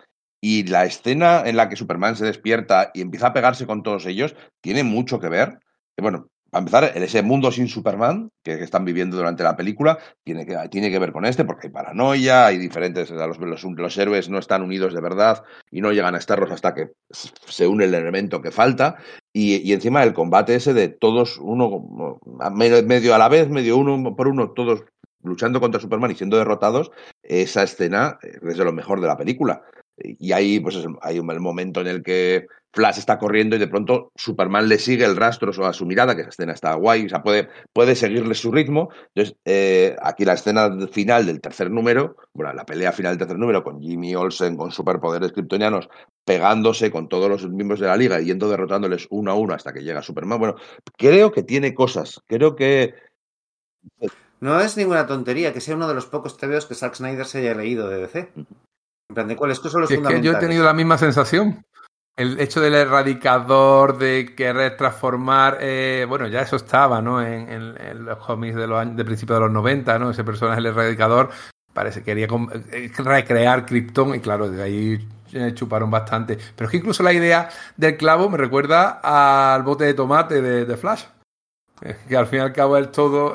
Y 0.41 0.65
la 0.65 0.85
escena 0.85 1.43
en 1.45 1.57
la 1.57 1.69
que 1.69 1.77
Superman 1.77 2.15
se 2.15 2.25
despierta 2.25 2.93
y 2.95 3.01
empieza 3.01 3.29
a 3.29 3.33
pegarse 3.33 3.67
con 3.67 3.83
todos 3.83 4.07
ellos 4.07 4.37
tiene 4.61 4.85
mucho 4.85 5.19
que 5.19 5.29
ver. 5.29 5.59
Bueno, 5.97 6.29
a 6.53 6.59
empezar, 6.59 6.93
ese 6.95 7.23
mundo 7.23 7.51
sin 7.51 7.67
Superman 7.67 8.31
que, 8.43 8.63
están 8.63 8.85
viviendo 8.85 9.17
durante 9.17 9.43
la 9.43 9.57
película 9.57 9.99
tiene 10.23 10.45
que, 10.45 10.57
tiene 10.71 10.91
que 10.91 10.99
ver 10.99 11.11
con 11.11 11.25
este, 11.25 11.47
porque 11.47 11.69
hay 11.69 11.73
paranoia, 11.73 12.47
hay 12.47 12.59
diferentes. 12.59 13.11
Los, 13.11 13.39
los, 13.39 13.99
héroes 13.99 14.29
no 14.29 14.39
están 14.39 14.63
unidos 14.63 14.93
de 14.93 15.01
verdad 15.01 15.45
y 15.71 15.81
no 15.81 15.93
llegan 15.93 16.15
a 16.15 16.19
estarlos 16.19 16.51
hasta 16.51 16.75
que 16.75 16.91
se 17.11 17.67
une 17.67 17.87
el 17.87 17.95
elemento 17.95 18.43
que 18.43 18.51
falta. 18.51 18.97
Y, 19.33 19.73
encima 19.73 20.03
el 20.03 20.13
combate 20.13 20.55
ese 20.55 20.75
de 20.75 20.89
todos, 20.89 21.39
uno 21.39 22.19
medio 22.53 23.15
a 23.15 23.19
la 23.19 23.29
vez, 23.31 23.49
medio 23.49 23.79
uno 23.79 24.15
por 24.15 24.29
uno, 24.29 24.51
todos 24.51 24.85
luchando 25.23 25.59
contra 25.61 25.81
Superman 25.81 26.11
y 26.11 26.17
siendo 26.17 26.37
derrotados, 26.37 26.91
esa 27.23 27.63
escena 27.63 28.19
es 28.23 28.59
de 28.59 28.65
lo 28.65 28.73
mejor 28.73 29.01
de 29.01 29.07
la 29.07 29.17
película. 29.17 29.63
Y 29.97 30.33
ahí, 30.33 30.61
pues 30.61 30.77
hay 31.01 31.19
un, 31.19 31.31
el 31.31 31.41
momento 31.41 31.81
en 31.81 31.87
el 31.87 32.03
que 32.03 32.47
Flash 32.73 32.99
está 32.99 33.19
corriendo 33.19 33.57
y 33.57 33.59
de 33.59 33.69
pronto 33.69 34.13
Superman 34.17 34.69
le 34.69 34.79
sigue 34.79 35.05
el 35.05 35.17
rastro 35.17 35.53
a 35.67 35.73
su 35.73 35.85
mirada, 35.85 36.15
que 36.15 36.23
esa 36.23 36.31
escena 36.31 36.53
está 36.53 36.75
guay, 36.75 37.07
o 37.07 37.09
sea, 37.09 37.23
puede, 37.23 37.49
puede 37.73 37.95
seguirle 37.95 38.35
su 38.35 38.51
ritmo. 38.51 38.89
Entonces, 39.15 39.37
eh, 39.45 39.95
aquí 40.03 40.25
la 40.25 40.35
escena 40.35 40.71
final 40.91 41.27
del 41.27 41.41
tercer 41.41 41.71
número, 41.71 42.17
bueno, 42.33 42.53
la 42.55 42.65
pelea 42.65 42.93
final 42.93 43.13
del 43.13 43.19
tercer 43.19 43.39
número 43.39 43.63
con 43.63 43.81
Jimmy 43.81 44.15
Olsen 44.15 44.57
con 44.57 44.71
superpoderes 44.71 45.33
kryptonianos, 45.33 45.89
pegándose 46.25 46.91
con 46.91 47.09
todos 47.09 47.29
los 47.29 47.49
miembros 47.49 47.81
de 47.81 47.89
la 47.89 47.97
liga 47.97 48.21
y 48.21 48.27
yendo 48.27 48.49
derrotándoles 48.49 49.07
uno 49.11 49.33
a 49.33 49.35
uno 49.35 49.55
hasta 49.55 49.73
que 49.73 49.83
llega 49.83 50.03
Superman. 50.03 50.39
Bueno, 50.39 50.55
creo 50.97 51.31
que 51.31 51.43
tiene 51.43 51.75
cosas, 51.75 52.23
creo 52.27 52.57
que... 52.57 52.95
No 54.41 54.61
es 54.61 54.77
ninguna 54.77 55.07
tontería 55.07 55.53
que 55.53 55.61
sea 55.61 55.77
uno 55.77 55.87
de 55.87 55.95
los 55.95 56.07
pocos 56.07 56.37
TVOs 56.37 56.67
que 56.67 56.75
Zack 56.75 56.95
Snyder 56.95 57.27
se 57.27 57.39
haya 57.39 57.55
leído 57.55 57.89
de 57.89 57.99
DC. 57.99 58.33
¿cuáles 59.37 59.59
son 59.59 59.83
los 59.83 59.91
es 59.91 60.01
que 60.01 60.23
yo 60.23 60.33
he 60.33 60.37
tenido 60.37 60.65
la 60.65 60.73
misma 60.73 60.99
sensación. 60.99 61.65
El 62.15 62.39
hecho 62.41 62.61
del 62.61 62.75
erradicador, 62.75 63.97
de 63.97 64.35
querer 64.37 64.77
transformar, 64.77 65.59
eh, 65.61 66.05
bueno, 66.07 66.27
ya 66.29 66.43
eso 66.43 66.57
estaba, 66.57 67.01
¿no? 67.01 67.23
En, 67.23 68.05
los 68.05 68.19
cómics 68.19 68.55
de 68.55 68.67
los 68.67 68.79
años, 68.79 68.97
de 68.97 69.05
principios 69.05 69.39
de 69.39 69.47
los 69.47 69.53
90, 69.53 69.99
¿no? 69.99 70.11
Ese 70.11 70.23
personaje, 70.23 70.61
el 70.61 70.67
erradicador, 70.67 71.31
parece 71.73 72.01
que 72.01 72.15
quería 72.15 72.29
eh, 72.71 72.93
recrear 72.99 73.65
Krypton 73.65 74.15
y 74.15 74.21
claro, 74.21 74.51
de 74.51 74.63
ahí 74.63 75.09
eh, 75.33 75.53
chuparon 75.55 75.91
bastante. 75.91 76.39
Pero 76.55 76.67
es 76.67 76.71
que 76.71 76.77
incluso 76.77 77.03
la 77.03 77.15
idea 77.15 77.49
del 77.79 77.97
clavo 77.97 78.29
me 78.29 78.37
recuerda 78.37 79.01
al 79.55 79.63
bote 79.63 79.85
de 79.85 79.95
tomate 79.95 80.43
de, 80.43 80.67
de 80.67 80.77
Flash. 80.77 81.05
Que 82.09 82.17
al 82.17 82.27
fin 82.27 82.41
y 82.41 82.43
al 82.43 82.53
cabo 82.53 82.77
es 82.77 82.93
todo 82.93 83.35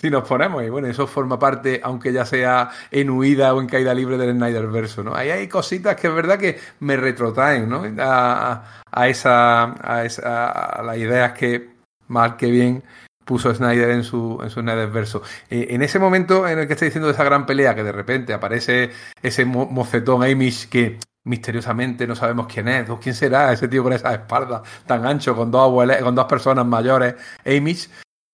si 0.00 0.08
nos 0.08 0.26
ponemos, 0.26 0.62
y 0.62 0.70
bueno, 0.70 0.88
eso 0.88 1.06
forma 1.06 1.38
parte, 1.38 1.80
aunque 1.84 2.12
ya 2.12 2.24
sea 2.24 2.70
en 2.90 3.10
huida 3.10 3.52
o 3.52 3.60
en 3.60 3.66
caída 3.66 3.92
libre 3.92 4.16
del 4.16 4.34
Snyder 4.34 4.66
verso, 4.68 5.02
¿no? 5.02 5.14
Ahí 5.14 5.30
hay 5.30 5.46
cositas 5.46 5.94
que 5.96 6.08
es 6.08 6.14
verdad 6.14 6.38
que 6.38 6.58
me 6.80 6.96
retrotraen, 6.96 7.68
¿no? 7.68 7.82
A, 7.98 8.82
a 8.90 9.08
esa, 9.08 9.74
a 9.82 10.04
esa, 10.04 10.50
a 10.50 10.82
las 10.82 10.96
ideas 10.96 11.32
que 11.32 11.68
mal 12.08 12.36
que 12.36 12.46
bien 12.50 12.82
puso 13.24 13.54
Snyder 13.54 13.90
en 13.90 14.02
su, 14.02 14.40
en 14.42 14.48
su 14.48 14.60
Snyder 14.60 14.88
verso. 14.88 15.22
Eh, 15.50 15.68
en 15.70 15.82
ese 15.82 15.98
momento 15.98 16.48
en 16.48 16.60
el 16.60 16.66
que 16.66 16.72
está 16.72 16.86
diciendo 16.86 17.10
esa 17.10 17.22
gran 17.22 17.44
pelea, 17.44 17.74
que 17.74 17.84
de 17.84 17.92
repente 17.92 18.32
aparece 18.32 18.90
ese 19.22 19.44
mocetón 19.44 20.22
Amish 20.22 20.68
que 20.68 20.98
misteriosamente 21.24 22.06
no 22.06 22.16
sabemos 22.16 22.46
quién 22.46 22.68
es, 22.68 22.88
quién 23.02 23.14
será 23.14 23.52
ese 23.52 23.68
tío 23.68 23.82
con 23.82 23.92
esa 23.92 24.14
espalda 24.14 24.62
tan 24.86 25.04
ancho, 25.04 25.36
con 25.36 25.50
dos 25.50 25.62
abuelas, 25.62 26.02
con 26.02 26.14
dos 26.14 26.24
personas 26.24 26.64
mayores, 26.64 27.14
Amish, 27.44 27.90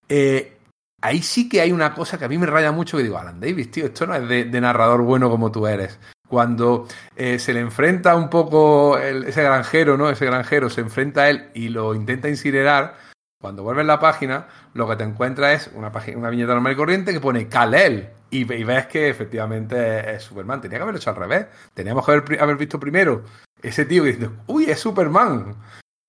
eh, 0.08 0.55
ahí 1.00 1.22
sí 1.22 1.48
que 1.48 1.60
hay 1.60 1.72
una 1.72 1.94
cosa 1.94 2.18
que 2.18 2.24
a 2.24 2.28
mí 2.28 2.38
me 2.38 2.46
raya 2.46 2.72
mucho 2.72 2.96
que 2.96 3.02
digo, 3.02 3.18
Alan 3.18 3.40
Davis, 3.40 3.70
tío, 3.70 3.86
esto 3.86 4.06
no 4.06 4.14
es 4.14 4.28
de, 4.28 4.60
narrador 4.60 5.02
bueno 5.02 5.30
como 5.30 5.50
tú 5.52 5.66
eres. 5.66 5.98
Cuando 6.28 6.88
eh, 7.14 7.38
se 7.38 7.54
le 7.54 7.60
enfrenta 7.60 8.16
un 8.16 8.28
poco 8.28 8.98
ese 8.98 9.42
granjero, 9.42 9.96
¿no? 9.96 10.10
Ese 10.10 10.26
granjero 10.26 10.68
se 10.68 10.80
enfrenta 10.80 11.22
a 11.22 11.30
él 11.30 11.50
y 11.54 11.68
lo 11.68 11.94
intenta 11.94 12.28
incinerar, 12.28 12.96
Cuando 13.40 13.62
vuelves 13.62 13.86
la 13.86 14.00
página, 14.00 14.48
lo 14.74 14.88
que 14.88 14.96
te 14.96 15.04
encuentras 15.04 15.68
es 15.68 15.74
una, 15.74 15.92
página, 15.92 16.18
una 16.18 16.30
viñeta 16.30 16.54
normal 16.54 16.72
y 16.72 16.76
corriente 16.76 17.12
que 17.12 17.20
pone 17.20 17.48
Kal-El. 17.48 18.08
Y, 18.28 18.52
y 18.52 18.64
ves 18.64 18.86
que 18.86 19.08
efectivamente 19.08 20.14
es 20.14 20.24
Superman. 20.24 20.60
Tenía 20.60 20.78
que 20.78 20.82
haberlo 20.82 20.98
hecho 20.98 21.10
al 21.10 21.16
revés. 21.16 21.46
Teníamos 21.72 22.04
que 22.04 22.12
haber, 22.12 22.42
haber 22.42 22.56
visto 22.56 22.80
primero 22.80 23.22
ese 23.62 23.84
tío 23.84 24.04
que 24.04 24.12
dice, 24.12 24.30
uy, 24.46 24.64
es 24.70 24.80
Superman. 24.80 25.56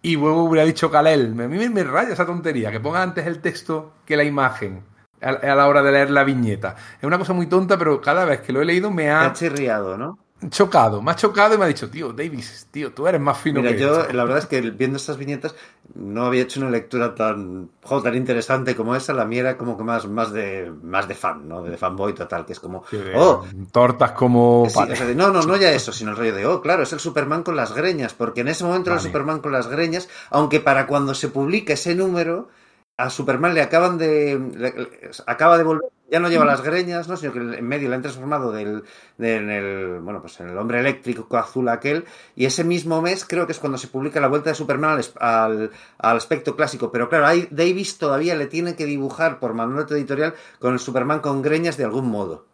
Y 0.08 0.16
luego 0.16 0.46
hubiera 0.46 0.66
dicho 0.66 0.90
Kal-El. 0.90 1.38
A 1.38 1.50
mí 1.50 1.68
me, 1.68 1.84
raya 1.84 2.14
esa 2.14 2.26
tontería, 2.26 2.72
que 2.72 2.80
ponga 2.80 3.02
antes 3.02 3.28
el 3.28 3.42
texto 3.42 3.92
que 4.06 4.16
la 4.16 4.24
imagen 4.24 4.82
a, 5.22 5.34
la 5.34 5.68
hora 5.68 5.82
de 5.84 5.92
leer 5.92 6.12
la 6.12 6.24
viñeta. 6.24 6.78
Es 6.98 7.04
una 7.04 7.18
cosa 7.18 7.34
muy 7.34 7.48
tonta, 7.48 7.78
pero 7.78 8.00
cada 8.00 8.24
vez 8.24 8.40
que 8.40 8.54
lo 8.54 8.62
he 8.62 8.66
leído 8.66 8.90
me 8.90 9.10
ha 9.10 9.26
ha 9.26 9.34
chirriado, 9.34 9.98
¿no? 9.98 10.18
Chocado, 10.50 11.02
me 11.02 11.12
ha 11.12 11.16
chocado 11.16 11.56
y 11.56 11.58
me 11.58 11.66
ha 11.66 11.68
dicho, 11.68 11.90
tío, 11.90 12.14
Davis, 12.14 12.68
tío, 12.72 12.94
tú 12.94 13.08
eres 13.08 13.20
más 13.22 13.38
fino 13.40 13.62
Mira, 13.62 13.72
que 13.72 13.80
yo 13.80 14.02
esto". 14.02 14.14
la 14.14 14.24
verdad 14.24 14.40
es 14.40 14.46
que 14.46 14.62
viendo 14.62 14.98
estas 14.98 15.18
viñetas 15.18 15.56
no 15.96 16.26
había 16.26 16.44
hecho 16.44 16.60
una 16.60 16.70
lectura 16.70 17.16
tan, 17.16 17.72
jo, 17.82 18.02
tan 18.04 18.16
interesante 18.16 18.76
como 18.76 18.96
esa. 18.96 19.14
La 19.14 19.26
mía 19.26 19.40
era 19.42 19.58
como 19.58 19.78
que 19.78 19.84
más, 19.84 20.08
más 20.08 20.32
de 20.32 20.72
más 20.84 21.08
de 21.08 21.16
fan, 21.16 21.48
¿no? 21.48 21.64
De 21.64 21.78
fanboy 21.78 22.14
total, 22.14 22.46
que 22.46 22.54
es 22.54 22.60
como, 22.60 22.84
oh, 23.12 23.46
tortas 23.72 24.12
como 24.12 24.70
sí, 24.70 24.92
o 24.92 24.96
sea, 24.96 25.08
no, 25.16 25.32
no, 25.32 25.44
no 25.44 25.56
ya 25.58 25.72
eso, 25.72 25.92
sino 25.92 26.12
el 26.12 26.18
rollo 26.18 26.36
de, 26.36 26.46
oh, 26.46 26.62
claro, 26.62 26.84
es 26.84 26.94
el 26.94 27.00
Superman 27.00 27.44
con 27.44 27.56
las 27.56 27.74
greñas, 27.74 28.14
porque 28.14 28.42
en 28.42 28.50
ese 28.50 28.64
momento 28.64 28.90
era 28.90 29.00
el. 29.00 29.02
Superman 29.02 29.40
con 29.40 29.52
las 29.52 29.68
greñas, 29.68 30.10
aunque 30.30 30.60
para 30.60 30.88
cuando 30.88 31.14
se 31.16 31.30
publica 31.30 31.74
ese 31.74 31.96
número, 31.96 32.50
a 32.98 33.10
Superman 33.10 33.54
le 33.54 33.62
acaban 33.62 33.98
de, 33.98 34.40
le- 34.56 34.72
le- 34.74 35.12
acaba 35.28 35.58
de 35.58 35.64
volver, 35.64 35.90
ya 36.10 36.20
no 36.20 36.30
lleva 36.30 36.46
las 36.46 36.62
greñas, 36.62 37.08
¿no? 37.08 37.18
Sino 37.18 37.34
que 37.34 37.40
en 37.40 37.68
medio 37.68 37.90
le 37.90 37.96
han 37.96 38.02
transformado 38.02 38.52
del, 38.52 38.84
del 39.18 39.50
el, 39.50 40.00
bueno, 40.00 40.22
pues 40.22 40.40
en 40.40 40.50
el 40.50 40.58
hombre 40.58 40.80
eléctrico 40.80 41.38
azul 41.38 41.70
aquel, 41.70 42.06
y 42.36 42.46
ese 42.46 42.64
mismo 42.64 43.02
mes 43.02 43.26
creo 43.26 43.46
que 43.46 43.52
es 43.52 43.60
cuando 43.60 43.78
se 43.78 43.88
publica 43.88 44.20
la 44.20 44.28
vuelta 44.28 44.50
de 44.50 44.56
Superman 44.56 45.00
al, 45.20 45.72
al 45.98 46.18
aspecto 46.18 46.56
clásico, 46.56 46.92
pero 46.92 47.10
claro, 47.10 47.28
ahí 47.28 47.48
Davis 47.52 47.98
todavía 47.98 48.36
le 48.36 48.48
tiene 48.48 48.76
que 48.76 48.86
dibujar 48.86 49.40
por 49.40 49.54
mandato 49.54 49.96
editorial 49.96 50.34
con 50.60 50.74
el 50.74 50.80
Superman 50.80 51.20
con 51.20 51.42
greñas 51.42 51.78
de 51.78 51.86
algún 51.86 52.08
modo. 52.10 52.46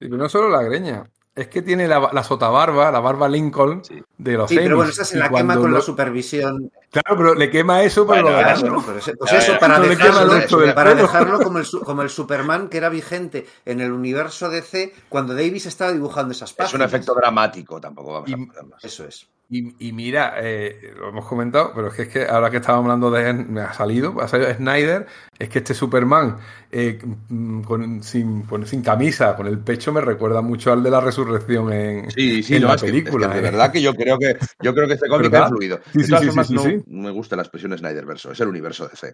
Y 0.00 0.08
no 0.08 0.28
solo 0.28 0.50
la 0.50 0.62
greña, 0.62 1.10
es 1.36 1.48
que 1.48 1.62
tiene 1.62 1.86
la, 1.86 2.10
la 2.12 2.24
sotabarba, 2.24 2.90
la 2.90 2.98
barba 2.98 3.28
Lincoln 3.28 3.84
Sí. 3.84 4.02
de 4.18 4.32
los 4.32 4.48
Sí, 4.50 4.56
pero 4.56 4.76
bueno, 4.76 4.90
esa 4.90 5.04
se 5.04 5.16
la 5.18 5.28
quema 5.28 5.54
con 5.56 5.70
lo- 5.70 5.76
la 5.76 5.82
supervisión 5.82 6.72
Claro, 6.90 7.16
pero 7.18 7.34
le 7.34 7.50
quema 7.50 7.82
eso, 7.82 8.06
pero 8.06 8.22
Bueno, 8.22 8.30
lo 8.30 8.36
ahora 8.36 8.46
demás 8.48 8.60
sí. 8.60 8.64
no. 8.64 8.70
Bueno, 8.72 8.86
pero 8.86 8.98
ese- 9.00 9.16
pues 9.16 9.32
eso, 9.34 9.58
para 9.60 9.78
No 9.78 9.84
dejarlo, 9.86 10.74
para 10.74 10.94
dejarlo 10.94 11.38
como 11.42 11.58
el, 11.58 11.66
como 11.84 12.02
el 12.02 12.10
Superman 12.10 12.68
que 12.68 12.78
era 12.78 12.88
vigente 12.88 13.46
en 13.66 13.80
el 13.80 13.92
universo 13.92 14.48
DC 14.48 14.94
cuando 15.08 15.34
Davis 15.34 15.66
estaba 15.66 15.92
dibujando 15.92 16.32
esas 16.32 16.52
páginas. 16.54 16.72
Es 16.72 16.74
un 16.74 16.82
efecto 16.82 17.14
dramático, 17.14 17.80
tampoco 17.80 18.12
vamos 18.14 18.28
a 18.28 18.32
Y- 18.32 18.36
más. 18.66 18.82
Eso 18.84 19.04
es. 19.04 19.28
Y, 19.48 19.88
y 19.88 19.92
mira, 19.92 20.34
eh, 20.38 20.92
lo 20.98 21.10
hemos 21.10 21.24
comentado, 21.24 21.70
pero 21.72 21.86
es 21.86 21.94
que, 21.94 22.02
es 22.02 22.08
que 22.08 22.24
ahora 22.26 22.50
que 22.50 22.56
estábamos 22.56 22.86
hablando 22.86 23.12
de 23.12 23.32
me 23.32 23.60
ha 23.60 23.72
salido, 23.72 24.20
ha 24.20 24.26
salido 24.26 24.52
Snyder, 24.52 25.06
es 25.38 25.48
que 25.48 25.58
este 25.60 25.72
Superman 25.72 26.38
eh, 26.72 26.98
mm, 27.28 27.60
con, 27.62 28.02
sin, 28.02 28.42
con- 28.42 28.66
sin 28.66 28.82
camisa, 28.82 29.36
con 29.36 29.46
el 29.46 29.60
pecho, 29.60 29.92
me 29.92 30.00
recuerda 30.00 30.42
mucho 30.42 30.72
al 30.72 30.82
de 30.82 30.90
la 30.90 31.00
resurrección 31.00 31.72
en, 31.72 32.10
Sí, 32.10 32.42
sí, 32.42 32.56
en 32.56 32.62
no, 32.62 32.68
la 32.68 32.74
es 32.74 32.82
que- 32.82 32.88
película. 32.88 33.26
es 33.28 33.32
que 33.34 33.40
de 33.40 33.46
eh. 33.46 33.50
verdad 33.52 33.70
que 33.72 33.80
yo 33.82 33.94
creo 33.94 34.18
que 34.18 34.36
yo 34.60 34.74
creo 34.74 34.88
que 34.88 34.94
este 34.94 35.08
cómic 35.08 35.32
ha 35.34 35.46
fluido. 35.48 35.78
Sí, 35.92 35.98
de 35.98 36.04
sí, 36.04 36.10
todas 36.10 36.22
sí, 36.22 36.26
formas, 36.28 36.46
sí, 36.48 36.54
no, 36.88 37.02
me 37.02 37.10
gusta 37.12 37.36
la 37.36 37.42
expresión 37.42 37.78
Snyderverso, 37.78 38.32
es 38.32 38.40
el 38.40 38.48
universo 38.48 38.88
DC. 38.88 39.12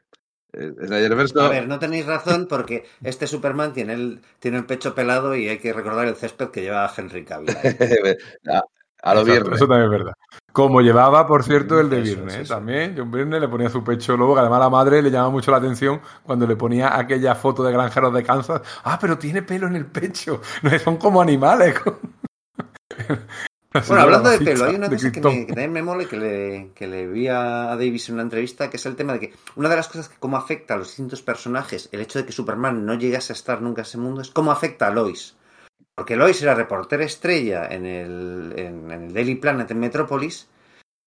Eh, 0.55 0.71
Snyderverso 0.87 1.43
A 1.43 1.49
ver, 1.51 1.69
no 1.69 1.79
tenéis 1.79 2.07
razón 2.07 2.47
porque 2.49 2.85
este 3.05 3.27
Superman 3.27 3.75
tiene 3.75 3.93
el, 3.93 4.21
tiene 4.39 4.57
el 4.57 4.65
pecho 4.65 4.95
pelado 4.95 5.37
y 5.37 5.49
hay 5.49 5.59
que 5.59 5.75
recordar 5.75 6.07
el 6.09 6.17
césped 6.17 6.49
que 6.49 6.63
lleva 6.63 6.91
Henry 6.97 7.23
Cavill. 7.27 7.55
a, 9.03 9.15
lo 9.15 9.21
Exacto, 9.21 9.33
viernes. 9.33 9.57
Eso 9.57 9.69
también 9.69 9.85
es 9.85 9.91
verdad. 9.91 10.13
Como 10.53 10.81
llevaba, 10.81 11.27
por 11.27 11.43
cierto, 11.45 11.81
el 11.81 11.89
de 11.91 12.01
Viernes. 12.03 12.35
¿eh? 12.37 12.45
También, 12.47 12.95
John 12.97 13.11
Viernes 13.11 13.41
le 13.41 13.49
ponía 13.49 13.71
su 13.71 13.83
pecho 13.83 14.17
luego, 14.17 14.35
que 14.35 14.41
además 14.41 14.61
la 14.61 14.71
madre 14.71 15.01
le 15.03 15.11
llamaba 15.11 15.31
mucho 15.31 15.51
la 15.51 15.57
atención 15.57 16.01
cuando 16.23 16.47
le 16.47 16.57
ponía 16.57 16.97
aquella 16.99 17.35
foto 17.35 17.63
de 17.65 17.73
granjeros 17.73 18.13
de 18.13 18.23
Kansas. 18.23 18.61
Ah, 18.85 18.99
pero 19.01 19.17
tiene 19.19 19.43
pelo 19.43 19.67
en 19.67 19.77
el 19.77 19.87
pecho. 19.87 20.41
No, 20.63 20.79
son 20.79 20.97
como 20.99 21.21
animales. 21.23 21.75
Bueno, 23.87 24.03
hablando 24.03 24.29
la 24.29 24.37
de 24.39 24.41
pelo, 24.41 24.65
hay 24.67 24.75
una 24.75 24.93
cosa 24.93 25.11
que, 25.11 25.21
me- 25.23 25.47
que 25.47 25.53
también 25.55 25.73
me 25.73 25.83
mola 25.83 26.03
y 26.03 26.07
que 26.07 26.17
le, 26.19 26.73
que 26.75 26.87
le 26.87 27.07
vi 27.07 27.29
a 27.29 27.75
Davis 27.75 28.09
en 28.09 28.15
una 28.17 28.23
entrevista, 28.25 28.69
que 28.69 28.77
es 28.77 28.85
el 28.85 28.97
tema 28.97 29.15
de 29.15 29.21
que 29.21 29.35
una 29.57 29.71
de 29.71 29.77
las 29.77 29.89
cosas 29.89 30.11
que 30.11 30.17
cómo 30.19 30.37
afecta 30.37 30.75
a 30.75 30.77
los 30.77 30.89
distintos 30.89 31.23
personajes, 31.23 31.89
el 31.91 32.01
hecho 32.03 32.19
de 32.19 32.27
que 32.27 32.33
Superman 32.33 32.85
no 32.85 32.95
llegase 32.95 33.33
a 33.33 33.37
estar 33.37 33.63
nunca 33.63 33.81
en 33.81 33.87
ese 33.87 33.97
mundo, 33.99 34.21
es 34.21 34.31
cómo 34.31 34.53
afecta 34.53 34.89
a 34.89 34.91
Lois. 34.91 35.37
Porque 35.95 36.17
Lois 36.17 36.41
era 36.43 36.55
reportera 36.55 37.05
estrella 37.05 37.67
en 37.71 37.85
el, 37.87 38.55
en, 38.57 38.91
el 38.91 39.13
Daily 39.13 39.35
Planet 39.37 39.71
en 39.71 39.79
Metrópolis, 39.81 40.49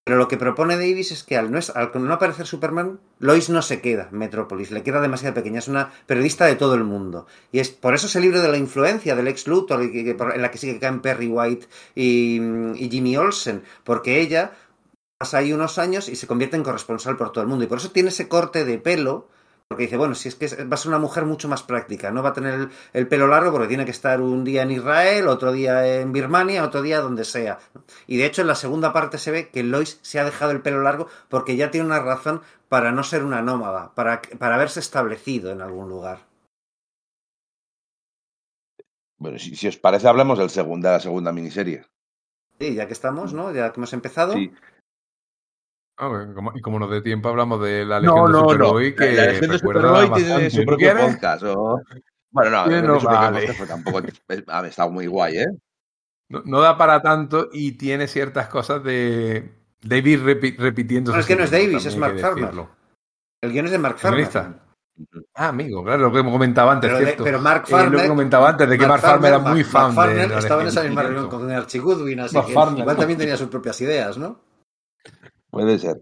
pero 0.03 0.17
lo 0.17 0.27
que 0.27 0.37
propone 0.37 0.75
Davis 0.75 1.11
es 1.11 1.23
que 1.23 1.35
al 1.35 1.51
no, 1.51 1.57
es- 1.57 1.71
al 1.71 1.89
no 1.95 2.13
aparecer 2.13 2.45
Superman, 2.45 2.99
Lois 3.17 3.49
no 3.49 3.63
se 3.63 3.81
queda 3.81 4.09
en 4.11 4.19
Metrópolis, 4.19 4.69
le 4.69 4.83
queda 4.83 5.01
demasiado 5.01 5.33
pequeña, 5.33 5.57
es 5.57 5.67
una 5.67 5.91
periodista 6.05 6.45
de 6.45 6.55
todo 6.55 6.75
el 6.75 6.83
mundo. 6.83 7.25
Y 7.51 7.57
es 7.59 7.71
por 7.71 7.95
eso 7.95 8.05
ese 8.05 8.19
libro 8.19 8.41
de 8.41 8.49
la 8.49 8.57
influencia 8.57 9.15
del 9.15 9.27
ex 9.27 9.47
Luthor, 9.47 9.81
en 9.81 10.41
la 10.41 10.51
que 10.51 10.59
sí 10.59 10.71
que 10.71 10.79
caen 10.79 11.01
Perry 11.01 11.27
White 11.27 11.65
y, 11.95 12.39
y 12.75 12.89
Jimmy 12.91 13.17
Olsen, 13.17 13.63
porque 13.83 14.21
ella 14.21 14.51
pasa 15.17 15.39
ahí 15.39 15.51
unos 15.53 15.79
años 15.79 16.09
y 16.09 16.15
se 16.15 16.27
convierte 16.27 16.57
en 16.57 16.63
corresponsal 16.63 17.17
por 17.17 17.31
todo 17.31 17.41
el 17.43 17.47
mundo. 17.49 17.63
Y 17.65 17.67
por 17.67 17.79
eso 17.79 17.89
tiene 17.91 18.09
ese 18.09 18.27
corte 18.27 18.65
de 18.65 18.77
pelo, 18.77 19.29
porque 19.67 19.83
dice, 19.83 19.97
bueno, 19.97 20.13
si 20.13 20.29
es 20.29 20.35
que 20.35 20.47
va 20.65 20.75
a 20.75 20.77
ser 20.77 20.89
una 20.89 20.99
mujer 20.99 21.25
mucho 21.25 21.47
más 21.47 21.63
práctica, 21.63 22.11
no 22.11 22.21
va 22.21 22.29
a 22.29 22.33
tener 22.33 22.53
el, 22.53 22.69
el 22.93 23.07
pelo 23.07 23.27
largo 23.27 23.51
porque 23.51 23.67
tiene 23.67 23.85
que 23.85 23.91
estar 23.91 24.21
un 24.21 24.43
día 24.43 24.61
en 24.61 24.71
Israel, 24.71 25.27
otro 25.27 25.51
día 25.51 26.01
en 26.01 26.11
Birmania, 26.13 26.63
otro 26.63 26.83
día 26.83 26.99
donde 26.99 27.25
sea. 27.25 27.57
Y 28.05 28.17
de 28.17 28.25
hecho 28.25 28.41
en 28.41 28.47
la 28.47 28.55
segunda 28.55 28.93
parte 28.93 29.17
se 29.17 29.31
ve 29.31 29.49
que 29.49 29.63
Lois 29.63 29.99
se 30.03 30.19
ha 30.19 30.25
dejado 30.25 30.51
el 30.51 30.61
pelo 30.61 30.81
largo 30.83 31.07
porque 31.29 31.55
ya 31.55 31.71
tiene 31.71 31.87
una 31.87 31.99
razón 31.99 32.41
para 32.69 32.91
no 32.91 33.03
ser 33.03 33.23
una 33.23 33.41
nómada, 33.41 33.93
para, 33.95 34.21
para 34.37 34.55
haberse 34.55 34.79
establecido 34.79 35.51
en 35.51 35.61
algún 35.61 35.89
lugar. 35.89 36.19
Bueno, 39.17 39.39
si, 39.39 39.55
si 39.55 39.67
os 39.67 39.77
parece, 39.77 40.07
hablamos 40.07 40.37
del 40.37 40.49
segundo, 40.49 40.87
de 40.87 40.93
la 40.93 40.99
segunda 40.99 41.31
miniserie. 41.31 41.85
Sí, 42.59 42.75
ya 42.75 42.85
que 42.85 42.93
estamos, 42.93 43.33
¿no? 43.33 43.51
Ya 43.51 43.71
que 43.71 43.79
hemos 43.79 43.93
empezado. 43.93 44.33
Sí. 44.33 44.51
Ah, 45.97 46.07
bueno, 46.07 46.33
como- 46.35 46.51
y 46.55 46.61
como 46.61 46.77
nos 46.79 46.89
dé 46.91 47.01
tiempo, 47.01 47.29
hablamos 47.29 47.61
de 47.61 47.85
la 47.85 48.01
No, 48.01 48.13
Legión 48.15 48.25
de 48.25 48.31
no, 48.31 48.41
no. 48.43 48.49
Superboy, 48.49 48.95
que 48.95 49.11
La, 49.13 49.25
Legión 49.27 49.51
de 49.51 49.57
recuerda 49.57 49.81
Superboy 49.81 50.13
tiene 50.15 50.29
bastante. 50.29 50.49
su 50.49 50.57
¿Tú 50.57 50.65
propio 50.65 50.91
quieres? 50.93 51.13
podcast. 51.15 51.43
o- 51.43 51.81
Bueno, 52.31 52.51
no, 52.51 52.67
de 52.67 52.81
no, 52.81 52.99
Superboy 52.99 53.17
vale. 53.31 53.47
podcast, 53.47 53.67
tampoco 53.69 54.01
ha 54.47 54.67
estado 54.67 54.91
muy 54.91 55.07
guay, 55.07 55.37
¿eh? 55.37 55.47
No, 56.29 56.41
no 56.43 56.59
da 56.59 56.77
para 56.77 57.01
tanto 57.01 57.49
y 57.53 57.73
tiene 57.73 58.07
ciertas 58.07 58.47
cosas 58.49 58.83
de 58.83 59.53
David 59.81 60.19
repi- 60.23 60.57
repitiendo. 60.57 61.13
No, 61.13 61.19
es 61.19 61.25
que 61.25 61.35
no 61.35 61.43
es 61.43 61.51
Davis, 61.51 61.85
es 61.85 61.95
Mark 61.97 62.19
Farmer. 62.19 62.45
Farmer. 62.47 62.65
El 63.41 63.51
guion 63.53 63.65
es 63.67 63.71
de 63.71 63.77
Mark 63.77 63.97
Farmer. 63.99 64.27
Ah, 65.35 65.49
amigo, 65.49 65.83
claro, 65.83 66.09
lo 66.09 66.11
que 66.11 66.23
comentaba 66.23 66.71
antes, 66.71 66.87
Pero, 66.89 66.99
de- 66.99 67.05
¿cierto? 67.05 67.23
pero 67.25 67.39
Mark 67.41 67.63
Eh, 67.67 67.71
lo 67.71 67.77
Farmer. 67.77 68.01
que 68.01 68.07
comentaba 68.07 68.49
antes, 68.49 68.69
de 68.69 68.77
que 68.77 68.87
Mark, 68.87 69.01
Farmer 69.01 69.29
era 69.33 69.39
muy 69.39 69.59
Mark- 69.61 69.65
fan 69.65 69.93
Mark 69.95 70.09
Farmer 70.09 70.29
de 70.29 70.39
estaba 70.39 70.61
en 70.61 70.67
esa 70.69 70.83
misma 70.83 71.03
reunión 71.03 71.29
con 71.29 71.51
Archie 71.51 71.79
Goodwin, 71.79 72.19
así 72.21 72.35
Mark 72.35 72.47
que 72.47 72.53
Farmer. 72.53 72.79
igual 72.79 72.97
también 72.97 73.19
tenía 73.19 73.37
sus 73.37 73.47
propias 73.49 73.79
ideas, 73.81 74.17
¿no? 74.17 74.39
Puede 75.55 75.79
ser. 75.79 76.01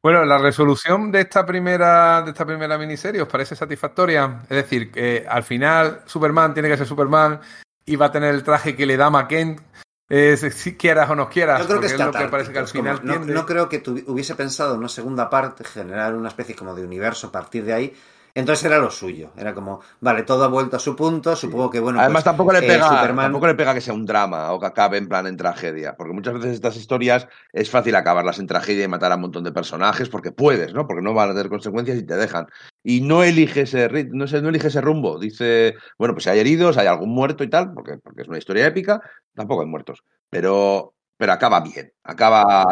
Bueno, 0.00 0.24
la 0.24 0.38
resolución 0.38 1.10
de 1.10 1.22
esta 1.22 1.44
primera 1.44 2.22
de 2.22 2.30
esta 2.30 2.46
primera 2.46 2.78
miniserie 2.78 3.20
os 3.20 3.28
parece 3.28 3.56
satisfactoria, 3.56 4.42
es 4.44 4.56
decir, 4.56 4.92
que 4.92 5.26
al 5.28 5.42
final 5.42 6.02
Superman 6.06 6.54
tiene 6.54 6.68
que 6.68 6.76
ser 6.76 6.86
Superman 6.86 7.40
y 7.84 7.96
va 7.96 8.06
a 8.06 8.12
tener 8.12 8.32
el 8.32 8.44
traje 8.44 8.76
que 8.76 8.86
le 8.86 8.96
da 8.96 9.10
McKent, 9.10 9.60
eh, 10.08 10.36
si 10.36 10.76
quieras 10.76 11.10
o 11.10 11.16
no 11.16 11.28
quieras, 11.28 11.62
Yo 11.62 11.66
creo 11.66 11.80
que 11.80 11.86
es 11.86 11.98
lo 11.98 12.12
que 12.12 12.28
parece 12.28 12.52
que 12.52 12.58
al 12.60 12.70
como- 12.70 12.96
final 12.96 13.26
no, 13.26 13.46
creo 13.46 13.68
que 13.68 13.82
hubiese 14.06 14.36
pensado 14.36 14.74
en 14.74 14.78
una 14.78 14.88
segunda 14.88 15.28
parte, 15.28 15.64
generar 15.64 16.14
una 16.14 16.28
especie 16.28 16.54
como 16.54 16.72
de 16.76 16.84
universo 16.84 17.26
a 17.26 17.32
partir 17.32 17.64
de 17.64 17.72
ahí. 17.72 17.96
Entonces 18.36 18.66
era 18.66 18.78
lo 18.78 18.90
suyo. 18.90 19.30
Era 19.34 19.54
como, 19.54 19.80
vale, 20.00 20.22
todo 20.22 20.44
ha 20.44 20.48
vuelto 20.48 20.76
a 20.76 20.78
su 20.78 20.94
punto. 20.94 21.34
Supongo 21.34 21.70
que, 21.70 21.80
bueno. 21.80 21.98
Además, 21.98 22.22
pues, 22.22 22.24
tampoco, 22.24 22.52
le 22.52 22.58
eh, 22.58 22.62
pega, 22.68 22.86
Superman- 22.86 23.24
tampoco 23.24 23.46
le 23.46 23.54
pega 23.54 23.72
que 23.72 23.80
sea 23.80 23.94
un 23.94 24.04
drama 24.04 24.52
o 24.52 24.60
que 24.60 24.66
acabe 24.66 24.98
en 24.98 25.08
plan 25.08 25.26
en 25.26 25.38
tragedia. 25.38 25.96
Porque 25.96 26.12
muchas 26.12 26.34
veces 26.34 26.52
estas 26.52 26.76
historias 26.76 27.26
es 27.54 27.70
fácil 27.70 27.96
acabarlas 27.96 28.38
en 28.38 28.46
tragedia 28.46 28.84
y 28.84 28.88
matar 28.88 29.10
a 29.10 29.14
un 29.14 29.22
montón 29.22 29.42
de 29.42 29.52
personajes 29.52 30.10
porque 30.10 30.32
puedes, 30.32 30.74
¿no? 30.74 30.86
Porque 30.86 31.00
no 31.02 31.14
van 31.14 31.30
a 31.30 31.32
tener 31.32 31.48
consecuencias 31.48 31.96
y 31.96 32.04
te 32.04 32.14
dejan. 32.14 32.46
Y 32.84 33.00
no 33.00 33.22
elige 33.22 33.62
ese, 33.62 33.88
rit- 33.88 34.10
no, 34.12 34.26
sé, 34.26 34.42
no 34.42 34.50
elige 34.50 34.68
ese 34.68 34.82
rumbo. 34.82 35.18
Dice, 35.18 35.74
bueno, 35.98 36.12
pues 36.12 36.24
si 36.24 36.30
hay 36.30 36.38
heridos, 36.40 36.76
hay 36.76 36.88
algún 36.88 37.14
muerto 37.14 37.42
y 37.42 37.48
tal, 37.48 37.72
porque, 37.72 37.96
porque 37.96 38.20
es 38.20 38.28
una 38.28 38.36
historia 38.36 38.66
épica, 38.66 39.00
tampoco 39.34 39.62
hay 39.62 39.68
muertos. 39.68 40.04
Pero, 40.28 40.92
pero 41.16 41.32
acaba 41.32 41.60
bien. 41.60 41.90
Acaba. 42.04 42.66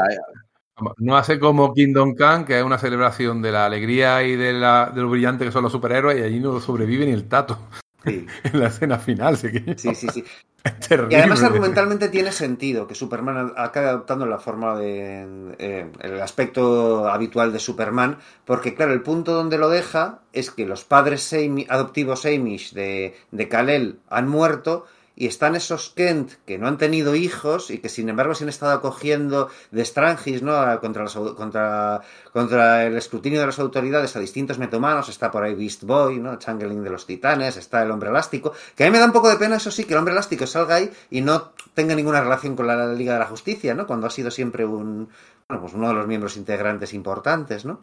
No 0.98 1.16
hace 1.16 1.38
como 1.38 1.72
Kingdom 1.72 2.14
Come, 2.16 2.44
que 2.44 2.58
es 2.58 2.64
una 2.64 2.78
celebración 2.78 3.42
de 3.42 3.52
la 3.52 3.66
alegría 3.66 4.22
y 4.24 4.36
de, 4.36 4.52
la, 4.52 4.90
de 4.92 5.02
lo 5.02 5.08
brillante 5.08 5.44
que 5.44 5.52
son 5.52 5.62
los 5.62 5.72
superhéroes, 5.72 6.18
y 6.18 6.22
allí 6.22 6.40
no 6.40 6.60
sobrevive 6.60 7.06
ni 7.06 7.12
el 7.12 7.28
tato 7.28 7.58
Sí, 8.04 8.26
en 8.44 8.60
la 8.60 8.68
escena 8.68 8.98
final. 8.98 9.38
Que 9.40 9.74
sí, 9.76 9.94
sí. 9.94 10.08
sí. 10.12 10.24
es 10.64 10.80
terrible. 10.80 11.14
Y 11.14 11.18
además 11.18 11.42
argumentalmente 11.42 12.08
tiene 12.08 12.32
sentido 12.32 12.86
que 12.86 12.94
Superman 12.94 13.52
acabe 13.56 13.88
adoptando 13.88 14.26
la 14.26 14.38
forma 14.38 14.78
de 14.78 15.54
eh, 15.58 15.90
el 16.00 16.20
aspecto 16.20 17.08
habitual 17.08 17.52
de 17.52 17.58
Superman, 17.58 18.18
porque 18.44 18.74
claro, 18.74 18.92
el 18.92 19.02
punto 19.02 19.32
donde 19.32 19.58
lo 19.58 19.68
deja 19.68 20.20
es 20.32 20.50
que 20.50 20.66
los 20.66 20.84
padres 20.84 21.34
adoptivos 21.68 22.26
Amish 22.26 22.72
de, 22.72 23.16
de 23.30 23.48
Kal-El 23.48 24.00
han 24.08 24.28
muerto 24.28 24.86
y 25.16 25.26
están 25.26 25.54
esos 25.54 25.90
Kent 25.90 26.32
que 26.44 26.58
no 26.58 26.66
han 26.66 26.78
tenido 26.78 27.14
hijos 27.14 27.70
y 27.70 27.78
que 27.78 27.88
sin 27.88 28.08
embargo 28.08 28.34
se 28.34 28.44
han 28.44 28.48
estado 28.48 28.72
acogiendo 28.72 29.48
de 29.70 29.84
Strangis, 29.84 30.42
¿no? 30.42 30.80
Contra, 30.80 31.06
contra, 31.36 32.00
contra 32.32 32.84
el 32.84 32.96
escrutinio 32.96 33.40
de 33.40 33.46
las 33.46 33.58
autoridades 33.58 34.16
a 34.16 34.20
distintos 34.20 34.58
metomanos. 34.58 35.08
Está 35.08 35.30
por 35.30 35.44
ahí 35.44 35.54
Beast 35.54 35.84
Boy, 35.84 36.18
¿no? 36.18 36.36
Changeling 36.38 36.82
de 36.82 36.90
los 36.90 37.06
Titanes, 37.06 37.56
está 37.56 37.82
el 37.82 37.90
Hombre 37.90 38.10
Elástico. 38.10 38.52
Que 38.74 38.84
a 38.84 38.86
mí 38.86 38.92
me 38.92 38.98
da 38.98 39.06
un 39.06 39.12
poco 39.12 39.28
de 39.28 39.36
pena, 39.36 39.56
eso 39.56 39.70
sí, 39.70 39.84
que 39.84 39.94
el 39.94 39.98
Hombre 39.98 40.12
Elástico 40.12 40.46
salga 40.46 40.76
ahí 40.76 40.90
y 41.10 41.20
no 41.20 41.52
tenga 41.74 41.94
ninguna 41.94 42.20
relación 42.20 42.56
con 42.56 42.66
la 42.66 42.92
Liga 42.92 43.14
de 43.14 43.20
la 43.20 43.26
Justicia, 43.26 43.74
¿no? 43.74 43.86
Cuando 43.86 44.06
ha 44.06 44.10
sido 44.10 44.30
siempre 44.30 44.64
un, 44.64 45.08
bueno, 45.48 45.60
pues 45.60 45.74
uno 45.74 45.88
de 45.88 45.94
los 45.94 46.06
miembros 46.06 46.36
integrantes 46.36 46.94
importantes, 46.94 47.64
¿no? 47.64 47.80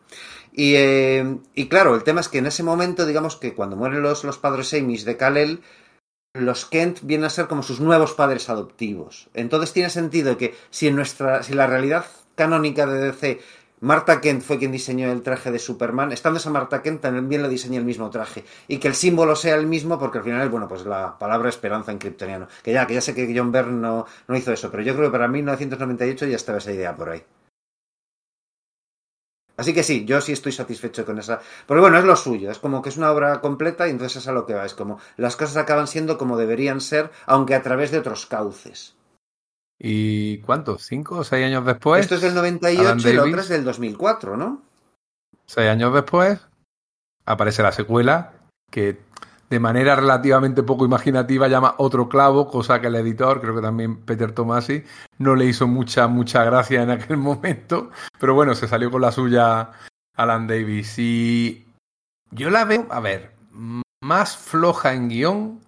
Y, 0.52 0.74
eh, 0.76 1.38
y, 1.54 1.68
claro, 1.68 1.96
el 1.96 2.04
tema 2.04 2.22
es 2.22 2.28
que 2.28 2.40
en 2.40 2.48
ese 2.48 2.64
momento, 2.64 3.06
digamos 3.06 3.36
que 3.36 3.54
cuando 3.54 3.76
mueren 3.76 4.02
los, 4.02 4.24
los 4.24 4.38
padres 4.38 4.74
Amis 4.74 5.06
de 5.06 5.16
Kalel, 5.16 5.62
los 6.34 6.66
Kent 6.66 7.00
vienen 7.02 7.26
a 7.26 7.30
ser 7.30 7.48
como 7.48 7.62
sus 7.62 7.82
nuevos 7.82 8.14
padres 8.14 8.50
adoptivos. 8.50 9.30
Entonces 9.34 9.74
tiene 9.74 9.90
sentido 9.90 10.38
que 10.38 10.56
si 10.70 10.88
en 10.88 10.96
nuestra, 10.96 11.44
si 11.44 11.54
la 11.54 11.68
realidad 11.68 12.06
canónica 12.36 12.86
de 12.86 13.12
DC, 13.12 13.42
Marta 13.82 14.22
Kent 14.22 14.42
fue 14.42 14.58
quien 14.58 14.72
diseñó 14.72 15.12
el 15.12 15.24
traje 15.24 15.52
de 15.52 15.60
Superman, 15.60 16.12
estando 16.12 16.38
esa 16.40 16.50
Marta 16.50 16.82
Kent 16.82 17.02
también 17.02 17.42
le 17.42 17.50
diseñó 17.50 17.80
el 17.80 17.86
mismo 17.86 18.10
traje. 18.10 18.46
Y 18.68 18.78
que 18.78 18.88
el 18.88 18.96
símbolo 18.96 19.36
sea 19.36 19.56
el 19.56 19.68
mismo, 19.68 20.00
porque 20.00 20.20
al 20.20 20.24
final, 20.24 20.50
bueno, 20.50 20.68
pues 20.68 20.86
la 20.86 21.18
palabra 21.18 21.50
esperanza 21.50 21.92
en 21.92 21.98
kryptoniano. 21.98 22.48
Que 22.64 22.72
ya, 22.72 22.88
que 22.88 22.94
ya 22.94 23.02
sé 23.02 23.14
que 23.14 23.34
John 23.36 23.52
Byrne 23.52 23.82
no, 23.82 24.06
no 24.28 24.38
hizo 24.38 24.54
eso, 24.54 24.72
pero 24.72 24.84
yo 24.84 24.96
creo 24.96 25.08
que 25.08 25.12
para 25.12 25.28
1998 25.28 26.28
ya 26.28 26.36
estaba 26.36 26.60
esa 26.60 26.72
idea 26.72 26.96
por 26.96 27.10
ahí. 27.10 27.24
Así 29.62 29.76
que 29.76 29.84
sí, 29.84 30.06
yo 30.06 30.20
sí 30.22 30.32
estoy 30.32 30.52
satisfecho 30.52 31.06
con 31.06 31.20
esa. 31.20 31.40
Porque 31.68 31.82
bueno, 31.82 32.00
es 32.00 32.04
lo 32.04 32.16
suyo, 32.16 32.50
es 32.50 32.58
como 32.58 32.82
que 32.82 32.90
es 32.90 32.98
una 32.98 33.12
obra 33.12 33.42
completa 33.42 33.88
y 33.88 33.92
entonces 33.92 34.24
es 34.24 34.28
a 34.28 34.32
lo 34.32 34.48
que 34.48 34.56
va. 34.56 34.66
Es 34.66 34.74
como 34.74 35.00
las 35.18 35.36
cosas 35.36 35.58
acaban 35.58 35.86
siendo 35.86 36.18
como 36.18 36.36
deberían 36.36 36.82
ser, 36.82 37.12
aunque 37.28 37.54
a 37.54 37.62
través 37.62 37.92
de 37.92 38.00
otros 38.00 38.26
cauces. 38.26 38.96
¿Y 39.78 40.40
cuántos? 40.40 40.84
¿Cinco 40.88 41.18
o 41.18 41.24
seis 41.24 41.46
años 41.46 41.64
después? 41.64 42.02
Esto 42.02 42.16
es 42.16 42.22
del 42.22 42.34
98 42.34 43.10
y 43.10 43.14
la 43.14 43.24
otra 43.24 43.42
es 43.42 43.50
del 43.50 43.64
2004, 43.64 44.36
¿no? 44.36 44.64
Seis 45.46 45.70
años 45.70 45.94
después 45.94 46.40
aparece 47.24 47.62
la 47.62 47.72
secuela 47.72 48.34
que 48.72 48.98
de 49.52 49.60
manera 49.60 49.98
relativamente 49.98 50.64
poco 50.64 50.86
imaginativa 50.86 51.50
llama 51.50 51.76
Otro 51.78 52.08
clavo, 52.08 52.48
cosa 52.48 52.80
que 52.80 52.88
el 52.88 52.96
editor, 52.96 53.42
creo 53.42 53.54
que 53.54 53.62
también 53.62 53.98
Peter 53.98 54.32
Tomasi, 54.32 54.86
no 55.18 55.36
le 55.36 55.44
hizo 55.44 55.68
mucha, 55.68 56.08
mucha 56.08 56.46
gracia 56.46 56.82
en 56.82 56.90
aquel 56.90 57.18
momento, 57.18 57.92
pero 58.18 58.34
bueno, 58.34 58.56
se 58.56 58.70
salió 58.70 58.90
con 58.90 59.02
la 59.02 59.12
suya 59.12 59.72
Alan 60.16 60.48
Davis. 60.48 60.98
Y 60.98 61.66
yo 62.32 62.50
la 62.50 62.64
veo, 62.64 62.88
a 62.90 63.02
ver, 63.02 63.34
más 64.02 64.38
floja 64.38 64.94
en 64.94 65.10
guion 65.10 65.60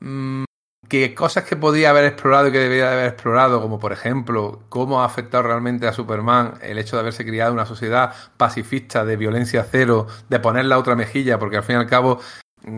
mm, 0.00 0.44
que 0.90 1.14
cosas 1.14 1.44
que 1.44 1.56
podía 1.56 1.88
haber 1.88 2.04
explorado 2.04 2.48
y 2.48 2.52
que 2.52 2.58
debería 2.58 2.92
haber 2.92 3.06
explorado, 3.06 3.62
como 3.62 3.78
por 3.78 3.92
ejemplo, 3.92 4.60
cómo 4.68 5.00
ha 5.00 5.06
afectado 5.06 5.44
realmente 5.44 5.86
a 5.86 5.94
Superman 5.94 6.58
el 6.60 6.76
hecho 6.76 6.96
de 6.96 7.00
haberse 7.00 7.24
criado 7.24 7.54
una 7.54 7.64
sociedad 7.64 8.12
pacifista, 8.36 9.06
de 9.06 9.16
violencia 9.16 9.64
cero, 9.64 10.08
de 10.28 10.40
poner 10.40 10.66
la 10.66 10.76
otra 10.76 10.94
mejilla, 10.94 11.38
porque 11.38 11.56
al 11.56 11.62
fin 11.62 11.76
y 11.76 11.78
al 11.78 11.86
cabo 11.86 12.20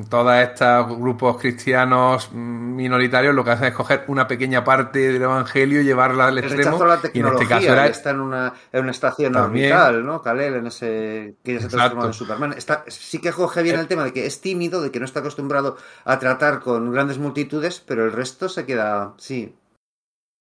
todos 0.09 0.35
estos 0.37 0.99
grupos 0.99 1.37
cristianos 1.39 2.33
minoritarios 2.33 3.35
lo 3.35 3.45
que 3.45 3.51
hacen 3.51 3.69
es 3.69 3.75
coger 3.75 4.05
una 4.09 4.27
pequeña 4.27 4.65
parte 4.65 5.13
del 5.13 5.23
evangelio 5.23 5.83
y 5.83 5.85
llevarla 5.85 6.29
al 6.29 6.39
extremo. 6.39 6.83
La 6.85 7.01
y 7.13 7.21
en 7.21 7.27
este 7.27 7.47
caso 7.47 7.73
era... 7.73 7.87
está 7.87 8.11
en 8.11 8.21
una, 8.21 8.55
en 8.73 8.83
una 8.83 8.91
estación 8.91 9.37
orbital, 9.37 10.05
¿no? 10.05 10.23
Kalel, 10.23 10.55
en 10.55 10.67
ese 10.69 11.37
que 11.45 11.61
se 11.61 11.69
transformado 11.69 12.09
en 12.09 12.15
Superman. 12.15 12.55
Está, 12.55 12.85
sí 12.89 13.21
que 13.21 13.33
coge 13.33 13.63
bien 13.63 13.79
el 13.79 13.87
tema 13.87 14.05
de 14.05 14.13
que 14.13 14.25
es 14.25 14.41
tímido, 14.41 14.81
de 14.81 14.91
que 14.91 15.01
no 15.01 15.05
está 15.05 15.21
acostumbrado 15.21 15.77
a 16.05 16.19
tratar 16.19 16.61
con 16.61 16.91
grandes 16.91 17.19
multitudes, 17.19 17.81
pero 17.81 18.07
el 18.07 18.13
resto 18.13 18.49
se 18.49 18.65
queda, 18.65 19.13
sí. 19.19 19.55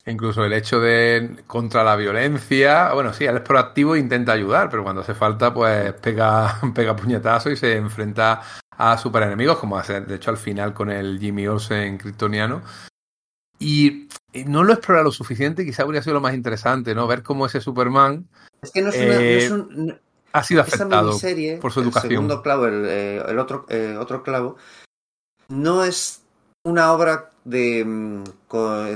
Incluso 0.06 0.44
el 0.44 0.52
hecho 0.52 0.82
de 0.82 1.44
contra 1.48 1.82
la 1.84 1.96
violencia, 1.96 2.92
bueno, 2.94 3.14
sí, 3.14 3.24
él 3.24 3.38
es 3.38 3.42
proactivo 3.42 3.96
e 3.96 4.00
intenta 4.00 4.34
ayudar, 4.34 4.70
pero 4.70 4.84
cuando 4.84 5.02
hace 5.02 5.14
falta, 5.14 5.54
pues 5.54 5.94
pega, 5.94 6.60
pega 6.76 6.96
puñetazo 6.96 7.50
y 7.50 7.56
se 7.56 7.78
enfrenta 7.78 8.42
a 8.78 8.98
super 8.98 9.24
enemigos, 9.24 9.58
como 9.58 9.78
hace 9.78 10.02
de 10.02 10.16
hecho 10.16 10.32
al 10.32 10.38
final 10.38 10.74
con 10.74 10.90
el 10.90 11.20
Jimmy 11.20 11.48
Olsen 11.48 11.98
kryptoniano. 11.98 12.62
Y 13.60 14.08
no 14.46 14.64
lo 14.64 14.74
explora 14.74 15.04
lo 15.04 15.12
suficiente, 15.12 15.66
quizá 15.66 15.84
habría 15.84 16.02
sido 16.02 16.16
lo 16.16 16.22
más 16.22 16.34
interesante, 16.34 16.94
¿no? 16.94 17.08
Ver 17.08 17.24
cómo 17.24 17.46
ese 17.46 17.62
Superman 17.62 18.28
es 18.64 18.72
que 18.72 18.82
no 18.82 18.90
es, 18.90 18.96
una, 18.96 19.16
eh, 19.22 19.52
un, 19.52 20.00
ha 20.32 20.44
sido 20.44 20.62
afectado 20.62 21.12
por 21.62 21.72
su 21.72 21.82
educación. 21.82 22.12
El 22.12 22.18
segundo 22.18 22.42
clavo, 22.42 22.66
el, 22.66 22.86
eh, 22.88 23.24
el 23.28 23.38
otro, 23.38 23.66
eh, 23.70 23.96
otro 24.00 24.24
clavo, 24.24 24.56
no 25.50 25.84
es 25.84 26.22
una 26.64 26.94
obra 26.94 27.30
de 27.44 27.84
mm, 27.86 28.24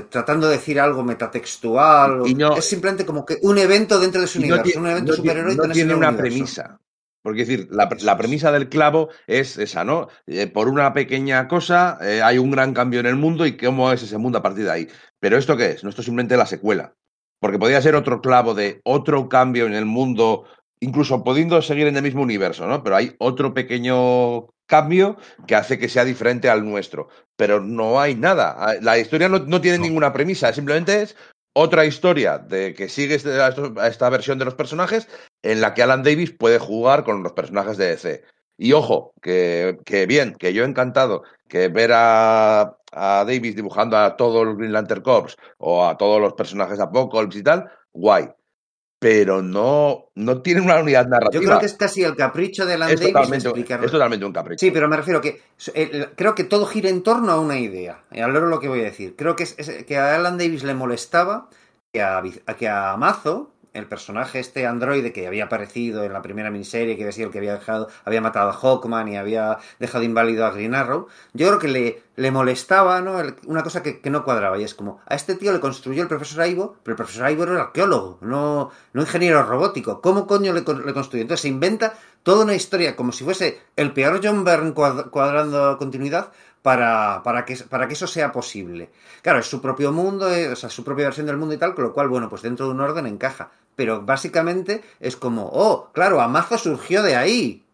tratando 0.08 0.48
de 0.48 0.56
decir 0.56 0.80
algo 0.80 1.04
metatextual. 1.04 2.26
Y 2.26 2.34
no, 2.34 2.56
es 2.56 2.64
simplemente 2.64 3.04
como 3.04 3.26
que 3.26 3.38
un 3.42 3.58
evento 3.58 4.00
dentro 4.00 4.20
de 4.20 4.26
su 4.26 4.38
universo, 4.38 4.80
un 4.80 4.86
evento 4.86 5.12
superheroico. 5.12 5.66
No 5.66 5.72
tiene 5.72 5.94
una 5.94 6.16
premisa. 6.16 6.78
Porque 7.22 7.42
es 7.42 7.48
decir, 7.48 7.68
la, 7.70 7.88
la, 8.00 8.16
premisa 8.16 8.52
del 8.52 8.68
clavo 8.68 9.08
es 9.26 9.58
esa, 9.58 9.84
¿no? 9.84 10.08
Eh, 10.26 10.46
por 10.46 10.68
una 10.68 10.92
pequeña 10.92 11.48
cosa 11.48 11.98
eh, 12.00 12.22
hay 12.22 12.38
un 12.38 12.50
gran 12.50 12.72
cambio 12.74 13.00
en 13.00 13.06
el 13.06 13.16
mundo 13.16 13.44
y 13.46 13.56
cómo 13.56 13.92
es 13.92 14.02
ese 14.02 14.18
mundo 14.18 14.38
a 14.38 14.42
partir 14.42 14.64
de 14.64 14.70
ahí. 14.70 14.88
Pero 15.20 15.36
¿esto 15.36 15.56
qué 15.56 15.72
es? 15.72 15.84
No, 15.84 15.90
esto 15.90 16.02
es 16.02 16.06
simplemente 16.06 16.36
la 16.36 16.46
secuela. 16.46 16.94
Porque 17.40 17.58
podría 17.58 17.82
ser 17.82 17.94
otro 17.94 18.20
clavo 18.20 18.54
de 18.54 18.80
otro 18.84 19.28
cambio 19.28 19.66
en 19.66 19.74
el 19.74 19.84
mundo, 19.84 20.44
incluso 20.80 21.22
pudiendo 21.22 21.60
seguir 21.62 21.86
en 21.86 21.96
el 21.96 22.02
mismo 22.02 22.22
universo, 22.22 22.66
¿no? 22.66 22.82
Pero 22.82 22.96
hay 22.96 23.14
otro 23.18 23.54
pequeño 23.54 24.48
cambio 24.66 25.16
que 25.46 25.54
hace 25.54 25.78
que 25.78 25.88
sea 25.88 26.04
diferente 26.04 26.48
al 26.48 26.64
nuestro. 26.64 27.08
Pero 27.36 27.60
no 27.60 28.00
hay 28.00 28.14
nada. 28.14 28.54
Ah, 28.58 28.74
la 28.80 28.98
historia 28.98 29.28
no, 29.28 29.40
no 29.40 29.60
tiene 29.60 29.78
ninguna 29.78 30.12
premisa, 30.12 30.52
simplemente 30.52 31.02
es 31.02 31.16
otra 31.60 31.84
historia 31.84 32.38
de 32.38 32.72
que 32.72 32.88
sigue 32.88 33.16
este, 33.16 33.36
esta 33.84 34.10
versión 34.10 34.38
de 34.38 34.44
los 34.44 34.54
personajes 34.54 35.08
en 35.42 35.60
la 35.60 35.74
que 35.74 35.82
Alan 35.82 36.04
Davis 36.04 36.30
puede 36.30 36.60
jugar 36.60 37.02
con 37.02 37.24
los 37.24 37.32
personajes 37.32 37.76
de 37.76 37.86
DC. 37.88 38.22
Y 38.56 38.72
ojo, 38.74 39.12
que, 39.20 39.76
bien, 40.06 40.34
que 40.34 40.52
yo 40.52 40.62
he 40.62 40.66
encantado 40.66 41.24
que 41.48 41.66
ver 41.66 41.90
a, 41.92 42.76
a, 42.92 43.24
Davis 43.26 43.56
dibujando 43.56 43.96
a 43.96 44.16
todo 44.16 44.42
el 44.42 44.56
Green 44.56 44.72
Lantern 44.72 45.02
Corps 45.02 45.36
o 45.58 45.84
a 45.84 45.96
todos 45.96 46.20
los 46.20 46.34
personajes 46.34 46.78
de 46.78 46.84
Apocalypse 46.84 47.40
y 47.40 47.42
tal, 47.42 47.68
guay. 47.92 48.28
Pero 48.98 49.42
no, 49.42 50.06
no 50.16 50.42
tiene 50.42 50.60
una 50.60 50.80
unidad 50.80 51.06
narrativa. 51.06 51.40
Yo 51.40 51.48
creo 51.48 51.60
que 51.60 51.66
es 51.66 51.74
casi 51.74 52.02
el 52.02 52.16
capricho 52.16 52.66
de 52.66 52.74
Alan 52.74 52.96
Davis 52.96 53.44
explicarlo. 53.44 53.86
Es 53.86 53.92
totalmente 53.92 54.26
un 54.26 54.32
capricho. 54.32 54.58
Sí, 54.58 54.72
pero 54.72 54.88
me 54.88 54.96
refiero 54.96 55.20
que 55.20 55.40
creo 56.16 56.34
que 56.34 56.44
todo 56.44 56.66
gira 56.66 56.90
en 56.90 57.02
torno 57.02 57.30
a 57.30 57.40
una 57.40 57.58
idea. 57.58 58.02
Y 58.10 58.20
ahora 58.20 58.40
lo 58.40 58.58
que 58.58 58.68
voy 58.68 58.80
a 58.80 58.84
decir. 58.84 59.14
Creo 59.16 59.36
que, 59.36 59.44
es, 59.44 59.84
que 59.86 59.96
a 59.96 60.16
Alan 60.16 60.36
Davis 60.36 60.64
le 60.64 60.74
molestaba 60.74 61.48
que 61.92 62.02
a, 62.02 62.22
que 62.58 62.68
a 62.68 62.96
Mazo, 62.96 63.52
el 63.72 63.86
personaje 63.86 64.38
este 64.38 64.66
androide 64.66 65.12
que 65.12 65.26
había 65.26 65.44
aparecido 65.44 66.04
en 66.04 66.12
la 66.12 66.22
primera 66.22 66.50
miniserie, 66.50 66.96
que 66.96 67.02
había 67.02 67.12
sido 67.12 67.26
el 67.26 67.32
que 67.32 67.38
había 67.38 67.54
dejado, 67.54 67.88
había 68.04 68.20
matado 68.20 68.50
a 68.50 68.52
Hawkman 68.52 69.08
y 69.08 69.16
había 69.16 69.58
dejado 69.78 70.04
inválido 70.04 70.46
a 70.46 70.50
Green 70.50 70.74
Arrow, 70.74 71.08
yo 71.32 71.48
creo 71.48 71.58
que 71.58 71.68
le, 71.68 72.02
le 72.16 72.30
molestaba, 72.30 73.00
¿no? 73.00 73.20
Una 73.46 73.62
cosa 73.62 73.82
que, 73.82 74.00
no 74.10 74.24
cuadraba, 74.24 74.58
y 74.58 74.64
es 74.64 74.74
como, 74.74 75.00
a 75.06 75.14
este 75.14 75.34
tío 75.34 75.52
le 75.52 75.60
construyó 75.60 76.02
el 76.02 76.08
profesor 76.08 76.42
Aibo, 76.42 76.76
pero 76.82 76.94
el 76.94 76.96
profesor 76.96 77.24
Aibo 77.24 77.44
era 77.44 77.60
arqueólogo, 77.60 78.18
no, 78.22 78.70
no 78.92 79.00
ingeniero 79.02 79.42
robótico. 79.42 80.00
¿Cómo 80.00 80.26
coño 80.26 80.52
le, 80.52 80.60
le 80.60 80.94
construyó? 80.94 81.22
Entonces 81.22 81.42
se 81.42 81.48
inventa 81.48 81.94
toda 82.22 82.44
una 82.44 82.54
historia 82.54 82.96
como 82.96 83.12
si 83.12 83.24
fuese 83.24 83.60
el 83.76 83.92
peor 83.92 84.20
John 84.22 84.44
Byrne 84.44 84.72
cuadrando 84.74 85.78
continuidad, 85.78 86.32
para, 86.68 87.22
para, 87.22 87.46
que, 87.46 87.56
para 87.56 87.88
que 87.88 87.94
eso 87.94 88.06
sea 88.06 88.30
posible. 88.30 88.90
Claro, 89.22 89.38
es 89.38 89.46
su 89.46 89.58
propio 89.58 89.90
mundo, 89.90 90.30
eh, 90.30 90.48
o 90.50 90.54
sea, 90.54 90.68
su 90.68 90.84
propia 90.84 91.06
versión 91.06 91.24
del 91.24 91.38
mundo 91.38 91.54
y 91.54 91.56
tal, 91.56 91.74
con 91.74 91.82
lo 91.82 91.94
cual, 91.94 92.08
bueno, 92.08 92.28
pues 92.28 92.42
dentro 92.42 92.66
de 92.66 92.72
un 92.72 92.80
orden 92.82 93.06
encaja. 93.06 93.50
Pero 93.74 94.02
básicamente 94.02 94.84
es 95.00 95.16
como, 95.16 95.48
oh, 95.50 95.90
claro, 95.94 96.20
Amazo 96.20 96.58
surgió 96.58 97.02
de 97.02 97.16
ahí. 97.16 97.64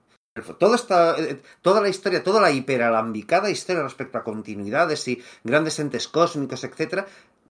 Todo 0.60 0.76
esta, 0.76 1.18
eh, 1.18 1.42
toda 1.60 1.80
la 1.80 1.88
historia, 1.88 2.22
toda 2.22 2.40
la 2.40 2.52
hiperalambicada 2.52 3.50
historia 3.50 3.82
respecto 3.82 4.16
a 4.16 4.22
continuidades 4.22 5.08
y 5.08 5.20
grandes 5.42 5.80
entes 5.80 6.06
cósmicos, 6.06 6.62
etcétera, 6.62 7.04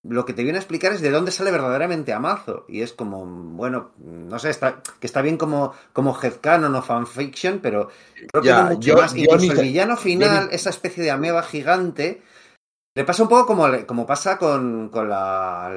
lo 0.09 0.26
que 0.26 0.35
te 0.35 0.43
viene 0.43 0.59
a 0.59 0.60
explicar 0.60 0.93
es 0.93 1.01
de 1.01 1.10
dónde 1.10 1.31
sale 1.31 1.51
verdaderamente 1.51 2.12
Amazo. 2.12 2.66
Y 2.68 2.82
es 2.82 2.93
como, 2.93 3.24
bueno, 3.24 3.93
no 3.98 4.39
sé, 4.39 4.51
está, 4.51 4.82
que 5.01 5.06
está 5.06 5.22
bien 5.22 5.36
como, 5.36 5.72
como 5.93 6.16
headcanon 6.20 6.74
o 6.74 6.82
fanfiction, 6.82 7.60
pero 7.60 7.89
creo 8.31 8.43
que 8.43 8.52
no 8.52 8.64
mucho 8.70 8.97
más. 8.97 9.16
Incluso 9.16 9.52
el 9.52 9.62
villano 9.62 9.97
final, 9.97 10.48
esa 10.52 10.70
especie 10.70 11.02
de 11.02 11.10
ameba 11.10 11.43
gigante, 11.43 12.22
le 12.94 13.05
pasa 13.05 13.22
un 13.22 13.28
poco 13.28 13.47
como, 13.47 13.66
como 13.86 14.06
pasa 14.06 14.39
con, 14.39 14.90
con 14.90 15.09
la 15.09 15.70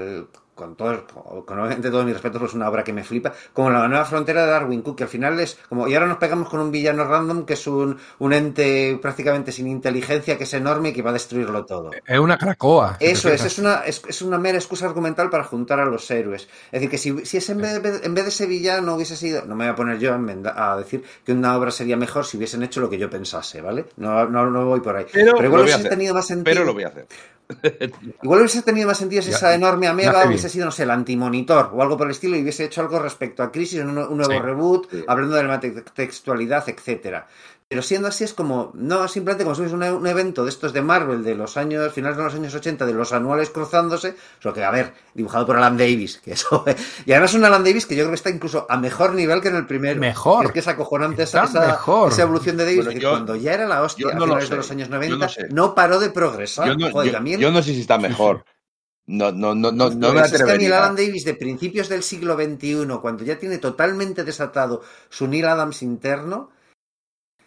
con 0.58 0.76
todo, 0.76 1.06
con 1.46 1.60
obviamente 1.60 1.90
todo 1.90 2.04
mi 2.04 2.12
respeto, 2.12 2.44
es 2.44 2.54
una 2.54 2.68
obra 2.68 2.84
que 2.84 2.92
me 2.92 3.04
flipa, 3.04 3.32
como 3.54 3.70
La 3.70 3.88
Nueva 3.88 4.04
Frontera 4.04 4.44
de 4.44 4.52
Darwin 4.52 4.82
Cook, 4.82 4.98
que 4.98 5.04
al 5.04 5.10
final 5.10 5.40
es 5.40 5.58
como, 5.70 5.88
y 5.88 5.94
ahora 5.94 6.08
nos 6.08 6.18
pegamos 6.18 6.50
con 6.50 6.60
un 6.60 6.72
villano 6.72 7.06
random 7.06 7.46
que 7.46 7.54
es 7.54 7.68
un, 7.68 7.98
un 8.20 8.34
ente 8.34 8.98
prácticamente 9.02 9.52
sin 9.52 9.68
inteligencia, 9.68 10.38
que 10.38 10.44
es 10.44 10.54
enorme 10.54 10.90
y 10.90 10.94
que 10.94 11.02
va 11.02 11.12
a 11.12 11.14
destruirlo 11.14 11.66
todo. 11.66 11.92
Es 12.06 12.20
una 12.20 12.38
cracoa. 12.38 12.98
Eso 13.00 13.30
es, 13.30 13.46
es 13.46 13.60
una, 13.60 13.82
es, 13.86 14.02
es 14.08 14.22
una 14.22 14.38
mera 14.40 14.58
excusa 14.58 14.88
argumental 14.88 15.30
para 15.30 15.44
juntar 15.44 15.80
a 15.80 15.86
los 15.86 16.10
héroes. 16.10 16.50
Es 16.72 16.72
decir, 16.72 16.90
que 16.90 16.98
si, 16.98 17.26
si 17.26 17.38
es 17.38 17.50
en 17.50 17.62
vez, 17.62 17.82
de, 17.82 18.06
en 18.06 18.14
vez 18.16 18.26
de 18.26 18.30
ese 18.30 18.48
villano 18.48 18.96
hubiese 18.96 19.16
sido, 19.16 19.46
no 19.46 19.56
me 19.56 19.66
voy 19.66 19.74
a 19.74 19.76
poner 19.76 20.00
yo 20.00 20.14
a, 20.14 20.74
a 20.74 20.78
decir 20.78 21.04
que 21.24 21.34
una 21.34 21.56
obra 21.56 21.70
sería 21.70 21.96
mejor 21.96 22.26
si 22.26 22.38
hubiesen 22.38 22.64
hecho 22.64 22.82
lo 22.82 22.90
que 22.90 22.98
yo 22.98 23.10
pensase, 23.10 23.62
¿vale? 23.62 23.86
No, 23.98 24.28
no, 24.28 24.50
no 24.50 24.66
voy 24.66 24.80
por 24.80 24.96
ahí. 24.96 25.06
Pero, 25.14 25.34
Pero 25.36 25.48
igual 25.48 25.62
hubiese 25.62 25.88
tenido 25.88 26.16
más 26.16 26.26
sentido. 26.26 26.56
Pero 26.56 26.66
lo 26.66 26.74
voy 26.74 26.84
a 26.84 26.88
hacer. 26.88 27.08
Igual 28.24 28.42
hubiese 28.42 28.62
tenido 28.62 28.88
más 28.88 28.98
sentido 28.98 29.22
si 29.22 29.30
esa 29.30 29.54
enorme 29.54 29.88
ameba 29.88 30.24
hace 30.24 30.47
hubiese 30.48 30.54
sido, 30.54 30.66
no 30.66 30.72
sé, 30.72 30.84
el 30.84 30.92
antimonitor 30.92 31.72
o 31.74 31.82
algo 31.82 31.98
por 31.98 32.08
el 32.08 32.12
estilo 32.12 32.36
y 32.38 32.42
hubiese 32.42 32.66
hecho 32.66 32.82
algo 32.82 33.00
respecto 33.00 33.44
a 33.44 33.52
Crisis 33.52 33.80
en 33.80 33.90
un, 33.90 33.98
un 34.00 34.18
nuevo 34.18 34.32
Sí. 34.34 34.40
reboot, 34.40 34.90
Sí. 34.92 35.04
hablando 35.08 35.36
de 35.36 35.44
la 35.44 35.60
te- 35.60 35.72
textualidad, 35.72 36.68
etcétera. 36.68 37.28
Pero 37.70 37.82
siendo 37.82 38.08
así 38.08 38.24
es 38.24 38.34
como, 38.34 38.72
no, 38.76 39.10
simplemente 39.10 39.44
como 39.44 39.54
si 39.54 39.64
fuese 39.64 39.76
un, 39.76 39.84
e- 39.84 39.92
un 39.92 40.08
evento 40.08 40.46
de 40.46 40.50
estos 40.50 40.72
de 40.72 40.82
Marvel 40.82 41.22
de 41.26 41.36
los 41.36 41.58
años, 41.58 41.92
finales 41.92 42.16
de 42.18 42.24
los 42.24 42.34
años 42.34 42.56
80, 42.56 42.86
de 42.86 42.94
los 42.94 43.12
anuales 43.12 43.50
cruzándose, 43.50 44.16
solo 44.40 44.56
que, 44.56 44.64
a 44.64 44.72
ver, 44.72 44.94
dibujado 45.14 45.46
por 45.46 45.58
Alan 45.58 45.76
Davis, 45.78 46.22
que 46.24 46.32
eso, 46.32 46.64
y 47.06 47.12
además 47.12 47.34
un 47.34 47.44
Alan 47.44 47.66
Davis 47.66 47.86
que 47.86 47.98
yo 47.98 48.04
creo 48.04 48.12
que 48.12 48.16
está 48.16 48.30
incluso 48.30 48.66
a 48.70 48.78
mejor 48.78 49.16
nivel 49.16 49.42
que 49.42 49.50
en 49.50 49.58
el 49.58 49.66
primero. 49.68 50.00
Mejor. 50.00 50.46
Es 50.46 50.52
que 50.54 50.60
es 50.60 50.68
acojonante 50.70 51.24
esa, 51.24 51.44
esa- 51.44 51.78
evolución 52.22 52.56
de 52.56 52.64
Davis, 52.64 52.78
Bueno, 52.86 52.90
es 52.92 52.96
decir, 52.96 53.02
yo- 53.04 53.10
cuando 53.12 53.36
ya 53.36 53.54
era 53.54 53.68
la 53.68 53.82
hostia 53.84 54.08
a 54.08 54.14
no 54.14 54.20
lo 54.22 54.26
finales 54.28 54.50
de 54.50 54.56
los 54.56 54.72
años 54.72 54.88
Yo 54.88 54.94
no 54.94 55.00
90, 55.02 55.28
sé. 55.30 55.48
no 55.52 55.76
paró 55.76 56.00
de 56.00 56.10
progresar. 56.10 56.68
Yo 56.70 56.76
no, 56.78 56.90
Joder, 56.90 57.12
yo- 57.12 57.18
a 57.18 57.20
mí 57.22 57.34
el- 57.34 57.42
yo 57.42 57.52
no 57.52 57.62
sé 57.62 57.74
si 57.74 57.82
está 57.82 57.98
mejor. 57.98 58.46
No, 59.08 59.32
no, 59.32 59.56
no, 59.56 59.72
no, 59.72 59.90
no 59.90 60.14
me 60.14 60.20
Pues 60.20 60.34
es 60.34 60.44
que 60.44 60.52
a 60.52 60.56
mí 60.56 60.66
el 60.66 60.74
atrevería. 60.74 60.78
Alan 60.78 60.96
Davis 60.96 61.24
de 61.26 61.34
principios 61.34 61.88
del 61.90 62.04
siglo 62.04 62.36
XXI, 62.36 63.00
cuando 63.02 63.24
ya 63.24 63.40
tiene 63.40 63.58
totalmente 63.58 64.24
desatado 64.24 64.82
su 65.10 65.28
Neil 65.28 65.46
Adams 65.46 65.82
interno, 65.82 66.52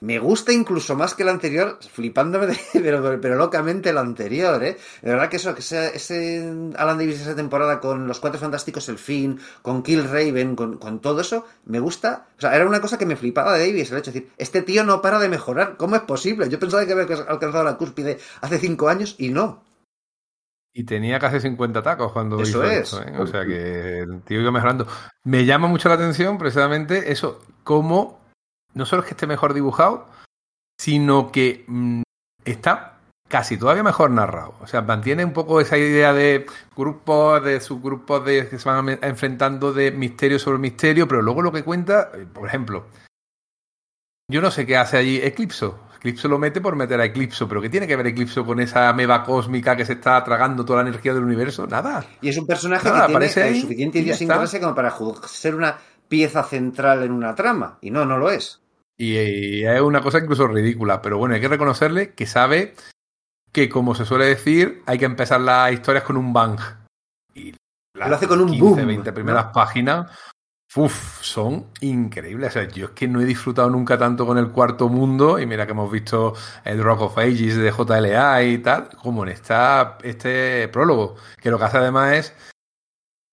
me 0.01 0.19
gusta 0.19 0.53
incluso 0.53 0.97
más 0.97 1.15
que 1.15 1.25
el 1.25 1.29
anterior, 1.29 1.79
flipándome, 1.93 2.47
de- 2.49 2.59
pero, 2.85 3.21
pero 3.21 3.37
locamente 3.37 3.91
el 3.91 3.99
anterior, 3.99 4.63
¿eh? 4.65 4.79
De 5.03 5.11
verdad 5.11 5.29
que 5.29 5.37
eso, 5.37 5.55
que 5.55 5.61
ese, 5.61 5.95
ese 5.97 6.51
Alan 6.77 6.99
Davis 6.99 7.21
esa 7.21 7.37
temporada 7.37 7.81
con 7.81 8.07
los 8.09 8.21
Cuatro 8.21 8.41
Fantásticos, 8.41 8.89
el 8.89 8.99
fin, 8.99 9.39
con 9.63 9.83
Kill 9.83 10.05
Raven, 10.05 10.57
con, 10.57 10.79
con 10.79 11.01
todo 11.01 11.21
eso, 11.21 11.45
me 11.67 11.81
gusta. 11.81 12.29
O 12.39 12.41
sea, 12.41 12.57
era 12.57 12.67
una 12.67 12.81
cosa 12.81 12.97
que 12.99 13.07
me 13.07 13.17
flipaba 13.17 13.55
de 13.55 13.67
Davis, 13.67 13.91
el 13.93 13.99
hecho 13.99 14.13
de 14.13 14.21
decir, 14.21 14.33
este 14.39 14.63
tío 14.63 14.85
no 14.85 15.03
para 15.03 15.19
de 15.19 15.29
mejorar, 15.29 15.77
¿cómo 15.77 15.97
es 15.97 16.03
posible? 16.03 16.49
Yo 16.49 16.59
pensaba 16.59 16.87
que 16.87 16.93
había 16.95 17.05
alcanzado 17.29 17.65
la 17.65 17.77
cúspide 17.77 18.19
hace 18.41 18.59
cinco 18.59 18.89
años 18.89 19.17
y 19.19 19.29
no. 19.31 19.63
Y 20.73 20.85
tenía 20.85 21.19
casi 21.19 21.41
50 21.41 21.83
tacos 21.83 22.13
cuando 22.13 22.41
Eso 22.41 22.65
hizo 22.65 22.65
es. 22.65 22.93
esto, 22.93 23.03
¿eh? 23.03 23.19
O 23.19 23.27
sea 23.27 23.45
que 23.45 24.01
el 24.01 24.23
tío 24.23 24.41
iba 24.41 24.53
mejorando. 24.53 24.87
Me 25.25 25.45
llama 25.45 25.67
mucho 25.67 25.89
la 25.89 25.97
atención 25.97 26.39
precisamente 26.39 27.11
eso, 27.11 27.41
cómo 27.65 28.21
no 28.75 28.87
solo 28.87 29.03
es 29.03 29.09
que 29.09 29.15
esté 29.15 29.27
mejor 29.27 29.53
dibujado, 29.53 30.07
sino 30.79 31.33
que 31.33 31.65
mm, 31.67 32.03
está 32.45 32.99
casi 33.29 33.57
todavía 33.57 33.83
mejor 33.83 34.11
narrado. 34.11 34.55
O 34.61 34.67
sea, 34.67 34.83
mantiene 34.83 35.25
un 35.25 35.33
poco 35.33 35.61
esa 35.61 35.79
idea 35.79 36.13
de 36.13 36.47
grupos, 36.77 37.43
de 37.45 37.61
subgrupos 37.61 38.25
de, 38.25 38.49
que 38.49 38.59
se 38.59 38.69
van 38.69 38.99
enfrentando 39.03 39.73
de 39.73 39.93
misterio 39.93 40.39
sobre 40.39 40.59
misterio, 40.59 41.07
pero 41.07 41.23
luego 41.23 41.43
lo 41.43 41.53
que 41.53 41.63
cuenta, 41.63 42.11
eh, 42.15 42.27
por 42.33 42.49
ejemplo, 42.49 42.87
yo 44.29 44.41
no 44.41 44.51
sé 44.51 44.67
qué 44.67 44.77
hace 44.77 44.97
allí 44.97 45.21
Eclipso. 45.23 45.79
Eclipso 46.01 46.29
lo 46.29 46.39
mete 46.39 46.63
por 46.63 46.77
meter 46.77 46.99
a 46.99 47.05
Eclipso, 47.05 47.47
pero 47.47 47.61
¿qué 47.61 47.69
tiene 47.69 47.87
que 47.87 47.95
ver 47.95 48.07
Eclipso 48.07 48.47
con 48.47 48.59
esa 48.59 48.91
meba 48.95 49.23
cósmica 49.23 49.77
que 49.77 49.85
se 49.85 49.93
está 49.93 50.25
tragando 50.25 50.65
toda 50.65 50.83
la 50.83 50.89
energía 50.89 51.13
del 51.13 51.25
universo? 51.25 51.67
Nada. 51.67 52.07
Y 52.23 52.31
es 52.31 52.39
un 52.39 52.47
personaje 52.47 52.89
Nada, 52.89 53.07
que 53.07 53.29
tiene 53.29 53.49
ahí 53.49 53.61
suficiente 53.61 53.99
idiosincrasia 53.99 54.61
como 54.61 54.75
para 54.75 54.95
ser 55.27 55.55
una 55.55 55.77
pieza 56.09 56.43
central 56.43 57.03
en 57.03 57.13
una 57.13 57.35
trama. 57.35 57.77
Y 57.83 57.91
no, 57.91 58.07
no 58.07 58.17
lo 58.17 58.31
es. 58.31 58.63
Y, 58.97 59.15
y 59.15 59.67
es 59.67 59.81
una 59.83 60.01
cosa 60.01 60.19
incluso 60.19 60.47
ridícula, 60.47 61.03
pero 61.03 61.19
bueno, 61.19 61.35
hay 61.35 61.41
que 61.43 61.49
reconocerle 61.49 62.15
que 62.15 62.27
sabe 62.27 62.75
que, 63.53 63.69
como 63.69 63.95
se 63.95 64.07
suele 64.07 64.25
decir, 64.25 64.83
hay 64.87 64.97
que 64.97 65.05
empezar 65.05 65.43
las 65.43 65.71
historias 65.71 66.05
con 66.05 66.17
un 66.17 66.33
bang. 66.33 66.59
Y 67.35 67.55
Lo 67.95 68.05
hace 68.07 68.27
con 68.27 68.41
un 68.41 68.49
15, 68.49 68.63
boom, 68.63 68.87
20 68.87 69.13
primeras 69.13 69.47
páginas, 69.53 70.11
uf, 70.77 71.23
son 71.23 71.67
increíbles. 71.81 72.51
O 72.51 72.53
sea, 72.53 72.69
yo 72.69 72.87
es 72.87 72.91
que 72.93 73.09
no 73.09 73.21
he 73.21 73.25
disfrutado 73.25 73.71
nunca 73.71 73.99
tanto 73.99 74.27
con 74.27 74.39
el 74.39 74.51
cuarto 74.51 74.89
mundo, 74.89 75.39
y 75.39 75.47
mira 75.47 75.67
que 75.67 75.73
hemos 75.73 75.91
visto 75.91 76.35
el 76.65 76.83
Rock 76.83 77.03
of 77.03 77.19
Ages 77.19 77.57
de 77.57 77.73
JLA 77.73 78.43
y 78.45 78.59
tal, 78.59 78.89
como 79.03 79.25
en 79.25 79.31
esta, 79.31 79.99
este 80.03 80.69
prólogo, 80.69 81.17
que 81.41 81.51
lo 81.51 81.59
que 81.59 81.65
hace 81.65 81.79
además 81.79 82.13
es 82.15 82.35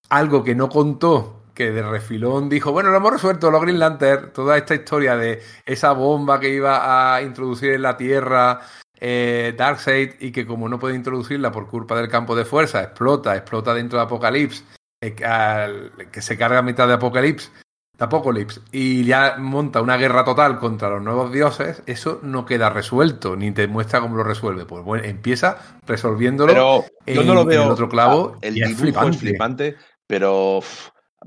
algo 0.10 0.44
que 0.44 0.56
no 0.56 0.70
contó, 0.70 1.44
que 1.54 1.72
de 1.72 1.82
refilón 1.82 2.50
dijo, 2.50 2.72
bueno, 2.72 2.92
lo 2.92 2.98
hemos 2.98 3.14
resuelto, 3.14 3.52
los 3.52 3.62
Green 3.62 3.80
Lantern, 3.80 4.32
toda 4.34 4.58
esta 4.58 4.76
historia 4.76 5.18
de 5.18 5.42
esa 5.66 5.92
bomba 5.92 6.40
que 6.40 6.50
iba 6.50 7.16
a 7.16 7.22
introducir 7.22 7.74
en 7.74 7.82
la 7.82 7.98
Tierra 7.98 8.62
eh, 9.00 9.54
Darkseid 9.58 10.14
y 10.20 10.32
que 10.32 10.46
como 10.46 10.70
no 10.70 10.80
puede 10.80 10.96
introducirla 10.96 11.52
por 11.52 11.68
culpa 11.68 11.96
del 11.96 12.10
campo 12.10 12.36
de 12.36 12.46
fuerza, 12.46 12.84
explota, 12.84 13.36
explota 13.36 13.74
dentro 13.74 13.98
de 13.98 14.06
Apocalipsis, 14.06 14.64
al- 15.02 15.92
que 16.12 16.22
se 16.22 16.38
carga 16.38 16.60
a 16.60 16.64
mitad 16.64 16.88
de 16.88 16.94
Apocalipsis, 16.96 17.52
de 17.98 18.06
Apocalypse, 18.06 18.62
y 18.72 19.04
ya 19.06 19.38
monta 19.40 19.82
una 19.82 19.98
guerra 19.98 20.24
total 20.24 20.60
contra 20.60 20.90
los 20.90 21.02
nuevos 21.02 21.32
dioses, 21.32 21.82
eso 21.88 22.20
no 22.24 22.46
queda 22.46 22.70
resuelto, 22.70 23.36
ni 23.36 23.52
te 23.52 23.68
muestra 23.68 24.02
cómo 24.02 24.16
lo 24.18 24.24
resuelve. 24.24 24.66
Pues 24.66 24.84
bueno, 24.84 25.04
empieza 25.06 25.58
resolviéndolo 25.86 26.54
Pero 26.54 26.86
yo 27.08 27.24
no 27.24 27.34
lo 27.34 27.46
veo. 27.46 27.64
el 27.64 27.72
otro 27.72 27.90
clavo 27.90 28.38
El 28.42 28.58
y 28.58 28.62
es 28.62 28.68
dibujo 28.70 28.84
flipante. 28.84 29.10
es 29.16 29.18
flipante, 29.20 29.76
pero 30.06 30.60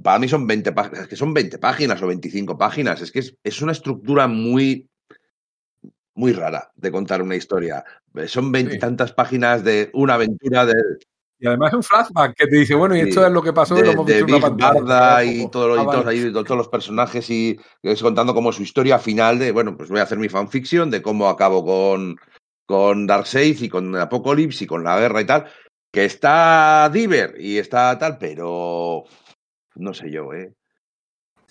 para 0.02 0.18
mí 0.20 0.28
son 0.28 0.46
20 0.46 0.70
páginas. 0.72 1.00
Es 1.02 1.08
que 1.08 1.16
son 1.16 1.34
20 1.34 1.58
páginas 1.58 2.00
o 2.02 2.06
25 2.06 2.56
páginas. 2.56 3.00
Es 3.02 3.10
que 3.10 3.18
es, 3.18 3.36
es 3.42 3.60
una 3.62 3.72
estructura 3.72 4.28
muy, 4.28 4.88
muy 6.14 6.32
rara 6.32 6.70
de 6.76 6.92
contar 6.92 7.20
una 7.20 7.34
historia. 7.34 7.84
Son 8.26 8.52
veintitantas 8.52 9.12
páginas 9.12 9.64
de 9.64 9.90
una 9.92 10.14
aventura 10.14 10.64
de, 10.66 10.74
Y 11.42 11.46
además 11.46 11.68
es 11.70 11.76
un 11.76 11.82
flashback 11.82 12.34
que 12.36 12.46
te 12.46 12.56
dice, 12.56 12.74
bueno, 12.74 12.94
y 12.94 13.00
Sí, 13.02 13.08
esto 13.08 13.24
es 13.26 13.32
lo 13.32 13.42
que 13.42 13.52
pasó 13.54 13.74
y 13.76 13.80
lo 13.80 13.86
de, 13.86 13.92
hemos 13.92 14.06
de 14.06 14.12
visto 14.12 14.26
en 14.26 14.26
Big 14.26 14.36
una 14.36 14.48
pantalla. 14.50 14.80
Barda 14.80 15.24
y, 15.24 15.50
todo 15.50 15.68
lo- 15.68 15.76
y 15.76 15.78
Ah, 15.80 15.84
todos, 15.90 16.06
ahí, 16.06 16.32
todos 16.32 16.50
los 16.56 16.68
personajes 16.68 17.30
y 17.30 17.58
es 17.82 18.02
contando 18.02 18.34
como 18.34 18.52
su 18.52 18.62
historia 18.62 18.98
final 18.98 19.38
de, 19.38 19.50
bueno, 19.52 19.74
pues 19.76 19.88
voy 19.88 20.00
a 20.00 20.02
hacer 20.02 20.18
mi 20.18 20.28
fanfiction 20.28 20.90
de 20.90 21.00
cómo 21.00 21.28
acabo 21.30 21.64
con, 21.64 22.16
con 22.66 23.06
Darkseid 23.06 23.62
y 23.62 23.68
con 23.70 23.96
Apocalypse 23.96 24.64
y 24.64 24.66
con 24.66 24.84
la 24.84 25.00
guerra 25.00 25.22
y 25.22 25.24
tal, 25.26 25.46
que 25.90 26.04
está 26.04 26.90
Diver 26.92 27.34
y 27.38 27.56
está 27.56 27.98
tal, 27.98 28.18
pero 28.18 29.04
no 29.76 29.94
sé 29.94 30.10
yo, 30.10 30.34
¿eh? 30.34 30.52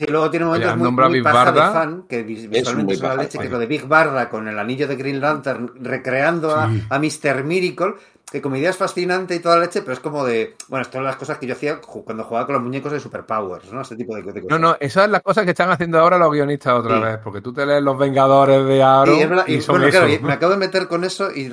Y 0.01 0.05
luego 0.05 0.29
tiene 0.29 0.45
momentos 0.45 0.77
muy, 0.77 0.91
muy 0.91 1.13
Big 1.15 1.23
paja 1.23 1.45
Barda. 1.51 1.67
de 1.67 1.73
fan, 1.73 2.03
que 2.07 2.23
vis- 2.23 2.47
visualmente 2.49 2.93
es 2.93 3.01
una 3.01 3.15
leche, 3.15 3.37
que 3.37 3.49
lo 3.49 3.59
de 3.59 3.65
Big 3.65 3.85
Barda 3.85 4.29
con 4.29 4.47
el 4.47 4.57
anillo 4.57 4.87
de 4.87 4.95
Green 4.95 5.19
Lantern 5.19 5.73
recreando 5.83 6.55
a, 6.55 6.69
Sí. 6.69 6.83
a 6.89 6.99
Mr. 6.99 7.43
Miracle, 7.43 7.95
que 8.31 8.41
como 8.41 8.55
idea 8.57 8.69
es 8.71 8.77
fascinante 8.77 9.35
y 9.35 9.39
toda 9.39 9.55
la 9.57 9.63
leche, 9.63 9.81
pero 9.81 9.93
es 9.93 9.99
como 9.99 10.25
de, 10.25 10.55
bueno, 10.67 10.83
esto 10.83 10.97
son 10.97 11.05
las 11.05 11.15
cosas 11.17 11.37
que 11.39 11.47
yo 11.47 11.53
hacía 11.53 11.79
cuando 11.81 12.23
jugaba 12.23 12.45
con 12.45 12.55
los 12.55 12.63
muñecos 12.63 12.91
de 12.91 12.99
Superpowers, 12.99 13.71
¿no? 13.71 13.81
Este 13.81 13.95
tipo 13.95 14.15
de, 14.15 14.21
de 14.23 14.41
cosas. 14.41 14.49
No, 14.49 14.57
no, 14.59 14.75
esas 14.79 15.03
son 15.03 15.11
las 15.11 15.21
cosas 15.21 15.45
que 15.45 15.51
están 15.51 15.69
haciendo 15.69 15.99
ahora 15.99 16.17
los 16.17 16.31
guionistas 16.31 16.73
otra 16.73 16.97
Sí. 16.97 16.99
vez, 16.99 17.19
porque 17.23 17.41
tú 17.41 17.53
te 17.53 17.65
lees 17.65 17.83
Los 17.83 17.97
Vengadores 17.97 18.65
de 18.65 18.81
Aaron 18.83 19.15
Sí, 19.15 19.21
es 19.21 19.29
verdad, 19.29 19.45
y, 19.47 19.55
y, 19.55 19.61
son 19.61 19.77
bueno, 19.77 19.89
claro, 19.89 20.07
y 20.09 20.19
me 20.19 20.33
acabo 20.33 20.51
de 20.51 20.57
meter 20.57 20.87
con 20.87 21.03
eso 21.05 21.29
y 21.31 21.49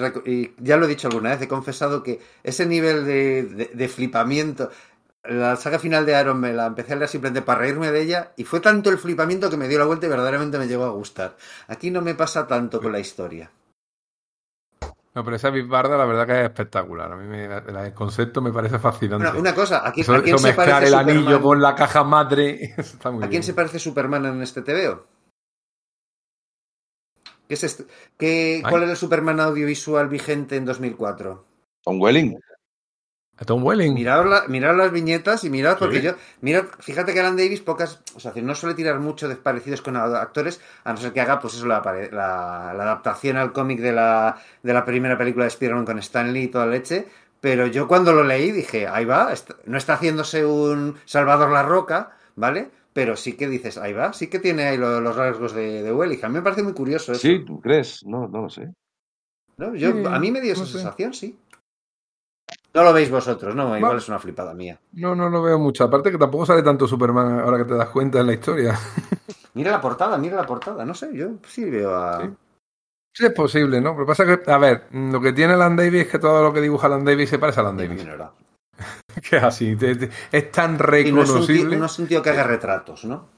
ya 0.58 0.76
lo 0.76 0.84
he 0.86 0.88
dicho 0.88 1.06
alguna 1.08 1.30
vez, 1.30 1.42
he 1.42 1.48
confesado 1.48 2.02
que 2.02 2.20
ese 2.42 2.66
nivel 2.66 3.04
de, 3.04 3.42
de- 3.44 3.70
de 3.72 3.88
flipamiento, 3.88 4.70
la 5.24 5.56
saga 5.56 5.78
final 5.78 6.06
de 6.06 6.16
Aaron 6.16 6.40
me 6.40 6.52
la 6.52 6.66
empecé 6.66 6.92
a 6.94 6.96
leer 6.96 7.08
simplemente 7.08 7.42
para 7.42 7.60
reírme 7.60 7.92
de 7.92 8.02
ella 8.02 8.32
y 8.36 8.44
fue 8.44 8.60
tanto 8.60 8.90
el 8.90 8.98
flipamiento 8.98 9.50
que 9.50 9.56
me 9.56 9.68
dio 9.68 9.78
la 9.78 9.84
vuelta 9.86 10.06
y 10.06 10.10
verdaderamente 10.10 10.58
me 10.58 10.68
llegó 10.68 10.84
a 10.84 10.90
gustar. 10.90 11.36
Aquí 11.68 11.90
no 11.90 12.02
me 12.02 12.14
pasa 12.14 12.46
tanto 12.46 12.80
con 12.82 12.92
la 12.92 13.00
historia. 13.00 13.50
No, 15.16 15.24
pero 15.24 15.36
esa 15.36 15.48
Big 15.48 15.66
Barda 15.66 15.96
la 15.96 16.04
verdad 16.04 16.26
que 16.26 16.38
es 16.40 16.44
espectacular. 16.44 17.10
A 17.10 17.16
mí 17.16 17.26
me- 17.26 17.48
la- 17.48 17.86
el 17.86 17.94
concepto 17.94 18.42
me 18.42 18.52
parece 18.52 18.78
fascinante. 18.78 19.24
Bueno, 19.24 19.40
una 19.40 19.54
cosa, 19.54 19.78
¿a 19.86 19.90
quién, 19.90 20.02
eso 20.04 20.14
a 20.14 20.22
quién 20.22 20.34
eso 20.34 20.38
se 20.38 20.48
mezclar 20.48 20.68
parece 20.68 20.86
el 20.88 20.94
anillo 20.94 21.20
Superman? 21.20 21.42
con 21.42 21.62
la 21.62 21.74
caja 21.74 22.04
madre, 22.04 22.64
eso 22.76 22.80
está 22.98 23.10
muy 23.10 23.18
¿A 23.24 23.28
quién 23.28 23.30
bien. 23.30 23.42
se 23.42 23.54
parece 23.54 23.78
Superman 23.78 24.26
en 24.26 24.42
este 24.42 24.60
TVO? 24.62 25.06
¿Qué 27.48 27.54
es 27.54 27.64
este? 27.64 27.86
¿Qué. 28.18 28.62
¿Cuál 28.68 28.82
era 28.82 28.90
el 28.92 28.96
Superman 28.98 29.40
audiovisual 29.40 30.08
vigente 30.08 30.56
en 30.56 30.64
2004? 30.66 31.44
Tom 31.82 32.00
Welling. 32.00 32.38
A 33.38 33.44
Tom 33.44 33.62
Welling. 33.62 33.92
Mirad, 33.92 34.24
la- 34.26 34.44
mirad 34.48 34.74
las 34.76 34.90
viñetas 34.92 35.44
y 35.44 35.50
mirad, 35.50 35.76
porque 35.78 35.98
Sí. 36.00 36.06
yo. 36.06 36.12
Mirad, 36.40 36.64
fíjate 36.78 37.12
que 37.12 37.20
Alan 37.20 37.36
Davis, 37.36 37.60
pocas. 37.60 38.00
O 38.14 38.20
sea, 38.20 38.32
no 38.36 38.54
suele 38.54 38.74
tirar 38.74 38.98
mucho 38.98 39.28
de 39.28 39.36
parecidos 39.36 39.82
con 39.82 39.94
actores, 39.96 40.60
a 40.84 40.92
no 40.92 40.96
ser 40.98 41.12
que 41.12 41.20
haga, 41.20 41.38
pues 41.38 41.54
eso, 41.54 41.66
la, 41.66 41.80
la, 42.12 42.72
la 42.74 42.82
adaptación 42.82 43.36
al 43.36 43.52
cómic 43.52 43.80
de 43.80 43.92
la, 43.92 44.38
de 44.62 44.72
la 44.72 44.84
primera 44.86 45.18
película 45.18 45.44
de 45.44 45.48
Spider-Man 45.50 45.84
con 45.84 45.98
Stanley 45.98 46.44
y 46.44 46.48
toda 46.48 46.66
leche. 46.66 47.06
Pero 47.40 47.66
yo 47.66 47.86
cuando 47.86 48.14
lo 48.14 48.24
leí 48.24 48.50
dije, 48.52 48.88
ahí 48.88 49.04
va, 49.04 49.30
no 49.66 49.76
está 49.76 49.94
haciéndose 49.94 50.44
un 50.46 50.96
Salvador 51.04 51.50
La 51.50 51.62
Roca, 51.62 52.16
¿vale? 52.36 52.70
Pero 52.94 53.14
sí 53.16 53.34
que 53.34 53.46
dices, 53.46 53.76
ahí 53.76 53.92
va, 53.92 54.14
sí 54.14 54.28
que 54.28 54.38
tiene 54.38 54.64
ahí 54.64 54.78
lo- 54.78 55.02
los 55.02 55.14
rasgos 55.14 55.52
de, 55.52 55.82
de 55.82 55.92
Welling. 55.92 56.24
A 56.24 56.28
mí 56.28 56.34
me 56.36 56.42
parece 56.42 56.62
muy 56.62 56.72
curioso 56.72 57.12
eso. 57.12 57.20
Sí, 57.20 57.44
¿tú 57.44 57.60
crees? 57.60 58.00
No, 58.06 58.26
no 58.28 58.42
lo 58.42 58.48
sé. 58.48 58.72
¿no? 59.58 59.74
Yo, 59.74 59.92
Sí, 59.92 60.02
a 60.06 60.18
mí 60.18 60.30
me 60.30 60.40
dio 60.40 60.54
esa 60.54 60.64
sé. 60.66 60.72
sensación, 60.72 61.12
sí. 61.14 61.38
No 62.76 62.84
lo 62.84 62.92
veis 62.92 63.10
vosotros, 63.10 63.54
no, 63.54 63.74
igual 63.74 63.96
es 63.96 64.06
una 64.06 64.18
flipada 64.18 64.52
mía. 64.52 64.78
No, 64.92 65.14
no 65.14 65.30
lo 65.30 65.40
veo 65.40 65.58
mucho. 65.58 65.84
Aparte 65.84 66.10
que 66.10 66.18
tampoco 66.18 66.44
sale 66.44 66.62
tanto 66.62 66.86
Superman 66.86 67.40
ahora 67.40 67.56
que 67.56 67.64
te 67.64 67.74
das 67.74 67.88
cuenta 67.88 68.20
en 68.20 68.26
la 68.26 68.34
historia. 68.34 68.78
Mira 69.54 69.70
la 69.70 69.80
portada, 69.80 70.18
mira 70.18 70.36
la 70.36 70.44
portada. 70.44 70.84
No 70.84 70.92
sé, 70.92 71.08
yo 71.16 71.30
sí 71.48 71.64
veo 71.64 71.96
a. 71.96 72.30
Sí. 73.14 73.24
es 73.24 73.32
posible, 73.32 73.80
¿no? 73.80 73.94
Pero 73.94 74.04
pasa 74.04 74.26
que, 74.26 74.52
a 74.52 74.58
ver, 74.58 74.88
lo 74.92 75.18
que 75.22 75.32
tiene 75.32 75.56
Land 75.56 75.78
Davis 75.80 76.02
es 76.02 76.08
que 76.08 76.18
todo 76.18 76.42
lo 76.42 76.52
que 76.52 76.60
dibuja 76.60 76.90
Land 76.90 77.08
Davis 77.08 77.30
se 77.30 77.38
parece 77.38 77.60
a 77.60 77.62
Land 77.62 77.80
Davis. 77.80 78.06
que 79.30 79.36
es 79.38 79.42
así, 79.42 79.74
es 80.30 80.52
tan 80.52 80.78
reconocible. 80.78 81.78
no, 81.78 81.86
es 81.86 81.98
un 81.98 82.06
tío, 82.06 82.22
que 82.22 82.28
haga 82.28 82.42
retratos, 82.42 83.06
¿no? 83.06 83.30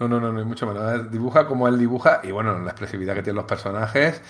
No, 0.00 0.08
no, 0.08 0.18
no, 0.18 0.32
no, 0.32 0.38
hay 0.40 0.44
mucho 0.44 0.66
menos. 0.66 1.08
Dibuja 1.12 1.46
como 1.46 1.68
él 1.68 1.78
dibuja 1.78 2.22
y 2.24 2.32
bueno, 2.32 2.58
la 2.58 2.70
expresividad 2.72 3.14
que 3.14 3.22
tienen 3.22 3.36
los 3.36 3.44
personajes. 3.44 4.20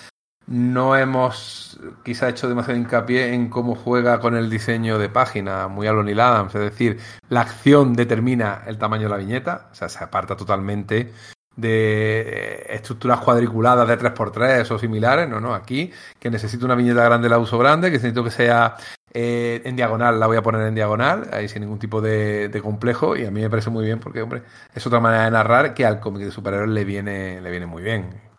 No 0.47 0.97
hemos 0.97 1.79
quizá 2.05 2.29
hecho 2.29 2.49
demasiado 2.49 2.79
hincapié 2.79 3.33
en 3.33 3.49
cómo 3.49 3.75
juega 3.75 4.21
con 4.21 4.37
el 4.37 4.51
diseño 4.51 4.99
de 4.99 5.09
página, 5.09 5.69
muy 5.69 5.87
a 5.87 5.93
Adams, 5.93 6.55
es 6.55 6.61
decir, 6.61 6.99
la 7.29 7.43
acción 7.43 7.95
determina 7.95 8.63
el 8.67 8.79
tamaño 8.79 9.05
de 9.05 9.09
la 9.09 9.17
viñeta, 9.17 9.69
o 9.71 9.75
sea, 9.75 9.89
se 9.89 10.03
aparta 10.03 10.37
totalmente 10.37 11.13
de 11.57 12.67
estructuras 12.71 13.21
cuadriculadas 13.21 13.87
de 13.87 13.99
3x3 13.99 14.71
o 14.71 14.79
similares, 14.79 15.29
no, 15.29 15.41
no, 15.41 15.55
aquí 15.55 15.93
que 16.19 16.31
necesito 16.31 16.65
una 16.65 16.75
viñeta 16.75 17.05
grande 17.05 17.29
la 17.29 17.39
uso 17.39 17.59
grande, 17.59 17.89
que 17.89 17.99
necesito 17.99 18.25
que 18.25 18.31
sea 18.31 18.77
eh, 19.13 19.61
en 19.65 19.77
diagonal, 19.77 20.19
la 20.19 20.27
voy 20.27 20.39
a 20.39 20.43
poner 20.43 20.67
en 20.67 20.75
diagonal, 20.75 21.29
ahí 21.33 21.49
sin 21.49 21.63
ningún 21.63 21.79
tipo 21.79 22.01
de, 22.01 22.49
de, 22.49 22.63
complejo 22.63 23.17
y 23.17 23.27
a 23.27 23.31
mí 23.31 23.43
me 23.43 23.51
parece 23.51 23.71
muy 23.71 23.85
bien 23.85 24.01
porque, 24.01 24.23
hombre, 24.23 24.43
es 24.75 24.87
otra 24.87 25.01
manera 25.01 25.25
de 25.25 25.31
narrar 25.31 25.75
que 25.75 25.85
al 25.85 26.01
cómic 26.01 26.25
de 26.25 26.31
superhéroes 26.31 26.71
le 26.71 26.85
viene, 26.85 27.41
le 27.41 27.51
viene 27.51 27.67
muy 27.67 27.83
bien. 27.83 28.32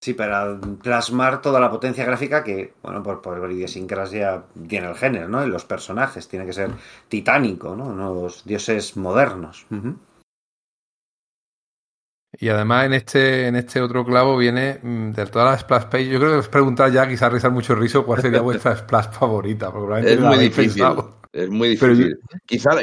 Sí, 0.00 0.14
para 0.14 0.60
plasmar 0.80 1.42
toda 1.42 1.58
la 1.58 1.70
potencia 1.70 2.04
gráfica 2.04 2.44
que, 2.44 2.74
bueno, 2.82 3.02
por, 3.02 3.20
por 3.20 3.50
idiosincrasia 3.50 4.44
tiene 4.68 4.88
el 4.88 4.94
género, 4.94 5.28
¿no? 5.28 5.44
Y 5.44 5.48
los 5.48 5.64
personajes, 5.64 6.28
tiene 6.28 6.46
que 6.46 6.52
ser 6.52 6.70
titánico, 7.08 7.74
¿no? 7.74 7.92
Los 7.92 8.44
dioses 8.44 8.96
modernos. 8.96 9.66
Y 12.40 12.48
además 12.48 12.86
en 12.86 12.92
este, 12.92 13.46
en 13.48 13.56
este 13.56 13.80
otro 13.80 14.04
clavo 14.04 14.36
viene 14.36 14.78
mm, 14.80 15.10
de 15.10 15.26
todas 15.26 15.50
las 15.50 15.60
splash 15.62 15.86
pages. 15.86 16.08
Yo 16.08 16.20
creo 16.20 16.32
que 16.32 16.38
os 16.38 16.48
preguntar 16.48 16.92
ya, 16.92 17.08
quizás 17.08 17.32
rizar 17.32 17.50
mucho 17.50 17.74
riso, 17.74 18.06
cuál 18.06 18.22
sería 18.22 18.40
vuestra 18.40 18.76
splash 18.76 19.10
favorita. 19.10 19.72
Porque 19.72 20.12
es, 20.12 20.20
muy 20.20 20.38
difícil, 20.38 20.84
es 21.32 21.50
muy 21.50 21.70
difícil. 21.70 22.20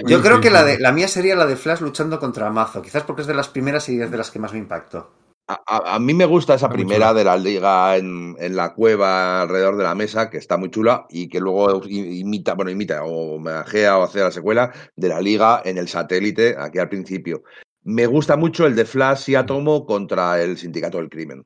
yo, 0.06 0.22
creo 0.22 0.42
que 0.42 0.50
la, 0.50 0.66
de, 0.66 0.80
la 0.80 0.92
mía 0.92 1.08
sería 1.08 1.36
la 1.36 1.46
de 1.46 1.56
Flash 1.56 1.80
luchando 1.80 2.20
contra 2.20 2.50
Mazo. 2.50 2.82
Quizás 2.82 3.04
porque 3.04 3.22
es 3.22 3.28
de 3.28 3.34
las 3.34 3.48
primeras 3.48 3.88
y 3.88 4.02
es 4.02 4.12
de 4.12 4.18
las 4.18 4.32
que 4.32 4.40
más 4.40 4.52
me 4.52 4.60
impactó. 4.60 5.24
A, 5.48 6.00
mí 6.00 6.16
me 6.16 6.26
gusta 6.26 6.56
esa 6.56 6.70
primera 6.70 7.14
de 7.14 7.24
la 7.24 7.38
liga 7.38 7.96
en, 7.98 8.36
en, 8.40 8.56
la 8.56 8.74
cueva 8.74 9.42
alrededor 9.42 9.78
de 9.78 9.84
la 9.84 9.94
mesa, 9.94 10.32
que 10.32 10.38
está 10.38 10.58
muy 10.58 10.72
chula, 10.72 11.06
y 11.08 11.30
que 11.30 11.40
luego 11.40 11.84
imita, 11.86 12.56
bueno, 12.56 12.72
imita 12.72 13.04
o 13.04 13.36
homenajea 13.36 14.00
o 14.00 14.04
hace 14.04 14.22
la 14.22 14.32
secuela 14.32 14.74
de 14.96 15.08
la 15.08 15.22
liga 15.22 15.62
en 15.64 15.78
el 15.78 15.88
satélite, 15.88 16.56
aquí 16.58 16.80
al 16.80 16.90
principio. 16.90 17.44
Me 17.84 18.08
gusta 18.08 18.38
mucho 18.38 18.66
el 18.66 18.76
de 18.76 18.86
Flash 18.86 19.30
y 19.30 19.36
Atomo 19.36 19.86
contra 19.86 20.42
el 20.42 20.58
Sindicato 20.58 20.98
del 20.98 21.10
Crimen. 21.10 21.46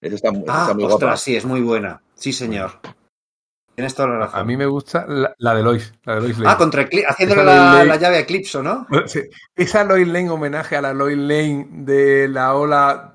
Esa 0.00 0.14
está, 0.14 0.30
ah, 0.48 0.72
muy 0.74 0.84
ostras, 0.84 1.20
sí, 1.20 1.36
es 1.36 1.44
muy 1.44 1.60
buena. 1.60 2.02
Sí, 2.14 2.32
señor. 2.32 2.80
Tienes 3.74 3.94
toda 3.94 4.08
la 4.08 4.18
razón. 4.18 4.40
A 4.40 4.44
mí 4.44 4.56
me 4.56 4.66
gusta 4.66 5.06
la, 5.06 5.54
de 5.54 5.62
Lois. 5.62 5.92
La 6.04 6.16
de 6.16 6.20
Lois 6.20 6.38
Lane. 6.38 6.52
Ah, 6.52 6.56
contra 6.58 6.86
haciéndole 7.08 7.44
la, 7.44 7.84
la, 7.84 7.96
llave 7.96 8.16
a 8.16 8.20
Eclipso, 8.20 8.62
¿no? 8.62 8.86
Sí. 9.06 9.22
Esa 9.56 9.84
Lois 9.84 10.06
Lane, 10.06 10.28
homenaje 10.28 10.76
a 10.76 10.82
la 10.82 10.92
Lois 10.92 11.16
Lane 11.16 11.68
de 11.70 12.28
la 12.28 12.54
ola 12.54 13.14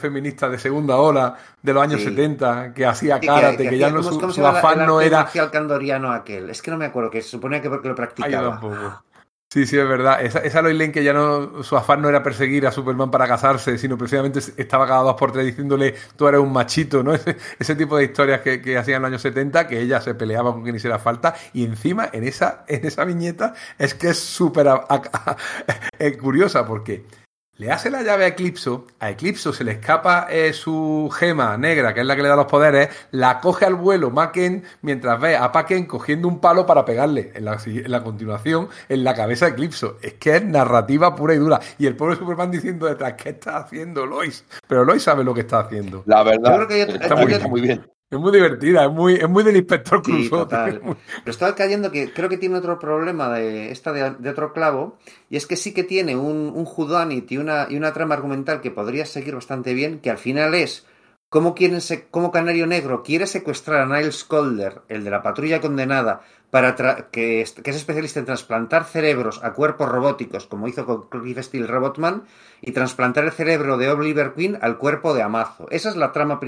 feminista 0.00 0.48
de 0.48 0.58
segunda 0.58 0.96
ola 0.96 1.36
de 1.62 1.72
los 1.72 1.82
años 1.82 2.02
70, 2.02 2.74
que 2.74 2.86
hacía 2.86 3.18
karate, 3.18 3.68
que, 3.68 3.78
ya 3.78 3.90
no 3.90 4.02
su, 4.02 4.30
su 4.30 4.46
afán 4.46 4.86
no 4.86 5.00
era. 5.00 5.28
el 5.32 5.50
candoriano 5.50 6.12
aquel. 6.12 6.50
Es 6.50 6.62
que 6.62 6.70
no 6.70 6.76
me 6.76 6.84
acuerdo, 6.84 7.10
que 7.10 7.22
se 7.22 7.30
suponía 7.30 7.60
que 7.60 7.70
porque 7.70 7.88
lo 7.88 7.94
practicaba. 7.94 8.60
Sí, 9.54 9.66
sí, 9.66 9.78
es 9.78 9.88
verdad. 9.88 10.20
Esa, 10.20 10.40
esa 10.40 10.60
Lois 10.62 10.76
Lane 10.76 10.90
que 10.90 11.04
ya 11.04 11.12
no, 11.12 11.62
su 11.62 11.76
afán 11.76 12.02
no 12.02 12.08
era 12.08 12.24
perseguir 12.24 12.66
a 12.66 12.72
Superman 12.72 13.08
para 13.12 13.28
casarse, 13.28 13.78
sino 13.78 13.96
precisamente 13.96 14.40
estaba 14.56 14.84
cada 14.84 15.02
dos 15.02 15.14
por 15.14 15.30
tres 15.30 15.46
diciéndole 15.46 15.94
tú 16.16 16.26
eres 16.26 16.40
un 16.40 16.52
machito, 16.52 17.04
¿no? 17.04 17.14
Ese, 17.14 17.36
ese 17.60 17.76
tipo 17.76 17.96
de 17.96 18.02
historias 18.02 18.40
que, 18.40 18.60
que 18.60 18.76
hacían 18.76 18.96
en 18.96 19.02
los 19.02 19.08
años 19.10 19.22
70, 19.22 19.68
que 19.68 19.80
ella 19.80 20.00
se 20.00 20.16
peleaba 20.16 20.52
con 20.52 20.64
quien 20.64 20.74
hiciera 20.74 20.98
falta, 20.98 21.36
y 21.52 21.64
encima 21.64 22.10
en 22.12 22.24
esa, 22.24 22.64
en 22.66 22.84
esa 22.84 23.04
viñeta 23.04 23.54
es 23.78 23.94
que 23.94 24.08
es 24.08 24.18
súper 24.18 24.66
curiosa, 26.20 26.66
porque 26.66 27.04
le 27.56 27.70
hace 27.70 27.88
la 27.88 28.02
llave 28.02 28.24
a 28.24 28.28
Eclipso, 28.28 28.86
a 28.98 29.10
Eclipso 29.10 29.52
se 29.52 29.62
le 29.62 29.72
escapa 29.72 30.26
eh, 30.28 30.52
su 30.52 31.08
gema 31.12 31.56
negra, 31.56 31.94
que 31.94 32.00
es 32.00 32.06
la 32.06 32.16
que 32.16 32.22
le 32.22 32.28
da 32.28 32.34
los 32.34 32.46
poderes, 32.46 32.88
la 33.12 33.38
coge 33.40 33.64
al 33.64 33.76
vuelo 33.76 34.10
Maken 34.10 34.64
mientras 34.82 35.20
ve 35.20 35.36
a 35.36 35.52
Paken 35.52 35.86
cogiendo 35.86 36.26
un 36.26 36.40
palo 36.40 36.66
para 36.66 36.84
pegarle 36.84 37.30
en 37.34 37.44
la, 37.44 37.58
en 37.64 37.90
la, 37.90 38.02
continuación 38.02 38.68
en 38.88 39.04
la 39.04 39.14
cabeza 39.14 39.46
de 39.46 39.52
Eclipso. 39.52 39.98
Es 40.02 40.14
que 40.14 40.36
es 40.36 40.44
narrativa 40.44 41.14
pura 41.14 41.34
y 41.34 41.38
dura. 41.38 41.60
Y 41.78 41.86
el 41.86 41.94
pobre 41.94 42.16
Superman 42.16 42.50
diciendo 42.50 42.86
detrás, 42.86 43.14
¿qué 43.14 43.30
está 43.30 43.58
haciendo 43.58 44.04
Lois? 44.04 44.44
Pero 44.66 44.84
Lois 44.84 45.02
sabe 45.02 45.22
lo 45.22 45.32
que 45.32 45.42
está 45.42 45.60
haciendo. 45.60 46.02
La 46.06 46.24
verdad, 46.24 46.70
está 46.70 47.14
muy 47.48 47.60
bien. 47.60 47.93
Es 48.14 48.20
muy 48.20 48.30
divertida, 48.30 48.84
es 48.84 48.92
muy, 48.92 49.14
es 49.14 49.28
muy 49.28 49.42
del 49.42 49.56
inspector 49.56 50.00
Crusoe. 50.00 50.46
Pero 50.48 50.96
estaba 51.26 51.56
cayendo 51.56 51.90
que 51.90 52.12
creo 52.12 52.28
que 52.28 52.38
tiene 52.38 52.56
otro 52.56 52.78
problema 52.78 53.28
de 53.28 53.72
esta 53.72 53.92
de, 53.92 54.30
otro 54.30 54.52
clavo, 54.52 54.96
y 55.28 55.36
es 55.36 55.48
que 55.48 55.56
sí 55.56 55.74
que 55.74 55.82
tiene 55.82 56.14
un, 56.14 56.52
un 56.54 57.24
y 57.28 57.36
una, 57.38 57.66
y 57.68 57.76
una 57.76 57.92
trama 57.92 58.14
argumental 58.14 58.60
que 58.60 58.70
podría 58.70 59.04
seguir 59.04 59.34
bastante 59.34 59.74
bien, 59.74 59.98
que 59.98 60.10
al 60.10 60.18
final 60.18 60.54
es 60.54 60.86
cómo, 61.28 61.56
quieren 61.56 61.80
cómo 62.12 62.30
Canario 62.30 62.68
Negro 62.68 63.02
quiere 63.02 63.26
secuestrar 63.26 63.80
a 63.80 63.86
Niles 63.86 64.22
Calder, 64.22 64.82
el 64.88 65.02
de 65.02 65.10
la 65.10 65.22
patrulla 65.22 65.60
condenada, 65.60 66.22
para 66.54 66.76
que, 67.10 67.40
es, 67.40 67.50
que, 67.50 67.68
es, 67.68 67.76
especialista 67.76 68.20
en 68.20 68.26
trasplantar 68.26 68.84
cerebros 68.84 69.42
a 69.42 69.54
cuerpos 69.54 69.88
robóticos, 69.88 70.46
como 70.46 70.68
hizo 70.68 70.86
con 70.86 71.08
Cliff 71.08 71.36
Steel 71.42 71.66
Robotman, 71.66 72.22
y 72.60 72.70
trasplantar 72.70 73.24
el 73.24 73.32
cerebro 73.32 73.76
de 73.76 73.90
Oliver 73.90 74.34
Queen 74.34 74.56
al 74.62 74.78
cuerpo 74.78 75.14
de 75.14 75.22
Amazo. 75.22 75.66
Esa 75.72 75.88
es 75.88 75.96
la 75.96 76.12
trama 76.12 76.38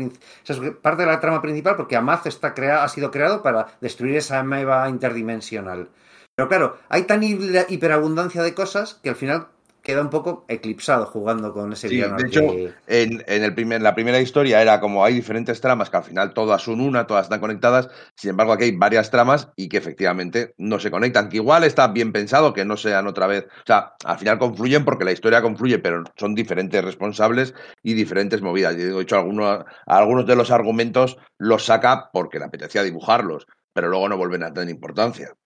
esa 0.44 0.52
es 0.52 0.60
parte 0.80 1.02
de 1.02 1.08
la 1.08 1.18
trama 1.18 1.42
principal 1.42 1.74
porque 1.74 1.96
Amazo 1.96 2.28
está 2.28 2.54
ha 2.84 2.88
sido 2.88 3.10
creado 3.10 3.42
para 3.42 3.66
destruir 3.80 4.14
esa 4.14 4.38
ameba 4.38 4.88
interdimensional. 4.88 5.88
Pero 6.36 6.48
claro, 6.48 6.76
hay 6.88 7.02
tan 7.02 7.24
hiperabundancia 7.24 8.44
de 8.44 8.54
cosas 8.54 9.00
que 9.02 9.08
al 9.08 9.16
final 9.16 9.48
queda 9.86 10.02
un 10.02 10.10
poco 10.10 10.44
eclipsado 10.48 11.06
jugando 11.06 11.52
con 11.52 11.72
ese 11.72 11.88
sí, 11.88 11.98
De 11.98 12.26
hecho, 12.26 12.42
en, 12.88 13.22
el 13.28 13.54
primer, 13.54 13.80
la 13.82 13.94
primera 13.94 14.18
historia 14.18 14.60
era 14.60 14.80
como 14.80 15.04
hay 15.04 15.14
diferentes 15.14 15.60
tramas 15.60 15.90
que 15.90 15.96
al 15.96 16.02
final 16.02 16.34
todas 16.34 16.60
son 16.60 16.80
una, 16.80 17.06
todas 17.06 17.26
están 17.26 17.38
conectadas. 17.38 17.88
Sin 18.16 18.30
embargo, 18.30 18.52
aquí 18.52 18.64
hay 18.64 18.72
varias 18.72 19.12
tramas 19.12 19.48
y 19.54 19.68
que 19.68 19.76
efectivamente 19.76 20.54
no 20.58 20.80
se 20.80 20.90
conectan. 20.90 21.28
Que 21.28 21.36
igual 21.36 21.62
está 21.62 21.86
bien 21.86 22.10
pensado 22.12 22.52
que 22.52 22.64
no 22.64 22.76
sean 22.76 23.06
otra 23.06 23.28
vez. 23.28 23.44
O 23.44 23.64
sea, 23.64 23.92
al 24.04 24.18
final 24.18 24.40
confluyen 24.40 24.84
porque 24.84 25.04
la 25.04 25.12
historia 25.12 25.40
confluye, 25.40 25.78
pero 25.78 26.02
son 26.16 26.34
diferentes 26.34 26.84
responsables 26.84 27.54
y 27.84 27.94
diferentes 27.94 28.42
movidas. 28.42 28.76
De 28.76 29.00
hecho, 29.00 29.18
algunos, 29.18 29.64
algunos 29.86 30.26
de 30.26 30.34
los 30.34 30.50
argumentos 30.50 31.16
los 31.38 31.64
saca 31.64 32.10
porque 32.12 32.40
le 32.40 32.46
apetecía 32.46 32.82
dibujarlos, 32.82 33.46
pero 33.72 33.88
luego 33.88 34.08
no 34.08 34.16
vuelven 34.16 34.42
a 34.42 34.52
tener 34.52 34.68
importancia. 34.68 35.36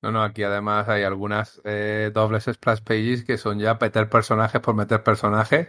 No, 0.00 0.12
no, 0.12 0.22
aquí 0.22 0.44
además 0.44 0.88
hay 0.88 1.02
algunas 1.02 1.60
eh, 1.64 2.12
dobles 2.14 2.44
splash 2.44 2.82
pages 2.82 3.24
que 3.24 3.36
son 3.36 3.58
ya 3.58 3.76
meter 3.80 4.08
personajes 4.08 4.60
por 4.60 4.74
meter 4.74 5.02
personajes. 5.02 5.68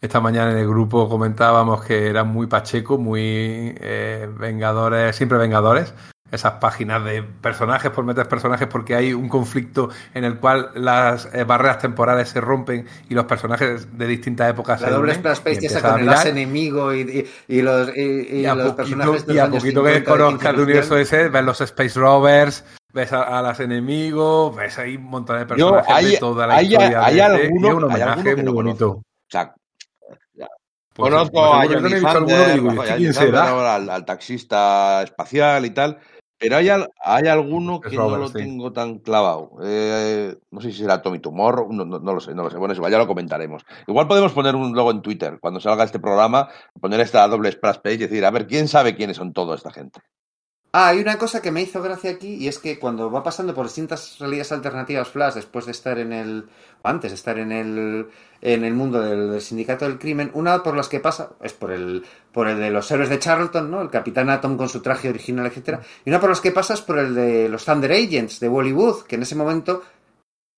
Esta 0.00 0.20
mañana 0.20 0.52
en 0.52 0.58
el 0.58 0.68
grupo 0.68 1.08
comentábamos 1.08 1.84
que 1.84 2.08
eran 2.08 2.28
muy 2.28 2.46
pacheco, 2.46 2.96
muy 2.96 3.74
eh, 3.80 4.28
vengadores, 4.38 5.14
siempre 5.16 5.38
vengadores. 5.38 5.92
Esas 6.30 6.54
páginas 6.54 7.04
de 7.04 7.22
personajes 7.22 7.90
por 7.92 8.04
meter 8.04 8.26
personajes 8.28 8.66
porque 8.66 8.96
hay 8.96 9.12
un 9.12 9.28
conflicto 9.28 9.90
en 10.12 10.24
el 10.24 10.38
cual 10.38 10.70
las 10.74 11.32
eh, 11.32 11.44
barreras 11.44 11.78
temporales 11.78 12.30
se 12.30 12.40
rompen 12.40 12.84
y 13.08 13.14
los 13.14 13.26
personajes 13.26 13.96
de 13.96 14.06
distintas 14.08 14.50
épocas 14.50 14.80
La 14.80 14.90
doble 14.90 15.14
splash 15.14 15.38
page 15.38 15.66
esa 15.66 15.80
con 15.80 16.00
el 16.00 16.08
as 16.08 16.26
enemigo 16.26 16.92
y, 16.92 17.28
y, 17.46 17.62
los, 17.62 17.96
y, 17.96 18.00
y 18.00 18.42
los 18.42 18.72
personajes 18.72 19.24
Y 19.28 19.38
a 19.38 19.48
poquito 19.48 19.84
que 19.84 20.02
conozcas 20.02 20.54
el 20.54 20.60
universo 20.60 20.96
ese, 20.96 21.28
ves 21.28 21.44
los 21.44 21.60
Space 21.60 21.98
Rovers, 21.98 22.64
ves 22.96 23.12
a, 23.12 23.38
a 23.38 23.42
los 23.42 23.60
enemigos, 23.60 24.56
ves 24.56 24.78
ahí 24.78 24.96
un 24.96 25.04
montón 25.04 25.38
de 25.38 25.46
personajes 25.46 25.94
hay, 25.94 26.10
de 26.12 26.16
toda 26.16 26.46
la 26.46 26.56
hay, 26.56 26.66
historia. 26.66 27.04
Hay, 27.04 27.14
de, 27.14 27.22
alguno, 27.22 27.68
y 27.68 27.72
un 27.72 27.84
homenaje 27.84 28.36
muy 28.36 28.52
bonito. 28.52 28.90
O 28.90 29.02
sea, 29.28 29.54
pues 30.94 31.10
conozco 31.10 31.44
a 31.44 31.66
Johnny 31.66 32.00
Fander, 32.00 32.58
al, 33.44 33.90
al, 33.90 34.04
taxista 34.06 35.02
espacial 35.02 35.66
y 35.66 35.70
tal, 35.70 35.98
pero 36.38 36.56
hay, 36.56 36.70
hay 36.70 37.26
alguno 37.26 37.80
que 37.80 37.94
no 37.94 38.16
lo 38.16 38.32
tengo 38.32 38.72
tan 38.72 39.00
clavado. 39.00 39.50
Eh, 39.62 40.34
no 40.50 40.62
sé 40.62 40.72
si 40.72 40.78
será 40.78 41.02
Tommy 41.02 41.18
Tumor, 41.18 41.66
no, 41.70 41.84
no, 41.84 41.98
no, 41.98 42.14
lo 42.14 42.20
sé, 42.20 42.34
no 42.34 42.44
lo 42.44 42.50
sé. 42.50 42.56
Bueno, 42.56 42.72
eso, 42.72 42.88
ya 42.88 42.96
lo 42.96 43.06
comentaremos. 43.06 43.62
Igual 43.86 44.08
podemos 44.08 44.32
poner 44.32 44.56
un 44.56 44.74
logo 44.74 44.90
en 44.90 45.02
Twitter 45.02 45.38
cuando 45.38 45.60
salga 45.60 45.84
este 45.84 45.98
programa, 45.98 46.48
poner 46.80 47.00
esta 47.00 47.28
doble 47.28 47.52
splash 47.52 47.80
page 47.80 47.96
y 47.96 47.98
decir, 47.98 48.24
a 48.24 48.30
ver, 48.30 48.46
¿quién 48.46 48.66
sabe 48.66 48.96
quiénes 48.96 49.18
son 49.18 49.34
toda 49.34 49.54
esta 49.54 49.70
gente? 49.70 50.00
Ah, 50.72 50.88
hay 50.88 50.98
una 51.00 51.16
cosa 51.16 51.40
que 51.40 51.50
me 51.50 51.62
hizo 51.62 51.80
gracia 51.80 52.10
aquí 52.10 52.34
y 52.34 52.48
es 52.48 52.58
que 52.58 52.78
cuando 52.78 53.10
va 53.10 53.22
pasando 53.22 53.54
por 53.54 53.64
distintas 53.64 54.18
realidades 54.18 54.52
alternativas 54.52 55.08
Flash 55.08 55.34
después 55.34 55.64
de 55.64 55.72
estar 55.72 55.98
en 55.98 56.12
el 56.12 56.48
o 56.82 56.88
antes 56.88 57.12
de 57.12 57.14
estar 57.14 57.38
en 57.38 57.50
el 57.50 58.08
en 58.42 58.64
el 58.64 58.74
mundo 58.74 59.00
del, 59.00 59.40
sindicato 59.40 59.86
del 59.86 59.98
crimen, 59.98 60.30
una 60.34 60.62
por 60.62 60.76
las 60.76 60.88
que 60.88 61.00
pasa 61.00 61.30
es 61.40 61.54
por 61.54 61.72
el 61.72 62.04
por 62.30 62.48
el 62.48 62.58
de 62.58 62.70
los 62.70 62.90
héroes 62.90 63.08
de 63.08 63.18
Charlton, 63.18 63.70
¿no? 63.70 63.80
El 63.80 63.88
Capitán 63.88 64.28
Atom 64.28 64.58
con 64.58 64.68
su 64.68 64.82
traje 64.82 65.08
original, 65.08 65.46
etcétera, 65.46 65.80
y 66.04 66.10
una 66.10 66.20
por 66.20 66.28
las 66.28 66.42
que 66.42 66.52
pasa 66.52 66.74
es 66.74 66.82
por 66.82 66.98
el 66.98 67.14
de 67.14 67.48
los 67.48 67.64
Thunder 67.64 67.92
Agents 67.92 68.38
de 68.40 68.48
Bollywood, 68.48 69.04
que 69.04 69.14
en 69.14 69.22
ese 69.22 69.34
momento 69.34 69.82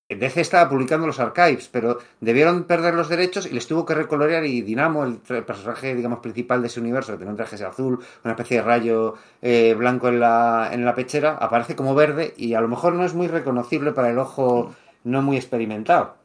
DC 0.09 0.41
estaba 0.41 0.71
publicando 0.71 1.07
los 1.07 1.21
archives, 1.21 1.69
pero 1.71 1.99
debieron 2.21 2.65
perder 2.65 2.95
los 2.95 3.11
derechos 3.11 3.45
y 3.45 3.51
les 3.51 3.67
tuvo 3.67 3.85
que 3.85 3.95
recolorear 3.95 4.47
y 4.47 4.63
Dinamo, 4.63 5.05
el 5.05 5.19
personaje 5.45 5.95
digamos 5.95 6.21
principal 6.21 6.63
de 6.63 6.69
ese 6.69 6.81
universo, 6.81 7.13
que 7.13 7.19
tiene 7.19 7.33
un 7.33 7.37
traje 7.37 7.63
azul, 7.63 8.03
una 8.25 8.33
especie 8.33 8.59
de 8.59 8.63
rayo 8.63 9.15
eh, 9.43 9.75
blanco 9.75 10.09
en 10.09 10.21
la, 10.21 10.71
en 10.73 10.85
la 10.85 10.95
pechera, 10.95 11.37
aparece 11.37 11.77
como 11.77 11.95
verde 11.95 12.33
y 12.39 12.55
a 12.55 12.61
lo 12.63 12.69
mejor 12.69 12.95
no 12.95 13.05
es 13.05 13.13
muy 13.13 13.29
reconocible 13.29 13.93
para 13.93 14.09
el 14.09 14.19
ojo 14.19 14.75
no 15.05 15.21
muy 15.21 15.37
experimentado. 15.37 16.17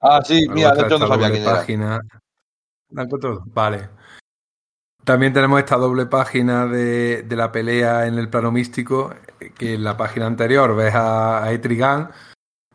Ah, 0.00 0.22
sí, 0.24 0.46
mira, 0.50 0.72
de 0.72 0.82
hecho 0.82 0.98
no 0.98 1.06
sabía 1.06 1.30
quién 1.30 1.42
era. 1.42 1.52
página. 1.52 2.00
Vale. 3.46 3.88
También 5.04 5.34
tenemos 5.34 5.58
esta 5.58 5.76
doble 5.76 6.06
página 6.06 6.66
de, 6.66 7.22
de, 7.22 7.36
la 7.36 7.52
pelea 7.52 8.06
en 8.06 8.14
el 8.14 8.30
plano 8.30 8.50
místico, 8.50 9.14
que 9.50 9.74
en 9.74 9.84
la 9.84 9.96
página 9.96 10.26
anterior 10.26 10.74
ves 10.74 10.94
a, 10.94 11.44
a 11.44 11.52
Etrigan 11.52 12.10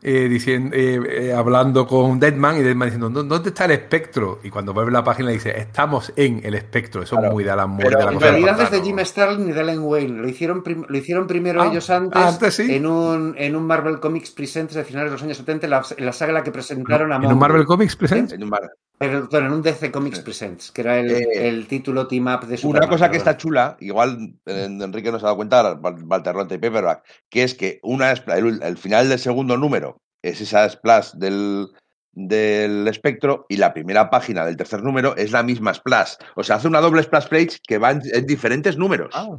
eh, 0.02 0.28
diciendo, 0.28 0.74
eh, 0.74 1.00
eh, 1.08 1.32
hablando 1.32 1.86
con 1.86 2.18
Deadman 2.18 2.56
y 2.56 2.62
Deadman 2.62 2.88
diciendo, 2.88 3.22
¿dónde 3.22 3.50
está 3.50 3.66
el 3.66 3.72
espectro? 3.72 4.40
Y 4.42 4.48
cuando 4.48 4.72
ves 4.72 4.90
la 4.90 5.04
página 5.04 5.30
dice, 5.30 5.56
estamos 5.58 6.12
en 6.16 6.40
el 6.42 6.54
espectro. 6.54 7.02
Eso 7.02 7.16
claro, 7.16 7.28
es 7.28 7.34
muy 7.34 7.44
de 7.44 7.50
Alan 7.50 7.70
Moore. 7.70 7.96
De 7.96 8.04
la 8.04 8.12
en 8.12 8.20
realidad 8.20 8.60
es 8.62 8.70
de 8.70 8.80
Jim 8.80 8.98
Sterling 8.98 9.48
y 9.48 9.52
de 9.52 9.60
Ellen 9.60 9.80
Wayne. 9.80 10.22
Lo 10.22 10.28
hicieron, 10.28 10.64
lo 10.88 10.96
hicieron 10.96 11.26
primero 11.26 11.60
ah, 11.60 11.68
ellos 11.68 11.90
antes, 11.90 12.20
antes 12.20 12.54
sí. 12.54 12.74
en, 12.74 12.86
un, 12.86 13.34
en 13.36 13.54
un 13.54 13.66
Marvel 13.66 14.00
Comics 14.00 14.30
Presents 14.30 14.74
de 14.74 14.84
finales 14.84 15.10
de 15.10 15.16
los 15.16 15.22
años 15.22 15.36
70, 15.36 15.66
la, 15.68 15.82
en 15.96 16.06
la 16.06 16.12
saga 16.12 16.32
la 16.32 16.42
que 16.42 16.50
presentaron 16.50 17.12
a 17.12 17.16
¿En 17.16 17.26
un 17.26 17.38
Marvel 17.38 17.66
Comics 17.66 17.96
Presents? 17.96 18.32
En 18.32 18.42
un 18.42 18.48
Marvel. 18.48 18.70
En 19.00 19.52
un 19.52 19.62
DC 19.62 19.90
Comics 19.90 20.20
Presents, 20.20 20.70
que 20.72 20.82
era 20.82 20.98
el, 20.98 21.10
eh, 21.10 21.48
el 21.48 21.66
título 21.66 22.06
team 22.06 22.26
up 22.26 22.46
de 22.46 22.58
Superman. 22.58 22.82
Una 22.82 22.88
cosa 22.90 23.10
que 23.10 23.16
está 23.16 23.34
chula, 23.34 23.78
igual 23.80 24.34
Enrique 24.44 25.10
no 25.10 25.18
se 25.18 25.24
ha 25.24 25.28
dado 25.28 25.36
cuenta, 25.36 25.72
Valterrota 25.72 26.54
y 26.54 26.58
Paperback, 26.58 27.02
que 27.30 27.42
es 27.42 27.54
que 27.54 27.80
una 27.82 28.10
el, 28.12 28.62
el 28.62 28.76
final 28.76 29.08
del 29.08 29.18
segundo 29.18 29.56
número 29.56 29.89
es 30.22 30.40
esa 30.40 30.68
splash 30.68 31.12
del, 31.14 31.68
del 32.12 32.86
espectro 32.88 33.46
y 33.48 33.56
la 33.56 33.72
primera 33.72 34.10
página 34.10 34.44
del 34.44 34.56
tercer 34.56 34.82
número 34.82 35.16
es 35.16 35.32
la 35.32 35.42
misma 35.42 35.74
splash. 35.74 36.14
O 36.36 36.42
sea, 36.42 36.56
hace 36.56 36.68
una 36.68 36.80
doble 36.80 37.02
splash 37.02 37.28
page 37.28 37.58
que 37.66 37.78
va 37.78 37.92
en, 37.92 38.02
en 38.12 38.26
diferentes 38.26 38.76
números. 38.76 39.10
Ah. 39.14 39.38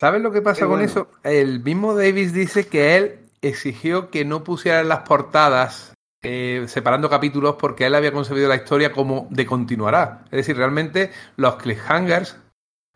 ¿Sabes 0.00 0.22
lo 0.22 0.30
que 0.30 0.42
pasa 0.42 0.66
con 0.66 0.80
eso? 0.80 1.10
El 1.24 1.60
mismo 1.60 1.94
Davis 1.94 2.32
dice 2.32 2.68
que 2.68 2.96
él 2.96 3.18
exigió 3.42 4.10
que 4.10 4.24
no 4.24 4.44
pusieran 4.44 4.88
las 4.88 5.00
portadas 5.00 5.92
eh, 6.22 6.64
separando 6.66 7.08
capítulos 7.08 7.56
porque 7.58 7.86
él 7.86 7.94
había 7.94 8.12
concebido 8.12 8.48
la 8.48 8.56
historia 8.56 8.92
como 8.92 9.28
de 9.30 9.46
continuará. 9.46 10.24
Es 10.26 10.38
decir, 10.38 10.56
realmente 10.56 11.10
los 11.36 11.56
cliffhangers 11.56 12.36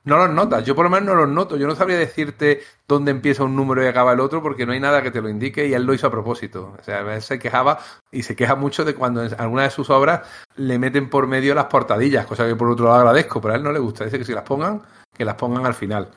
no 0.04 0.16
los 0.16 0.30
notas. 0.30 0.64
Yo 0.64 0.74
por 0.74 0.84
lo 0.84 0.90
menos 0.90 1.06
no 1.06 1.14
los 1.14 1.28
noto. 1.28 1.56
Yo 1.56 1.66
no 1.66 1.76
sabría 1.76 1.96
decirte 1.96 2.62
dónde 2.88 3.10
empieza 3.10 3.44
un 3.44 3.54
número 3.54 3.82
y 3.84 3.86
acaba 3.86 4.12
el 4.12 4.20
otro 4.20 4.42
porque 4.42 4.66
no 4.66 4.72
hay 4.72 4.80
nada 4.80 5.02
que 5.02 5.10
te 5.10 5.20
lo 5.20 5.28
indique 5.28 5.66
y 5.66 5.74
él 5.74 5.84
lo 5.84 5.94
hizo 5.94 6.06
a 6.06 6.10
propósito. 6.10 6.74
O 6.78 6.82
sea, 6.82 7.00
él 7.14 7.22
se 7.22 7.38
quejaba 7.38 7.78
y 8.10 8.22
se 8.22 8.34
queja 8.34 8.56
mucho 8.56 8.84
de 8.84 8.94
cuando 8.94 9.24
en 9.24 9.34
alguna 9.38 9.62
de 9.64 9.70
sus 9.70 9.90
obras 9.90 10.22
le 10.56 10.78
meten 10.78 11.08
por 11.08 11.26
medio 11.26 11.54
las 11.54 11.66
portadillas, 11.66 12.26
cosa 12.26 12.46
que 12.46 12.56
por 12.56 12.68
otro 12.68 12.86
lado 12.86 12.98
agradezco, 12.98 13.40
pero 13.40 13.54
a 13.54 13.56
él 13.56 13.62
no 13.62 13.72
le 13.72 13.78
gusta. 13.78 14.04
Dice 14.04 14.18
que 14.18 14.24
si 14.24 14.32
las 14.32 14.44
pongan, 14.44 14.82
que 15.16 15.24
las 15.24 15.36
pongan 15.36 15.66
al 15.66 15.74
final. 15.74 16.10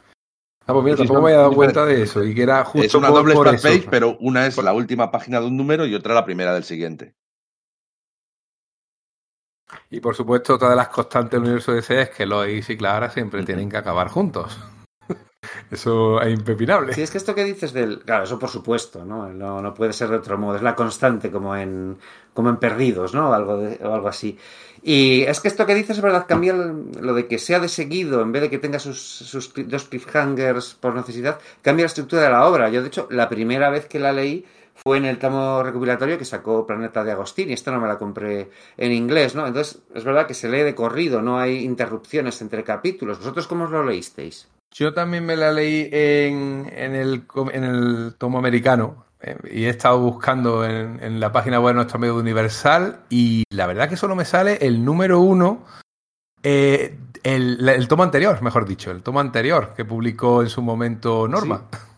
Ah, 0.68 0.74
pues 0.74 0.84
mira, 0.84 0.98
tampoco 0.98 1.22
me 1.22 1.28
había 1.28 1.41
dado 1.41 1.53
cuenta 1.53 1.86
de 1.86 2.02
eso 2.02 2.24
y 2.24 2.34
que 2.34 2.41
era 2.41 2.66
justo 2.66 2.88
es 2.88 2.95
una 2.95 3.10
por, 3.10 3.20
doble 3.20 3.36
por 3.36 3.52
page, 3.62 3.86
pero 3.90 4.18
una 4.20 4.48
es 4.48 4.57
la 4.57 4.74
última 4.74 5.12
página 5.12 5.40
de 5.40 5.45
un 5.45 5.57
número 5.57 5.86
y 5.86 5.94
otra 5.94 6.16
la 6.16 6.26
primera 6.26 6.56
del 6.56 6.64
siguiente. 6.64 7.14
Y 9.95 10.01
por 10.01 10.13
supuesto, 10.13 10.55
otra 10.55 10.72
de 10.72 10.76
las 10.76 10.89
constantes 10.89 11.31
del 11.31 11.43
universo 11.43 11.72
DC 11.72 12.01
es 12.01 12.09
que 12.09 12.26
Lois 12.26 12.69
y 12.69 12.77
siempre 13.13 13.43
tienen 13.43 13.69
que 13.69 13.77
acabar 13.77 14.09
juntos. 14.09 14.59
Eso 15.72 16.22
es 16.22 16.38
impepinable. 16.38 16.93
Sí, 16.93 17.01
es 17.01 17.11
que 17.11 17.17
esto 17.17 17.34
que 17.34 17.45
dices 17.45 17.72
del. 17.72 17.99
Claro, 17.99 18.26
eso 18.26 18.38
por 18.38 18.49
supuesto, 18.49 19.05
¿no? 19.05 19.30
No, 19.30 19.61
no 19.61 19.73
puede 19.73 19.93
ser 19.93 20.09
de 20.09 20.17
otro 20.17 20.38
modo. 20.38 20.57
Es 20.57 20.61
la 20.61 20.76
constante, 20.76 21.31
como 21.31 21.55
en, 21.55 21.97
como 22.34 22.49
en 22.49 22.57
Perdidos, 22.57 23.13
¿no? 23.13 23.34
Algo 23.34 23.57
de, 23.57 23.80
o 23.85 23.93
algo 23.93 24.09
así. 24.09 24.38
Y 24.84 25.22
es 25.22 25.39
que 25.39 25.47
esto 25.47 25.65
que 25.65 25.76
dices 25.76 25.97
es 25.97 26.03
verdad, 26.03 26.26
cambia 26.27 26.53
lo 26.53 27.13
de 27.13 27.27
que 27.27 27.39
sea 27.39 27.59
de 27.61 27.69
seguido, 27.69 28.22
en 28.22 28.34
vez 28.34 28.41
de 28.41 28.49
que 28.49 28.57
tenga 28.59 28.80
sus, 28.80 28.99
sus 28.99 29.53
dos 29.55 29.85
cliffhangers 29.85 30.73
por 30.73 30.93
necesidad, 30.93 31.39
cambia 31.61 31.84
la 31.84 31.88
estructura 31.88 32.23
de 32.23 32.30
la 32.31 32.45
obra. 32.45 32.69
Yo, 32.69 32.81
de 32.81 32.88
hecho, 32.89 33.07
la 33.11 33.30
primera 33.30 33.69
vez 33.69 33.85
que 33.85 33.99
la 33.99 34.11
leí 34.11 34.45
fue 34.76 34.97
en 34.97 35.06
el 35.06 35.18
tomo 35.18 35.64
recopilatorio 35.64 36.18
que 36.18 36.26
sacó 36.26 36.68
Planeta 36.68 37.03
de 37.03 37.11
Agostini. 37.11 37.53
Esta 37.53 37.72
no 37.72 37.80
me 37.80 37.88
la 37.88 37.97
compré 37.97 38.52
en 38.77 38.91
inglés, 38.91 39.34
¿no? 39.34 39.47
Entonces, 39.47 39.81
es 39.93 40.03
verdad 40.03 40.27
que 40.27 40.34
se 40.34 40.49
lee 40.49 40.64
de 40.64 40.76
corrido, 40.76 41.22
no 41.22 41.39
hay 41.39 41.64
interrupciones 41.64 42.41
entre 42.41 42.64
capítulos. 42.64 43.19
¿Vosotros 43.19 43.47
cómo 43.47 43.64
os 43.64 43.72
lo 43.72 43.84
leísteis? 43.84 44.47
Yo 44.72 44.93
también 44.93 45.26
me 45.26 45.38
la 45.38 45.52
leí 45.52 45.89
en, 45.91 46.69
en, 46.76 46.95
el, 46.95 47.23
en 47.53 47.64
el 47.64 48.15
tomo 48.18 48.38
americano 48.38 49.06
eh, 49.22 49.38
y 49.49 49.65
he 49.65 49.69
estado 49.69 49.99
buscando 49.99 50.65
en, 50.65 51.02
en, 51.02 51.22
la 51.22 51.31
página 51.31 51.61
web 51.61 51.69
de 51.69 51.76
nuestro 51.76 51.99
de 51.99 52.11
Universal 52.11 52.99
y 53.10 53.45
la 53.49 53.68
verdad 53.68 53.88
que 53.88 53.95
solo 53.95 54.15
me 54.15 54.26
sale 54.26 54.57
el 54.61 54.84
número 54.84 55.22
uno, 55.22 55.64
eh, 56.43 56.97
el, 57.23 57.68
el, 57.69 57.88
tomo 57.88 58.03
anterior, 58.03 58.41
mejor 58.41 58.68
dicho, 58.68 58.91
el 58.91 59.02
tomo 59.02 59.22
anterior 59.22 59.73
que 59.76 59.85
publicó 59.85 60.41
en 60.41 60.49
su 60.49 60.61
momento 60.61 61.26
Norma. 61.27 61.64
¿Sí? 61.72 61.94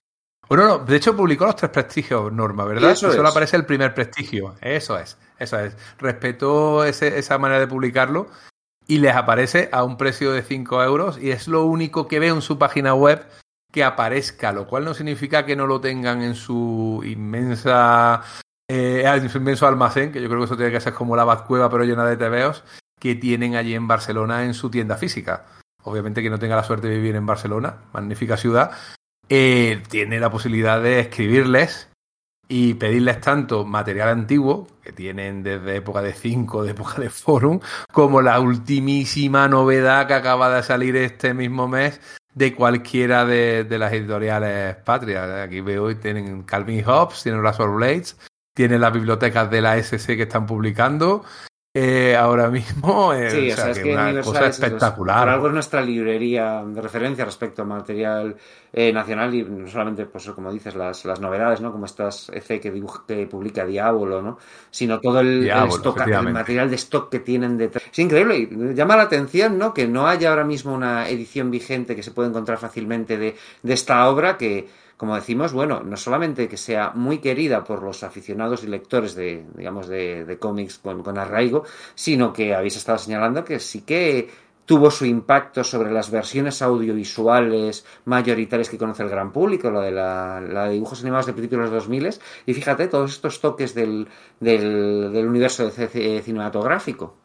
Bueno, 0.50 0.68
no, 0.68 0.78
de 0.80 0.96
hecho 0.96 1.16
publicó 1.16 1.46
los 1.46 1.56
tres 1.56 1.72
prestigios 1.72 2.32
Norma, 2.32 2.66
¿verdad? 2.66 2.92
Eso 2.92 3.12
Solo 3.12 3.24
es. 3.24 3.32
aparece 3.32 3.58
el 3.58 3.66
primer 3.66 3.94
prestigio. 3.94 4.56
Eso 4.62 4.98
es, 4.98 5.18
eso 5.40 5.60
es. 5.60 5.76
Respetó 5.98 6.84
ese, 6.86 7.18
esa 7.20 7.38
manera 7.38 7.60
de 7.60 7.68
publicarlo 7.68 8.28
y 8.88 9.00
les 9.00 9.16
aparece 9.16 9.70
a 9.72 9.84
un 9.84 9.98
precio 9.98 10.32
de 10.32 10.42
5 10.44 10.84
euros 10.84 11.20
y 11.22 11.32
es 11.32 11.48
lo 11.48 11.66
único 11.66 12.08
que 12.08 12.20
veo 12.20 12.36
en 12.36 12.42
su 12.42 12.58
página 12.58 12.94
web 12.94 13.26
que 13.72 13.84
aparezca, 13.84 14.54
lo 14.54 14.68
cual 14.68 14.86
no 14.86 14.94
significa 14.94 15.46
que 15.46 15.58
no 15.58 15.68
lo 15.68 15.82
tengan 15.82 16.22
en 16.22 16.36
su 16.36 17.04
inmensa 17.06 18.24
eh, 18.70 19.04
en 19.06 19.30
su 19.30 19.38
inmenso 19.38 19.68
almacén, 19.68 20.12
que 20.12 20.22
yo 20.22 20.28
creo 20.28 20.40
que 20.40 20.46
eso 20.46 20.58
tiene 20.58 20.72
que 20.72 20.82
ser 20.82 20.94
como 20.94 21.16
la 21.16 21.24
Batcueva 21.24 21.70
pero 21.70 21.84
llena 21.84 22.06
de 22.06 22.18
tebeos, 22.18 22.64
que 23.00 23.16
tienen 23.16 23.56
allí 23.56 23.76
en 23.76 23.88
Barcelona 23.88 24.44
en 24.46 24.54
su 24.54 24.70
tienda 24.70 24.98
física. 24.98 25.46
Obviamente 25.84 26.22
que 26.22 26.30
no 26.30 26.40
tenga 26.40 26.56
la 26.56 26.64
suerte 26.64 26.88
de 26.88 26.96
vivir 26.96 27.16
en 27.16 27.26
Barcelona, 27.26 27.78
magnífica 27.94 28.36
ciudad, 28.36 28.72
eh, 29.30 29.82
tiene 29.90 30.20
la 30.20 30.30
posibilidad 30.30 30.82
de 30.82 31.00
escribirles 31.00 31.90
y 32.50 32.76
pedirles 32.76 33.20
tanto 33.20 33.66
material 33.66 34.10
antiguo, 34.10 34.68
que 34.82 34.94
tienen 34.94 35.44
desde 35.44 35.76
época 35.76 36.02
de 36.02 36.14
5, 36.14 36.64
de 36.64 36.72
época 36.72 37.02
de 37.02 37.10
forum, 37.10 37.60
como 37.92 38.22
la 38.22 38.40
ultimísima 38.40 39.48
novedad 39.50 40.08
que 40.08 40.14
acaba 40.14 40.50
de 40.56 40.64
salir 40.64 40.96
este 40.96 41.34
mismo 41.34 41.68
mes 41.68 42.00
de 42.34 42.54
cualquiera 42.56 43.26
de, 43.26 43.64
de 43.66 43.78
las 43.80 43.92
editoriales 43.92 44.76
patrias. 44.78 45.30
Aquí 45.30 45.60
veo 45.60 45.90
y 45.92 45.96
tienen 45.96 46.44
Calvin 46.44 46.84
Hobbes, 46.86 47.24
tienen 47.24 47.44
Razor 47.44 47.76
Blades, 47.76 48.18
tienen 48.56 48.80
las 48.80 48.94
bibliotecas 48.94 49.50
de 49.52 49.62
la 49.62 49.78
SC 49.78 50.16
que 50.16 50.24
están 50.24 50.46
publicando. 50.46 51.26
Eh, 51.76 52.16
ahora 52.16 52.50
mismo, 52.50 53.14
eh, 53.14 53.30
sí, 53.30 53.52
o 53.52 53.54
o 53.54 53.56
sea, 53.56 53.70
es 53.72 53.80
que 53.80 53.94
una 53.94 54.22
cosa 54.22 54.48
es- 54.48 54.60
espectacular. 54.60 55.20
Por 55.20 55.30
algo 55.30 55.48
es 55.48 55.54
nuestra 55.54 55.82
librería 55.82 56.64
de 56.66 56.82
referencia 56.82 57.24
respecto 57.26 57.62
al 57.62 57.68
material 57.68 58.36
eh, 58.74 58.92
nacional 58.94 59.34
y 59.34 59.44
no 59.44 59.68
solamente, 59.68 60.06
pues 60.06 60.30
como 60.32 60.52
dices, 60.52 60.76
las, 60.76 61.06
las 61.06 61.20
novedades, 61.20 61.62
¿no? 61.62 61.72
Como 61.72 61.86
estas 61.86 62.30
EC 62.30 62.60
que, 62.62 62.72
dibuja, 62.72 63.04
que 63.08 63.26
publica 63.28 63.66
Diablo, 63.66 64.22
¿no? 64.22 64.38
Sino 64.70 65.00
todo 65.00 65.20
el, 65.22 65.44
el, 65.44 65.44
Diablo, 65.44 65.76
stock, 65.76 65.98
el 65.98 66.02
efectivamente. 66.04 66.34
material 66.34 66.70
de 66.70 66.76
stock 66.76 67.10
que 67.10 67.20
tienen 67.20 67.58
detrás. 67.58 67.84
Es 67.92 68.00
increíble 68.00 68.38
y 68.38 68.74
llama 68.74 68.96
la 68.98 69.04
atención, 69.04 69.58
¿no? 69.58 69.74
Que 69.74 69.88
no 69.88 70.08
haya 70.08 70.30
ahora 70.30 70.44
mismo 70.44 70.74
una 70.74 71.10
edición 71.10 71.52
vigente 71.52 71.96
que 71.96 72.04
se 72.04 72.12
puede 72.12 72.30
encontrar 72.30 72.58
fácilmente 72.58 73.18
de, 73.18 73.36
de 73.64 73.74
esta 73.74 74.08
obra 74.10 74.38
que 74.38 74.68
como 74.98 75.16
decimos, 75.16 75.54
bueno, 75.54 75.82
no 75.84 75.96
solamente 75.96 76.50
que 76.50 76.58
sea 76.58 76.92
muy 76.96 77.20
querida 77.20 77.64
por 77.64 77.84
los 77.84 78.02
aficionados 78.02 78.64
y 78.64 78.68
lectores 78.68 79.14
de, 79.14 79.46
digamos, 79.56 79.88
de, 79.88 80.26
de 80.26 80.40
cómics 80.40 80.80
con, 80.80 81.04
con 81.04 81.20
arraigo, 81.20 81.66
sino 81.94 82.34
que 82.34 82.56
habéis 82.56 82.78
estado 82.78 82.98
señalando 82.98 83.46
que 83.46 83.60
sí 83.60 83.82
que 83.82 84.28
tuvo 84.68 84.92
su 84.92 85.06
impacto 85.06 85.64
sobre 85.64 85.92
las 85.92 86.12
versiones 86.12 86.62
audiovisuales 86.62 87.86
mayoritarias 88.04 88.70
que 88.70 88.78
conoce 88.78 89.02
el 89.02 89.10
gran 89.10 89.32
público, 89.32 89.72
lo 89.72 89.80
de 89.80 89.92
la, 89.92 90.42
la 90.42 90.66
de 90.66 90.74
dibujos 90.74 91.02
animados 91.02 91.26
de 91.26 91.34
principios 91.34 91.60
de 91.62 91.64
los 91.72 91.86
2000 91.88 92.10
y 92.46 92.54
fíjate 92.54 92.88
todos 92.88 93.14
estos 93.14 93.40
toques 93.40 93.74
del, 93.74 94.10
del, 94.42 95.12
del 95.14 95.26
universo 95.28 95.70
de 95.70 96.22
cinematográfico. 96.22 97.16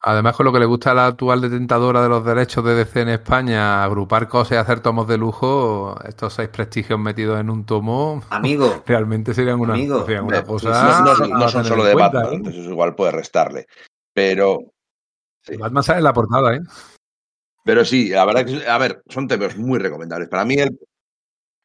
Además, 0.00 0.36
con 0.36 0.46
lo 0.46 0.52
que 0.52 0.60
le 0.60 0.66
gusta 0.66 0.92
a 0.92 0.94
la 0.94 1.06
actual 1.06 1.40
detentadora 1.40 2.02
de 2.02 2.08
los 2.08 2.24
derechos 2.24 2.64
de 2.64 2.74
DC 2.76 3.00
en 3.00 3.08
España, 3.08 3.84
agrupar 3.84 4.28
cosas 4.28 4.52
y 4.52 4.54
hacer 4.56 4.80
tomos 4.80 5.08
de 5.08 5.18
lujo, 5.18 5.96
estos 6.06 6.32
seis 6.34 6.48
prestigios 6.48 6.98
metidos 6.98 7.40
en 7.40 7.50
un 7.50 7.66
tomo, 7.66 8.22
Amigo, 8.30 8.82
realmente 8.86 9.34
serían 9.34 9.60
una, 9.60 9.74
Amigo. 9.74 10.04
serían 10.06 10.24
una 10.24 10.38
Hombre, 10.38 10.52
cosa. 10.52 11.02
no, 11.02 11.48
son 11.48 11.64
solo 11.64 11.84
de 11.84 11.92
cuenta, 11.94 12.18
Batman, 12.18 12.32
¿eh? 12.32 12.36
entonces 12.36 12.62
eso 12.62 12.70
igual 12.70 12.94
puede 12.94 13.10
restarle. 13.12 13.66
Pero 14.14 14.60
sí. 15.46 15.56
Batman 15.56 15.82
sale 15.82 15.98
en 15.98 16.04
la 16.04 16.12
portada, 16.12 16.54
¿eh? 16.54 16.60
Pero 17.66 17.84
sí, 17.84 18.10
la 18.10 18.24
verdad 18.24 18.46
que, 18.46 18.66
a 18.66 18.78
ver, 18.78 19.02
son 19.08 19.26
temas 19.26 19.56
muy 19.56 19.80
recomendables. 19.80 20.28
Para 20.28 20.44
mí 20.44 20.54
el... 20.54 20.78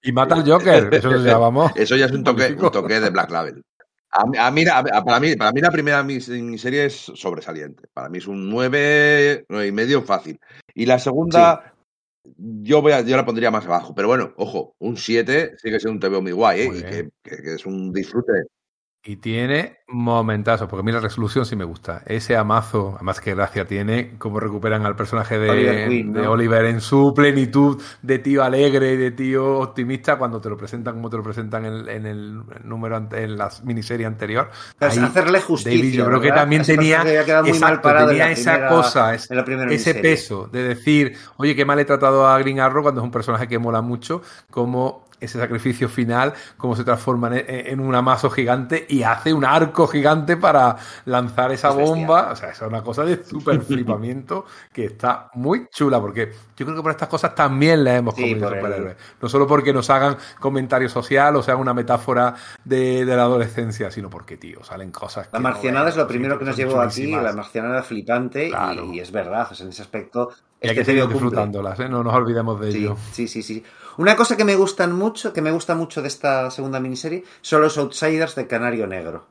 Y 0.02 0.12
mata 0.12 0.34
al 0.34 0.50
Joker, 0.50 0.90
eso 0.92 1.12
lo 1.12 1.20
llamamos. 1.20 1.72
Eso 1.76 1.96
ya 1.96 2.08
es 2.08 2.12
un 2.12 2.24
toque, 2.24 2.58
un 2.60 2.72
toque 2.72 3.00
de 3.00 3.12
Black 3.12 3.30
Label. 3.30 3.64
A, 4.10 4.48
a 4.48 4.52
mí, 4.52 4.66
a, 4.66 4.84
para, 4.84 5.20
mí, 5.20 5.36
para 5.36 5.52
mí 5.52 5.62
la 5.62 5.70
primera 5.70 6.02
miniserie 6.02 6.86
es 6.86 7.12
sobresaliente. 7.14 7.84
Para 7.94 8.10
mí 8.10 8.18
es 8.18 8.26
un 8.26 8.50
9, 8.50 9.46
9 9.48 9.68
y 9.68 9.72
medio 9.72 10.02
fácil. 10.02 10.40
Y 10.74 10.88
la 10.88 10.98
segunda, 10.98 11.76
sí. 12.24 12.32
yo, 12.64 12.82
voy 12.82 12.94
a, 12.94 13.02
yo 13.02 13.16
la 13.16 13.26
pondría 13.26 13.52
más 13.52 13.66
abajo. 13.66 13.94
Pero 13.94 14.08
bueno, 14.08 14.34
ojo, 14.38 14.74
un 14.80 14.98
7 14.98 15.54
sigue 15.58 15.80
siendo 15.80 15.94
un 15.94 16.00
TVO 16.00 16.24
muy 16.24 16.32
guay 16.32 16.62
¿eh? 16.62 16.68
muy 16.68 16.80
y 16.80 16.82
que, 16.82 17.10
que, 17.24 17.44
que, 17.44 17.54
es 17.54 17.66
un 17.68 17.94
disfrute. 17.94 18.48
Y 19.04 19.16
tiene 19.16 19.80
momentazos, 19.88 20.68
porque 20.70 20.82
a 20.82 20.84
mí 20.84 20.92
la 20.92 21.00
resolución 21.00 21.44
sí 21.44 21.56
me 21.56 21.64
gusta. 21.64 22.04
Ese 22.06 22.38
amazo, 22.38 22.94
además 22.98 23.20
que 23.20 23.34
gracia 23.34 23.66
tiene, 23.66 24.14
cómo 24.20 24.40
recuperan 24.40 24.86
al 24.86 24.96
personaje 24.96 25.40
de 25.40 25.50
Oliver, 25.50 25.90
Queen, 25.90 26.14
¿no? 26.14 26.22
de 26.22 26.28
Oliver 26.28 26.66
en 26.66 26.82
su 26.82 27.12
plenitud 27.16 27.82
de 28.04 28.20
tío 28.20 28.44
alegre 28.44 28.94
y 28.94 28.98
de 28.98 29.10
tío 29.10 29.58
optimista 29.58 30.18
cuando 30.18 30.40
te 30.40 30.50
lo 30.50 30.58
presentan 30.58 30.94
como 30.94 31.10
te 31.10 31.18
lo 31.18 31.24
presentan 31.24 31.66
en, 31.66 31.90
en 31.90 32.06
el 32.06 32.42
número 32.64 33.08
en 33.12 33.38
la 33.38 33.50
miniserie 33.64 34.06
anterior. 34.06 34.52
Ahí, 34.80 35.00
hacerle 35.00 35.42
justicia. 35.42 35.80
David, 35.80 35.94
yo 35.94 36.06
creo 36.06 36.20
¿verdad? 36.20 36.36
que 36.36 36.40
también 36.40 36.62
ese 36.62 36.76
tenía, 36.76 37.02
exacto, 37.46 37.90
tenía 38.08 38.32
esa 38.32 38.54
primera, 38.54 38.70
cosa, 38.70 39.16
ese 39.16 39.96
peso 39.96 40.48
de 40.52 40.62
decir, 40.62 41.18
oye, 41.38 41.56
qué 41.56 41.66
mal 41.66 41.80
he 41.80 41.86
tratado 41.86 42.28
a 42.28 42.38
Green 42.38 42.60
Arrow 42.60 42.84
cuando 42.84 43.02
es 43.02 43.06
un 43.06 43.12
personaje 43.12 43.48
que 43.48 43.58
mola 43.58 43.82
mucho, 43.82 44.22
como 44.52 45.10
ese 45.22 45.40
sacrificio 45.40 45.88
final, 45.88 46.34
cómo 46.58 46.76
se 46.76 46.84
transforma 46.84 47.28
en, 47.38 47.46
en, 47.48 47.80
un 47.80 47.96
amazo 47.96 48.30
gigante 48.30 48.86
y 48.90 49.04
hace 49.04 49.34
un 49.34 49.46
arco 49.46 49.88
gigante 49.88 50.36
para 50.36 50.76
lanzar 51.06 51.52
esa 51.52 51.70
bomba. 51.70 52.32
O 52.32 52.36
sea, 52.36 52.50
es 52.50 52.62
una 52.62 52.82
cosa 52.82 53.06
de 53.06 53.24
súper 53.24 53.62
flipamiento 53.62 54.46
que 54.74 54.86
está 54.86 55.30
muy 55.36 55.68
chula, 55.70 56.02
porque 56.02 56.32
yo 56.58 56.66
creo 56.66 56.76
que 56.76 56.82
por 56.82 56.92
estas 56.92 57.08
cosas 57.08 57.34
también 57.36 57.84
le 57.84 57.96
hemos 57.96 58.16
sí, 58.16 58.22
comido 58.22 58.50
superhéroes. 58.50 58.98
No 59.22 59.30
solo 59.30 59.48
porque 59.48 59.72
nos 59.72 59.90
hagan 59.90 60.18
comentario 60.40 60.90
social 60.90 61.36
o 61.36 61.44
sea 61.44 61.56
una 61.56 61.74
metáfora 61.74 62.36
de, 62.64 63.06
de, 63.06 63.16
la 63.16 63.24
adolescencia, 63.24 63.92
sino 63.92 64.10
porque, 64.10 64.38
tío, 64.38 64.64
salen 64.64 64.92
cosas. 64.92 65.30
La 65.32 65.40
marcianada 65.40 65.86
no 65.86 65.90
es 65.90 65.98
lo 65.98 66.08
primero 66.08 66.40
que 66.40 66.46
nos 66.46 66.58
llevó 66.58 66.82
aquí, 66.82 67.12
la 67.12 67.34
marcianada 67.34 67.84
flipante, 67.84 68.50
claro. 68.50 68.86
y, 68.86 68.98
y, 68.98 69.00
es 69.00 69.12
verdad, 69.12 69.48
o 69.52 69.56
sea, 69.56 69.66
en 69.66 69.72
ese 69.72 69.84
aspecto. 69.84 70.32
Y 70.62 70.70
hay 70.70 70.76
que 70.76 70.86
seguir 70.86 71.08
disfrutándolas, 71.08 71.80
¿eh? 71.80 71.90
no 71.90 72.04
nos 72.04 72.14
olvidemos 72.14 72.60
de 72.60 72.72
sí, 72.72 72.78
ello. 72.80 72.98
Sí, 73.12 73.28
sí, 73.28 73.42
sí. 73.42 73.64
Una 73.98 74.16
cosa 74.16 74.38
que 74.38 74.46
me 74.46 74.56
gustan 74.56 74.94
mucho, 74.94 75.34
que 75.34 75.42
me 75.42 75.52
gusta 75.52 75.76
mucho 75.76 76.02
de 76.02 76.08
esta 76.08 76.50
segunda 76.52 76.80
miniserie, 76.80 77.24
son 77.42 77.62
los 77.62 77.78
Outsiders 77.78 78.36
de 78.36 78.48
Canario 78.48 78.88
Negro. 78.88 79.28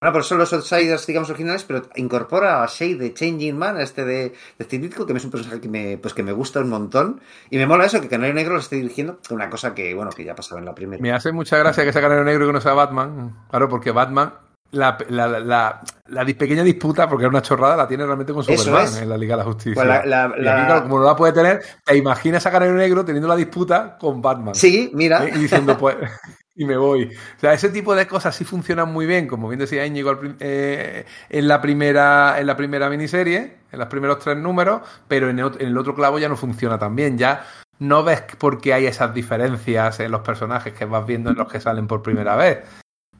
Bueno, 0.00 0.12
pues 0.12 0.26
son 0.26 0.38
los 0.38 0.52
Outsiders, 0.52 1.06
digamos, 1.06 1.30
originales, 1.30 1.64
pero 1.64 1.82
incorpora 1.96 2.62
a 2.62 2.66
Shay 2.66 2.94
de 2.94 3.14
Changing 3.14 3.56
Man, 3.56 3.80
este 3.80 4.04
de, 4.04 4.34
de 4.58 4.64
Cirítico, 4.66 5.06
que 5.06 5.14
es 5.14 5.24
un 5.24 5.30
personaje 5.30 5.60
que 5.60 5.68
me, 5.68 5.96
pues 5.96 6.12
que 6.12 6.22
me 6.22 6.32
gusta 6.32 6.60
un 6.60 6.68
montón. 6.68 7.20
Y 7.48 7.56
me 7.56 7.66
mola 7.66 7.86
eso, 7.86 8.00
que 8.02 8.08
Canario 8.08 8.34
Negro 8.34 8.52
lo 8.52 8.60
esté 8.60 8.76
dirigiendo, 8.76 9.18
una 9.30 9.48
cosa 9.48 9.74
que, 9.74 9.94
bueno, 9.94 10.10
que 10.10 10.24
ya 10.24 10.34
pasaba 10.34 10.60
en 10.60 10.66
la 10.66 10.74
primera. 10.74 11.02
Me 11.02 11.12
hace 11.12 11.32
mucha 11.32 11.56
gracia 11.56 11.84
que 11.84 11.92
sea 11.92 12.02
Canario 12.02 12.24
Negro 12.24 12.44
y 12.44 12.48
que 12.48 12.52
no 12.52 12.60
sea 12.60 12.74
Batman. 12.74 13.34
Claro, 13.48 13.68
porque 13.70 13.92
Batman 13.92 14.34
la, 14.74 14.98
la, 15.08 15.26
la, 15.40 15.82
la, 16.06 16.24
pequeña 16.26 16.62
disputa, 16.62 17.08
porque 17.08 17.24
era 17.24 17.30
una 17.30 17.42
chorrada, 17.42 17.76
la 17.76 17.88
tiene 17.88 18.04
realmente 18.04 18.32
con 18.32 18.44
Superman 18.44 18.88
en 19.00 19.08
la 19.08 19.16
Liga 19.16 19.34
de 19.34 19.38
la 19.38 19.44
Justicia. 19.44 19.74
Pues 19.74 20.40
y 20.40 20.48
aquí, 20.48 20.82
como 20.82 20.98
no 20.98 21.04
la 21.04 21.16
puede 21.16 21.32
tener, 21.32 21.62
te 21.84 21.96
imaginas 21.96 22.44
a 22.46 22.50
Canario 22.50 22.74
Negro 22.74 23.04
teniendo 23.04 23.28
la 23.28 23.36
disputa 23.36 23.96
con 23.98 24.20
Batman. 24.20 24.54
Sí, 24.54 24.90
mira. 24.94 25.24
¿eh? 25.24 25.32
Y 25.34 25.38
diciendo, 25.38 25.78
pues. 25.78 25.96
y 26.56 26.64
me 26.64 26.76
voy. 26.76 27.04
O 27.36 27.40
sea, 27.40 27.52
ese 27.52 27.70
tipo 27.70 27.94
de 27.94 28.06
cosas 28.06 28.34
sí 28.34 28.44
funcionan 28.44 28.92
muy 28.92 29.06
bien, 29.06 29.26
como 29.26 29.48
bien 29.48 29.58
decía 29.58 29.86
Íñigo 29.86 30.18
eh, 30.40 31.04
en, 31.28 31.48
la 31.48 31.60
primera, 31.60 32.38
en 32.38 32.46
la 32.46 32.56
primera 32.56 32.88
miniserie, 32.88 33.56
en 33.72 33.78
los 33.78 33.88
primeros 33.88 34.18
tres 34.18 34.36
números, 34.36 34.82
pero 35.08 35.28
en 35.30 35.38
el, 35.38 35.52
en 35.58 35.68
el 35.68 35.78
otro 35.78 35.94
clavo 35.94 36.18
ya 36.18 36.28
no 36.28 36.36
funciona 36.36 36.78
tan 36.78 36.94
bien. 36.94 37.18
Ya 37.18 37.44
no 37.78 38.04
ves 38.04 38.22
por 38.38 38.60
qué 38.60 38.74
hay 38.74 38.86
esas 38.86 39.12
diferencias 39.14 40.00
en 40.00 40.10
los 40.10 40.20
personajes 40.20 40.72
que 40.74 40.84
vas 40.84 41.06
viendo 41.06 41.30
en 41.30 41.36
los 41.36 41.50
que 41.50 41.60
salen 41.60 41.86
por 41.86 42.02
primera 42.02 42.36
vez. 42.36 42.60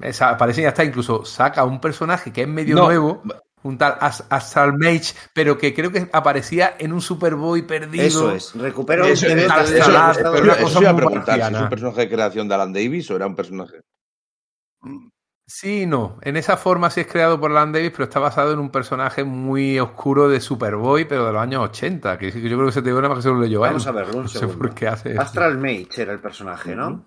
Esa, 0.01 0.31
aparece 0.31 0.63
ya 0.63 0.69
está, 0.69 0.85
incluso 0.85 1.25
saca 1.25 1.65
un 1.65 1.81
personaje 1.81 2.33
que 2.33 2.43
es 2.43 2.49
medio 2.49 2.77
no. 2.77 2.85
nuevo, 2.85 3.23
un 3.63 3.79
tal 3.79 3.97
Astral 4.01 4.75
Mage, 4.77 5.15
pero 5.33 5.57
que 5.57 5.75
creo 5.75 5.91
que 5.91 6.09
aparecía 6.13 6.77
en 6.79 6.93
un 6.93 7.01
Superboy 7.01 7.63
perdido. 7.63 8.05
Eso 8.05 8.31
es, 8.33 8.55
recupera 8.55 9.05
un 9.05 9.11
eso, 9.11 9.27
eso, 9.27 9.37
eso, 9.37 10.11
eso, 10.11 10.33
pero 10.33 10.53
eso 10.53 10.81
iba 10.81 10.91
a 10.91 10.97
preguntar, 10.97 11.49
si 11.49 11.55
es 11.55 11.61
un 11.61 11.69
personaje 11.69 12.01
de 12.03 12.09
creación 12.09 12.49
de 12.49 12.55
Alan 12.55 12.73
Davis 12.73 13.11
o 13.11 13.17
era 13.17 13.27
un 13.27 13.35
personaje. 13.35 13.81
Sí, 15.47 15.85
no. 15.85 16.19
En 16.23 16.37
esa 16.37 16.57
forma 16.57 16.89
sí 16.89 17.01
es 17.01 17.07
creado 17.07 17.39
por 17.39 17.51
Alan 17.51 17.73
Davis, 17.73 17.91
pero 17.91 18.05
está 18.05 18.19
basado 18.19 18.53
en 18.53 18.59
un 18.59 18.71
personaje 18.71 19.25
muy 19.25 19.79
oscuro 19.79 20.29
de 20.29 20.41
Superboy, 20.41 21.07
pero 21.07 21.27
de 21.27 21.33
los 21.33 21.43
años 21.43 21.63
80. 21.65 22.19
Que 22.19 22.31
yo 22.31 22.57
creo 22.57 22.67
que 22.67 22.73
se 22.73 22.83
te 22.83 22.91
nada 22.91 23.09
más 23.09 23.19
que 23.19 23.23
se 23.23 23.29
lo 23.29 23.41
leyó 23.41 23.61
Vamos 23.61 23.87
a 23.87 23.93
verlo, 23.93 24.19
un 24.19 24.23
no 24.23 24.29
sé 24.29 24.47
por 24.47 24.75
qué 24.75 24.89
hace 24.89 25.19
Astral 25.19 25.59
Mage 25.59 26.03
era 26.03 26.13
el 26.13 26.21
personaje, 26.21 26.75
¿no? 26.75 27.05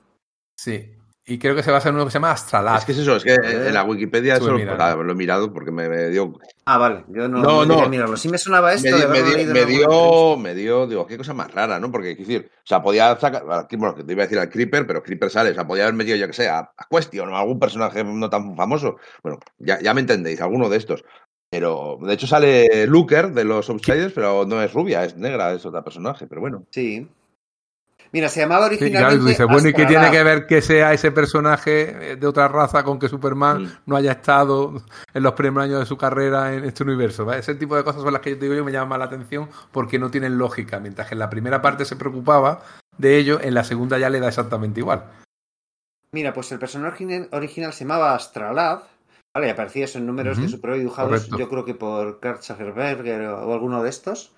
Sí. 0.56 0.97
Y 1.30 1.40
creo 1.40 1.56
que 1.56 1.62
se 1.62 1.72
basa 1.72 1.90
en 1.90 1.96
uno 1.96 2.06
que 2.06 2.12
se 2.12 2.16
llama 2.16 2.32
Astralab. 2.32 2.78
Es 2.78 2.86
que 2.86 2.94
es 2.94 3.00
eso, 3.00 3.18
es 3.18 3.24
que 3.26 3.34
en 3.34 3.74
la 3.74 3.84
Wikipedia 3.84 4.38
eso 4.38 4.50
lo, 4.50 5.04
lo, 5.04 5.12
he 5.12 5.16
mirado 5.16 5.52
porque 5.52 5.72
me, 5.72 5.90
me, 5.90 6.08
dio. 6.08 6.40
Ah, 6.64 6.78
vale, 6.78 7.04
yo 7.10 7.28
no, 7.28 7.42
no, 7.42 7.66
no. 7.66 7.90
mirarlo. 7.90 8.16
Sí 8.16 8.30
me 8.30 8.38
sonaba 8.38 8.72
esto. 8.74 8.90
Me, 8.90 8.98
dio, 8.98 9.10
me, 9.10 9.22
dio, 9.24 9.54
me, 9.54 9.66
dio, 9.66 10.38
me 10.38 10.56
dio, 10.56 10.88
digo, 10.88 11.06
qué 11.06 11.18
cosa 11.18 11.34
más 11.34 11.54
rara, 11.54 11.82
¿no? 11.82 11.92
Porque, 11.92 12.12
es 12.12 12.18
decir, 12.18 12.50
o 12.50 12.66
sea, 12.66 12.82
podía 12.82 13.20
sacar, 13.20 13.44
bueno, 13.44 13.94
te 13.96 14.10
iba 14.10 14.24
a 14.24 14.26
decir 14.26 14.40
al 14.40 14.50
Creeper, 14.50 14.88
pero 14.88 15.04
Creeper 15.04 15.30
sale, 15.30 15.50
o 15.50 15.54
sea, 15.54 15.68
podía 15.68 15.84
haber 15.84 15.96
metido, 15.96 16.16
yo 16.16 16.28
que 16.28 16.34
sé, 16.34 16.48
a, 16.48 16.60
a 16.60 16.88
Question 16.90 17.28
o 17.28 17.36
a 17.36 17.42
algún 17.42 17.60
personaje 17.60 18.06
no 18.06 18.30
tan 18.30 18.56
famoso. 18.56 18.96
Bueno, 19.22 19.40
ya, 19.60 19.82
ya 19.82 19.94
me 19.94 20.00
entendéis, 20.00 20.40
alguno 20.40 20.70
de 20.70 20.78
estos. 20.78 21.04
Pero, 21.50 22.00
de 22.02 22.14
hecho, 22.14 22.28
sale 22.28 22.88
Looker 22.88 23.34
de 23.34 23.44
los 23.44 23.70
Outsiders, 23.70 24.14
pero 24.14 24.46
no 24.46 24.62
es 24.62 24.72
rubia, 24.74 25.04
es 25.04 25.18
negra, 25.18 25.52
es 25.52 25.66
otro 25.66 25.84
personaje, 25.84 26.26
pero 26.26 26.40
bueno. 26.40 26.64
Sí. 26.72 27.06
Mira, 28.12 28.30
se 28.30 28.40
llamaba 28.40 28.68
originalmente. 28.68 29.30
Sí, 29.30 29.36
claro, 29.36 29.52
bueno, 29.52 29.70
¿y 29.70 29.74
qué 29.74 29.86
tiene 29.86 30.10
que 30.12 30.24
ver 30.24 30.48
que 30.48 30.62
sea 30.62 30.94
ese 30.94 31.12
personaje 31.12 32.16
de 32.16 32.28
otra 32.28 32.48
raza 32.48 32.84
con 32.84 33.00
que 33.00 33.10
Superman 33.10 33.64
mm. 33.64 33.72
no 33.86 33.96
haya 33.96 34.14
estado 34.14 34.82
en 35.14 35.24
los 35.24 35.34
primeros 35.34 35.66
años 35.66 35.80
de 35.80 35.86
su 35.86 35.98
carrera 35.98 36.54
en 36.54 36.64
este 36.64 36.84
universo? 36.84 37.32
Ese 37.34 37.56
tipo 37.56 37.76
de 37.76 37.84
cosas 37.84 38.02
son 38.02 38.14
las 38.14 38.22
que 38.22 38.32
yo 38.32 38.38
te 38.38 38.46
digo 38.46 38.56
yo 38.56 38.66
me 38.66 38.72
llaman 38.72 38.90
más 38.90 39.00
la 39.00 39.06
atención 39.06 39.50
porque 39.72 40.00
no 40.00 40.10
tienen 40.10 40.38
lógica. 40.38 40.80
Mientras 40.80 41.08
que 41.08 41.16
en 41.16 41.20
la 41.20 41.30
primera 41.30 41.62
parte 41.62 41.86
se 41.86 41.96
preocupaba 41.96 42.64
de 42.98 43.18
ello, 43.18 43.40
en 43.42 43.54
la 43.54 43.64
segunda 43.64 43.98
ya 43.98 44.10
le 44.10 44.20
da 44.20 44.30
exactamente 44.30 44.80
igual. 44.80 45.06
Mira, 46.12 46.34
pues 46.34 46.52
el 46.52 46.60
personaje 46.60 47.28
original 47.32 47.74
se 47.74 47.84
llamaba 47.84 48.16
Astralab. 48.16 48.84
Vale, 49.36 49.48
y 49.48 49.50
aparecía 49.52 49.86
eso 49.86 50.00
en 50.00 50.08
números 50.08 50.38
uh 50.38 50.42
-huh. 50.42 50.44
de 50.46 50.50
Superhéroe 50.50 50.80
dibujados, 50.80 51.12
Correcto. 51.12 51.38
yo 51.38 51.50
creo 51.50 51.66
que 51.66 51.76
por 51.76 52.20
Kurt 52.20 52.42
Schaferberger 52.42 53.22
o, 53.28 53.48
o 53.48 53.54
alguno 53.54 53.84
de 53.84 53.90
estos. 53.90 54.34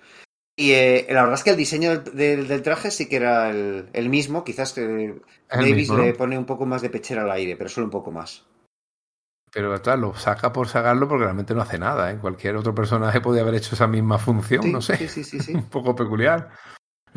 Y 0.56 0.72
eh, 0.72 1.06
la 1.10 1.22
verdad 1.22 1.38
es 1.38 1.44
que 1.44 1.50
el 1.50 1.56
diseño 1.56 1.90
del, 1.90 2.16
del, 2.16 2.48
del, 2.48 2.62
traje 2.62 2.90
sí 2.90 3.08
que 3.08 3.16
era 3.16 3.50
el, 3.50 3.88
el 3.92 4.08
mismo, 4.08 4.44
quizás 4.44 4.72
que 4.72 5.14
Davis 5.48 5.74
mismo, 5.74 5.96
¿no? 5.96 6.04
le 6.04 6.14
pone 6.14 6.36
un 6.36 6.44
poco 6.44 6.66
más 6.66 6.82
de 6.82 6.90
pechera 6.90 7.22
al 7.22 7.30
aire, 7.30 7.56
pero 7.56 7.70
solo 7.70 7.86
un 7.86 7.90
poco 7.90 8.10
más. 8.10 8.44
Pero 9.52 9.80
claro, 9.82 10.00
lo 10.00 10.14
saca 10.14 10.52
por 10.52 10.68
sacarlo 10.68 11.08
porque 11.08 11.24
realmente 11.24 11.54
no 11.54 11.62
hace 11.62 11.78
nada. 11.78 12.10
¿eh? 12.10 12.18
Cualquier 12.18 12.56
otro 12.56 12.74
personaje 12.74 13.20
podría 13.20 13.42
haber 13.42 13.56
hecho 13.56 13.74
esa 13.74 13.86
misma 13.86 14.18
función, 14.18 14.62
sí, 14.62 14.72
no 14.72 14.80
sé. 14.80 14.96
Sí, 14.96 15.08
sí, 15.08 15.24
sí, 15.24 15.40
sí. 15.40 15.54
un 15.54 15.68
poco 15.68 15.96
peculiar. 15.96 16.50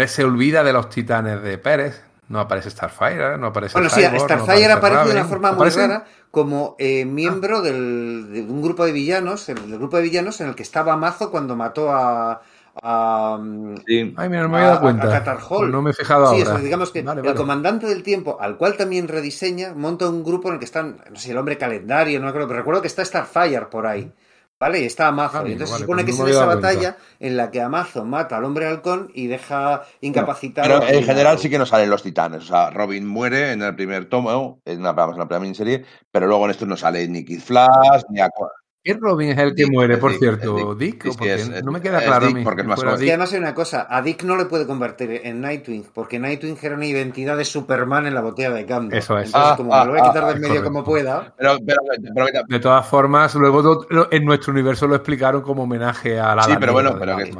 Se 0.07 0.23
olvida 0.23 0.63
de 0.63 0.73
los 0.73 0.89
titanes 0.89 1.41
de 1.43 1.57
Pérez. 1.57 2.03
No 2.29 2.39
aparece 2.39 2.69
Starfire, 2.69 3.37
no 3.37 3.47
aparece 3.47 3.73
Bueno, 3.73 3.89
Cyborg, 3.89 4.13
sí, 4.13 4.19
Starfire 4.19 4.67
no 4.69 4.73
aparece, 4.75 4.99
aparece, 4.99 5.09
de 5.09 5.19
una 5.19 5.25
forma 5.25 5.51
muy 5.51 5.69
rara 5.69 6.05
como 6.31 6.75
eh, 6.79 7.05
miembro 7.05 7.57
ah. 7.57 7.61
del, 7.61 8.31
de 8.31 8.41
un 8.41 8.61
grupo 8.61 8.85
de 8.85 8.93
villanos, 8.93 9.49
el, 9.49 9.69
del 9.69 9.77
grupo 9.77 9.97
de 9.97 10.03
villanos 10.03 10.39
en 10.41 10.47
el 10.47 10.55
que 10.55 10.63
estaba 10.63 10.95
Mazo 10.95 11.29
cuando 11.29 11.55
mató 11.55 11.91
a, 11.91 12.41
Um, 12.81 13.77
sí. 13.85 14.13
Ay, 14.17 14.29
mira, 14.29 14.43
no 14.43 14.49
me 14.49 14.57
había 14.57 14.69
dado 14.69 14.81
cuenta. 14.81 15.17
A 15.17 15.37
Hall. 15.37 15.71
No 15.71 15.81
me 15.81 15.91
he 15.91 15.93
fijado 15.93 16.33
sí, 16.33 16.41
ahora. 16.41 16.55
Eso, 16.55 16.63
digamos 16.63 16.91
que 16.91 17.03
vale, 17.03 17.21
vale. 17.21 17.31
el 17.31 17.37
comandante 17.37 17.85
del 17.85 18.01
tiempo, 18.01 18.37
al 18.39 18.57
cual 18.57 18.75
también 18.75 19.07
rediseña, 19.07 19.73
monta 19.75 20.09
un 20.09 20.23
grupo 20.23 20.47
en 20.47 20.55
el 20.55 20.59
que 20.59 20.65
están, 20.65 21.01
no 21.09 21.15
sé, 21.17 21.31
el 21.31 21.37
hombre 21.37 21.57
calendario, 21.57 22.19
no 22.19 22.25
me 22.25 22.29
acuerdo, 22.29 22.47
pero 22.47 22.59
recuerdo 22.59 22.81
que 22.81 22.87
está 22.87 23.05
Starfire 23.05 23.67
por 23.67 23.85
ahí. 23.85 24.11
¿Vale? 24.59 24.79
Y 24.79 24.85
está 24.85 25.07
Amazo. 25.07 25.39
Ah, 25.39 25.43
y 25.45 25.51
entonces 25.51 25.71
vale, 25.71 25.79
se 25.79 25.83
supone 25.83 26.05
que 26.05 26.11
es 26.11 26.19
en 26.19 26.27
esa 26.29 26.45
batalla 26.45 26.95
en 27.19 27.35
la 27.35 27.51
que 27.51 27.59
Amazo 27.59 28.05
mata 28.05 28.37
al 28.37 28.45
hombre 28.45 28.65
halcón 28.65 29.11
y 29.13 29.27
deja 29.27 29.83
incapacitado. 29.99 30.67
Pero 30.67 30.87
en 30.87 31.03
general 31.03 31.37
sí 31.37 31.49
que 31.49 31.57
no 31.57 31.65
salen 31.65 31.89
los 31.89 32.01
titanes. 32.01 32.43
O 32.43 32.47
sea, 32.47 32.69
Robin 32.69 33.05
muere 33.05 33.51
en 33.51 33.61
el 33.61 33.75
primer 33.75 34.05
tomo, 34.05 34.61
en 34.63 34.81
la, 34.81 34.91
en 34.91 34.95
la 34.95 35.09
primera 35.09 35.39
miniserie, 35.39 35.83
pero 36.09 36.27
luego 36.27 36.45
en 36.45 36.51
esto 36.51 36.65
no 36.65 36.77
sale 36.77 37.05
ni 37.09 37.25
Kid 37.25 37.41
Flash, 37.41 38.03
ni 38.09 38.21
Aqua. 38.21 38.51
¿Qué 38.83 38.95
Robin 38.99 39.29
es 39.29 39.37
el 39.37 39.55
que 39.55 39.63
Dick, 39.63 39.71
muere, 39.71 39.97
por 39.97 40.11
Dick, 40.11 40.19
cierto? 40.19 40.75
¿Dick? 40.75 41.05
Dick 41.05 41.21
es, 41.21 41.63
no 41.63 41.71
me 41.71 41.79
queda 41.79 42.01
claro 42.03 42.27
Dick 42.27 42.43
porque 42.43 42.63
es 42.63 42.67
más 42.67 42.83
Es 42.83 42.99
que 42.99 43.09
además 43.11 43.31
hay 43.31 43.39
una 43.39 43.53
cosa, 43.53 43.87
a 43.89 44.01
Dick 44.01 44.23
no 44.23 44.35
le 44.35 44.43
puede 44.43 44.67
convertir 44.67 45.21
en 45.23 45.39
Nightwing, 45.39 45.85
porque 45.93 46.19
Nightwing 46.19 46.57
era 46.61 46.75
una 46.75 46.85
identidad 46.85 47.37
de 47.37 47.45
Superman 47.45 48.07
en 48.07 48.13
la 48.13 48.19
botella 48.19 48.51
de 48.51 48.65
cambio. 48.65 48.97
Eso 48.97 49.17
es. 49.17 49.27
Entonces, 49.27 49.51
ah, 49.51 49.55
como 49.55 49.73
ah, 49.73 49.79
me 49.79 49.85
lo 49.85 49.91
voy 49.93 50.01
a 50.01 50.03
quitar 50.03 50.23
ah, 50.25 50.27
del 50.27 50.35
medio 50.35 50.47
correcto. 50.47 50.69
como 50.69 50.83
pueda. 50.83 51.33
Pero, 51.37 51.57
pero, 51.65 51.79
pero, 52.13 52.43
de 52.45 52.59
todas 52.59 52.85
formas, 52.85 53.33
luego 53.35 53.85
en 54.11 54.25
nuestro 54.25 54.51
universo 54.51 54.85
lo 54.85 54.95
explicaron 54.95 55.41
como 55.41 55.63
homenaje 55.63 56.19
a 56.19 56.35
la 56.35 56.43
Sí, 56.43 56.51
pero 56.59 56.73
bueno, 56.73 56.97
pero 56.99 57.15
que, 57.15 57.31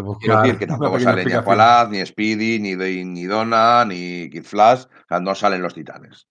buscar 0.00 0.42
decir 0.42 0.58
que 0.58 0.66
tampoco 0.66 0.98
sale 0.98 1.24
ni 1.24 1.34
Aqualad, 1.34 1.88
ni 1.88 2.04
Speedy, 2.04 2.58
ni, 2.58 2.74
ni 2.74 3.24
Donna, 3.26 3.84
ni 3.84 4.28
Kid 4.28 4.42
Flash, 4.42 4.86
o 4.86 5.08
sea, 5.08 5.20
no 5.20 5.36
salen 5.36 5.62
los 5.62 5.72
titanes. 5.72 6.26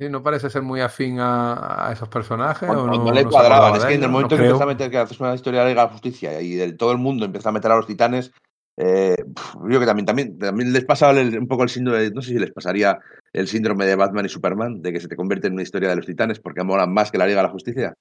Sí, 0.00 0.08
no 0.08 0.22
parece 0.22 0.48
ser 0.48 0.62
muy 0.62 0.80
afín 0.80 1.20
a, 1.20 1.88
a 1.88 1.92
esos 1.92 2.08
personajes. 2.08 2.66
Cuando, 2.66 2.84
o 2.84 2.86
no, 2.86 3.04
no 3.04 3.12
le 3.12 3.22
no 3.22 3.28
cuadraban, 3.28 3.74
es 3.76 3.82
de 3.82 3.88
que 3.88 3.94
en 3.96 4.00
el 4.02 4.06
no 4.06 4.12
momento 4.12 4.34
que 4.36 4.42
empieza 4.44 4.64
a 4.64 4.66
meter 4.66 4.90
que 4.90 4.96
haces 4.96 5.20
una 5.20 5.34
historia 5.34 5.60
de 5.60 5.64
la 5.66 5.70
Liga 5.72 5.82
de 5.82 5.86
la 5.88 5.92
Justicia 5.92 6.40
y 6.40 6.54
del 6.54 6.78
todo 6.78 6.92
el 6.92 6.96
mundo 6.98 7.26
empieza 7.26 7.50
a 7.50 7.52
meter 7.52 7.70
a 7.70 7.76
los 7.76 7.86
titanes, 7.86 8.32
eh, 8.78 9.14
yo 9.18 9.60
creo 9.62 9.78
que 9.80 9.84
también, 9.84 10.06
también, 10.06 10.38
también 10.38 10.72
les 10.72 10.86
pasa 10.86 11.10
el- 11.10 11.38
un 11.38 11.46
poco 11.46 11.64
el 11.64 11.68
síndrome, 11.68 11.98
de- 12.00 12.10
no 12.12 12.22
sé 12.22 12.28
si 12.30 12.38
les 12.38 12.50
pasaría 12.50 12.98
el 13.34 13.46
síndrome 13.46 13.84
de 13.84 13.94
Batman 13.94 14.24
y 14.24 14.30
Superman, 14.30 14.80
de 14.80 14.90
que 14.90 15.00
se 15.00 15.08
te 15.08 15.16
convierte 15.16 15.48
en 15.48 15.52
una 15.52 15.62
historia 15.64 15.90
de 15.90 15.96
los 15.96 16.06
titanes 16.06 16.40
porque 16.40 16.64
molan 16.64 16.94
más 16.94 17.10
que 17.10 17.18
la 17.18 17.26
Liga 17.26 17.40
de 17.42 17.46
la 17.48 17.52
Justicia. 17.52 17.92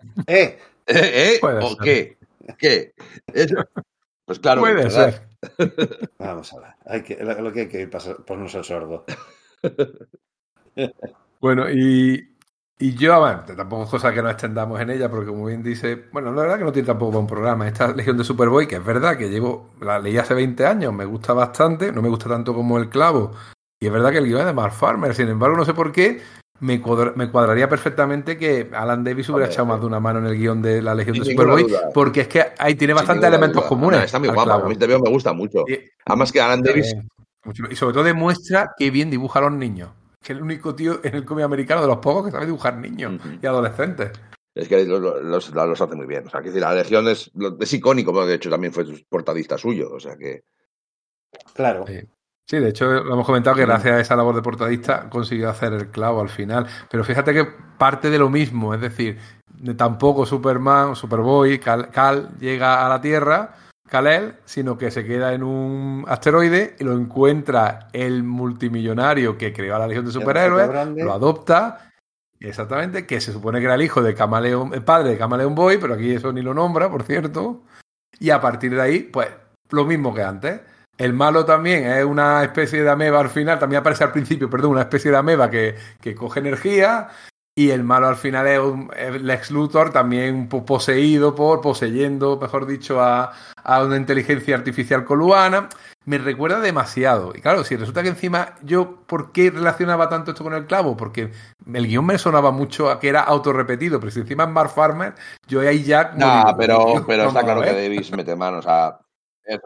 Eh, 0.26 0.58
¿Eh? 0.86 1.36
¿Eh? 1.36 1.40
¿O 1.42 1.68
ser. 1.70 1.78
qué? 1.82 2.18
¿Qué? 2.58 2.92
Eso- 3.32 3.56
Pues 4.26 4.38
claro, 4.40 4.60
Puede 4.60 4.74
¿verdad? 4.74 5.22
ser. 5.40 6.10
vamos 6.18 6.52
a 6.52 6.60
ver. 6.60 6.70
Hay 6.84 7.02
que, 7.02 7.16
lo 7.16 7.50
que 7.50 7.60
hay 7.62 7.68
que 7.68 7.80
ir 7.80 7.88
pasar- 7.90 8.22
ponernos 8.26 8.54
el 8.56 8.64
sordo. 8.64 9.06
Bueno, 11.40 11.70
y, 11.70 12.34
y 12.78 12.94
yo, 12.94 13.18
bueno, 13.20 13.42
tampoco 13.56 13.84
es 13.84 13.90
cosa 13.90 14.12
que 14.12 14.22
nos 14.22 14.32
extendamos 14.32 14.80
en 14.80 14.90
ella, 14.90 15.08
porque 15.10 15.26
como 15.28 15.46
bien 15.46 15.62
dice, 15.62 16.06
bueno, 16.12 16.32
la 16.32 16.42
verdad 16.42 16.58
que 16.58 16.64
no 16.64 16.72
tiene 16.72 16.86
tampoco 16.86 17.18
un 17.18 17.26
programa. 17.26 17.66
Esta 17.68 17.92
Legión 17.94 18.16
de 18.18 18.24
Superboy, 18.24 18.66
que 18.66 18.76
es 18.76 18.84
verdad 18.84 19.16
que 19.16 19.28
llevo, 19.30 19.70
la 19.80 19.98
leí 19.98 20.16
hace 20.18 20.34
20 20.34 20.66
años, 20.66 20.92
me 20.92 21.04
gusta 21.04 21.32
bastante, 21.32 21.92
no 21.92 22.02
me 22.02 22.08
gusta 22.08 22.28
tanto 22.28 22.54
como 22.54 22.78
El 22.78 22.88
Clavo, 22.88 23.32
y 23.80 23.86
es 23.86 23.92
verdad 23.92 24.10
que 24.10 24.18
el 24.18 24.26
guion 24.26 24.40
es 24.40 24.46
de 24.46 24.52
Mark 24.52 24.72
Farmer, 24.72 25.14
sin 25.14 25.28
embargo, 25.28 25.56
no 25.56 25.64
sé 25.64 25.74
por 25.74 25.92
qué, 25.92 26.20
me, 26.60 26.82
cuadra- 26.82 27.12
me 27.14 27.30
cuadraría 27.30 27.68
perfectamente 27.68 28.36
que 28.36 28.68
Alan 28.74 29.04
Davis 29.04 29.28
hubiera 29.28 29.46
echado 29.46 29.66
más 29.66 29.78
de 29.80 29.86
una 29.86 30.00
mano 30.00 30.18
en 30.18 30.26
el 30.26 30.36
guion 30.36 30.60
de 30.60 30.82
la 30.82 30.92
Legión 30.96 31.14
Sin 31.14 31.24
de 31.24 31.30
Superboy, 31.30 31.62
duda. 31.62 31.90
porque 31.94 32.22
es 32.22 32.28
que 32.28 32.44
ahí 32.58 32.74
tiene 32.74 32.94
bastantes 32.94 33.24
elementos 33.28 33.62
duda. 33.62 33.68
comunes. 33.68 34.02
Está 34.04 34.18
muy 34.18 34.28
guapa, 34.28 34.54
a 34.54 34.68
mí 34.68 34.74
veo, 34.76 34.98
me 34.98 35.10
gusta 35.10 35.32
mucho. 35.32 35.64
Y- 35.68 35.78
Además 36.04 36.32
que 36.32 36.40
Alan 36.40 36.62
Davis 36.62 36.92
Eh, 36.94 37.02
Y 37.70 37.76
sobre 37.76 37.94
todo 37.94 38.02
demuestra 38.02 38.72
que 38.76 38.90
bien 38.90 39.08
dibuja 39.10 39.38
a 39.38 39.42
los 39.42 39.52
niños. 39.52 39.90
Que 40.28 40.34
es 40.34 40.36
el 40.40 40.44
único 40.44 40.74
tío 40.74 41.00
en 41.02 41.14
el 41.14 41.24
cómic 41.24 41.46
americano 41.46 41.80
de 41.80 41.86
los 41.86 41.96
pocos 41.98 42.26
que 42.26 42.30
sabe 42.30 42.44
dibujar 42.44 42.76
niños 42.76 43.18
y 43.40 43.46
adolescentes. 43.46 44.10
Es 44.54 44.68
que 44.68 44.84
lo- 44.84 44.98
lo- 45.00 45.22
los, 45.22 45.54
los 45.54 45.80
hace 45.80 45.96
muy 45.96 46.04
bien. 46.06 46.26
O 46.26 46.30
sea, 46.30 46.42
que 46.42 46.50
la 46.50 46.74
Legión 46.74 47.08
es, 47.08 47.30
es 47.58 47.72
icónico, 47.72 48.12
porque 48.12 48.28
de 48.28 48.34
hecho 48.34 48.50
también 48.50 48.74
fue 48.74 48.84
portadista 49.08 49.56
suyo. 49.56 49.90
O 49.90 49.98
sea 49.98 50.18
que. 50.18 50.42
Claro. 51.54 51.86
Sí. 51.86 52.00
Sí, 52.46 52.58
de 52.58 52.68
hecho 52.68 52.84
lo 52.90 53.12
hemos 53.14 53.24
comentado 53.24 53.56
que 53.56 53.62
gracias 53.64 53.94
a 53.94 54.00
esa 54.00 54.16
labor 54.16 54.34
de 54.34 54.42
portadista 54.42 55.08
consiguió 55.08 55.48
hacer 55.48 55.72
el 55.72 55.88
clavo 55.90 56.20
al 56.20 56.28
final. 56.28 56.66
Pero 56.90 57.04
fíjate 57.04 57.32
que 57.32 57.46
parte 57.78 58.10
de 58.10 58.18
lo 58.18 58.28
mismo, 58.28 58.74
es 58.74 58.80
decir, 58.82 59.18
de 59.46 59.72
tampoco 59.74 60.26
Superman, 60.26 60.94
Superboy, 60.94 61.58
Cal, 61.58 61.90
Cal 61.90 62.36
llega 62.38 62.84
a 62.84 62.88
la 62.90 63.00
Tierra, 63.00 63.54
Kal-El, 63.88 64.36
sino 64.44 64.78
que 64.78 64.90
se 64.90 65.04
queda 65.04 65.32
en 65.32 65.42
un 65.42 66.04
asteroide 66.06 66.76
y 66.78 66.84
lo 66.84 66.92
encuentra 66.92 67.88
el 67.92 68.22
multimillonario 68.22 69.36
que 69.36 69.52
creó 69.52 69.76
a 69.76 69.78
la 69.78 69.88
Legión 69.88 70.06
de 70.06 70.12
Superhéroes, 70.12 70.68
lo 70.96 71.12
adopta, 71.12 71.90
exactamente, 72.40 73.06
que 73.06 73.20
se 73.20 73.32
supone 73.32 73.58
que 73.58 73.64
era 73.64 73.74
el 73.74 73.82
hijo 73.82 74.02
de 74.02 74.14
Camaleón, 74.14 74.72
el 74.74 74.82
padre 74.82 75.10
de 75.10 75.18
Camaleón 75.18 75.54
Boy, 75.54 75.78
pero 75.78 75.94
aquí 75.94 76.12
eso 76.12 76.32
ni 76.32 76.42
lo 76.42 76.54
nombra, 76.54 76.90
por 76.90 77.02
cierto. 77.02 77.62
Y 78.20 78.30
a 78.30 78.40
partir 78.40 78.74
de 78.74 78.82
ahí, 78.82 79.00
pues 79.00 79.28
lo 79.70 79.84
mismo 79.84 80.14
que 80.14 80.22
antes. 80.22 80.60
El 80.96 81.12
malo 81.12 81.44
también 81.44 81.86
es 81.86 82.04
una 82.04 82.42
especie 82.42 82.82
de 82.82 82.90
ameba 82.90 83.20
al 83.20 83.30
final, 83.30 83.58
también 83.58 83.80
aparece 83.80 84.02
al 84.02 84.10
principio, 84.10 84.50
perdón, 84.50 84.72
una 84.72 84.82
especie 84.82 85.12
de 85.12 85.16
ameba 85.16 85.48
que, 85.48 85.76
que 86.00 86.14
coge 86.14 86.40
energía. 86.40 87.08
Y 87.58 87.70
el 87.72 87.82
malo 87.82 88.06
al 88.06 88.14
final 88.14 88.46
es 88.46 88.60
un 88.60 88.88
es 88.96 89.20
Lex 89.20 89.50
Luthor, 89.50 89.90
también 89.90 90.48
po- 90.48 90.64
poseído 90.64 91.34
por, 91.34 91.60
poseyendo, 91.60 92.38
mejor 92.40 92.66
dicho, 92.66 93.00
a, 93.00 93.32
a 93.64 93.82
una 93.82 93.96
inteligencia 93.96 94.54
artificial 94.54 95.04
coluana. 95.04 95.68
Me 96.04 96.18
recuerda 96.18 96.60
demasiado. 96.60 97.32
Y 97.34 97.40
claro, 97.40 97.64
si 97.64 97.74
resulta 97.74 98.04
que 98.04 98.10
encima 98.10 98.54
yo, 98.62 99.00
¿por 99.06 99.32
qué 99.32 99.50
relacionaba 99.50 100.08
tanto 100.08 100.30
esto 100.30 100.44
con 100.44 100.54
el 100.54 100.66
clavo? 100.66 100.96
Porque 100.96 101.32
el 101.74 101.86
guion 101.88 102.06
me 102.06 102.16
sonaba 102.16 102.52
mucho 102.52 102.90
a 102.90 103.00
que 103.00 103.08
era 103.08 103.22
autorrepetido, 103.22 103.98
pero 103.98 104.12
si 104.12 104.20
encima 104.20 104.44
es 104.44 104.50
Mark 104.50 104.70
Farmer, 104.70 105.14
yo 105.48 105.60
ahí 105.60 105.82
ya... 105.82 106.12
No, 106.16 106.54
pero, 106.56 107.04
pero 107.08 107.24
está 107.24 107.42
claro 107.42 107.62
que. 107.62 107.72
Davis 107.72 108.12
mete 108.12 108.36
manos 108.36 108.66
a. 108.68 109.00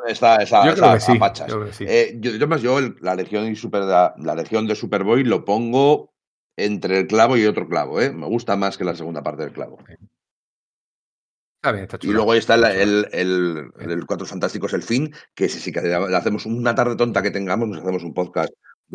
Está 0.07 0.37
esa, 0.37 0.65
Yo 0.65 0.75
creo 0.75 0.95
esa 0.95 0.95
que 0.95 1.01
sí, 1.01 1.47
yo 1.49 1.73
sí. 1.73 1.85
Eh, 1.89 2.17
yo, 2.21 2.31
yo 2.31 2.47
más, 2.49 2.63
yo 2.63 2.79
la 3.01 3.17
legión 3.17 3.47
y 3.49 3.57
super, 3.57 3.83
la, 3.83 4.15
la 4.17 4.35
legión 4.35 4.67
de 4.67 4.77
Superboy 4.77 5.25
lo 5.25 5.45
pongo 5.45 6.12
entre 6.57 7.01
el 7.01 7.07
clavo 7.07 7.37
y 7.37 7.47
otro 7.47 7.69
clavo, 7.69 8.01
¿eh? 8.01 8.13
Me 8.13 8.27
gusta 8.27 8.57
más 8.57 8.77
que 8.77 8.85
la 8.85 8.95
segunda 8.95 9.23
parte 9.23 9.43
del 9.45 9.53
clavo. 9.53 9.79
Está 11.57 11.73
bien, 11.73 11.85
está 11.85 11.99
Y 12.03 12.09
luego 12.09 12.33
ahí 12.33 12.39
está 12.39 12.55
el, 12.57 12.65
el, 12.65 13.09
el, 13.13 13.73
el 13.91 14.07
Cuatro 14.07 14.27
Fantásticos, 14.27 14.73
el 14.75 14.83
fin, 14.83 15.15
que 15.35 15.49
si, 15.49 15.61
si 15.61 15.71
que 15.73 15.81
le 15.81 16.17
hacemos 16.17 16.45
una 16.45 16.75
tarde 16.75 16.97
tonta 16.97 17.23
que 17.23 17.31
tengamos, 17.31 17.69
nos 17.69 17.81
hacemos 17.83 18.03
un 18.03 18.15
podcast. 18.15 18.53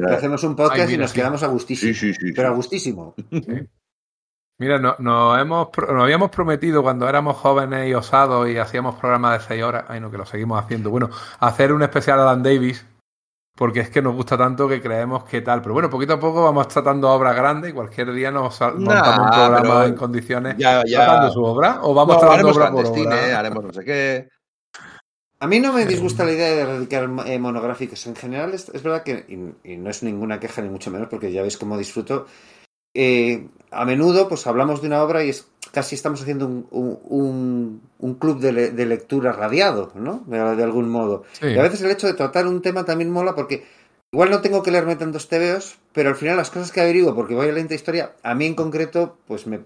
Hacemos 0.09 0.43
un 0.43 0.55
podcast 0.55 0.81
Ay, 0.81 0.85
mira, 0.87 0.95
y 0.95 0.97
nos 0.99 1.11
sí. 1.11 1.15
quedamos 1.15 1.43
a 1.43 1.47
gustísimo. 1.47 1.93
Sí, 1.93 2.13
sí, 2.13 2.13
sí. 2.13 2.33
Pero 2.33 2.49
a 2.49 2.51
sí. 2.51 2.55
gustísimo. 2.57 3.15
Mira, 4.59 4.79
no- 4.79 4.95
nos, 4.99 5.39
hemos, 5.39 5.69
nos 5.77 6.03
habíamos 6.03 6.29
prometido 6.29 6.83
cuando 6.83 7.07
éramos 7.07 7.37
jóvenes 7.37 7.87
y 7.89 7.93
osados 7.93 8.49
y 8.49 8.57
hacíamos 8.57 8.95
programas 8.95 9.39
de 9.41 9.47
seis 9.47 9.63
horas, 9.63 9.85
ay 9.87 9.99
no, 9.99 10.11
que 10.11 10.17
lo 10.17 10.25
seguimos 10.25 10.61
haciendo, 10.63 10.89
bueno, 10.89 11.09
hacer 11.39 11.71
un 11.71 11.83
especial 11.83 12.19
a 12.19 12.23
Dan 12.23 12.43
Davis, 12.43 12.85
porque 13.57 13.79
es 13.81 13.89
que 13.89 14.01
nos 14.01 14.13
gusta 14.15 14.37
tanto 14.37 14.67
que 14.69 14.79
creemos 14.81 15.23
que 15.25 15.41
tal. 15.41 15.61
Pero 15.61 15.73
bueno, 15.73 15.89
poquito 15.89 16.13
a 16.13 16.19
poco 16.19 16.43
vamos 16.43 16.67
tratando 16.67 17.09
obras 17.11 17.35
grandes 17.35 17.71
y 17.71 17.73
cualquier 17.73 18.13
día 18.13 18.29
nos 18.31 18.61
Nah, 18.61 18.69
montamos 18.69 19.19
un 19.19 19.29
programa 19.31 19.85
en 19.85 19.95
condiciones 19.95 20.55
Ya, 20.57 20.83
ya. 20.85 20.97
tratando 21.05 21.31
su 21.31 21.43
obra, 21.43 21.79
o 21.81 21.93
vamos 21.93 22.15
No, 22.15 22.19
tratando 22.21 22.49
obra 22.51 22.71
por 22.71 22.85
obra. 22.85 23.27
¿eh? 23.27 23.33
haremos 23.33 23.63
no 23.65 23.73
sé 23.73 23.83
qué. 23.83 24.29
A 25.39 25.47
mí 25.47 25.59
no 25.59 25.71
me 25.73 25.85
disgusta 25.85 26.23
la 26.25 26.31
idea 26.31 26.49
de 26.49 26.65
dedicar 26.77 27.09
eh, 27.27 27.37
monográficos. 27.39 28.05
En 28.07 28.15
general, 28.15 28.53
es, 28.53 28.69
es 28.69 28.81
verdad 28.81 29.03
que, 29.03 29.25
y, 29.63 29.73
y 29.73 29.77
no 29.77 29.89
es 29.89 30.01
ninguna 30.01 30.39
queja 30.39 30.61
ni 30.61 30.69
mucho 30.69 30.89
menos, 30.89 31.09
porque 31.09 31.31
ya 31.31 31.41
veis 31.43 31.57
cómo 31.57 31.77
disfruto. 31.77 32.25
eh, 32.95 33.47
a 33.71 33.85
menudo, 33.85 34.27
pues 34.29 34.47
hablamos 34.47 34.81
de 34.81 34.87
una 34.87 35.03
obra 35.03 35.23
y 35.23 35.29
es 35.29 35.47
casi 35.77 35.93
estamos 35.93 36.19
haciendo 36.23 36.47
un, 36.47 36.67
un- 36.71 37.81
club 38.15 38.39
de, 38.39 38.51
le- 38.51 38.71
de 38.71 38.85
lectura 38.87 39.31
radiado, 39.31 39.91
¿no? 39.93 40.23
De, 40.25 40.39
de 40.55 40.63
algún 40.63 40.89
modo. 40.89 41.23
Sí. 41.39 41.45
Y 41.49 41.57
a 41.59 41.61
veces 41.61 41.83
el 41.83 41.91
hecho 41.91 42.07
de 42.07 42.15
tratar 42.15 42.47
un 42.47 42.63
tema 42.63 42.83
también 42.83 43.11
mola 43.11 43.35
porque 43.35 43.63
igual 44.11 44.31
no 44.31 44.41
tengo 44.41 44.63
que 44.63 44.71
leerme 44.71 44.95
tantos 44.95 45.27
TVOs, 45.29 45.77
pero 45.93 46.09
al 46.09 46.15
final 46.15 46.35
las 46.35 46.49
cosas 46.49 46.71
que 46.71 46.81
averiguo, 46.81 47.13
porque 47.13 47.35
voy 47.35 47.49
a 47.49 47.51
la 47.51 47.59
historia, 47.75 48.13
a 48.23 48.33
mí 48.33 48.47
en 48.47 48.55
concreto, 48.55 49.17
pues 49.27 49.45
me, 49.45 49.59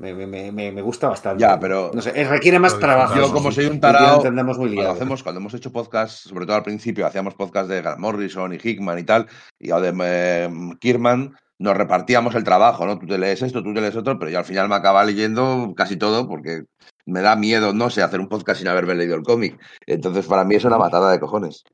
me, 0.00 0.14
me- 0.26 0.50
me- 0.50 0.72
me 0.72 0.82
gusta 0.82 1.08
bastante. 1.08 1.42
Ya, 1.42 1.60
pero- 1.60 1.92
No 1.94 2.02
sé, 2.02 2.10
eh, 2.20 2.26
requiere 2.26 2.58
más 2.58 2.76
trabajo. 2.80 3.14
Yo, 3.14 3.32
como 3.32 3.52
soy 3.52 3.66
un 3.66 3.78
tarao, 3.78 4.16
entendemos 4.16 4.58
muy 4.58 4.74
Cuando, 4.74 4.92
hacemos, 4.94 5.22
cuando 5.22 5.40
hemos 5.40 5.54
hecho 5.54 5.70
podcast, 5.70 6.26
sobre 6.26 6.44
todo 6.46 6.56
al 6.56 6.64
principio, 6.64 7.06
hacíamos 7.06 7.34
podcast 7.34 7.68
de 7.70 7.82
Grant 7.82 8.00
Morrison 8.00 8.52
y 8.52 8.56
Hickman 8.60 8.98
y 8.98 9.04
tal, 9.04 9.28
y 9.60 9.68
de 9.68 9.94
eh, 10.02 10.50
Kierman, 10.80 11.36
nos 11.58 11.76
repartíamos 11.76 12.34
el 12.34 12.44
trabajo, 12.44 12.86
¿no? 12.86 12.98
Tú 12.98 13.06
te 13.06 13.18
lees 13.18 13.42
esto, 13.42 13.62
tú 13.62 13.72
te 13.72 13.80
lees 13.80 13.96
otro, 13.96 14.18
pero 14.18 14.30
yo 14.30 14.38
al 14.38 14.44
final 14.44 14.68
me 14.68 14.74
acaba 14.74 15.04
leyendo 15.04 15.72
casi 15.76 15.96
todo 15.96 16.28
porque 16.28 16.64
me 17.06 17.22
da 17.22 17.36
miedo, 17.36 17.72
no 17.72 17.90
sé, 17.90 18.02
hacer 18.02 18.20
un 18.20 18.28
podcast 18.28 18.58
sin 18.58 18.68
haberme 18.68 18.94
leído 18.94 19.16
el 19.16 19.22
cómic. 19.22 19.58
Entonces, 19.86 20.26
para 20.26 20.44
mí 20.44 20.54
es 20.54 20.64
una 20.64 20.78
matada 20.78 21.10
de 21.10 21.20
cojones. 21.20 21.64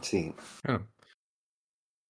Sí. 0.00 0.34
Bueno. 0.64 0.88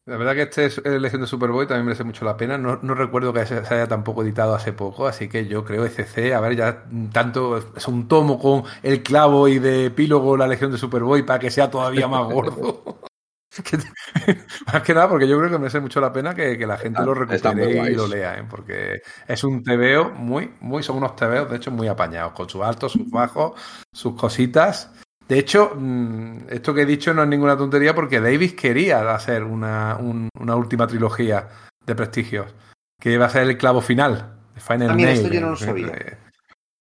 La 0.05 0.17
verdad 0.17 0.35
que 0.35 0.43
este 0.43 0.65
es 0.65 0.79
el 0.85 1.01
Legión 1.01 1.21
de 1.21 1.29
Superboy 1.29 1.69
también 1.69 1.87
merece 1.87 2.03
mucho 2.03 2.25
la 2.25 2.37
pena. 2.37 2.59
No, 2.59 2.81
no 2.83 2.95
recuerdo 2.95 3.33
que 3.33 3.47
se 3.47 3.65
se 3.65 3.75
haya 3.75 3.87
tampoco 3.87 4.25
editado 4.25 4.53
hace 4.53 4.73
poco, 4.73 5.07
así 5.07 5.29
que 5.29 5.47
yo 5.47 5.65
creo 5.65 5.87
ECC, 5.87 6.33
a 6.35 6.41
ver, 6.41 6.57
ya 6.57 6.85
tanto 7.13 7.57
es 7.57 7.87
un 7.87 8.09
tomo 8.09 8.37
con 8.37 8.65
el 8.83 9.05
clavo 9.05 9.47
y 9.47 9.61
de 9.61 9.87
epílogo 9.87 10.37
la 10.37 10.49
Legión 10.49 10.73
de 10.73 10.79
Superboy 10.79 11.23
para 11.23 11.39
que 11.39 11.53
sea 11.53 11.71
todavía 11.71 12.09
más 12.09 12.25
gordo. 12.25 12.83
Más 14.73 14.83
que 14.83 14.95
nada 14.95 15.09
porque 15.09 15.29
yo 15.29 15.39
creo 15.39 15.51
que 15.51 15.59
merece 15.59 15.81
mucho 15.81 16.01
la 16.01 16.13
pena 16.13 16.35
que, 16.35 16.57
que 16.57 16.67
la 16.67 16.77
gente 16.79 17.03
lo 17.05 17.15
recupere 17.15 17.71
y 17.91 17.95
lo 17.95 18.07
lea, 18.09 18.39
¿eh? 18.39 18.45
porque 18.49 19.03
es 19.29 19.45
un 19.45 19.63
TVO 19.63 20.11
muy, 20.11 20.55
muy, 20.61 20.83
son 20.83 20.97
unos 20.97 21.17
TVOs 21.17 21.51
de 21.51 21.57
hecho 21.57 21.71
muy 21.71 21.89
apañados, 21.89 22.33
con 22.33 22.49
sus 22.49 22.63
altos, 22.63 22.93
sus 22.93 23.11
bajos, 23.11 23.53
sus 23.93 24.15
cositas. 24.15 24.91
De 25.29 25.39
hecho, 25.39 25.73
mm, 25.77 26.49
esto 26.51 26.75
que 26.75 26.83
he 26.83 26.87
dicho 26.87 27.13
no 27.15 27.23
es 27.23 27.29
ninguna 27.29 27.57
tontería 27.57 27.95
porque 27.95 28.21
Davis 28.21 28.55
quería 28.55 29.15
hacer 29.15 29.45
una, 29.45 29.97
un- 29.97 30.29
una 30.41 30.57
última 30.57 30.87
trilogía 30.87 31.49
de 31.85 31.95
prestigios, 31.95 32.55
que 33.01 33.13
iba 33.13 33.27
a 33.27 33.31
ser 33.31 33.43
el 33.43 33.57
clavo 33.59 33.81
final, 33.81 34.37
el 34.55 34.61
Final 34.61 34.91
Ah, 34.91 34.95
mira, 34.95 35.09
Nail, 35.09 35.19
esto 35.25 35.35
yo 35.35 35.41
no 35.41 35.51
lo 35.51 35.55
eh, 35.55 35.59
sabía. 35.59 35.87
eh, 35.89 36.17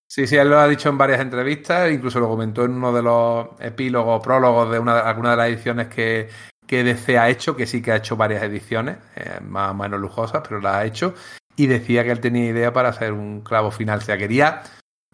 Sí, 0.07 0.27
sí, 0.27 0.35
él 0.35 0.49
lo 0.49 0.59
ha 0.59 0.67
dicho 0.67 0.89
en 0.89 0.97
varias 0.97 1.21
entrevistas, 1.21 1.89
incluso 1.89 2.19
lo 2.19 2.27
comentó 2.27 2.65
en 2.65 2.71
uno 2.71 2.91
de 2.91 3.01
los 3.01 3.47
epílogos, 3.61 4.21
prólogos 4.21 4.69
de 4.69 4.77
una, 4.77 4.99
alguna 4.99 5.31
de 5.31 5.37
las 5.37 5.47
ediciones 5.47 5.87
que, 5.87 6.27
que 6.71 6.85
DC 6.85 7.17
ha 7.19 7.27
hecho, 7.27 7.53
que 7.53 7.67
sí 7.67 7.81
que 7.81 7.91
ha 7.91 7.97
hecho 7.97 8.15
varias 8.15 8.41
ediciones, 8.43 8.95
eh, 9.17 9.41
más 9.45 9.71
o 9.71 9.73
menos 9.73 9.99
lujosas, 9.99 10.41
pero 10.47 10.61
las 10.61 10.75
ha 10.75 10.85
hecho, 10.85 11.13
y 11.57 11.67
decía 11.67 12.05
que 12.05 12.11
él 12.11 12.21
tenía 12.21 12.45
idea 12.45 12.71
para 12.71 12.87
hacer 12.87 13.11
un 13.11 13.41
clavo 13.41 13.71
final. 13.71 13.97
O 13.97 14.01
sea, 14.01 14.17
quería 14.17 14.63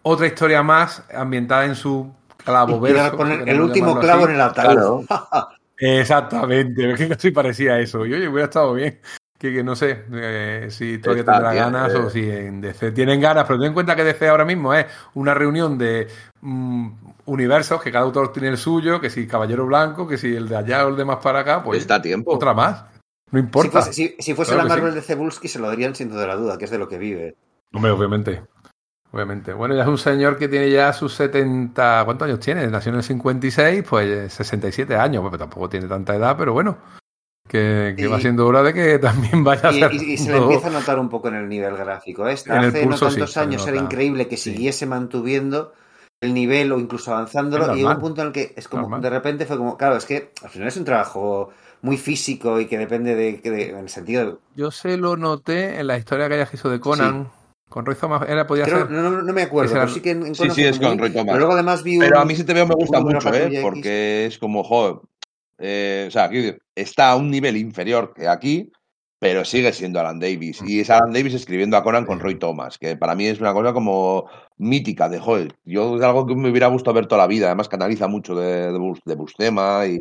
otra 0.02 0.28
historia 0.28 0.62
más 0.62 1.02
ambientada 1.12 1.64
en 1.64 1.74
su 1.74 2.14
clavo 2.36 2.78
verso. 2.78 3.16
poner 3.16 3.48
el 3.48 3.60
último 3.60 3.98
clavo 3.98 4.22
así. 4.22 4.30
en 4.30 4.34
el 4.36 4.40
ataúd. 4.40 5.04
Exactamente, 5.78 6.90
es 6.92 6.96
que 6.96 7.08
casi 7.08 7.32
parecía 7.32 7.80
eso. 7.80 8.06
Y 8.06 8.14
oye, 8.14 8.28
hubiera 8.28 8.44
estado 8.44 8.74
bien. 8.74 9.00
Que, 9.38 9.52
que 9.52 9.62
no 9.62 9.76
sé 9.76 10.04
eh, 10.12 10.66
si 10.68 10.98
todavía 10.98 11.20
Está 11.20 11.34
tendrá 11.34 11.52
bien, 11.52 11.64
ganas 11.64 11.94
eh. 11.94 11.96
o 11.96 12.10
si 12.10 12.28
en 12.28 12.60
DC 12.60 12.90
tienen 12.90 13.20
ganas, 13.20 13.44
pero 13.46 13.58
ten 13.60 13.68
en 13.68 13.74
cuenta 13.74 13.94
que 13.94 14.02
DC 14.02 14.28
ahora 14.28 14.44
mismo 14.44 14.74
es 14.74 14.86
una 15.14 15.32
reunión 15.32 15.78
de 15.78 16.08
mm, 16.40 16.88
universos, 17.26 17.80
que 17.80 17.92
cada 17.92 18.04
autor 18.04 18.32
tiene 18.32 18.48
el 18.48 18.58
suyo, 18.58 19.00
que 19.00 19.10
si 19.10 19.28
Caballero 19.28 19.66
Blanco, 19.66 20.08
que 20.08 20.18
si 20.18 20.34
el 20.34 20.48
de 20.48 20.56
allá 20.56 20.84
o 20.84 20.88
el 20.88 20.96
de 20.96 21.04
más 21.04 21.18
para 21.18 21.40
acá, 21.40 21.62
pues 21.62 21.80
Está 21.80 22.02
tiempo. 22.02 22.34
otra 22.34 22.52
más. 22.52 22.84
No 23.30 23.38
importa. 23.38 23.82
Si 23.82 23.92
fuese, 23.92 23.92
si, 23.92 24.16
si 24.18 24.34
fuese 24.34 24.54
Claro 24.54 24.68
la 24.68 24.74
Marvel 24.74 24.94
de 24.94 25.02
Cebulski 25.02 25.46
se 25.46 25.58
lo 25.58 25.68
darían 25.68 25.94
sin 25.94 26.08
duda 26.08 26.26
la 26.26 26.34
duda, 26.34 26.58
que 26.58 26.64
es 26.64 26.70
de 26.70 26.78
lo 26.78 26.88
que 26.88 26.98
vive. 26.98 27.36
Hombre, 27.72 27.92
obviamente. 27.92 28.42
Obviamente. 29.12 29.52
Bueno, 29.52 29.74
ya 29.74 29.82
es 29.82 29.88
un 29.88 29.98
señor 29.98 30.36
que 30.36 30.48
tiene 30.48 30.70
ya 30.70 30.92
sus 30.92 31.14
70. 31.14 32.02
¿Cuántos 32.04 32.26
años 32.26 32.40
tiene? 32.40 32.66
Nació 32.66 32.90
en 32.90 32.96
el 32.96 33.02
56, 33.02 33.84
pues 33.88 34.32
67 34.32 34.94
años. 34.96 35.24
Pues 35.26 35.38
tampoco 35.38 35.68
tiene 35.68 35.86
tanta 35.86 36.14
edad, 36.14 36.36
pero 36.36 36.52
bueno. 36.52 36.78
Que, 37.48 37.94
que 37.96 38.04
Y- 38.04 38.06
va 38.06 38.20
siendo 38.20 38.46
hora 38.46 38.62
de 38.62 38.74
que 38.74 38.98
también 38.98 39.42
vaya 39.42 39.68
a 39.70 39.72
Y, 39.72 39.80
ser. 39.80 39.92
y- 39.94 40.12
y 40.12 40.18
se 40.18 40.30
le 40.32 40.38
empieza 40.38 40.68
a 40.68 40.70
notar 40.70 40.98
un 40.98 41.08
poco 41.08 41.28
en 41.28 41.34
el 41.36 41.48
nivel 41.48 41.76
gráfico. 41.76 42.28
Este, 42.28 42.50
En 42.50 42.58
el 42.58 42.68
hace 42.68 42.82
pulso 42.84 43.06
no 43.06 43.10
tantos 43.12 43.36
años 43.38 43.66
era 43.66 43.76
increíble 43.78 44.28
que 44.28 44.36
Sí. 44.36 44.52
siguiese 44.52 44.86
mantuviendo 44.86 45.72
el 46.20 46.34
nivel 46.34 46.70
o 46.72 46.78
incluso 46.78 47.12
avanzándolo. 47.12 47.72
Y 47.74 47.78
llegó 47.78 47.90
un 47.90 48.00
punto 48.00 48.20
en 48.20 48.26
el 48.28 48.32
que 48.32 48.52
es 48.56 48.68
como 48.68 48.82
Normal. 48.82 49.00
de 49.02 49.10
repente 49.10 49.46
fue 49.46 49.56
como, 49.56 49.76
claro, 49.76 49.96
es 49.96 50.04
que 50.04 50.30
al 50.42 50.50
final 50.50 50.68
es 50.68 50.76
un 50.76 50.84
trabajo 50.84 51.50
muy 51.80 51.96
físico 51.96 52.58
y 52.60 52.66
que 52.66 52.76
depende 52.76 53.14
de, 53.14 53.40
que 53.40 53.50
de- 53.50 53.70
en 53.70 53.78
el 53.78 53.88
sentido 53.88 54.26
de, 54.26 54.36
Yo 54.56 54.70
se 54.70 54.96
lo 54.96 55.16
noté 55.16 55.78
en 55.78 55.86
la 55.86 55.96
historia 55.96 56.28
que 56.28 56.46
hizo 56.52 56.68
de 56.68 56.80
Conan. 56.80 57.30
Con 57.68 57.84
Roy 57.84 57.94
Thomas 57.96 58.22
era, 58.28 58.46
podía 58.46 58.64
creo- 58.64 58.78
ser. 58.78 58.90
no, 58.90 59.10
no- 59.10 59.22
no 59.22 59.32
me 59.32 59.42
acuerdo, 59.42 59.66
Ese 59.66 59.74
era- 59.74 59.84
pero 59.84 59.94
sí 59.94 60.00
que 60.00 60.10
en, 60.12 60.26
en 60.26 60.34
Sí, 60.34 60.40
Conan 60.40 60.54
sí, 60.56 60.62
fue 60.62 60.70
es 60.70 60.78
con 60.80 60.98
Roy 60.98 61.10
Thomas. 61.10 61.26
Pero 61.26 61.38
luego 61.38 61.52
además 61.52 61.82
vi 61.82 61.98
un, 61.98 62.00
Pero 62.04 62.18
a 62.18 62.24
mí 62.24 62.34
sí 62.34 62.44
te 62.44 62.54
veo 62.54 62.66
me 62.66 62.74
gusta 62.74 63.00
mucho, 63.00 63.32
¿eh? 63.34 63.46
X. 63.46 63.60
Porque 63.60 64.26
es 64.26 64.38
como, 64.38 64.64
joder, 64.64 64.96
eh, 65.58 66.06
o 66.08 66.10
sea, 66.10 66.24
aquí 66.24 66.54
está 66.74 67.10
a 67.10 67.16
un 67.16 67.30
nivel 67.30 67.56
inferior 67.56 68.12
que 68.14 68.28
aquí, 68.28 68.70
pero 69.18 69.44
sigue 69.44 69.72
siendo 69.72 70.00
Alan 70.00 70.20
Davis. 70.20 70.62
Y 70.64 70.80
es 70.80 70.90
Alan 70.90 71.12
Davis 71.12 71.34
escribiendo 71.34 71.76
a 71.76 71.82
Conan 71.82 72.06
con 72.06 72.20
Roy 72.20 72.36
Thomas, 72.36 72.78
que 72.78 72.96
para 72.96 73.14
mí 73.14 73.26
es 73.26 73.40
una 73.40 73.52
cosa 73.52 73.72
como 73.72 74.30
mítica 74.56 75.08
de, 75.08 75.18
joder, 75.18 75.54
yo 75.64 75.96
es 75.96 76.02
algo 76.02 76.26
que 76.26 76.36
me 76.36 76.50
hubiera 76.50 76.68
gustado 76.68 76.94
ver 76.94 77.06
toda 77.06 77.22
la 77.22 77.26
vida, 77.26 77.46
además 77.46 77.68
canaliza 77.68 78.08
mucho 78.08 78.34
de, 78.34 78.72
de, 78.72 79.00
de 79.04 79.14
Bustema 79.14 79.86
y... 79.86 79.98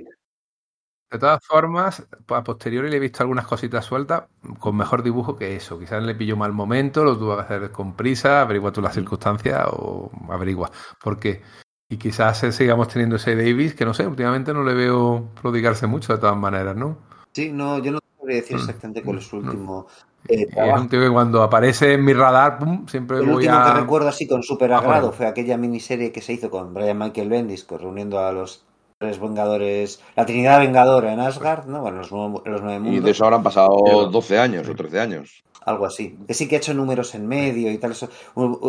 De 1.10 1.20
todas 1.20 1.40
formas, 1.46 2.06
a 2.28 2.44
posteriori 2.44 2.90
le 2.90 2.98
he 2.98 3.00
visto 3.00 3.24
algunas 3.24 3.48
cositas 3.48 3.86
sueltas 3.86 4.26
con 4.60 4.76
mejor 4.76 5.04
dibujo 5.04 5.38
que 5.38 5.56
eso. 5.56 5.80
Quizás 5.80 6.04
le 6.04 6.16
pilló 6.16 6.36
mal 6.36 6.52
momento, 6.52 7.06
lo 7.06 7.18
tuvo 7.18 7.38
que 7.38 7.44
hacer 7.44 7.72
con 7.72 7.96
prisa, 7.96 8.42
averigua 8.42 8.74
tú 8.74 8.82
las 8.82 8.94
circunstancias 8.94 9.68
o 9.72 10.12
averigua. 10.30 10.70
Porque, 11.02 11.42
y 11.90 11.98
quizás 11.98 12.44
eh, 12.44 12.52
sigamos 12.52 12.88
teniendo 12.90 13.16
ese 13.16 13.36
Davis, 13.36 13.74
que 13.74 13.86
no 13.86 13.94
sé, 13.94 14.06
últimamente 14.06 14.54
no 14.54 14.64
le 14.64 14.74
veo 14.74 15.30
prodigarse 15.42 15.88
mucho 15.88 16.14
de 16.14 16.20
todas 16.20 16.38
maneras, 16.38 16.76
¿no? 16.76 16.98
Sí, 17.34 17.52
no, 17.52 17.80
yo 17.80 17.92
no 17.92 18.00
sabría 18.20 18.38
decir 18.38 18.58
Mm, 18.58 18.60
exactamente 18.60 19.04
cuál 19.04 19.18
es 19.20 19.28
su 19.28 19.38
mm. 19.38 19.40
último 19.46 19.88
eh, 20.28 20.48
Y 20.52 20.60
es 20.60 20.80
un 20.82 20.90
tío 20.90 21.00
que 21.00 21.10
cuando 21.10 21.42
aparece 21.44 21.94
en 21.94 22.04
mi 22.04 22.14
radar, 22.14 22.60
pum, 22.60 22.86
siempre 22.88 23.18
El 23.20 23.26
voy 23.28 23.36
último 23.36 23.56
a. 23.58 23.74
que 23.74 23.80
recuerdo 23.80 24.10
así 24.10 24.28
con 24.28 24.44
súper 24.44 24.74
a 24.74 24.78
por 24.82 24.88
agrado 24.88 25.12
fue 25.14 25.26
aquella 25.28 25.58
miniserie 25.58 26.12
que 26.12 26.22
se 26.22 26.34
hizo 26.34 26.50
con 26.50 26.74
Brian 26.74 26.98
Michael 26.98 27.30
Bendis, 27.30 27.64
con- 27.64 27.80
reuniendo 27.80 28.20
a 28.20 28.32
los 28.34 28.66
tres 28.98 29.20
Vengadores, 29.20 30.02
la 30.16 30.26
Trinidad 30.26 30.60
Vengadora 30.60 31.14
en 31.14 31.20
Asgard, 31.22 31.68
¿no? 31.68 31.82
Bueno, 31.82 32.00
los, 32.00 32.12
nueve- 32.12 32.42
los 32.46 32.62
nueve 32.62 32.78
Y 32.78 32.80
mundos, 32.82 33.06
de 33.06 33.12
eso 33.12 33.24
habrán 33.26 33.44
pasado 33.44 33.70
Pero- 33.86 34.06
12 34.08 34.38
años 34.40 34.68
o 34.68 34.76
13 34.76 35.00
años. 35.00 35.44
Algo 35.68 35.86
así. 35.86 36.18
Que 36.26 36.34
sí 36.34 36.48
que 36.48 36.56
ha 36.56 36.60
hecho 36.60 36.74
números 36.74 37.14
en 37.14 37.28
medio 37.28 37.72
y 37.72 37.78
tal. 37.78 37.94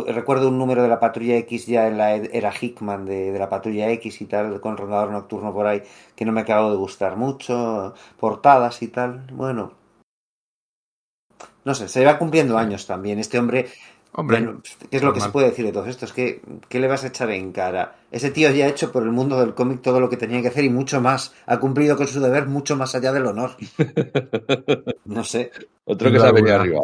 Recuerdo 0.08 0.48
un 0.48 0.58
número 0.58 0.82
de 0.82 0.88
la 0.88 1.00
Patrulla 1.00 1.36
X 1.36 1.66
ya 1.66 1.86
en 1.86 1.96
la 1.96 2.16
era 2.16 2.52
Hickman 2.52 3.06
de, 3.06 3.32
de 3.32 3.38
la 3.38 3.48
Patrulla 3.48 3.88
X 3.92 4.20
y 4.20 4.26
tal, 4.26 4.60
con 4.60 4.76
Rondador 4.76 5.10
Nocturno 5.12 5.52
por 5.54 5.66
ahí, 5.66 5.82
que 6.16 6.24
no 6.24 6.32
me 6.32 6.40
acabó 6.42 6.70
de 6.70 6.76
gustar 6.76 7.16
mucho, 7.16 7.94
portadas 8.18 8.82
y 8.82 8.88
tal. 8.88 9.26
Bueno. 9.32 9.72
No 11.64 11.74
sé, 11.74 11.88
se 11.88 12.04
va 12.04 12.18
cumpliendo 12.18 12.58
años 12.58 12.86
también. 12.86 13.18
Este 13.18 13.38
hombre 13.38 13.68
Hombre, 14.12 14.40
Bueno, 14.40 14.60
¿qué 14.90 14.96
es 14.96 15.02
lo 15.02 15.12
que 15.12 15.20
se 15.20 15.28
puede 15.28 15.48
decir 15.50 15.64
de 15.64 15.72
todo 15.72 15.86
esto? 15.86 16.04
Es 16.04 16.12
que, 16.12 16.40
¿qué 16.68 16.80
le 16.80 16.88
vas 16.88 17.04
a 17.04 17.08
echar 17.08 17.30
en 17.30 17.52
cara? 17.52 17.96
Ese 18.10 18.30
tío 18.30 18.50
ya 18.50 18.64
ha 18.64 18.68
hecho 18.68 18.90
por 18.90 19.02
el 19.04 19.10
mundo 19.12 19.38
del 19.38 19.54
cómic 19.54 19.80
todo 19.82 20.00
lo 20.00 20.08
que 20.10 20.16
tenía 20.16 20.42
que 20.42 20.48
hacer 20.48 20.64
y 20.64 20.70
mucho 20.70 21.00
más. 21.00 21.32
Ha 21.46 21.58
cumplido 21.58 21.96
con 21.96 22.08
su 22.08 22.20
deber 22.20 22.46
mucho 22.46 22.74
más 22.76 22.94
allá 22.94 23.12
del 23.12 23.26
honor. 23.26 23.52
No 25.04 25.24
sé. 25.24 25.50
Otro 25.84 26.10
que 26.10 26.18
se 26.20 26.26
ha 26.26 26.32
venido 26.32 26.54
arriba. 26.56 26.80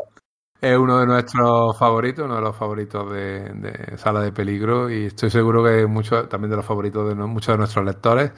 Es 0.61 0.77
uno 0.79 0.99
de 1.01 1.07
nuestros 1.07 1.77
favoritos, 1.79 2.25
uno 2.25 2.37
de 2.37 2.41
los 2.41 2.57
favoritos 2.57 3.13
de, 3.13 3.41
de 3.53 3.99
Sala 3.99 4.21
de 4.21 4.33
Peligro 4.33 4.91
y 4.91 5.07
estoy 5.07 5.29
seguro 5.31 5.63
que 5.63 5.87
muchos 5.87 6.27
también 6.29 6.51
de 6.51 6.57
los 6.57 6.65
favoritos 6.65 7.07
de 7.09 7.15
no- 7.15 7.29
muchos 7.29 7.53
de 7.53 7.59
nuestros 7.59 7.85
lectores, 7.85 8.31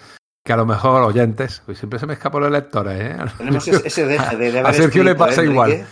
que 0.45 0.53
a 0.53 0.57
lo 0.57 0.67
mejor 0.67 1.03
oyentes, 1.03 1.63
pues 1.65 1.79
siempre 1.79 2.01
se 2.01 2.07
me 2.07 2.15
escapan 2.15 2.43
los 2.43 2.51
lectores, 2.51 3.01
¿eh? 3.01 3.17
Tenemos 3.39 3.69
ese, 3.69 4.07
de, 4.07 4.15
de 4.15 4.19
haber 4.19 4.67
A 4.67 4.73
Sergio 4.73 5.05
le 5.05 5.15
pasa 5.15 5.43
¿eh, 5.43 5.47
igual. 5.47 5.71
Enrique? 5.73 5.91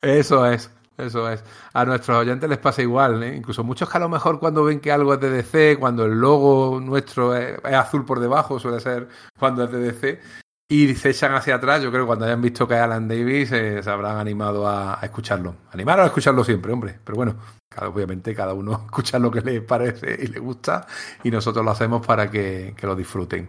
Eso 0.00 0.46
es, 0.46 0.70
eso 0.96 1.30
es. 1.30 1.42
A 1.72 1.84
nuestros 1.84 2.18
oyentes 2.18 2.48
les 2.48 2.58
pasa 2.58 2.82
igual, 2.82 3.22
¿eh? 3.22 3.36
Incluso 3.36 3.64
muchos 3.64 3.88
que 3.88 3.96
a 3.96 4.00
lo 4.00 4.08
mejor 4.08 4.38
cuando 4.38 4.64
ven 4.64 4.80
que 4.80 4.92
algo 4.92 5.14
es 5.14 5.20
de 5.20 5.30
DC, 5.30 5.76
cuando 5.78 6.04
el 6.04 6.20
logo 6.20 6.80
nuestro 6.80 7.34
es, 7.34 7.58
es 7.64 7.74
azul 7.74 8.04
por 8.04 8.20
debajo, 8.20 8.58
suele 8.58 8.80
ser 8.80 9.08
cuando 9.38 9.64
es 9.64 9.72
de 9.72 9.78
DC, 9.78 10.20
y 10.68 10.94
se 10.94 11.10
echan 11.10 11.34
hacia 11.34 11.56
atrás, 11.56 11.82
yo 11.82 11.90
creo 11.90 12.04
que 12.04 12.06
cuando 12.06 12.24
hayan 12.24 12.40
visto 12.40 12.66
que 12.66 12.74
es 12.74 12.80
Alan 12.80 13.06
Davis 13.06 13.52
eh, 13.52 13.82
se 13.82 13.90
habrán 13.90 14.16
animado 14.16 14.66
a, 14.66 14.98
a 15.00 15.04
escucharlo. 15.04 15.56
Animaros 15.72 16.04
a 16.04 16.06
escucharlo 16.06 16.42
siempre, 16.42 16.72
hombre. 16.72 16.98
Pero 17.04 17.16
bueno, 17.16 17.36
cada, 17.68 17.88
obviamente 17.88 18.34
cada 18.34 18.54
uno 18.54 18.72
escucha 18.86 19.18
lo 19.18 19.30
que 19.30 19.40
le 19.40 19.60
parece 19.60 20.16
y 20.20 20.28
le 20.28 20.38
gusta, 20.38 20.86
y 21.22 21.30
nosotros 21.30 21.64
lo 21.64 21.70
hacemos 21.70 22.06
para 22.06 22.30
que, 22.30 22.74
que 22.76 22.86
lo 22.86 22.96
disfruten. 22.96 23.48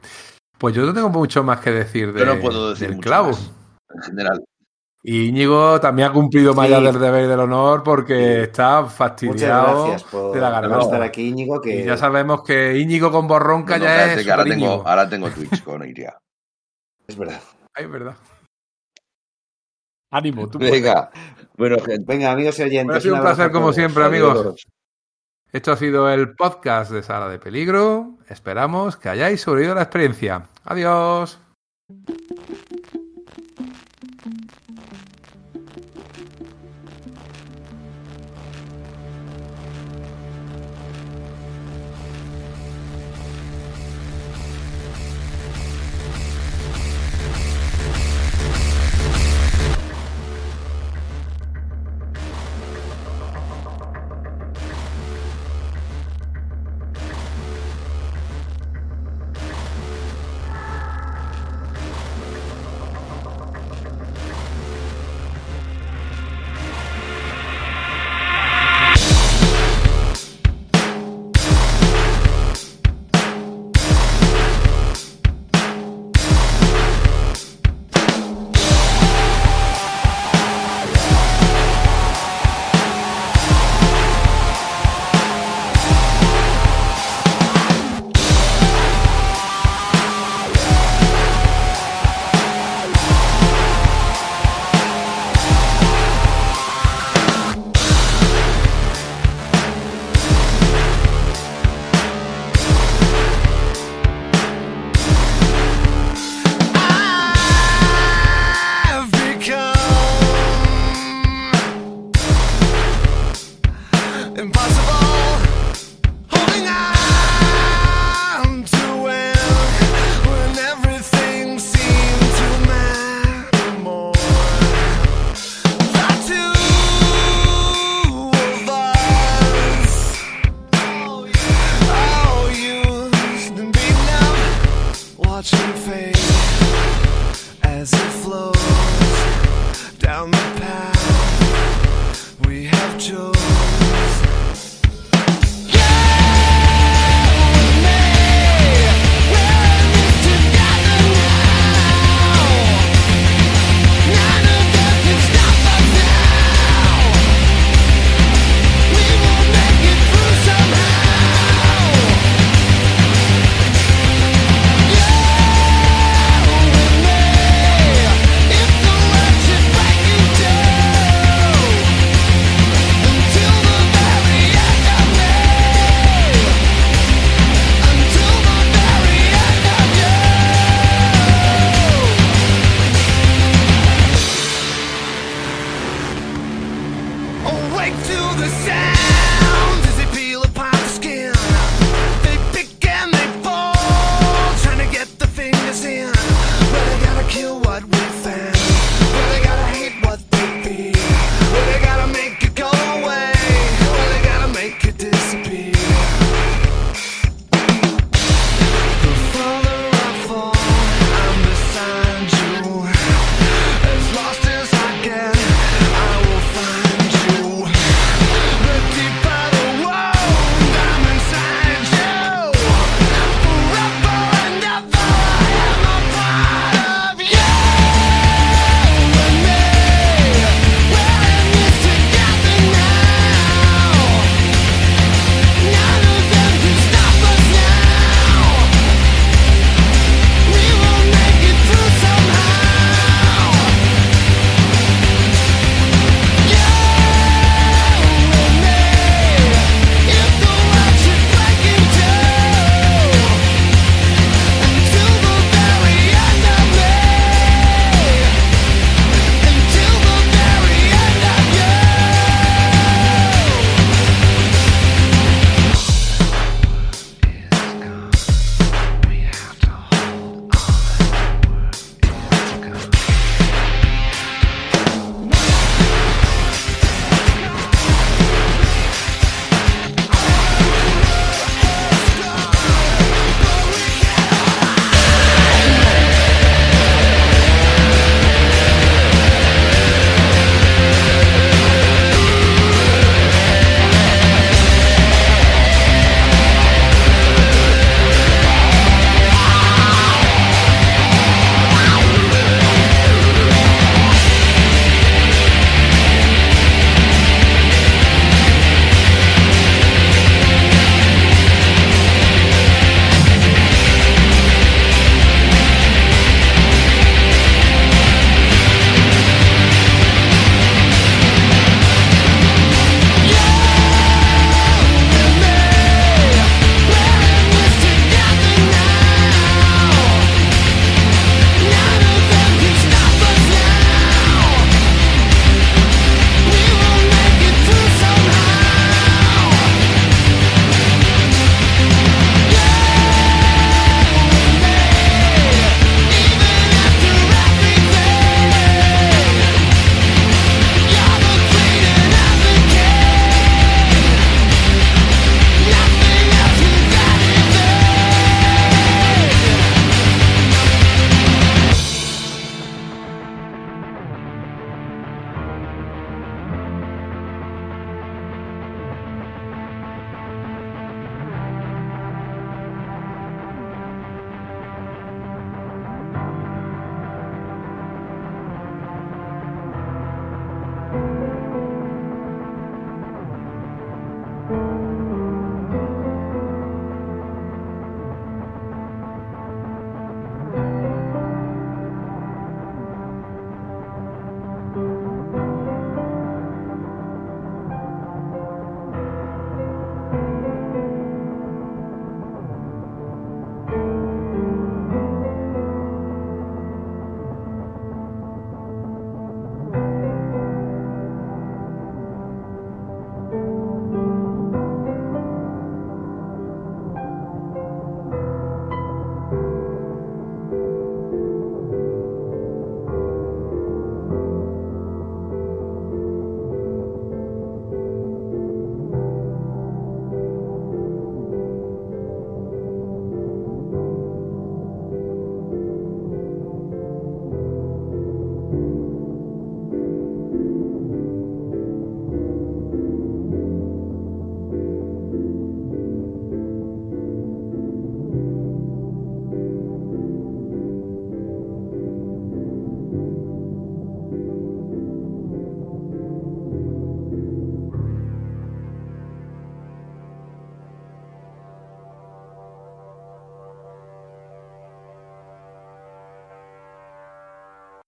Pues 0.57 0.75
yo 0.75 0.85
no 0.85 0.93
tengo 0.93 1.09
mucho 1.09 1.43
más 1.43 1.59
que 1.59 1.71
decir 1.71 2.13
de, 2.13 2.19
Yo 2.19 2.25
no 2.25 2.39
puedo 2.39 2.69
decir 2.71 2.89
del 2.89 2.99
clavo. 2.99 3.29
más, 3.29 3.51
en 3.93 4.01
general. 4.01 4.45
Y 5.07 5.27
Íñigo 5.27 5.79
también 5.79 6.07
ha 6.09 6.11
cumplido 6.13 6.55
más 6.55 6.65
Sí. 6.67 6.73
allá 6.73 6.91
del 6.91 6.99
deber 6.99 7.25
y 7.25 7.27
del 7.27 7.39
honor 7.41 7.83
porque 7.83 8.41
está 8.43 8.81
Muchas 8.81 8.95
fastidiado 8.95 9.87
gracias 9.89 10.03
por, 10.09 10.33
de 10.33 10.41
la 10.41 10.49
garganta. 10.49 10.79
estar 10.85 11.01
aquí, 11.03 11.27
Íñigo. 11.27 11.61
Que... 11.61 11.81
Y 11.81 11.85
ya 11.85 11.95
sabemos 11.95 12.41
que 12.43 12.75
Íñigo 12.79 13.11
con 13.11 13.27
borronca 13.27 13.77
No, 13.77 13.83
no, 13.83 13.89
ya 13.91 14.13
es 14.13 14.23
que 14.25 14.31
ahora 14.31 14.43
tengo, 14.45 14.55
Íñigo. 14.65 14.87
ahora 14.87 15.07
tengo 15.07 15.29
Twitch 15.29 15.63
con 15.63 15.87
Iria. 15.87 16.17
Es 17.07 17.15
verdad. 17.15 17.39
Ay, 17.75 17.85
es 17.85 17.91
verdad. 17.91 18.15
Ánimo, 20.11 20.49
tú 20.49 20.57
puedes. 20.57 20.73
Venga, 20.73 21.11
bueno, 21.55 21.77
gente. 21.77 22.03
Venga, 22.07 22.31
amigos 22.31 22.57
y 22.57 22.63
oyentes. 22.63 22.85
Bueno, 22.85 22.97
ha 22.97 23.01
sido 23.01 23.15
un 23.15 23.21
placer 23.21 23.51
como 23.51 23.73
siempre, 23.73 24.03
Adiós. 24.05 24.31
amigos. 24.39 24.65
Esto 25.51 25.71
ha 25.71 25.77
sido 25.77 26.09
el 26.09 26.33
podcast 26.35 26.89
de 26.91 27.03
Sala 27.03 27.29
de 27.29 27.37
Peligro. 27.37 28.17
Esperamos 28.27 28.97
que 28.97 29.09
hayáis 29.09 29.39
sobrevivido 29.41 29.73
a 29.73 29.75
la 29.75 29.83
experiencia. 29.83 30.47
Adiós. 30.63 31.39